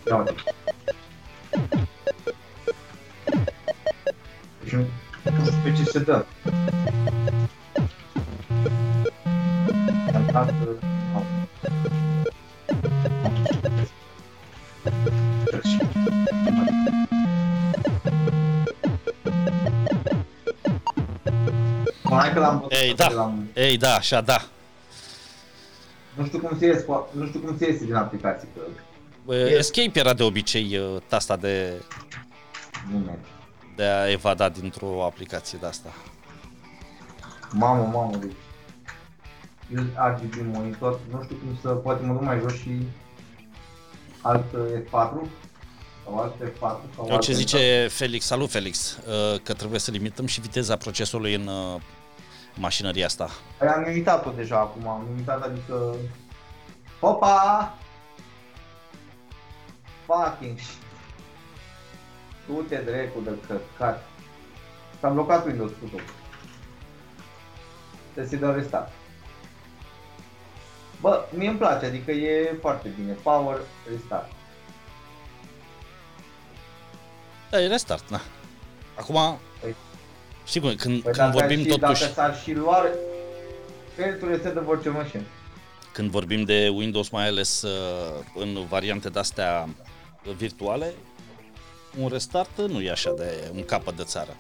Ia 0.08 0.16
uite. 0.16 0.34
Deci 4.64 4.74
nu 4.74 4.86
știu 5.46 5.54
pe 5.64 5.74
ce 5.74 5.84
se 5.84 6.00
dă. 6.00 6.26
Mă, 22.60 22.68
hai 22.72 22.78
că 22.78 22.80
l-am 22.80 22.80
văzut, 22.80 22.84
Ei, 22.84 22.90
că 22.90 23.04
da. 23.04 23.10
l-am- 23.10 23.50
Ei, 23.54 23.78
da, 23.78 23.96
așa, 23.96 24.22
da. 24.22 24.46
Nu 26.14 26.26
știu 26.26 26.40
cum 26.40 26.58
se 26.60 26.66
ies, 26.66 26.84
cu- 26.84 27.08
nu 27.12 27.26
știu 27.28 27.40
cum 27.40 27.58
se 27.58 27.66
iese 27.72 27.86
din 27.86 27.96
aplicație, 27.96 28.48
că 28.56 28.62
Uh, 29.26 29.36
Escape 29.36 30.00
era 30.00 30.14
de 30.14 30.24
obicei 30.24 30.78
uh, 30.78 31.02
tasta 31.08 31.36
de, 31.36 31.82
nu 32.92 32.98
merge. 32.98 33.20
de 33.76 33.84
a 33.84 34.12
evada 34.12 34.50
dintr-o 34.50 35.04
aplicație 35.06 35.58
de 35.62 35.66
asta. 35.68 35.94
Mamă, 37.52 37.90
mamă, 37.94 38.16
deci 38.18 38.32
Use 39.74 39.90
RGB 39.96 40.54
monitor, 40.56 41.00
nu 41.12 41.24
știu 41.24 41.36
cum 41.36 41.58
să, 41.62 41.68
poate 41.70 42.06
mă 42.06 42.14
duc 42.14 42.22
mai 42.22 42.40
jos 42.42 42.54
și 42.54 42.88
alt 44.22 44.54
uh, 44.54 44.60
F4 44.84 45.28
sau 46.04 46.18
alt 46.20 46.34
F4 46.44 46.60
sau 46.96 47.06
Eu 47.08 47.14
alt 47.14 47.22
ce 47.22 47.32
F4. 47.32 47.36
zice 47.36 47.88
Felix, 47.92 48.26
salut 48.26 48.50
Felix, 48.52 48.98
uh, 49.08 49.40
că 49.44 49.54
trebuie 49.54 49.80
să 49.80 49.92
limităm 49.92 50.26
și 50.26 50.42
viteza 50.42 50.76
procesorului 50.76 51.34
în 51.34 51.48
uh, 51.48 51.82
mașinăria 52.58 53.06
asta. 53.06 53.30
Păi 53.58 53.68
am 53.68 53.82
limitat-o 53.84 54.30
deja 54.32 54.60
acum, 54.60 54.88
am 54.88 55.06
limitat, 55.10 55.44
adică... 55.44 55.96
Opa! 57.00 57.74
Fucking 60.06 60.60
shit. 60.60 60.78
Du-te 62.48 62.76
dracu 62.76 63.20
de 63.24 63.32
căcat. 63.48 64.08
S-a 65.00 65.10
blocat 65.10 65.46
Windows 65.46 65.72
cu 65.72 65.88
tot. 65.92 66.02
Trebuie 68.04 68.28
să-i 68.28 68.38
dau 68.48 68.54
restart. 68.54 68.92
Bă, 71.02 71.26
mie 71.34 71.50
îmi 71.50 71.58
place, 71.58 71.86
adică 71.86 72.12
e 72.12 72.58
foarte 72.62 72.88
bine. 73.00 73.14
Power, 73.14 73.60
restart. 73.92 74.32
Da, 77.50 77.62
e 77.62 77.68
restart, 77.68 78.10
na. 78.10 78.22
Acum, 78.98 79.40
Păi- 79.60 79.76
știi 80.46 80.60
cum, 80.62 80.70
e, 80.70 80.76
când, 80.76 81.02
Păi 81.02 81.12
când 81.12 81.32
dacă, 81.32 81.38
vorbim 81.38 81.60
și, 81.60 81.68
totuși, 81.68 82.02
dacă 82.02 82.14
s-ar 82.14 82.38
și 82.38 82.54
lua 82.54 82.86
creditul 83.96 84.28
reset 84.28 84.54
de 84.54 84.62
virtual 84.68 84.96
machine. 84.96 85.24
când 85.94 86.10
vorbim 86.10 86.44
de 86.44 86.70
Windows, 86.76 87.10
mai 87.10 87.28
ales 87.28 87.62
uh, 87.62 88.24
în 88.36 88.66
variante 88.70 89.10
de-astea 89.10 89.68
virtuale, 90.38 90.94
un 92.00 92.08
restart 92.08 92.58
nu 92.58 92.82
e 92.82 92.92
așa 92.92 93.14
de 93.18 93.52
un 93.54 93.66
capăt 93.66 93.96
de 93.96 94.04
țară. 94.04 94.36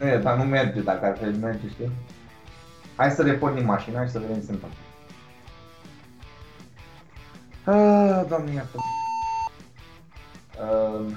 Nu 0.00 0.06
e, 0.08 0.16
dar 0.18 0.36
nu 0.36 0.44
merge 0.44 0.80
dacă 0.80 1.06
ar 1.06 1.12
trebui 1.12 1.38
merge, 1.38 1.68
știi? 1.68 1.90
Hai 2.96 3.10
să 3.10 3.22
repornim 3.22 3.64
mașina 3.64 4.04
și 4.04 4.10
să 4.10 4.18
vedem 4.18 4.38
ce 4.38 4.44
se 4.44 4.52
întâmplă. 4.52 4.78
Ah, 7.64 8.24
doamne 8.28 8.52
iartă. 8.52 8.78
Uh, 10.60 11.12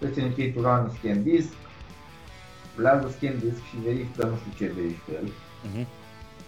Let's 0.00 0.16
indicate 0.16 0.52
to 0.54 0.60
run 0.60 0.92
scan 0.98 1.22
disk. 1.22 1.52
Rulează 2.76 3.08
scan 3.08 3.38
disk 3.38 3.62
și 3.68 3.76
verifică, 3.84 4.26
nu 4.26 4.36
știu 4.36 4.52
ce 4.66 4.72
verifică 4.72 5.10
el. 5.14 5.28
Uh-huh. 5.28 5.86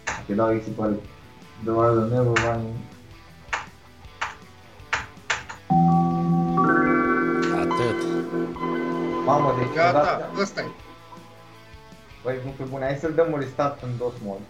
Dacă 0.05 0.33
dau 0.35 0.59
X 0.59 0.67
equal 0.67 0.95
the 1.63 1.71
while 1.71 2.09
never 2.09 2.37
running. 2.45 2.77
Atât. 7.63 8.01
Mamă, 9.25 9.55
deci 9.59 9.75
Gata, 9.75 10.31
ăsta 10.41 10.61
e. 10.61 10.71
Băi, 12.23 12.41
nu 12.45 12.51
pe 12.51 12.63
bune, 12.63 12.85
hai 12.85 12.97
să-l 12.97 13.15
dăm 13.15 13.33
un 13.33 13.39
restart 13.39 13.83
în 13.83 13.91
DOS 13.99 14.15
mod. 14.25 14.41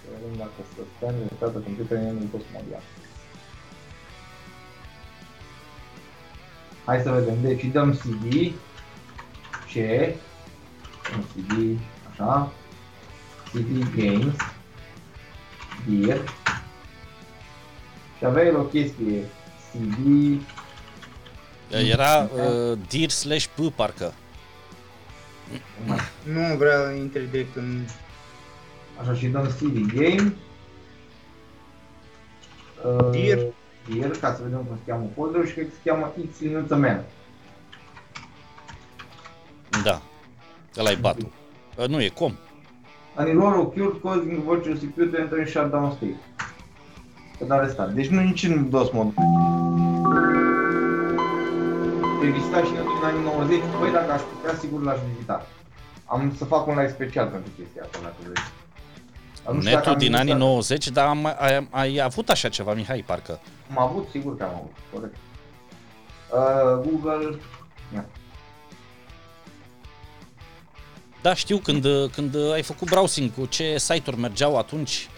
Să 0.00 0.06
vedem 0.12 0.36
dacă 0.38 0.50
să 0.74 0.82
stăm 0.96 1.14
restart 1.28 1.52
de 1.52 1.62
computer 1.62 1.98
în 1.98 2.28
DOS 2.30 2.42
mod, 2.52 2.64
ia. 2.70 2.80
Hai 6.84 7.00
să 7.00 7.10
vedem, 7.10 7.40
deci 7.40 7.62
îi 7.62 7.70
dăm 7.70 7.92
CD, 7.92 8.52
C, 9.70 9.74
dăm 9.74 10.27
CD, 11.16 11.78
așa, 12.10 12.52
CD 13.52 13.96
Games, 13.96 14.36
Gear, 15.88 16.18
și 18.18 18.24
avea 18.24 18.44
el 18.44 18.56
o 18.56 18.62
chestie, 18.62 19.24
CD, 19.72 20.40
Era 21.70 22.28
uh, 22.34 22.78
dir 22.88 23.10
slash 23.10 23.46
p 23.46 23.74
parcă. 23.74 24.12
nu 25.50 25.86
mai 25.86 25.98
Nu 26.22 26.56
vreau 26.56 26.94
intre 26.94 27.28
direct 27.30 27.56
în... 27.56 27.84
Așa 29.00 29.14
și 29.14 29.26
dăm 29.26 29.46
CD 29.46 29.92
Game. 29.94 30.34
Uh, 32.84 33.10
Dear. 33.10 33.38
Dear, 33.88 34.10
ca 34.10 34.34
să 34.34 34.42
vedem 34.42 34.58
cum 34.58 34.76
se 34.76 34.90
cheamă 34.90 35.10
folderul 35.14 35.46
și 35.46 35.52
cred 35.52 35.66
că 35.66 35.72
se 35.82 35.88
cheamă 35.90 36.14
X 36.30 36.40
linuță 36.40 36.76
man. 36.76 37.04
Ăla 40.78 40.90
e 40.90 40.94
batul. 40.94 41.28
Uh, 41.76 41.86
nu, 41.86 42.00
e 42.02 42.08
com. 42.08 42.32
An 43.14 43.26
error 43.26 43.54
occurred 43.58 44.00
causing 44.02 44.42
virtual 44.48 44.76
CPU 44.76 45.04
to 45.04 45.16
enter 45.16 45.38
in 45.38 45.46
shutdown 45.46 45.90
state. 45.90 46.16
Să 47.38 47.44
dau 47.44 47.60
restart. 47.60 47.90
Deci 47.90 48.06
nu 48.08 48.20
nici 48.20 48.42
în 48.42 48.70
DOS 48.70 48.90
mod. 48.92 49.12
Exista 52.22 52.58
și 52.64 52.72
netul 52.72 52.92
din 52.98 53.04
anii 53.04 53.22
90, 53.22 53.60
băi 53.80 53.90
dacă 53.92 54.12
aș 54.12 54.20
putea 54.20 54.58
sigur 54.58 54.82
l-aș 54.82 54.98
vizita. 55.12 55.46
Am 56.06 56.34
să 56.36 56.44
fac 56.44 56.66
un 56.66 56.74
live 56.74 56.92
special 56.92 57.26
pentru 57.26 57.50
chestia 57.58 57.82
asta, 57.84 57.98
dacă 58.02 58.14
vreți. 58.24 58.50
Dar 59.44 59.54
nu 59.54 59.60
știu 59.60 59.72
dacă 59.72 59.88
Netul 59.88 59.92
am 59.92 59.98
din 59.98 60.08
vizit- 60.10 60.20
anii 60.20 60.34
90, 60.34 60.88
dar 60.88 61.06
am, 61.06 61.26
ai, 61.38 61.68
ai 61.70 62.00
avut 62.00 62.28
așa 62.28 62.48
ceva, 62.48 62.74
Mihai, 62.74 63.04
parcă. 63.06 63.40
Am 63.76 63.78
avut, 63.88 64.08
sigur 64.10 64.36
că 64.36 64.42
am 64.42 64.50
avut, 64.54 64.74
corect. 64.94 65.16
Uh, 66.32 66.90
Google, 66.90 67.38
ia. 67.94 68.04
Da, 71.22 71.34
știu, 71.34 71.58
când, 71.58 71.86
când 72.12 72.52
ai 72.52 72.62
făcut 72.62 72.88
browsing 72.90 73.34
cu 73.34 73.46
ce 73.46 73.78
site-uri 73.78 74.20
mergeau 74.20 74.58
atunci, 74.58 75.08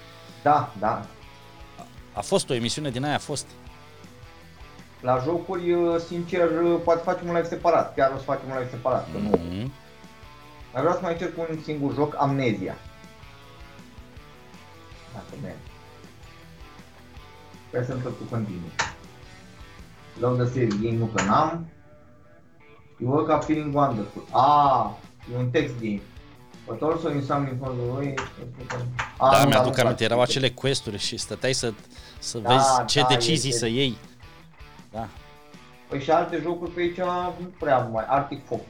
da, 0.42 0.72
da. 0.78 1.06
a 2.12 2.20
fost 2.20 2.50
o 2.50 2.54
emisiune 2.54 2.90
din 2.90 3.04
aia, 3.04 3.14
a 3.14 3.18
fost. 3.18 3.46
La 5.00 5.18
jocuri, 5.24 5.72
uh, 5.72 6.00
sincer, 6.06 6.50
uh, 6.50 6.80
poate 6.84 7.02
facem 7.02 7.28
un 7.28 7.34
live 7.34 7.48
separat, 7.48 7.94
chiar 7.94 8.12
o 8.14 8.16
să 8.16 8.22
facem 8.22 8.50
un 8.50 8.56
live 8.58 8.70
separat, 8.70 9.08
că 9.12 9.18
nu. 9.18 9.28
Mhm. 9.28 9.72
Dar 10.72 10.80
vreau 10.80 10.94
să 10.94 11.00
mai 11.02 11.12
încerc 11.12 11.38
un 11.38 11.58
singur 11.64 11.94
joc, 11.94 12.14
Amnesia. 12.18 12.76
Dacă 15.12 15.34
merge. 15.42 15.56
Sper 17.68 17.84
să 17.84 17.92
întâmplă 17.92 18.10
cu 18.20 18.30
continuu. 18.30 18.70
Love 20.20 20.42
the 20.42 20.52
series, 20.52 20.74
game 20.80 20.96
nu 20.96 21.04
că 21.04 21.22
n-am. 21.22 21.66
You 22.98 23.12
woke 23.12 23.32
up 23.32 23.44
feeling 23.44 23.74
wonderful. 23.74 24.22
Ah, 24.30 24.90
e 25.32 25.36
un 25.36 25.50
text 25.50 25.74
game. 25.80 26.00
But 26.66 26.82
also 26.82 27.10
in 27.10 27.22
some 27.22 27.56
for 27.58 27.72
the 27.72 27.92
way. 27.92 28.14
Ah, 29.16 29.30
da, 29.30 29.46
mi-aduc 29.46 29.78
aminte, 29.78 30.04
erau 30.04 30.20
acele 30.20 30.50
questuri 30.50 30.98
și 30.98 31.16
stăteai 31.16 31.52
să, 31.52 31.72
să 32.18 32.38
da, 32.38 32.48
vezi 32.48 32.84
ce 32.86 33.00
da, 33.00 33.06
decizii 33.06 33.48
este... 33.48 33.60
să 33.60 33.66
iei. 33.66 33.96
Da. 34.90 35.08
Păi 35.88 36.00
și 36.00 36.10
alte 36.10 36.40
jocuri 36.42 36.70
pe 36.70 36.80
aici 36.80 36.96
nu 37.40 37.50
prea 37.58 37.78
mai. 37.78 38.04
Arctic 38.08 38.46
Fox 38.46 38.62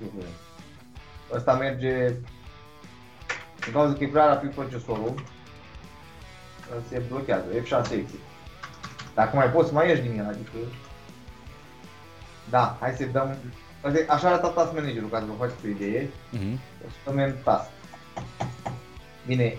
Ăsta 1.32 1.52
merge 1.54 2.14
în 3.66 3.72
cauza 3.72 3.92
că 3.92 4.04
e 4.04 4.08
prea 4.08 4.26
rapid 4.26 4.54
procesorul, 4.54 5.14
se 6.88 7.02
blochează, 7.08 7.44
F6 7.50 7.90
exit. 7.92 8.20
Dacă 9.14 9.36
mai 9.36 9.50
poți 9.50 9.68
să 9.68 9.74
mai 9.74 9.88
ieși 9.88 10.02
din 10.02 10.18
el, 10.18 10.26
adică... 10.26 10.56
Da, 12.50 12.76
hai 12.80 12.94
să 12.98 13.04
dăm... 13.04 13.36
Așa 14.08 14.26
arată 14.28 14.46
task 14.46 14.72
managerul, 14.72 15.08
ca 15.08 15.18
să 15.18 15.24
vă 15.24 15.44
faceți 15.44 15.66
o 15.66 15.68
idee. 15.68 16.06
Uh-huh. 16.06 16.58
O 16.86 16.88
să 17.04 17.14
dăm 17.14 17.36
task. 17.44 17.68
Bine, 19.26 19.56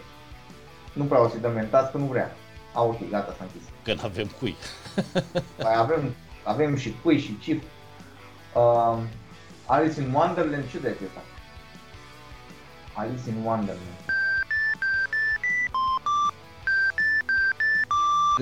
nu 0.93 1.03
prea 1.03 1.21
o 1.21 1.27
să-i 1.27 1.39
dăm 1.39 1.67
task, 1.69 1.91
că 1.91 1.97
nu 1.97 2.05
vrea. 2.05 2.35
A, 2.73 2.83
ok, 2.83 3.09
gata, 3.09 3.35
s-a 3.37 3.43
închis. 3.43 3.67
Că 3.83 3.93
nu 3.93 4.01
avem 4.03 4.27
cui. 4.39 4.55
Mai 5.63 5.75
avem, 5.85 6.15
avem 6.43 6.75
și 6.75 6.95
cui 7.01 7.19
și 7.19 7.31
chip. 7.31 7.63
Uh, 8.53 8.97
Alice 9.65 10.01
in 10.01 10.13
Wonderland, 10.13 10.69
ce 10.71 10.79
de 10.79 10.87
asta? 10.89 11.21
Alice 12.93 13.29
in 13.29 13.43
Wonderland. 13.43 13.85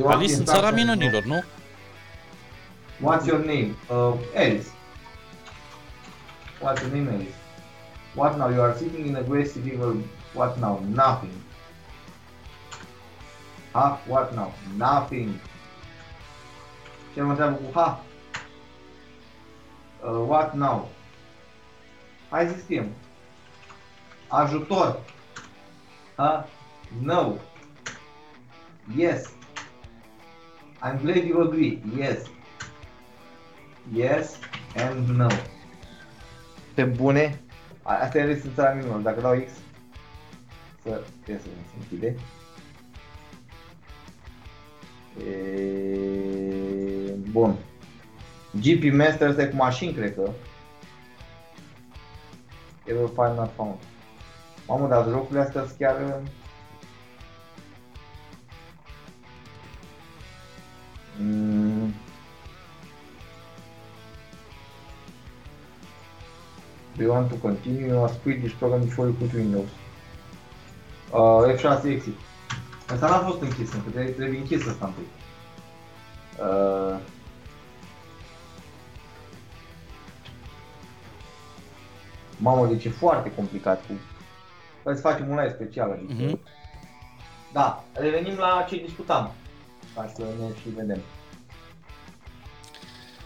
Alice 0.06 0.34
în 0.36 0.46
țara 0.46 0.72
minunilor, 0.72 1.24
nu? 1.24 1.44
What's 3.00 3.26
your 3.26 3.40
name? 3.40 3.76
Uh, 3.90 4.14
Alice. 4.36 4.68
Your 6.62 6.76
name, 6.90 7.08
Alice? 7.08 7.36
What 8.16 8.38
now? 8.38 8.50
You 8.50 8.62
are 8.62 8.78
sitting 8.78 9.08
in 9.08 9.16
a 9.16 9.24
grassy 9.24 9.62
river. 9.62 9.94
What 10.34 10.60
now? 10.60 10.80
Nothing. 10.80 11.44
Ha? 13.74 14.00
What 14.06 14.36
now? 14.36 14.54
Nothing. 14.76 15.40
Ce 17.16 17.22
mă 17.22 17.60
ha? 17.74 18.04
Uh, 20.04 20.26
what 20.28 20.54
now? 20.54 20.88
Hai 22.30 22.48
să 22.48 22.58
scriem. 22.58 22.90
Ajutor. 24.28 25.00
Ha? 26.16 26.48
No. 27.02 27.38
Yes. 28.96 29.32
I'm 30.82 30.98
glad 31.02 31.24
you 31.26 31.42
agree. 31.42 31.82
Yes. 31.96 32.28
Yes 33.94 34.38
and 34.76 35.08
no. 35.18 35.30
Pe 36.80 36.86
bune? 36.86 37.40
Asta 37.82 38.18
e 38.18 38.26
restricția 38.26 38.74
minunilor. 38.74 39.00
Dacă 39.00 39.22
dau 39.22 39.34
X, 39.46 39.52
să 40.84 41.02
trebuie 41.24 41.44
să 41.44 41.50
se 41.70 41.76
închide. 41.80 42.16
E... 45.18 47.14
Bun. 47.32 47.56
GP 48.52 48.94
Master 48.94 49.30
este 49.30 49.48
cu 49.48 49.56
mașini, 49.56 49.94
cred 49.94 50.16
că. 50.16 50.30
Error 52.86 53.10
file 53.10 53.34
not 53.36 53.52
found. 53.56 53.80
Mamă, 54.68 54.88
dar 54.88 55.08
jocurile 55.08 55.40
astea 55.40 55.66
sunt 55.66 55.78
chiar... 55.78 56.22
Mm. 61.18 61.94
Do 67.00 67.06
you 67.06 67.14
want 67.14 67.30
to 67.32 67.38
continue 67.38 68.04
a 68.04 68.10
Swedish 68.10 68.54
program 68.60 68.84
before 68.84 69.08
you 69.08 69.14
put 69.14 69.34
Windows? 69.34 69.70
Uh, 71.14 71.56
F6 71.56 71.86
exit. 71.86 72.16
Asta 72.88 73.08
n-a 73.08 73.18
fost 73.18 73.42
închis 73.42 73.74
încă, 73.74 73.90
trebuie, 73.90 74.14
trebuie 74.14 74.38
închis 74.40 74.68
ăsta 74.68 74.86
întâi. 74.86 75.08
Uh, 76.40 77.00
Mamă, 82.38 82.68
deci 82.68 82.86
e 82.86 82.90
foarte 82.90 83.32
complicat 83.32 83.86
cu... 83.88 83.94
Hai 84.84 84.96
să 84.96 85.02
facem 85.02 85.30
un 85.30 85.36
live 85.36 85.54
special, 85.54 85.92
adică... 85.92 86.14
Mm-hmm. 86.14 86.40
Da, 87.54 87.84
revenim 87.94 88.38
la 88.38 88.66
ce 88.70 88.84
discutam. 88.86 89.32
Ca 89.96 90.12
să 90.16 90.22
ne 90.22 90.56
și 90.62 90.70
vedem. 90.76 91.00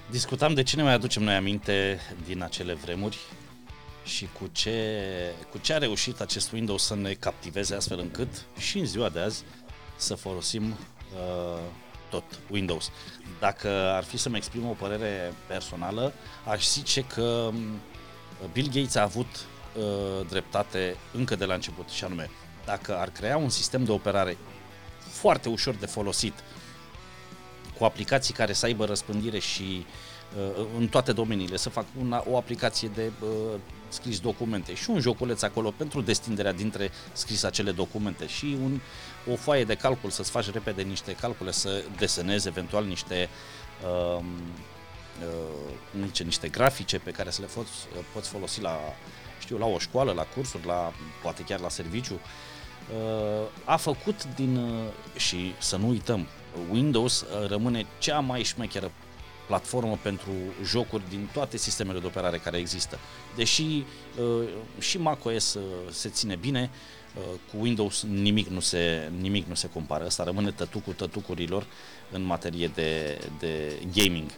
Discutam 0.09 0.53
de 0.53 0.63
ce 0.63 0.75
ne 0.75 0.83
mai 0.83 0.93
aducem 0.93 1.23
noi 1.23 1.35
aminte 1.35 1.99
din 2.25 2.43
acele 2.43 2.73
vremuri 2.73 3.17
și 4.03 4.29
cu 4.39 4.49
ce, 4.51 4.99
cu 5.51 5.57
ce 5.57 5.73
a 5.73 5.77
reușit 5.77 6.19
acest 6.19 6.51
Windows 6.51 6.83
să 6.83 6.95
ne 6.95 7.13
captiveze 7.13 7.75
astfel 7.75 7.99
încât 7.99 8.45
și 8.57 8.79
în 8.79 8.85
ziua 8.85 9.09
de 9.09 9.19
azi 9.19 9.43
să 9.95 10.15
folosim 10.15 10.63
uh, 10.69 11.59
tot 12.09 12.23
Windows. 12.51 12.91
Dacă 13.39 13.69
ar 13.69 14.03
fi 14.03 14.17
să-mi 14.17 14.37
exprim 14.37 14.65
o 14.65 14.73
părere 14.73 15.33
personală, 15.47 16.13
aș 16.45 16.67
zice 16.67 17.01
că 17.01 17.51
Bill 18.53 18.67
Gates 18.67 18.95
a 18.95 19.01
avut 19.01 19.45
uh, 19.77 20.27
dreptate 20.29 20.95
încă 21.13 21.35
de 21.35 21.45
la 21.45 21.53
început 21.53 21.89
și 21.89 22.03
anume, 22.03 22.29
dacă 22.65 22.97
ar 22.97 23.09
crea 23.09 23.37
un 23.37 23.49
sistem 23.49 23.83
de 23.83 23.91
operare 23.91 24.37
foarte 25.09 25.49
ușor 25.49 25.73
de 25.75 25.85
folosit, 25.85 26.33
cu 27.77 27.83
aplicații 27.83 28.33
care 28.33 28.53
să 28.53 28.65
aibă 28.65 28.85
răspândire 28.85 29.39
și 29.39 29.85
uh, 30.57 30.65
în 30.77 30.87
toate 30.87 31.11
domeniile, 31.11 31.57
să 31.57 31.69
fac 31.69 31.85
una, 31.99 32.23
o 32.29 32.37
aplicație 32.37 32.91
de 32.93 33.11
uh, 33.21 33.59
scris 33.93 34.19
documente. 34.19 34.73
Și 34.73 34.89
un 34.89 34.99
joculeț 34.99 35.41
acolo 35.41 35.71
pentru 35.71 36.01
destinderea 36.01 36.51
dintre 36.51 36.91
scris 37.13 37.43
acele 37.43 37.71
documente. 37.71 38.27
Și 38.27 38.57
un, 38.63 38.79
o 39.31 39.35
foaie 39.35 39.63
de 39.63 39.75
calcul 39.75 40.09
să-ți 40.09 40.31
faci 40.31 40.51
repede 40.51 40.81
niște 40.81 41.15
calcule, 41.15 41.51
să 41.51 41.83
desenezi 41.97 42.47
eventual 42.47 42.85
niște 42.85 43.29
uh, 44.17 44.23
uh, 45.19 46.23
niște 46.23 46.47
grafice 46.47 46.99
pe 46.99 47.11
care 47.11 47.29
să 47.29 47.41
le 47.41 47.47
poți, 47.53 47.71
poți 48.13 48.29
folosi 48.29 48.61
la, 48.61 48.79
știu, 49.39 49.57
la 49.57 49.65
o 49.65 49.79
școală, 49.79 50.11
la 50.11 50.23
cursuri, 50.23 50.65
la, 50.65 50.93
poate 51.21 51.43
chiar 51.43 51.59
la 51.59 51.69
serviciu, 51.69 52.13
uh, 52.13 53.47
a 53.63 53.75
făcut 53.75 54.23
din, 54.35 54.55
uh, 54.55 55.19
și 55.19 55.53
să 55.57 55.77
nu 55.77 55.87
uităm, 55.87 56.27
Windows 56.71 57.21
uh, 57.21 57.47
rămâne 57.47 57.85
cea 57.97 58.19
mai 58.19 58.43
șmecheră 58.43 58.91
platformă 59.47 59.99
pentru 60.01 60.31
jocuri 60.63 61.03
din 61.09 61.29
toate 61.33 61.57
sistemele 61.57 61.99
de 61.99 62.05
operare 62.05 62.37
care 62.37 62.57
există. 62.57 62.99
Deși 63.35 63.61
uh, 63.61 64.47
și 64.79 64.97
macOS 64.97 65.53
uh, 65.53 65.61
se 65.91 66.09
ține 66.09 66.35
bine, 66.35 66.69
uh, 67.15 67.39
cu 67.51 67.57
Windows 67.61 68.03
nimic 68.03 68.47
nu 68.47 68.59
se, 68.59 69.11
nimic 69.19 69.47
nu 69.47 69.53
se 69.53 69.69
compară. 69.69 70.05
Asta 70.05 70.23
rămâne 70.23 70.51
tătucul 70.51 70.93
tătucurilor 70.93 71.65
în 72.11 72.23
materie 72.23 72.67
de, 72.67 73.19
de 73.39 73.81
gaming. 73.93 74.29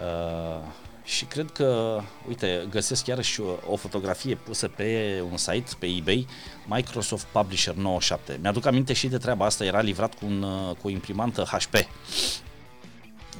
Uh, 0.00 0.66
și 1.04 1.24
cred 1.24 1.50
că, 1.50 2.00
uite, 2.28 2.66
găsesc 2.70 3.04
chiar 3.04 3.22
și 3.22 3.40
o, 3.40 3.56
o 3.66 3.76
fotografie 3.76 4.34
pusă 4.34 4.68
pe 4.68 5.22
un 5.30 5.36
site, 5.36 5.70
pe 5.78 5.86
eBay, 5.86 6.26
Microsoft 6.66 7.26
Publisher 7.32 7.74
97. 7.74 8.38
Mi-aduc 8.42 8.66
aminte 8.66 8.92
și 8.92 9.08
de 9.08 9.18
treaba 9.18 9.44
asta, 9.44 9.64
era 9.64 9.80
livrat 9.80 10.14
cu, 10.14 10.26
un, 10.26 10.40
cu 10.80 10.86
o 10.86 10.90
imprimantă 10.90 11.42
HP. 11.42 11.74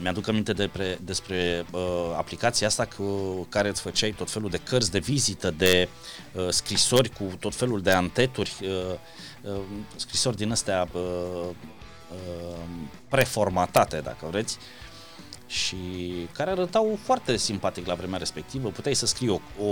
Mi-aduc 0.01 0.29
aminte 0.29 0.53
de 0.53 0.69
pre, 0.69 0.99
despre 1.05 1.65
uh, 1.73 1.81
aplicația 2.17 2.67
asta 2.67 2.89
cu 2.97 3.43
care 3.49 3.69
îți 3.69 3.81
făceai 3.81 4.11
tot 4.11 4.31
felul 4.31 4.51
de 4.51 4.61
cărți 4.65 4.91
de 4.91 4.99
vizită, 4.99 5.51
de 5.51 5.89
uh, 6.33 6.49
scrisori 6.49 7.09
cu 7.09 7.25
tot 7.41 7.55
felul 7.55 7.81
de 7.81 7.91
anteturi, 7.91 8.53
uh, 8.63 8.69
uh, 9.43 9.61
scrisori 9.97 10.37
din 10.37 10.51
astea 10.51 10.89
uh, 10.93 11.01
uh, 12.13 12.57
preformatate, 13.09 14.01
dacă 14.01 14.27
vreți. 14.31 14.59
Uh, 14.59 14.81
și 15.51 15.77
care 16.33 16.51
arătau 16.51 16.99
foarte 17.03 17.37
simpatic 17.37 17.87
la 17.87 17.95
vremea 17.95 18.19
respectivă. 18.19 18.69
Puteai 18.69 18.95
să 18.95 19.07
scrii 19.07 19.29
o, 19.29 19.41
o, 19.65 19.69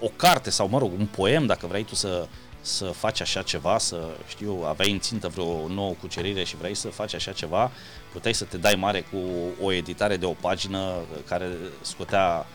o 0.00 0.08
carte 0.16 0.50
sau, 0.50 0.68
mă 0.68 0.78
rog, 0.78 0.92
un 0.98 1.06
poem 1.06 1.46
dacă 1.46 1.66
vrei 1.66 1.84
tu 1.84 1.94
să, 1.94 2.28
să 2.66 2.84
faci 2.84 3.20
așa 3.20 3.42
ceva, 3.42 3.78
să 3.78 4.08
știu, 4.28 4.64
aveai 4.68 4.90
în 4.90 5.00
țintă 5.00 5.28
vreo 5.28 5.68
nouă 5.68 5.94
cucerire 6.00 6.44
și 6.44 6.56
vrei 6.56 6.74
să 6.74 6.88
faci 6.88 7.14
așa 7.14 7.32
ceva, 7.32 7.70
puteai 8.12 8.34
să 8.34 8.44
te 8.44 8.56
dai 8.56 8.74
mare 8.74 9.00
cu 9.00 9.18
o 9.64 9.72
editare 9.72 10.16
de 10.16 10.26
o 10.26 10.32
pagină 10.32 10.94
care 11.28 11.46
scotea 11.80 12.46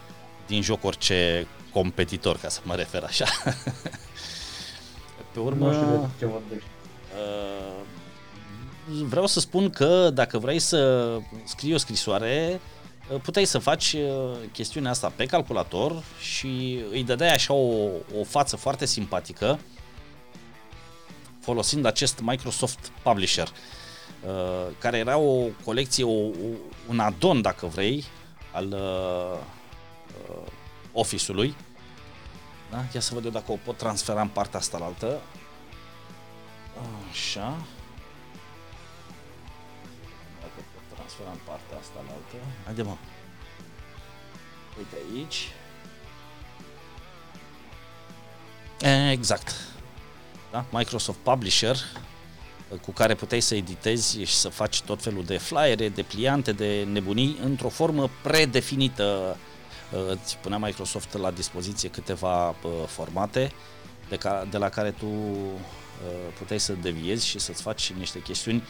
din 0.48 0.62
joc 0.62 0.84
orice 0.84 1.48
competitor, 1.74 2.38
ca 2.38 2.50
să 2.50 2.60
mă 2.64 2.76
refer 2.76 3.04
așa. 3.04 3.26
Pe 5.34 5.40
urmă, 5.40 5.66
nu 5.66 5.74
știu 5.74 5.88
de 5.88 6.08
ce 6.20 6.26
vorbești. 6.26 6.68
Uh, 7.18 7.84
vreau 9.08 9.28
să 9.28 9.40
spun 9.40 9.70
că 9.70 10.10
dacă 10.10 10.38
vrei 10.38 10.60
să 10.60 11.10
scrii 11.44 11.74
o 11.74 11.78
scrisoare, 11.78 12.62
uh, 13.12 13.20
puteai 13.22 13.46
să 13.46 13.58
faci 13.58 13.94
uh, 13.94 14.38
chestiunea 14.52 14.92
asta 14.92 15.12
pe 15.16 15.26
calculator 15.26 16.04
și 16.20 16.80
îi 16.92 17.04
dădeai 17.04 17.34
așa 17.34 17.54
o, 17.54 17.86
o 18.20 18.24
față 18.24 18.56
foarte 18.56 18.86
simpatică 18.86 19.60
folosind 21.42 21.86
acest 21.86 22.20
Microsoft 22.20 22.92
Publisher, 23.04 23.48
uh, 23.48 24.68
care 24.78 24.98
era 24.98 25.18
o 25.18 25.48
colecție, 25.64 26.04
o, 26.04 26.30
un 26.88 27.00
adon, 27.00 27.42
dacă 27.42 27.66
vrei, 27.66 28.06
al 28.52 28.66
uh, 28.66 29.40
uh, 30.30 30.48
Office-ului. 30.92 31.56
Da? 32.72 32.86
Ia 32.94 33.00
să 33.00 33.14
văd 33.14 33.26
eu 33.26 33.32
dacă 33.32 33.52
o 33.52 33.58
pot 33.64 33.78
transfera 33.78 34.22
în 34.22 34.28
partea 34.28 34.60
asta 34.60 34.78
la 34.78 34.86
altă. 34.86 35.22
Așa. 37.10 37.58
Dacă 40.42 40.66
pot 40.74 40.98
transfera 40.98 41.30
în 41.32 41.40
partea 41.46 41.78
asta 41.78 42.04
la 42.06 42.12
altă. 42.14 42.48
Haide 42.66 42.82
mă. 42.82 42.96
Uite 44.78 44.96
aici. 45.14 45.52
Exact. 49.12 49.71
Da? 50.52 50.66
Microsoft 50.72 51.18
Publisher 51.18 51.76
cu 52.82 52.92
care 52.92 53.16
puteai 53.16 53.42
să 53.42 53.56
editezi 53.56 54.24
și 54.24 54.34
să 54.34 54.50
faci 54.50 54.82
tot 54.82 55.02
felul 55.02 55.24
de 55.24 55.38
flyere, 55.38 55.90
de 55.90 56.02
pliante, 56.02 56.52
de 56.52 56.88
nebunii 56.92 57.38
într-o 57.44 57.70
formă 57.70 58.10
predefinită. 58.24 59.38
Îți 60.10 60.38
punea 60.38 60.58
Microsoft 60.58 61.18
la 61.18 61.32
dispoziție 61.32 61.90
câteva 61.90 62.56
formate 62.86 63.52
de, 64.10 64.16
ca, 64.16 64.48
de 64.50 64.58
la 64.58 64.70
care 64.70 64.92
tu 64.92 65.08
puteai 66.38 66.60
să 66.60 66.74
deviezi 66.74 67.28
și 67.28 67.40
să-ți 67.40 67.62
faci 67.62 67.92
niște 67.92 68.22
chestiuni 68.22 68.64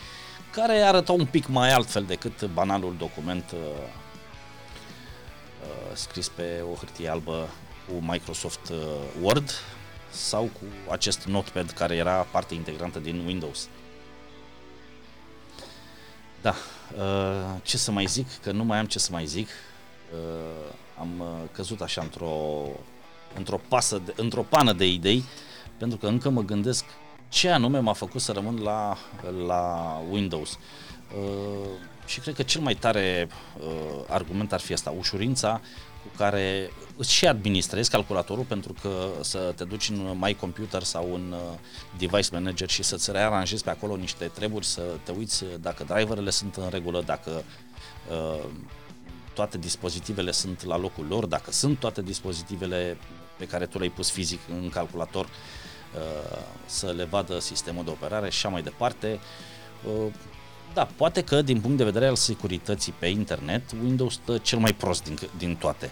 care 0.51 0.81
arătau 0.81 1.17
un 1.17 1.25
pic 1.25 1.47
mai 1.47 1.73
altfel 1.73 2.03
decât 2.03 2.45
banalul 2.45 2.95
document 2.97 3.53
scris 5.93 6.29
pe 6.29 6.63
o 6.71 6.75
hârtie 6.75 7.09
albă 7.09 7.49
cu 7.87 7.93
Microsoft 8.11 8.71
Word 9.21 9.51
sau 10.11 10.43
cu 10.43 10.91
acest 10.91 11.23
notepad 11.23 11.69
care 11.69 11.95
era 11.95 12.27
parte 12.31 12.53
integrantă 12.53 12.99
din 12.99 13.23
Windows. 13.25 13.67
Da, 16.41 16.55
uh, 16.97 17.61
ce 17.63 17.77
să 17.77 17.91
mai 17.91 18.05
zic, 18.05 18.27
că 18.41 18.51
nu 18.51 18.63
mai 18.63 18.77
am 18.77 18.85
ce 18.85 18.99
să 18.99 19.09
mai 19.11 19.25
zic. 19.25 19.47
Uh, 20.13 20.73
am 20.99 21.19
uh, 21.19 21.49
căzut 21.51 21.81
așa 21.81 22.01
într-o, 22.01 22.65
într-o, 23.37 23.59
pasă 23.67 24.01
de, 24.05 24.13
într-o 24.15 24.41
pană 24.41 24.73
de 24.73 24.87
idei, 24.87 25.23
pentru 25.77 25.97
că 25.97 26.07
încă 26.07 26.29
mă 26.29 26.41
gândesc 26.41 26.85
ce 27.29 27.49
anume 27.49 27.79
m-a 27.79 27.93
făcut 27.93 28.21
să 28.21 28.31
rămân 28.31 28.61
la, 28.61 28.97
la 29.45 29.95
Windows. 30.09 30.57
Și 32.05 32.19
cred 32.19 32.35
că 32.35 32.43
cel 32.43 32.61
mai 32.61 32.75
tare 32.75 33.29
argument 34.07 34.53
ar 34.53 34.59
fi 34.59 34.73
asta, 34.73 34.93
ușurința 34.97 35.61
cu 36.01 36.17
care 36.17 36.71
îți 36.97 37.11
și 37.13 37.27
administrezi 37.27 37.89
calculatorul 37.89 38.43
pentru 38.43 38.75
că 38.81 39.09
să 39.21 39.53
te 39.55 39.63
duci 39.63 39.89
în 39.89 40.17
My 40.19 40.35
Computer 40.35 40.83
sau 40.83 41.13
în 41.13 41.31
uh, 41.31 41.57
Device 41.97 42.29
Manager 42.31 42.69
și 42.69 42.83
să-ți 42.83 43.11
rearanjezi 43.11 43.63
pe 43.63 43.69
acolo 43.69 43.95
niște 43.95 44.25
treburi, 44.25 44.65
să 44.65 44.81
te 45.03 45.11
uiți 45.11 45.43
dacă 45.59 45.83
driverele 45.83 46.29
sunt 46.29 46.55
în 46.55 46.69
regulă, 46.69 47.01
dacă 47.05 47.43
uh, 48.11 48.43
toate 49.33 49.57
dispozitivele 49.57 50.31
sunt 50.31 50.63
la 50.63 50.77
locul 50.77 51.05
lor, 51.09 51.25
dacă 51.25 51.51
sunt 51.51 51.79
toate 51.79 52.01
dispozitivele 52.01 52.97
pe 53.37 53.47
care 53.47 53.65
tu 53.65 53.77
le-ai 53.77 53.89
pus 53.89 54.11
fizic 54.11 54.39
în 54.49 54.69
calculator, 54.69 55.25
uh, 55.25 56.39
să 56.65 56.91
le 56.91 57.03
vadă 57.03 57.39
sistemul 57.39 57.83
de 57.83 57.89
operare 57.89 58.29
și 58.29 58.37
așa 58.37 58.49
mai 58.49 58.61
departe. 58.61 59.19
Uh, 59.83 60.11
da, 60.73 60.87
poate 60.95 61.23
că 61.23 61.41
din 61.41 61.61
punct 61.61 61.77
de 61.77 61.83
vedere 61.83 62.07
al 62.07 62.15
securității 62.15 62.93
pe 62.99 63.07
internet, 63.07 63.61
Windows 63.83 64.13
stă 64.13 64.37
cel 64.37 64.59
mai 64.59 64.73
prost 64.73 65.03
din, 65.03 65.17
din 65.37 65.55
toate. 65.55 65.91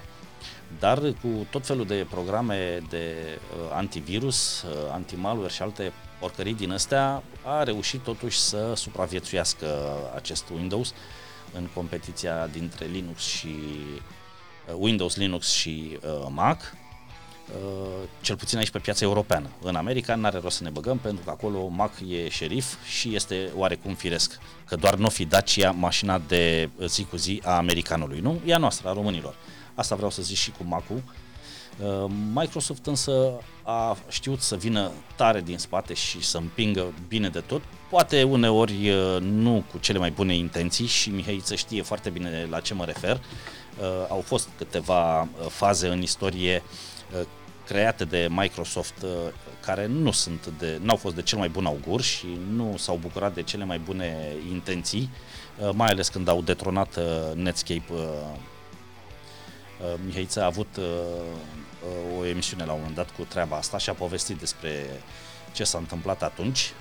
Dar 0.80 1.00
cu 1.00 1.48
tot 1.50 1.66
felul 1.66 1.86
de 1.86 2.08
programe 2.10 2.82
de 2.90 3.16
uh, 3.16 3.72
antivirus, 3.74 4.62
uh, 4.62 4.92
antimalware 4.92 5.52
și 5.52 5.62
alte 5.62 5.94
porcării 6.20 6.54
din 6.54 6.72
astea, 6.72 7.24
a 7.46 7.64
reușit 7.64 8.02
totuși 8.02 8.40
să 8.40 8.74
supraviețuiască 8.76 9.68
acest 10.16 10.50
Windows 10.50 10.94
în 11.54 11.68
competiția 11.74 12.48
dintre 12.48 12.86
Linux 12.86 13.22
și 13.22 13.56
uh, 14.68 14.76
Windows, 14.78 15.16
Linux 15.16 15.52
și 15.52 15.98
uh, 16.02 16.28
Mac 16.30 16.60
Uh, 16.62 16.79
cel 18.22 18.36
puțin 18.36 18.58
aici 18.58 18.70
pe 18.70 18.80
piața 18.80 19.06
europeană. 19.06 19.50
În 19.62 19.76
America 19.76 20.16
nu 20.16 20.26
are 20.26 20.40
rost 20.40 20.58
să 20.58 20.64
ne 20.64 20.70
băgăm 20.70 20.98
pentru 20.98 21.24
că 21.24 21.30
acolo 21.30 21.68
Mac 21.68 21.92
e 22.10 22.30
șerif 22.30 22.86
și 22.86 23.16
este 23.16 23.50
oarecum 23.56 23.94
firesc, 23.94 24.40
că 24.66 24.76
doar 24.76 24.96
nu 24.96 25.10
fi 25.10 25.26
Dacia 25.26 25.72
mașina 25.72 26.22
de 26.28 26.70
zi 26.86 27.04
cu 27.04 27.18
zi 27.18 27.42
a 27.44 27.52
americanului, 27.58 28.20
nu? 28.20 28.40
E 28.46 28.54
a 28.54 28.58
noastră, 28.58 28.90
a 28.90 28.94
românilor. 28.94 29.36
Asta 29.76 29.96
vreau 29.96 30.12
să 30.12 30.22
zic 30.22 30.36
și 30.36 30.52
cu 30.52 30.64
Mac-ul. 30.64 31.04
Uh, 31.84 32.12
Microsoft 32.34 32.86
însă 32.86 33.32
a 33.64 33.98
știut 34.10 34.42
să 34.42 34.56
vină 34.56 34.92
tare 35.16 35.42
din 35.42 35.58
spate 35.58 35.94
și 35.94 36.24
să 36.24 36.38
împingă 36.38 36.94
bine 37.08 37.30
de 37.30 37.40
tot, 37.40 37.62
poate 37.90 38.24
uneori 38.24 38.90
uh, 38.90 39.18
nu 39.22 39.64
cu 39.72 39.78
cele 39.78 39.98
mai 39.98 40.12
bune 40.12 40.36
intenții 40.36 40.86
și 40.86 41.10
Mihaiță 41.10 41.56
știe 41.56 41.82
foarte 41.82 42.10
bine 42.10 42.48
la 42.50 42.60
ce 42.60 42.74
mă 42.74 42.86
refer. 42.86 43.22
Au 44.10 44.22
fost 44.26 44.48
câteva 44.58 45.28
faze 45.50 45.88
în 45.88 46.02
istorie 46.02 46.64
create 47.70 48.06
de 48.06 48.28
Microsoft 48.30 49.02
uh, 49.02 49.10
care 49.60 49.86
nu 49.86 50.12
sunt 50.12 50.48
de, 50.58 50.80
n-au 50.82 50.96
fost 50.96 51.16
de 51.16 51.22
cel 51.22 51.38
mai 51.38 51.50
bun 51.50 51.66
augur 51.66 52.02
și 52.02 52.28
nu 52.52 52.78
s-au 52.78 52.96
bucurat 52.96 53.34
de 53.34 53.44
cele 53.44 53.64
mai 53.64 53.80
bune 53.80 54.34
intenții, 54.50 55.10
uh, 55.58 55.70
mai 55.74 55.90
ales 55.90 56.10
când 56.10 56.28
au 56.28 56.42
detronat 56.42 56.96
uh, 56.96 57.04
Netscape. 57.34 57.94
Mihaița 60.06 60.42
a 60.42 60.46
avut 60.46 60.80
o 62.20 62.26
emisiune 62.26 62.66
la 62.66 62.72
un 62.72 62.78
moment 62.78 62.96
dat 62.96 63.10
cu 63.10 63.24
treaba 63.24 63.56
asta 63.56 63.78
și 63.78 63.90
a 63.90 63.94
povestit 63.94 64.38
despre 64.38 64.86
ce 65.52 65.64
s-a 65.64 65.78
întâmplat 65.78 66.24
atunci. 66.24 66.74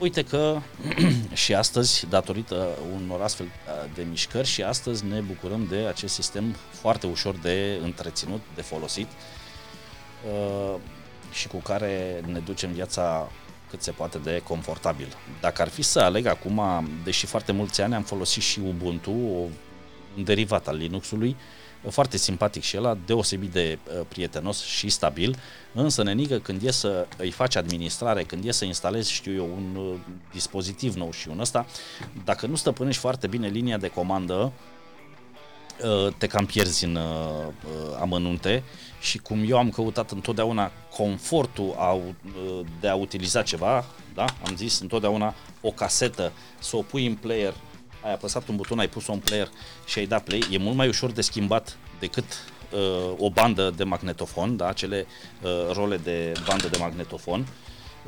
Uite 0.00 0.24
că 0.24 0.60
și 1.42 1.54
astăzi, 1.54 2.06
datorită 2.08 2.68
unor 2.94 3.20
astfel 3.20 3.46
de 3.94 4.02
mișcări, 4.02 4.46
și 4.46 4.62
astăzi 4.62 5.04
ne 5.04 5.20
bucurăm 5.20 5.66
de 5.66 5.76
acest 5.76 6.14
sistem 6.14 6.56
foarte 6.70 7.06
ușor 7.06 7.34
de 7.34 7.78
întreținut, 7.82 8.40
de 8.54 8.62
folosit 8.62 9.06
uh, 10.26 10.74
și 11.32 11.48
cu 11.48 11.56
care 11.56 12.20
ne 12.26 12.38
ducem 12.38 12.72
viața 12.72 13.30
cât 13.70 13.82
se 13.82 13.90
poate 13.90 14.18
de 14.18 14.42
confortabil. 14.44 15.16
Dacă 15.40 15.62
ar 15.62 15.68
fi 15.68 15.82
să 15.82 16.00
aleg 16.00 16.26
acum, 16.26 16.88
deși 17.04 17.26
foarte 17.26 17.52
mulți 17.52 17.80
ani 17.80 17.94
am 17.94 18.02
folosit 18.02 18.42
și 18.42 18.60
Ubuntu, 18.60 19.10
un 20.16 20.24
derivat 20.24 20.68
al 20.68 20.76
Linuxului, 20.76 21.36
foarte 21.88 22.16
simpatic 22.16 22.62
și 22.62 22.76
el, 22.76 22.98
deosebit 23.06 23.50
de 23.50 23.78
uh, 23.84 24.00
prietenos 24.08 24.64
și 24.64 24.88
stabil, 24.88 25.36
însă 25.72 26.02
nenică 26.02 26.38
când 26.38 26.62
e 26.62 26.70
să 26.70 27.06
îi 27.16 27.30
faci 27.30 27.56
administrare, 27.56 28.22
când 28.22 28.44
e 28.44 28.50
să 28.50 28.64
instalezi, 28.64 29.12
știu 29.12 29.32
eu, 29.32 29.44
un 29.44 29.76
uh, 29.76 29.94
dispozitiv 30.32 30.94
nou 30.94 31.12
și 31.12 31.28
un 31.28 31.40
ăsta, 31.40 31.66
dacă 32.24 32.46
nu 32.46 32.54
stăpânești 32.54 33.00
foarte 33.00 33.26
bine 33.26 33.48
linia 33.48 33.76
de 33.76 33.88
comandă, 33.88 34.52
uh, 35.84 36.12
te 36.18 36.26
cam 36.26 36.46
pierzi 36.46 36.84
în 36.84 36.98
amănunte 38.00 38.62
și 39.00 39.18
cum 39.18 39.44
eu 39.48 39.58
am 39.58 39.70
căutat 39.70 40.10
întotdeauna 40.10 40.70
confortul 40.96 41.74
de 42.80 42.88
a 42.88 42.94
utiliza 42.94 43.42
ceva, 43.42 43.84
da? 44.14 44.24
am 44.46 44.56
zis 44.56 44.80
întotdeauna 44.80 45.34
o 45.60 45.70
casetă, 45.70 46.32
să 46.58 46.76
o 46.76 46.82
pui 46.82 47.06
în 47.06 47.14
player 47.14 47.54
ai 48.00 48.12
apăsat 48.12 48.48
un 48.48 48.56
buton, 48.56 48.78
ai 48.78 48.88
pus-o 48.88 49.12
în 49.12 49.18
player 49.18 49.48
și 49.86 49.98
ai 49.98 50.06
dat 50.06 50.24
play, 50.24 50.46
e 50.50 50.58
mult 50.58 50.76
mai 50.76 50.88
ușor 50.88 51.10
de 51.10 51.20
schimbat 51.20 51.76
decât 51.98 52.24
uh, 52.72 53.12
o 53.18 53.30
bandă 53.30 53.72
de 53.76 53.84
magnetofon, 53.84 54.56
da, 54.56 54.68
acele 54.68 55.06
uh, 55.42 55.50
role 55.72 55.96
de 55.96 56.32
bandă 56.46 56.68
de 56.68 56.78
magnetofon. 56.80 57.46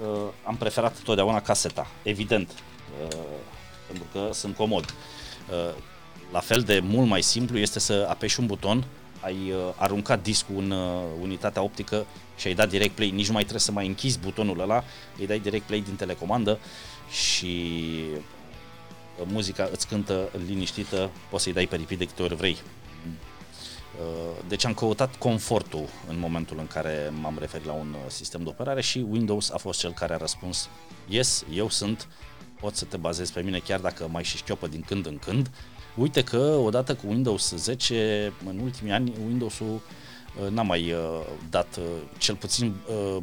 Uh, 0.02 0.28
am 0.44 0.56
preferat 0.56 0.98
totdeauna 0.98 1.40
caseta, 1.40 1.86
evident, 2.02 2.50
uh, 3.04 3.16
pentru 3.86 4.06
că 4.12 4.28
sunt 4.32 4.56
comod. 4.56 4.94
Uh, 5.50 5.74
la 6.32 6.40
fel 6.40 6.60
de 6.60 6.80
mult 6.80 7.08
mai 7.08 7.22
simplu 7.22 7.58
este 7.58 7.78
să 7.78 8.06
apeși 8.08 8.40
un 8.40 8.46
buton, 8.46 8.84
ai 9.20 9.36
uh, 9.50 9.74
aruncat 9.76 10.22
discul 10.22 10.56
în 10.58 10.70
uh, 10.70 11.02
unitatea 11.20 11.62
optică 11.62 12.06
și 12.36 12.46
ai 12.46 12.54
dat 12.54 12.68
direct 12.68 12.94
play, 12.94 13.10
nici 13.10 13.26
nu 13.26 13.32
mai 13.32 13.42
trebuie 13.42 13.62
să 13.62 13.72
mai 13.72 13.86
închizi 13.86 14.18
butonul 14.18 14.60
ăla, 14.60 14.84
îi 15.18 15.26
dai 15.26 15.38
direct 15.38 15.64
play 15.64 15.80
din 15.80 15.96
telecomandă 15.96 16.58
și 17.10 17.74
muzica 19.24 19.68
îți 19.72 19.88
cântă 19.88 20.28
liniștită, 20.46 21.10
poți 21.30 21.42
să-i 21.42 21.52
dai 21.52 21.66
pe 21.66 21.76
repeat 21.76 21.98
de 21.98 22.04
câte 22.04 22.22
ori 22.22 22.34
vrei. 22.34 22.56
Uh, 24.00 24.44
deci 24.48 24.64
am 24.64 24.74
căutat 24.74 25.16
confortul 25.16 25.84
în 26.08 26.18
momentul 26.18 26.58
în 26.58 26.66
care 26.66 27.12
m-am 27.20 27.36
referit 27.38 27.66
la 27.66 27.72
un 27.72 27.94
uh, 27.94 28.10
sistem 28.10 28.42
de 28.42 28.48
operare 28.48 28.80
și 28.80 29.06
Windows 29.10 29.50
a 29.50 29.56
fost 29.56 29.78
cel 29.78 29.92
care 29.92 30.14
a 30.14 30.16
răspuns 30.16 30.68
Yes, 31.08 31.44
eu 31.54 31.68
sunt, 31.68 32.08
poți 32.60 32.78
să 32.78 32.84
te 32.84 32.96
bazezi 32.96 33.32
pe 33.32 33.40
mine 33.40 33.58
chiar 33.58 33.80
dacă 33.80 34.08
mai 34.10 34.24
și 34.24 34.36
șchiopă 34.36 34.66
din 34.66 34.80
când 34.86 35.06
în 35.06 35.18
când. 35.18 35.50
Uite 35.96 36.24
că 36.24 36.38
odată 36.38 36.94
cu 36.94 37.06
Windows 37.06 37.54
10, 37.56 38.32
în 38.46 38.58
ultimii 38.58 38.92
ani, 38.92 39.12
Windows-ul 39.26 39.80
uh, 40.44 40.50
n-a 40.50 40.62
mai 40.62 40.94
dat 41.50 41.78
cel 42.18 42.34
puțin 42.34 42.74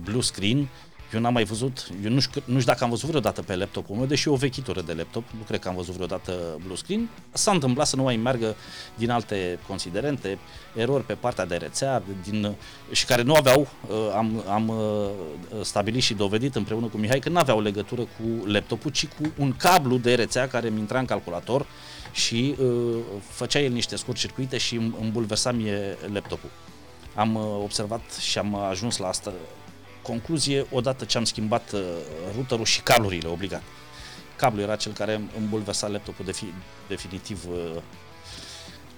blue 0.04 0.22
screen 0.22 0.70
Eu 1.14 1.20
n-am 1.20 1.34
mai 1.34 1.44
văzut, 1.44 1.88
eu 2.04 2.12
nu 2.12 2.20
știu, 2.20 2.42
nu 2.46 2.60
știu 2.60 2.72
dacă 2.72 2.84
am 2.84 2.90
văzut 2.90 3.10
vreodată 3.10 3.42
pe 3.42 3.56
laptopul 3.56 3.96
meu, 3.96 4.06
deși 4.06 4.28
e 4.28 4.32
o 4.32 4.36
vechitură 4.36 4.82
de 4.82 4.94
laptop, 4.94 5.24
nu 5.38 5.44
cred 5.48 5.60
că 5.60 5.68
am 5.68 5.76
văzut 5.76 5.94
vreodată 5.94 6.60
blue 6.64 6.76
screen. 6.76 7.10
S-a 7.32 7.52
întâmplat 7.52 7.88
să 7.88 7.96
nu 7.96 8.04
mai 8.04 8.16
meargă 8.16 8.56
din 8.96 9.10
alte 9.10 9.60
considerente, 9.68 10.38
erori 10.76 11.04
pe 11.04 11.14
partea 11.14 11.46
de 11.46 11.56
rețea, 11.56 12.04
din, 12.24 12.56
și 12.92 13.06
care 13.06 13.22
nu 13.22 13.34
aveau, 13.34 13.68
uh, 13.90 13.96
am, 14.16 14.44
am 14.50 14.68
uh, 14.68 15.10
stabilit 15.64 16.04
și 16.04 16.14
dovedit 16.14 16.56
împreună 16.56 16.86
cu 16.86 16.98
Mihai 16.98 17.20
că 17.20 17.30
nu 17.30 17.38
aveau 17.38 17.62
legătură 17.62 18.02
cu 18.02 18.46
laptopul, 18.46 18.92
ci 18.92 19.08
cu 19.08 19.32
un 19.38 19.54
cablu 19.58 19.98
de 19.98 20.14
rețea 20.16 20.48
care 20.48 20.70
mi 20.70 20.80
intra 20.80 21.00
în 21.00 21.06
calculator 21.06 21.66
și 22.12 22.56
uh, 22.60 22.98
făcea 23.30 23.60
el 23.60 23.72
niște 23.72 23.96
scurt 23.96 24.18
circuite 24.18 24.58
și 24.58 24.76
îmi 24.76 25.10
bulversa 25.12 25.52
mie 25.52 25.98
laptopul. 26.14 26.50
Am 27.16 27.36
uh, 27.36 27.44
observat 27.64 28.02
și 28.20 28.38
am 28.38 28.56
ajuns 28.56 28.98
la 28.98 29.08
asta 29.08 29.34
concluzie 30.10 30.66
odată 30.72 31.06
ce 31.06 31.18
am 31.18 31.24
schimbat 31.24 31.72
uh, 31.72 31.82
routerul 32.34 32.66
și 32.66 32.82
cablurile 32.82 33.28
obligat. 33.28 33.62
Cablul 34.36 34.64
era 34.64 34.76
cel 34.76 34.92
care 34.92 35.14
îmi 35.14 35.48
bulversa 35.50 35.88
laptopul 35.88 36.26
defi- 36.26 36.54
definitiv. 36.88 37.46
Uh, 37.50 37.82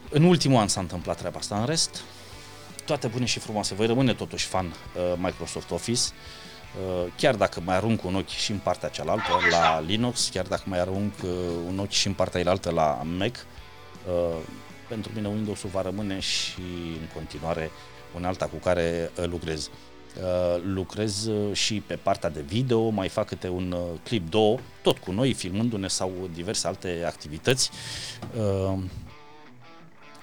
în 0.09 0.23
ultimul 0.23 0.59
an 0.59 0.67
s-a 0.67 0.79
întâmplat 0.79 1.17
treaba 1.17 1.39
asta. 1.39 1.59
În 1.59 1.65
rest, 1.65 2.03
toate 2.85 3.07
bune 3.07 3.25
și 3.25 3.39
frumoase. 3.39 3.73
Voi 3.73 3.85
rămâne 3.85 4.13
totuși 4.13 4.45
fan 4.45 4.65
uh, 4.65 5.13
Microsoft 5.17 5.71
Office. 5.71 6.01
Uh, 6.01 7.11
chiar 7.17 7.35
dacă 7.35 7.61
mai 7.65 7.75
arunc 7.75 8.03
un 8.03 8.15
ochi 8.15 8.29
și 8.29 8.51
în 8.51 8.57
partea 8.57 8.89
cealaltă 8.89 9.31
la 9.49 9.79
Linux, 9.79 10.29
chiar 10.33 10.45
dacă 10.45 10.63
mai 10.65 10.79
arunc 10.79 11.13
uh, 11.23 11.29
un 11.67 11.79
ochi 11.79 11.89
și 11.89 12.07
în 12.07 12.13
partea 12.13 12.41
cealaltă 12.41 12.71
la 12.71 13.01
Mac, 13.17 13.35
uh, 14.07 14.37
pentru 14.87 15.11
mine 15.15 15.27
Windows-ul 15.27 15.69
va 15.69 15.81
rămâne 15.81 16.19
și 16.19 16.61
în 16.99 17.07
continuare 17.13 17.71
un 18.15 18.25
alta 18.25 18.45
cu 18.45 18.55
care 18.55 19.11
lucrez. 19.15 19.69
Lucrez 20.63 21.29
și 21.51 21.79
pe 21.87 21.95
partea 21.95 22.29
de 22.29 22.41
video, 22.41 22.89
mai 22.89 23.09
fac 23.09 23.27
câte 23.27 23.47
un 23.47 23.75
clip, 24.03 24.29
două, 24.29 24.57
tot 24.81 24.97
cu 24.97 25.11
noi, 25.11 25.33
filmându-ne 25.33 25.87
sau 25.87 26.11
diverse 26.33 26.67
alte 26.67 27.03
activități. 27.05 27.69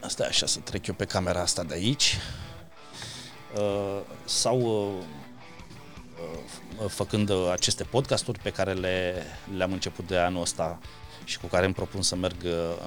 Asta 0.00 0.22
e 0.22 0.26
așa 0.26 0.46
să 0.46 0.58
trec 0.58 0.86
eu 0.86 0.94
pe 0.94 1.04
camera 1.04 1.40
asta 1.40 1.62
de 1.62 1.74
aici. 1.74 2.18
Sau 4.24 4.92
făcând 6.86 7.30
aceste 7.52 7.84
podcasturi 7.84 8.38
pe 8.38 8.50
care 8.50 8.72
le, 8.72 9.22
le-am 9.56 9.72
început 9.72 10.06
de 10.06 10.16
anul 10.16 10.40
ăsta 10.40 10.78
și 11.24 11.38
cu 11.38 11.46
care 11.46 11.64
îmi 11.64 11.74
propun 11.74 12.02
să 12.02 12.16
merg 12.16 12.36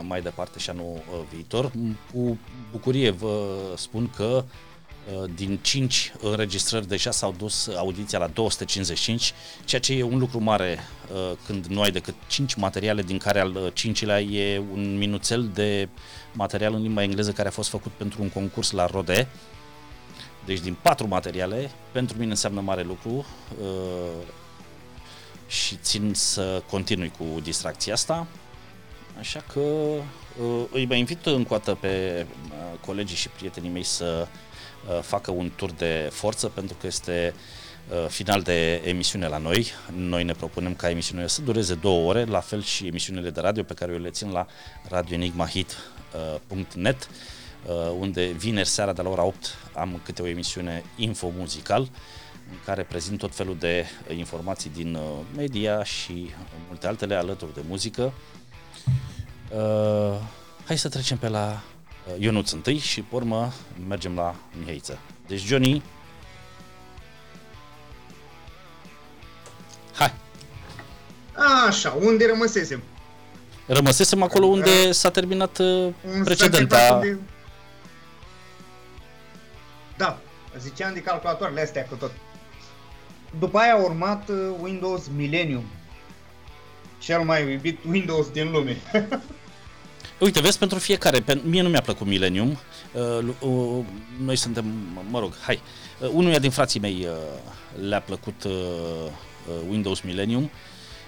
mai 0.01 0.21
departe 0.21 0.59
și 0.59 0.69
anul 0.69 1.01
viitor. 1.33 1.71
Cu 2.13 2.37
bucurie 2.71 3.09
vă 3.09 3.47
spun 3.75 4.09
că 4.15 4.43
din 5.35 5.59
5 5.61 6.13
înregistrări 6.21 6.87
deja 6.87 7.11
s-au 7.11 7.35
dus 7.37 7.67
audiția 7.67 8.19
la 8.19 8.27
255, 8.27 9.33
ceea 9.65 9.81
ce 9.81 9.93
e 9.93 10.03
un 10.03 10.17
lucru 10.17 10.39
mare 10.39 10.79
când 11.45 11.65
nu 11.65 11.81
ai 11.81 11.91
decât 11.91 12.15
5 12.27 12.53
materiale, 12.53 13.01
din 13.01 13.17
care 13.17 13.39
al 13.39 13.73
5-lea 13.73 14.31
e 14.31 14.61
un 14.71 14.97
minuțel 14.97 15.49
de 15.53 15.89
material 16.33 16.73
în 16.73 16.81
limba 16.81 17.03
engleză 17.03 17.31
care 17.31 17.47
a 17.47 17.51
fost 17.51 17.69
făcut 17.69 17.91
pentru 17.91 18.21
un 18.21 18.29
concurs 18.29 18.71
la 18.71 18.85
Rode. 18.85 19.27
Deci 20.45 20.59
din 20.59 20.77
patru 20.81 21.07
materiale, 21.07 21.71
pentru 21.91 22.17
mine 22.17 22.29
înseamnă 22.29 22.61
mare 22.61 22.83
lucru 22.83 23.25
uh, 23.61 24.25
și 25.47 25.75
țin 25.75 26.13
să 26.13 26.63
continui 26.69 27.11
cu 27.17 27.39
distracția 27.39 27.93
asta. 27.93 28.27
Așa 29.19 29.43
că 29.53 29.59
uh, 29.59 30.63
îi 30.71 30.85
mai 30.85 30.99
invit 30.99 31.25
încă 31.25 31.53
o 31.53 31.57
dată 31.57 31.75
pe 31.75 32.25
uh, 32.49 32.79
colegii 32.85 33.15
și 33.15 33.29
prietenii 33.29 33.69
mei 33.69 33.83
să 33.83 34.27
facă 35.01 35.31
un 35.31 35.51
tur 35.55 35.71
de 35.71 36.09
forță 36.11 36.47
pentru 36.47 36.75
că 36.79 36.87
este 36.87 37.33
final 38.07 38.41
de 38.41 38.73
emisiune 38.73 39.27
la 39.27 39.37
noi. 39.37 39.67
Noi 39.95 40.23
ne 40.23 40.33
propunem 40.33 40.75
ca 40.75 40.89
emisiunile 40.89 41.27
să 41.27 41.41
dureze 41.41 41.75
două 41.75 42.09
ore, 42.09 42.25
la 42.25 42.39
fel 42.39 42.63
și 42.63 42.87
emisiunile 42.87 43.29
de 43.29 43.41
radio 43.41 43.63
pe 43.63 43.73
care 43.73 43.91
eu 43.91 43.99
le 43.99 44.09
țin 44.09 44.31
la 44.31 44.45
radioenigmahit.net 44.89 47.09
Uh, 47.67 47.95
unde 47.99 48.25
vineri 48.25 48.67
seara 48.67 48.93
de 48.93 49.01
la 49.01 49.09
ora 49.09 49.23
8 49.23 49.55
am 49.73 50.01
câte 50.03 50.21
o 50.21 50.27
emisiune 50.27 50.83
info-muzical 50.95 51.81
în 52.51 52.57
care 52.65 52.83
prezint 52.83 53.17
tot 53.17 53.35
felul 53.35 53.55
de 53.59 53.85
informații 54.17 54.69
din 54.69 54.95
uh, 54.95 55.01
media 55.35 55.83
și 55.83 56.29
multe 56.67 56.87
altele 56.87 57.15
alături 57.15 57.53
de 57.53 57.61
muzică. 57.67 58.13
Uh, 59.55 60.19
hai 60.65 60.77
să 60.77 60.89
trecem 60.89 61.17
pe 61.17 61.27
la 61.27 61.63
Ionuț 62.17 62.51
întâi 62.51 62.77
și 62.77 63.01
pe 63.01 63.15
urmă 63.15 63.53
mergem 63.87 64.15
la 64.15 64.35
Mihaiță. 64.59 64.99
Deci 65.27 65.41
Johnny, 65.41 65.83
hai! 69.93 70.13
Așa, 71.67 71.97
unde 72.01 72.25
rămăsesem? 72.25 72.83
Rămăsesem 73.65 74.21
acolo 74.21 74.45
unde 74.45 74.91
s-a 74.91 75.09
terminat 75.09 75.61
precedenta... 76.23 76.93
Unde 76.93 77.19
da, 80.01 80.19
ziceam 80.59 80.93
de 80.93 81.01
calculatoarele 81.01 81.61
astea 81.61 81.85
cu 81.85 81.95
tot. 81.95 82.11
După 83.39 83.57
aia 83.57 83.73
a 83.73 83.83
urmat 83.83 84.29
uh, 84.29 84.35
Windows 84.61 85.07
Millennium. 85.15 85.63
Cel 86.97 87.21
mai 87.21 87.51
iubit 87.51 87.79
Windows 87.89 88.29
din 88.29 88.51
lume. 88.51 88.77
Uite, 90.22 90.39
vezi, 90.41 90.57
pentru 90.57 90.80
fiecare, 90.80 91.19
pe, 91.19 91.41
mie 91.43 91.61
nu 91.61 91.69
mi-a 91.69 91.81
plăcut 91.81 92.07
Millennium, 92.07 92.57
uh, 92.91 93.27
uh, 93.39 93.85
noi 94.23 94.35
suntem, 94.35 94.65
mă 95.10 95.19
rog, 95.19 95.34
hai, 95.41 95.61
uh, 95.99 96.10
unuia 96.14 96.39
din 96.39 96.49
frații 96.49 96.80
mei 96.80 97.06
uh, 97.06 97.88
le-a 97.88 98.02
plăcut 98.02 98.43
uh, 98.43 98.52
uh, 98.52 99.56
Windows 99.69 100.02
Millennium 100.02 100.49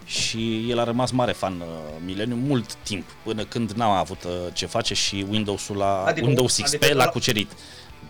și 0.05 0.69
el 0.69 0.79
a 0.79 0.83
rămas 0.83 1.11
mare 1.11 1.31
fan 1.31 1.59
uh, 1.59 1.67
Millennium 2.05 2.39
mult 2.39 2.73
timp, 2.75 3.05
până 3.23 3.43
când 3.43 3.71
n-a 3.71 3.97
avut 3.97 4.23
uh, 4.23 4.31
ce 4.53 4.65
face 4.65 4.93
și 4.93 5.25
Windows-ul 5.29 5.77
la, 5.77 6.03
adică, 6.03 6.25
Windows 6.25 6.59
XP 6.61 6.73
adică 6.83 6.93
l-a 6.97 7.07
cucerit. 7.07 7.51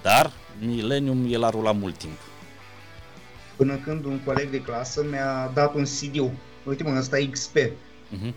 Dar 0.02 0.32
Millennium 0.60 1.28
el 1.30 1.44
a 1.44 1.50
rulat 1.50 1.76
mult 1.76 1.98
timp. 1.98 2.18
Până 3.56 3.76
când 3.76 4.06
un 4.06 4.20
coleg 4.26 4.50
de 4.50 4.62
clasă 4.62 5.06
mi-a 5.10 5.52
dat 5.54 5.76
un 5.76 5.84
CD-ul. 5.84 6.32
Uite 6.64 6.84
mă, 6.84 6.98
ăsta 6.98 7.18
e 7.20 7.26
XP. 7.26 7.58
Uh-huh. 7.58 7.72
Mhm. 8.10 8.34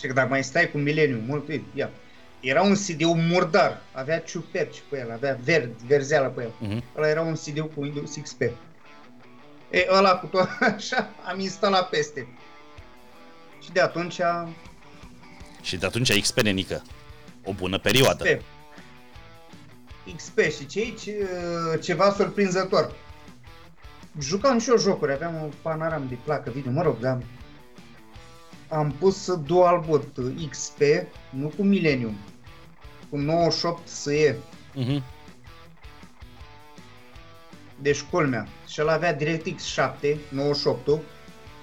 Și 0.00 0.06
că 0.06 0.12
dacă 0.12 0.28
mai 0.28 0.44
stai 0.44 0.70
cu 0.70 0.78
Millennium, 0.78 1.24
mult, 1.26 1.48
uite, 1.48 1.64
ia. 1.74 1.90
Era 2.44 2.62
un 2.62 2.74
cd 2.74 3.02
murdar, 3.04 3.82
avea 3.92 4.20
ciuperci 4.20 4.82
pe 4.88 4.98
el, 4.98 5.10
avea 5.10 5.38
verd, 5.44 5.72
verzeală 5.86 6.28
pe 6.28 6.42
el. 6.42 6.50
Uh-huh. 6.50 6.82
Ăla 6.96 7.08
era 7.08 7.20
un 7.20 7.34
cd 7.34 7.58
cu 7.58 7.80
Windows 7.80 8.14
XP. 8.22 8.40
E, 9.70 9.86
ăla 9.90 10.18
cu 10.18 10.26
tot 10.26 10.48
așa, 10.74 11.10
am 11.26 11.40
instalat 11.40 11.88
peste. 11.88 12.26
Și 13.62 13.72
de 13.72 13.80
atunci... 13.80 14.20
A... 14.20 14.48
Și 15.62 15.76
de 15.76 15.86
atunci 15.86 16.20
XP 16.20 16.40
nenică. 16.40 16.82
O 17.44 17.52
bună 17.52 17.78
perioadă. 17.78 18.24
XP. 18.24 18.42
XP 20.16 20.38
și 20.40 20.66
cei 20.66 20.94
ce, 21.02 21.28
ceva 21.82 22.12
surprinzător. 22.12 22.94
Jucam 24.20 24.58
și 24.58 24.70
eu 24.70 24.78
jocuri, 24.78 25.12
aveam 25.12 25.34
un 25.34 25.52
panoram 25.62 26.06
de 26.08 26.16
placă 26.24 26.50
video, 26.50 26.72
mă 26.72 26.82
rog, 26.82 26.98
dar 26.98 27.22
am 28.68 28.94
pus 28.98 29.34
dual 29.34 29.84
boot 29.86 30.18
XP, 30.50 30.80
nu 31.30 31.52
cu 31.56 31.62
Millennium, 31.62 32.16
cu 33.14 33.20
98 33.20 33.88
SE. 33.88 34.36
Uh-huh. 34.78 35.02
Deci 37.78 38.00
culmea. 38.00 38.48
Și 38.68 38.80
el 38.80 38.88
avea 38.88 39.14
DirectX 39.14 39.62
7, 39.64 40.18
98 40.28 40.86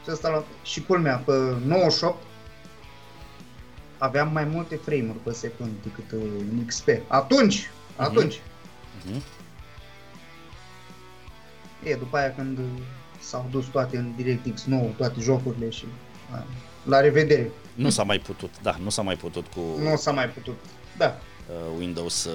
și, 0.04 0.10
asta 0.10 0.30
la, 0.30 0.44
și 0.64 0.82
culmea, 0.82 1.16
pe 1.18 1.32
98 1.66 2.24
aveam 3.98 4.32
mai 4.32 4.44
multe 4.44 4.76
frame-uri 4.76 5.18
pe 5.18 5.32
secundă 5.32 5.74
decât 5.84 6.12
în 6.12 6.66
XP. 6.66 6.88
Atunci, 7.08 7.70
atunci. 7.96 8.36
Uh-huh. 8.36 9.22
E, 11.84 11.96
după 11.96 12.18
aia 12.18 12.34
când 12.36 12.60
s-au 13.20 13.48
dus 13.52 13.66
toate 13.66 13.98
în 13.98 14.14
DirectX 14.16 14.64
9, 14.64 14.90
toate 14.98 15.20
jocurile 15.20 15.70
și 15.70 15.86
la 16.84 17.00
revedere. 17.00 17.52
Nu 17.74 17.90
s-a 17.90 18.04
mai 18.04 18.20
putut, 18.20 18.62
da, 18.62 18.78
nu 18.84 18.90
s-a 18.90 19.02
mai 19.02 19.16
putut 19.16 19.48
cu... 19.48 19.60
Nu 19.60 19.96
s-a 19.96 20.12
mai 20.12 20.30
putut, 20.30 20.58
da. 20.98 21.20
Uh, 21.52 21.78
Windows 21.78 22.24
uh, 22.24 22.34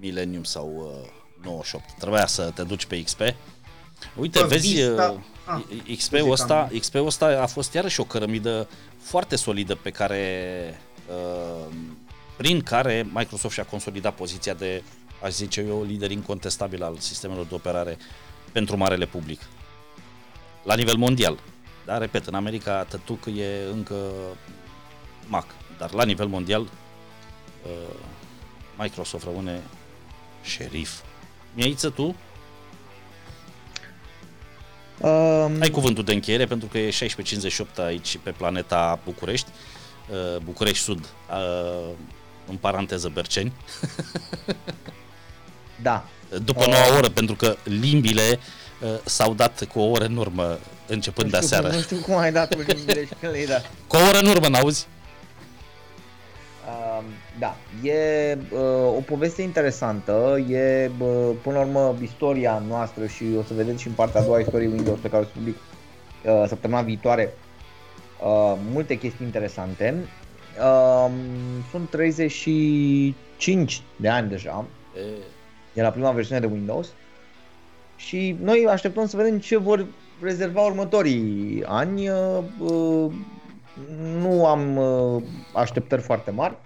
Millennium 0.00 0.44
sau 0.44 1.00
uh, 1.02 1.10
98. 1.44 1.84
Trebuia 1.98 2.26
să 2.26 2.50
te 2.54 2.62
duci 2.62 2.86
pe 2.86 3.02
XP. 3.02 3.20
Uite, 4.16 4.40
pe 4.40 4.46
vezi, 4.46 4.74
Vista... 4.74 5.10
uh, 5.10 5.20
ah, 5.44 5.96
XP-ul, 5.96 6.30
ăsta, 6.30 6.70
XP-ul 6.78 7.06
ăsta 7.06 7.26
a 7.42 7.46
fost 7.46 7.74
iarăși 7.74 8.00
o 8.00 8.04
cărămidă 8.04 8.68
foarte 8.98 9.36
solidă 9.36 9.74
pe 9.74 9.90
care 9.90 10.80
uh, 11.08 11.74
prin 12.36 12.60
care 12.60 13.06
Microsoft 13.12 13.54
și-a 13.54 13.64
consolidat 13.64 14.14
poziția 14.14 14.54
de, 14.54 14.82
aș 15.22 15.32
zice 15.32 15.60
eu, 15.60 15.82
lider 15.82 16.10
incontestabil 16.10 16.82
al 16.82 16.96
sistemelor 16.98 17.46
de 17.46 17.54
operare 17.54 17.96
pentru 18.52 18.76
marele 18.76 19.06
public. 19.06 19.40
La 20.62 20.74
nivel 20.74 20.96
mondial. 20.96 21.38
Da, 21.84 21.98
repet, 21.98 22.26
în 22.26 22.34
America 22.34 22.84
tătuc 22.84 23.26
e 23.26 23.70
încă 23.72 23.94
Mac, 25.26 25.46
dar 25.78 25.92
la 25.92 26.04
nivel 26.04 26.26
mondial 26.26 26.60
uh, 26.60 27.94
Microsoft 28.78 29.24
rămâne 29.24 29.60
șerif. 30.42 31.00
Miaiță, 31.54 31.90
tu? 31.90 32.02
Uh, 32.06 32.14
Um, 35.00 35.60
Ai 35.60 35.70
cuvântul 35.70 36.04
de 36.04 36.12
încheiere 36.12 36.46
pentru 36.46 36.68
că 36.68 36.78
e 36.78 36.90
16.58 36.90 37.76
aici 37.76 38.18
pe 38.22 38.30
planeta 38.30 38.98
București, 39.04 39.48
uh, 40.08 40.36
București 40.44 40.84
Sud, 40.84 41.08
uh, 41.30 41.90
în 42.48 42.56
paranteză 42.56 43.08
Berceni, 43.08 43.52
Da. 45.82 46.04
după 46.42 46.60
Uh. 46.60 46.66
9 46.66 46.96
oră, 46.96 47.08
pentru 47.08 47.34
că 47.34 47.56
limbile 47.62 48.38
uh, 48.80 48.88
s-au 49.04 49.34
dat 49.34 49.64
cu 49.72 49.78
o 49.80 49.90
oră 49.90 50.04
în 50.04 50.16
urmă, 50.16 50.58
începând 50.86 51.30
de 51.30 51.36
Nu 51.36 51.42
știu, 51.42 51.56
aseară. 51.56 51.74
Nu 51.76 51.82
știu 51.82 51.96
cum 51.96 52.16
ai 52.16 52.32
dat 52.32 52.54
cu 52.54 52.60
limbile 52.66 53.06
și 53.06 53.12
când 53.20 53.32
le-ai 53.32 53.46
dat. 53.46 53.70
Cu 53.86 53.96
o 53.96 54.06
oră 54.08 54.18
în 54.18 54.26
urmă, 54.26 54.48
n-auzi? 54.48 54.86
Um, 56.68 57.04
da, 57.38 57.56
e 57.82 58.38
uh, 58.52 58.96
o 58.96 59.00
poveste 59.06 59.42
interesantă, 59.42 60.44
e 60.48 60.90
uh, 60.98 61.30
până 61.42 61.56
la 61.56 61.60
urmă 61.60 61.94
istoria 62.02 62.62
noastră 62.68 63.06
și 63.06 63.24
o 63.38 63.42
să 63.42 63.54
vedeți 63.54 63.82
și 63.82 63.88
în 63.88 63.94
partea 63.94 64.20
a 64.20 64.24
doua 64.24 64.38
istorie 64.38 64.68
Windows 64.68 64.98
pe 64.98 65.08
care 65.08 65.22
o 65.22 65.26
să 65.26 65.32
public 65.34 65.56
uh, 65.56 66.44
săptămâna 66.46 66.82
viitoare 66.82 67.32
uh, 68.24 68.56
multe 68.72 68.98
chestii 68.98 69.26
interesante. 69.26 69.94
Uh, 70.60 71.10
sunt 71.70 71.90
35 71.90 73.82
de 73.96 74.08
ani 74.08 74.28
deja, 74.28 74.64
E, 74.96 75.00
e 75.72 75.82
la 75.82 75.90
prima 75.90 76.10
versiune 76.10 76.40
de 76.40 76.46
Windows 76.46 76.92
și 77.96 78.36
noi 78.42 78.66
așteptăm 78.68 79.06
să 79.06 79.16
vedem 79.16 79.38
ce 79.38 79.56
vor 79.56 79.86
rezerva 80.20 80.60
următorii 80.60 81.62
ani. 81.66 82.08
Uh, 82.08 82.44
uh, 82.58 83.12
Nu 84.20 84.46
am 84.46 84.76
uh, 84.76 85.22
așteptări 85.54 86.02
foarte 86.02 86.30
mari 86.30 86.56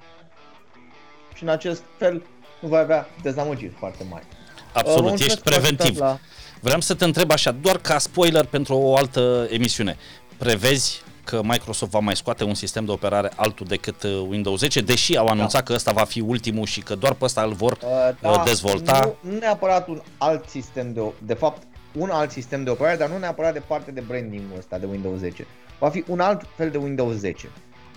și 1.39 1.45
în 1.45 1.51
acest 1.51 1.83
fel 1.99 2.23
nu 2.61 2.69
va 2.69 2.79
avea 2.79 3.09
dezamăgiri 3.23 3.73
foarte 3.79 4.05
mari. 4.11 4.25
Uh, 4.29 4.73
vă 4.73 4.79
absolut, 4.79 5.09
mulțumesc 5.09 5.25
ești 5.25 5.41
că 5.43 5.51
v-ați 5.51 5.61
preventiv. 5.61 5.95
uitat 5.95 6.09
La... 6.09 6.19
Vreau 6.61 6.81
să 6.81 6.95
te 6.95 7.05
întreb 7.05 7.31
așa, 7.31 7.51
doar 7.51 7.79
ca 7.79 7.99
spoiler 7.99 8.45
pentru 8.45 8.75
o 8.77 8.97
altă 8.97 9.47
emisiune. 9.51 9.97
Prevezi 10.37 11.03
că 11.25 11.41
Microsoft 11.43 11.91
va 11.91 11.99
mai 11.99 12.17
scoate 12.17 12.45
un 12.45 12.55
sistem 12.55 12.85
de 12.85 12.91
operare 12.91 13.31
altul 13.37 13.67
decât 13.67 14.03
uh, 14.03 14.27
Windows 14.29 14.59
10, 14.59 14.81
deși 14.81 15.17
au 15.17 15.27
anunțat 15.27 15.63
că 15.63 15.73
ăsta 15.73 15.93
va 15.93 16.05
fi 16.05 16.21
ultimul 16.21 16.67
și 16.67 16.81
că 16.81 16.95
doar 16.95 17.13
pe 17.15 17.25
ăsta 17.25 17.43
îl 17.43 17.53
vor 17.53 17.79
Uh, 17.83 18.31
uh, 18.31 18.43
dezvolta. 18.45 19.17
Nu, 19.23 19.31
nu 19.31 19.39
neapărat 19.39 19.89
un 19.89 20.03
alt 20.19 20.49
sistem 20.49 20.93
de, 20.93 21.01
de 21.19 21.35
fapt 21.35 21.63
un 21.93 22.11
alt 22.11 22.31
sistem 22.31 22.65
de 22.65 22.71
operare, 22.71 22.97
dar 22.97 23.09
nu 23.09 23.19
neapărat 23.19 23.53
de 23.53 23.63
parte 23.67 23.91
de 23.91 24.01
branding-ul 24.01 24.59
ăsta 24.59 24.79
de 24.79 24.87
Windows 24.87 25.19
10. 25.19 25.47
Va 25.79 25.89
fi 25.89 26.05
un 26.07 26.21
alt 26.21 26.43
fel 26.57 26.71
de 26.71 26.79
Windows 26.79 27.15
10. 27.15 27.49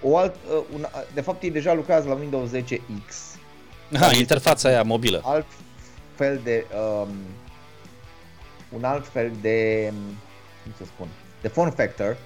O 0.03 0.17
alt, 0.17 0.35
uh, 0.35 0.63
un, 0.73 0.85
de 1.13 1.21
fapt 1.21 1.43
ei 1.43 1.51
deja 1.51 1.73
lucrează 1.73 2.07
la 2.07 2.13
Windows 2.13 2.49
10X. 2.51 3.39
Ha, 3.99 4.11
interfața 4.15 4.69
aia 4.69 4.83
mobilă. 4.83 5.21
alt 5.23 5.45
fel 6.15 6.41
de 6.43 6.65
um, 7.01 7.09
un 8.69 8.83
alt 8.83 9.07
fel 9.07 9.31
de 9.41 9.91
cum 10.63 10.71
să 10.77 10.83
spun, 10.85 11.07
de 11.41 11.47
form 11.47 11.75
factor, 11.75 12.17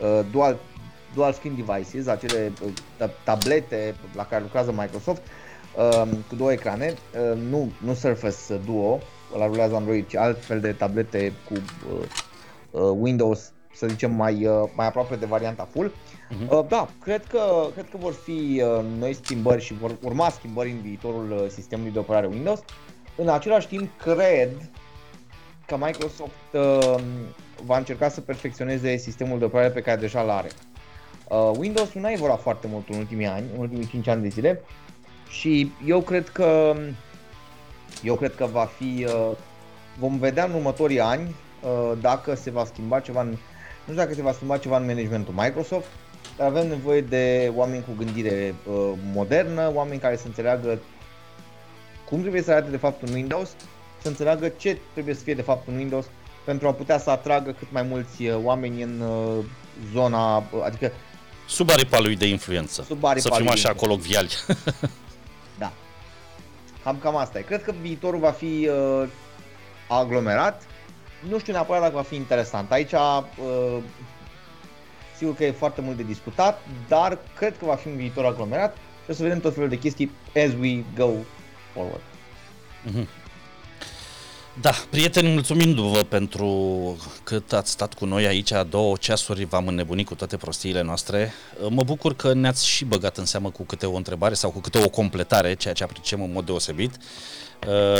uh, 0.00 0.20
dual 0.30 0.58
dual 1.14 1.32
screen 1.32 1.54
devices, 1.54 2.06
acele 2.06 2.52
uh, 2.62 2.72
ta- 2.96 3.22
tablete 3.24 3.94
la 4.14 4.26
care 4.26 4.42
lucrează 4.42 4.72
Microsoft 4.72 5.22
um, 5.76 6.08
cu 6.28 6.34
două 6.34 6.52
ecrane, 6.52 6.94
uh, 6.94 7.38
nu, 7.50 7.72
nu 7.84 7.94
Surface 7.94 8.56
Duo, 8.64 9.00
la 9.38 9.46
rulează 9.46 9.74
Android, 9.74 10.06
ci 10.06 10.16
alt 10.16 10.44
fel 10.44 10.60
de 10.60 10.72
tablete 10.72 11.32
cu 11.48 11.54
uh, 11.54 12.04
uh, 12.70 12.96
Windows, 12.98 13.52
să 13.80 13.86
zicem, 13.86 14.14
mai, 14.14 14.46
uh, 14.46 14.68
mai 14.74 14.86
aproape 14.86 15.16
de 15.16 15.26
varianta 15.26 15.68
full. 15.72 15.92
Mhm. 16.28 16.56
Uh, 16.56 16.64
da, 16.68 16.88
cred 17.02 17.24
că, 17.24 17.66
cred 17.72 17.88
că 17.90 17.96
vor 17.96 18.12
fi 18.12 18.62
uh, 18.64 18.84
noi 18.98 19.14
schimbări 19.14 19.62
și 19.62 19.74
vor 19.74 19.96
urma 20.02 20.28
schimbări 20.28 20.70
în 20.70 20.80
viitorul 20.80 21.30
uh, 21.30 21.48
sistemului 21.48 21.92
de 21.92 21.98
operare 21.98 22.26
Windows. 22.26 22.60
În 23.16 23.28
același 23.28 23.66
timp, 23.66 24.00
cred 24.00 24.70
că 25.66 25.76
Microsoft 25.76 26.52
uh, 26.52 27.02
va 27.64 27.76
încerca 27.76 28.08
să 28.08 28.20
perfecționeze 28.20 28.96
sistemul 28.96 29.38
de 29.38 29.44
operare 29.44 29.70
pe 29.70 29.80
care 29.80 30.00
deja 30.00 30.22
l 30.22 30.28
are. 30.28 30.48
Uh, 31.28 31.50
Windows 31.58 31.92
nu 31.92 32.04
a 32.04 32.12
evoluat 32.12 32.40
foarte 32.40 32.66
mult 32.66 32.88
în 32.88 32.98
ultimii 32.98 33.26
ani, 33.26 33.46
în 33.54 33.60
ultimii 33.60 33.86
5 33.86 34.06
ani 34.06 34.22
de 34.22 34.28
zile 34.28 34.60
și 35.28 35.72
eu 35.86 36.00
cred 36.00 36.28
că 36.28 36.74
eu 38.02 38.14
cred 38.14 38.34
că 38.34 38.46
va 38.46 38.64
fi 38.64 39.06
uh, 39.08 39.30
vom 39.98 40.18
vedea 40.18 40.44
în 40.44 40.52
următorii 40.52 41.00
ani 41.00 41.34
uh, 41.62 41.98
dacă 42.00 42.34
se 42.34 42.50
va 42.50 42.64
schimba 42.64 43.00
ceva 43.00 43.20
în, 43.20 43.36
nu 43.90 43.96
știu 43.96 44.04
dacă 44.04 44.14
se 44.14 44.22
va 44.22 44.32
schimba 44.32 44.58
ceva 44.58 44.76
în 44.76 44.86
managementul 44.86 45.34
Microsoft, 45.36 45.86
dar 46.36 46.48
avem 46.48 46.68
nevoie 46.68 47.00
de 47.00 47.52
oameni 47.54 47.84
cu 47.84 48.04
gândire 48.04 48.54
uh, 48.64 48.92
modernă, 49.12 49.70
oameni 49.74 50.00
care 50.00 50.16
să 50.16 50.26
înțeleagă 50.26 50.78
cum 52.08 52.20
trebuie 52.20 52.42
să 52.42 52.50
arate 52.50 52.70
de 52.70 52.76
fapt 52.76 53.02
un 53.02 53.12
Windows, 53.12 53.50
să 54.02 54.08
înțeleagă 54.08 54.48
ce 54.48 54.78
trebuie 54.92 55.14
să 55.14 55.22
fie 55.22 55.34
de 55.34 55.42
fapt 55.42 55.68
un 55.68 55.74
Windows 55.74 56.06
pentru 56.44 56.68
a 56.68 56.72
putea 56.72 56.98
să 56.98 57.10
atragă 57.10 57.50
cât 57.50 57.72
mai 57.72 57.82
mulți 57.82 58.26
uh, 58.26 58.38
oameni 58.42 58.82
în 58.82 59.00
uh, 59.00 59.44
zona, 59.92 60.36
uh, 60.36 60.44
adică 60.64 60.92
Sub 61.48 61.70
aripa 61.70 62.00
lui 62.00 62.16
de 62.16 62.26
influență. 62.26 62.82
Sub 62.82 63.04
aripa 63.04 63.28
să 63.28 63.34
fim 63.34 63.44
lui 63.44 63.52
așa 63.52 63.72
de 63.72 63.78
colocviali. 63.78 64.30
Da. 65.58 65.72
Cam, 66.82 66.98
cam 66.98 67.16
asta 67.16 67.38
e. 67.38 67.42
Cred 67.42 67.62
că 67.62 67.74
viitorul 67.80 68.20
va 68.20 68.30
fi 68.30 68.68
uh, 68.70 69.08
aglomerat. 69.88 70.62
Nu 71.28 71.38
știu 71.38 71.52
neapărat 71.52 71.82
dacă 71.82 71.94
va 71.94 72.02
fi 72.02 72.14
interesant. 72.14 72.72
Aici, 72.72 72.92
uh, 72.92 73.82
sigur 75.16 75.34
că 75.34 75.44
e 75.44 75.50
foarte 75.50 75.80
mult 75.80 75.96
de 75.96 76.02
discutat, 76.02 76.62
dar 76.88 77.18
cred 77.36 77.58
că 77.58 77.64
va 77.64 77.74
fi 77.74 77.88
un 77.88 77.96
viitor 77.96 78.24
aglomerat 78.24 78.76
și 79.04 79.10
o 79.10 79.12
să 79.12 79.22
vedem 79.22 79.40
tot 79.40 79.54
felul 79.54 79.68
de 79.68 79.78
chestii 79.78 80.10
as 80.36 80.52
we 80.60 80.84
go 80.96 81.10
forward. 81.72 82.02
Da, 84.54 84.70
prieteni, 84.90 85.28
mulțumindu-vă 85.28 86.02
pentru 86.02 86.48
cât 87.22 87.52
ați 87.52 87.70
stat 87.70 87.94
cu 87.94 88.04
noi 88.04 88.26
aici, 88.26 88.52
două 88.68 88.96
ceasuri 88.96 89.44
v-am 89.44 89.66
înnebunit 89.66 90.06
cu 90.06 90.14
toate 90.14 90.36
prostiile 90.36 90.82
noastre. 90.82 91.32
Mă 91.68 91.82
bucur 91.82 92.14
că 92.14 92.34
ne-ați 92.34 92.66
și 92.66 92.84
băgat 92.84 93.16
în 93.16 93.24
seamă 93.24 93.50
cu 93.50 93.62
câte 93.62 93.86
o 93.86 93.94
întrebare 93.94 94.34
sau 94.34 94.50
cu 94.50 94.60
câte 94.60 94.84
o 94.84 94.88
completare, 94.88 95.54
ceea 95.54 95.74
ce 95.74 95.82
apreciem 95.82 96.22
în 96.22 96.32
mod 96.32 96.46
deosebit. 96.46 96.96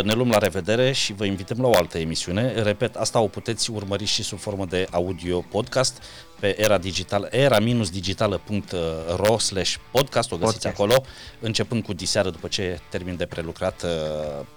Ne 0.03 0.13
luăm 0.13 0.29
la 0.29 0.39
revedere 0.39 0.93
și 0.93 1.13
vă 1.13 1.25
invităm 1.25 1.61
la 1.61 1.69
o 1.69 1.77
altă 1.77 1.99
emisiune. 1.99 2.63
Repet, 2.63 2.97
asta 2.97 3.21
o 3.21 3.27
puteți 3.27 3.71
urmări 3.71 4.05
și 4.05 4.23
sub 4.23 4.39
formă 4.39 4.65
de 4.65 4.87
audio 4.91 5.41
podcast 5.41 6.03
pe 6.41 6.63
era 6.63 6.79
digital, 6.79 7.29
era-digitală.ro 7.31 9.39
slash 9.39 9.75
podcast, 9.91 10.33
o 10.33 10.37
găsiți 10.37 10.67
Podcast. 10.67 10.81
acolo, 10.81 11.05
începând 11.41 11.85
cu 11.85 11.93
diseară 11.93 12.31
după 12.31 12.49
ce 12.49 12.81
termin 12.89 13.17
de 13.17 13.27
prelucrat 13.27 13.83
uh, 13.83 13.91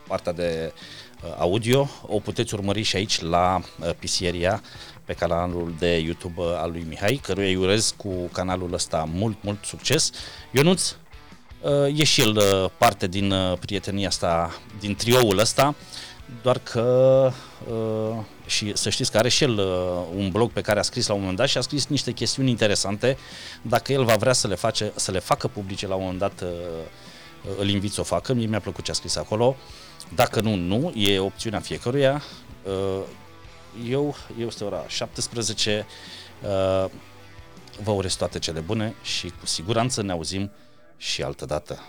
partea 0.08 0.34
de 0.34 0.74
uh, 0.74 1.03
audio. 1.38 1.90
O 2.08 2.20
puteți 2.20 2.54
urmări 2.54 2.82
și 2.82 2.96
aici 2.96 3.22
la 3.22 3.62
uh, 3.80 3.90
Pisieria 4.00 4.62
pe 5.06 5.14
canalul 5.14 5.74
de 5.80 5.98
YouTube 5.98 6.42
uh, 6.42 6.46
al 6.58 6.72
lui 6.72 6.86
Mihai, 6.88 7.20
căruia 7.24 7.48
îi 7.48 7.56
urez 7.56 7.94
cu 7.98 8.10
canalul 8.32 8.74
ăsta 8.74 9.10
mult, 9.14 9.38
mult 9.42 9.64
succes. 9.66 10.12
Ionuț, 10.52 10.96
uh, 11.62 12.00
e 12.00 12.04
și 12.04 12.22
el 12.22 12.38
uh, 12.38 12.70
parte 12.78 13.08
din 13.08 13.32
uh, 13.32 13.58
prietenia 13.60 14.08
asta, 14.08 14.60
din 14.80 14.96
trioul 14.96 15.38
ăsta, 15.38 15.76
doar 16.42 16.60
că 16.60 17.32
uh, 17.68 18.24
și 18.46 18.72
să 18.76 18.90
știți 18.90 19.12
că 19.12 19.18
are 19.18 19.30
și 19.30 19.44
el 19.44 19.58
uh, 19.58 19.66
un 20.16 20.30
blog 20.30 20.52
pe 20.52 20.62
care 20.62 20.80
a 20.80 20.82
scris 20.82 21.08
la 21.08 21.14
un 21.14 21.20
moment 21.20 21.38
dat 21.38 21.48
și 21.48 21.58
a 21.58 21.62
scris 21.62 21.88
niște 21.88 22.12
chestiuni 22.12 22.50
interesante. 22.50 23.18
Dacă 23.62 23.92
el 23.92 24.04
va 24.04 24.16
vrea 24.16 24.34
să 24.34 24.48
le, 24.48 24.56
face, 24.56 24.92
să 24.96 25.12
le 25.12 25.20
facă 25.20 25.48
publice 25.48 25.88
la 25.88 25.96
un 25.96 26.02
moment 26.02 26.20
dat, 26.20 26.42
uh, 26.42 26.50
îl 27.60 27.70
invit 27.70 27.92
să 27.92 28.02
o 28.02 28.04
facă. 28.04 28.34
Mie 28.34 28.46
mi-a 28.46 28.60
plăcut 28.60 28.84
ce 28.84 28.92
a 28.92 28.94
scris 28.94 29.16
acolo. 29.16 29.56
Dacă 30.16 30.42
nu, 30.42 30.56
nu, 30.56 30.94
e 30.96 31.20
opțiunea 31.20 31.60
fiecăruia. 31.60 32.22
Uh, 32.64 33.04
Eu, 33.88 34.16
eu 34.40 34.48
este 34.48 34.64
ora 34.64 34.84
17, 34.88 35.86
uh, 36.42 36.90
vă 37.84 37.92
urez 37.92 38.14
toate 38.14 38.40
cele 38.40 38.60
bune 38.60 38.96
și 39.02 39.34
cu 39.40 39.46
siguranță 39.46 40.02
ne 40.02 40.12
auzim 40.12 40.52
și 40.98 41.24
altă 41.24 41.46
dată. 41.46 41.80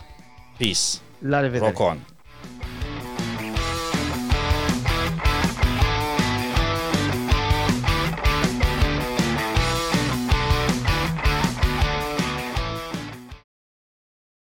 Peace! 0.57 0.79
La 1.19 1.39
revedere! 1.39 1.71
Rock 1.71 1.89
on! 1.89 2.14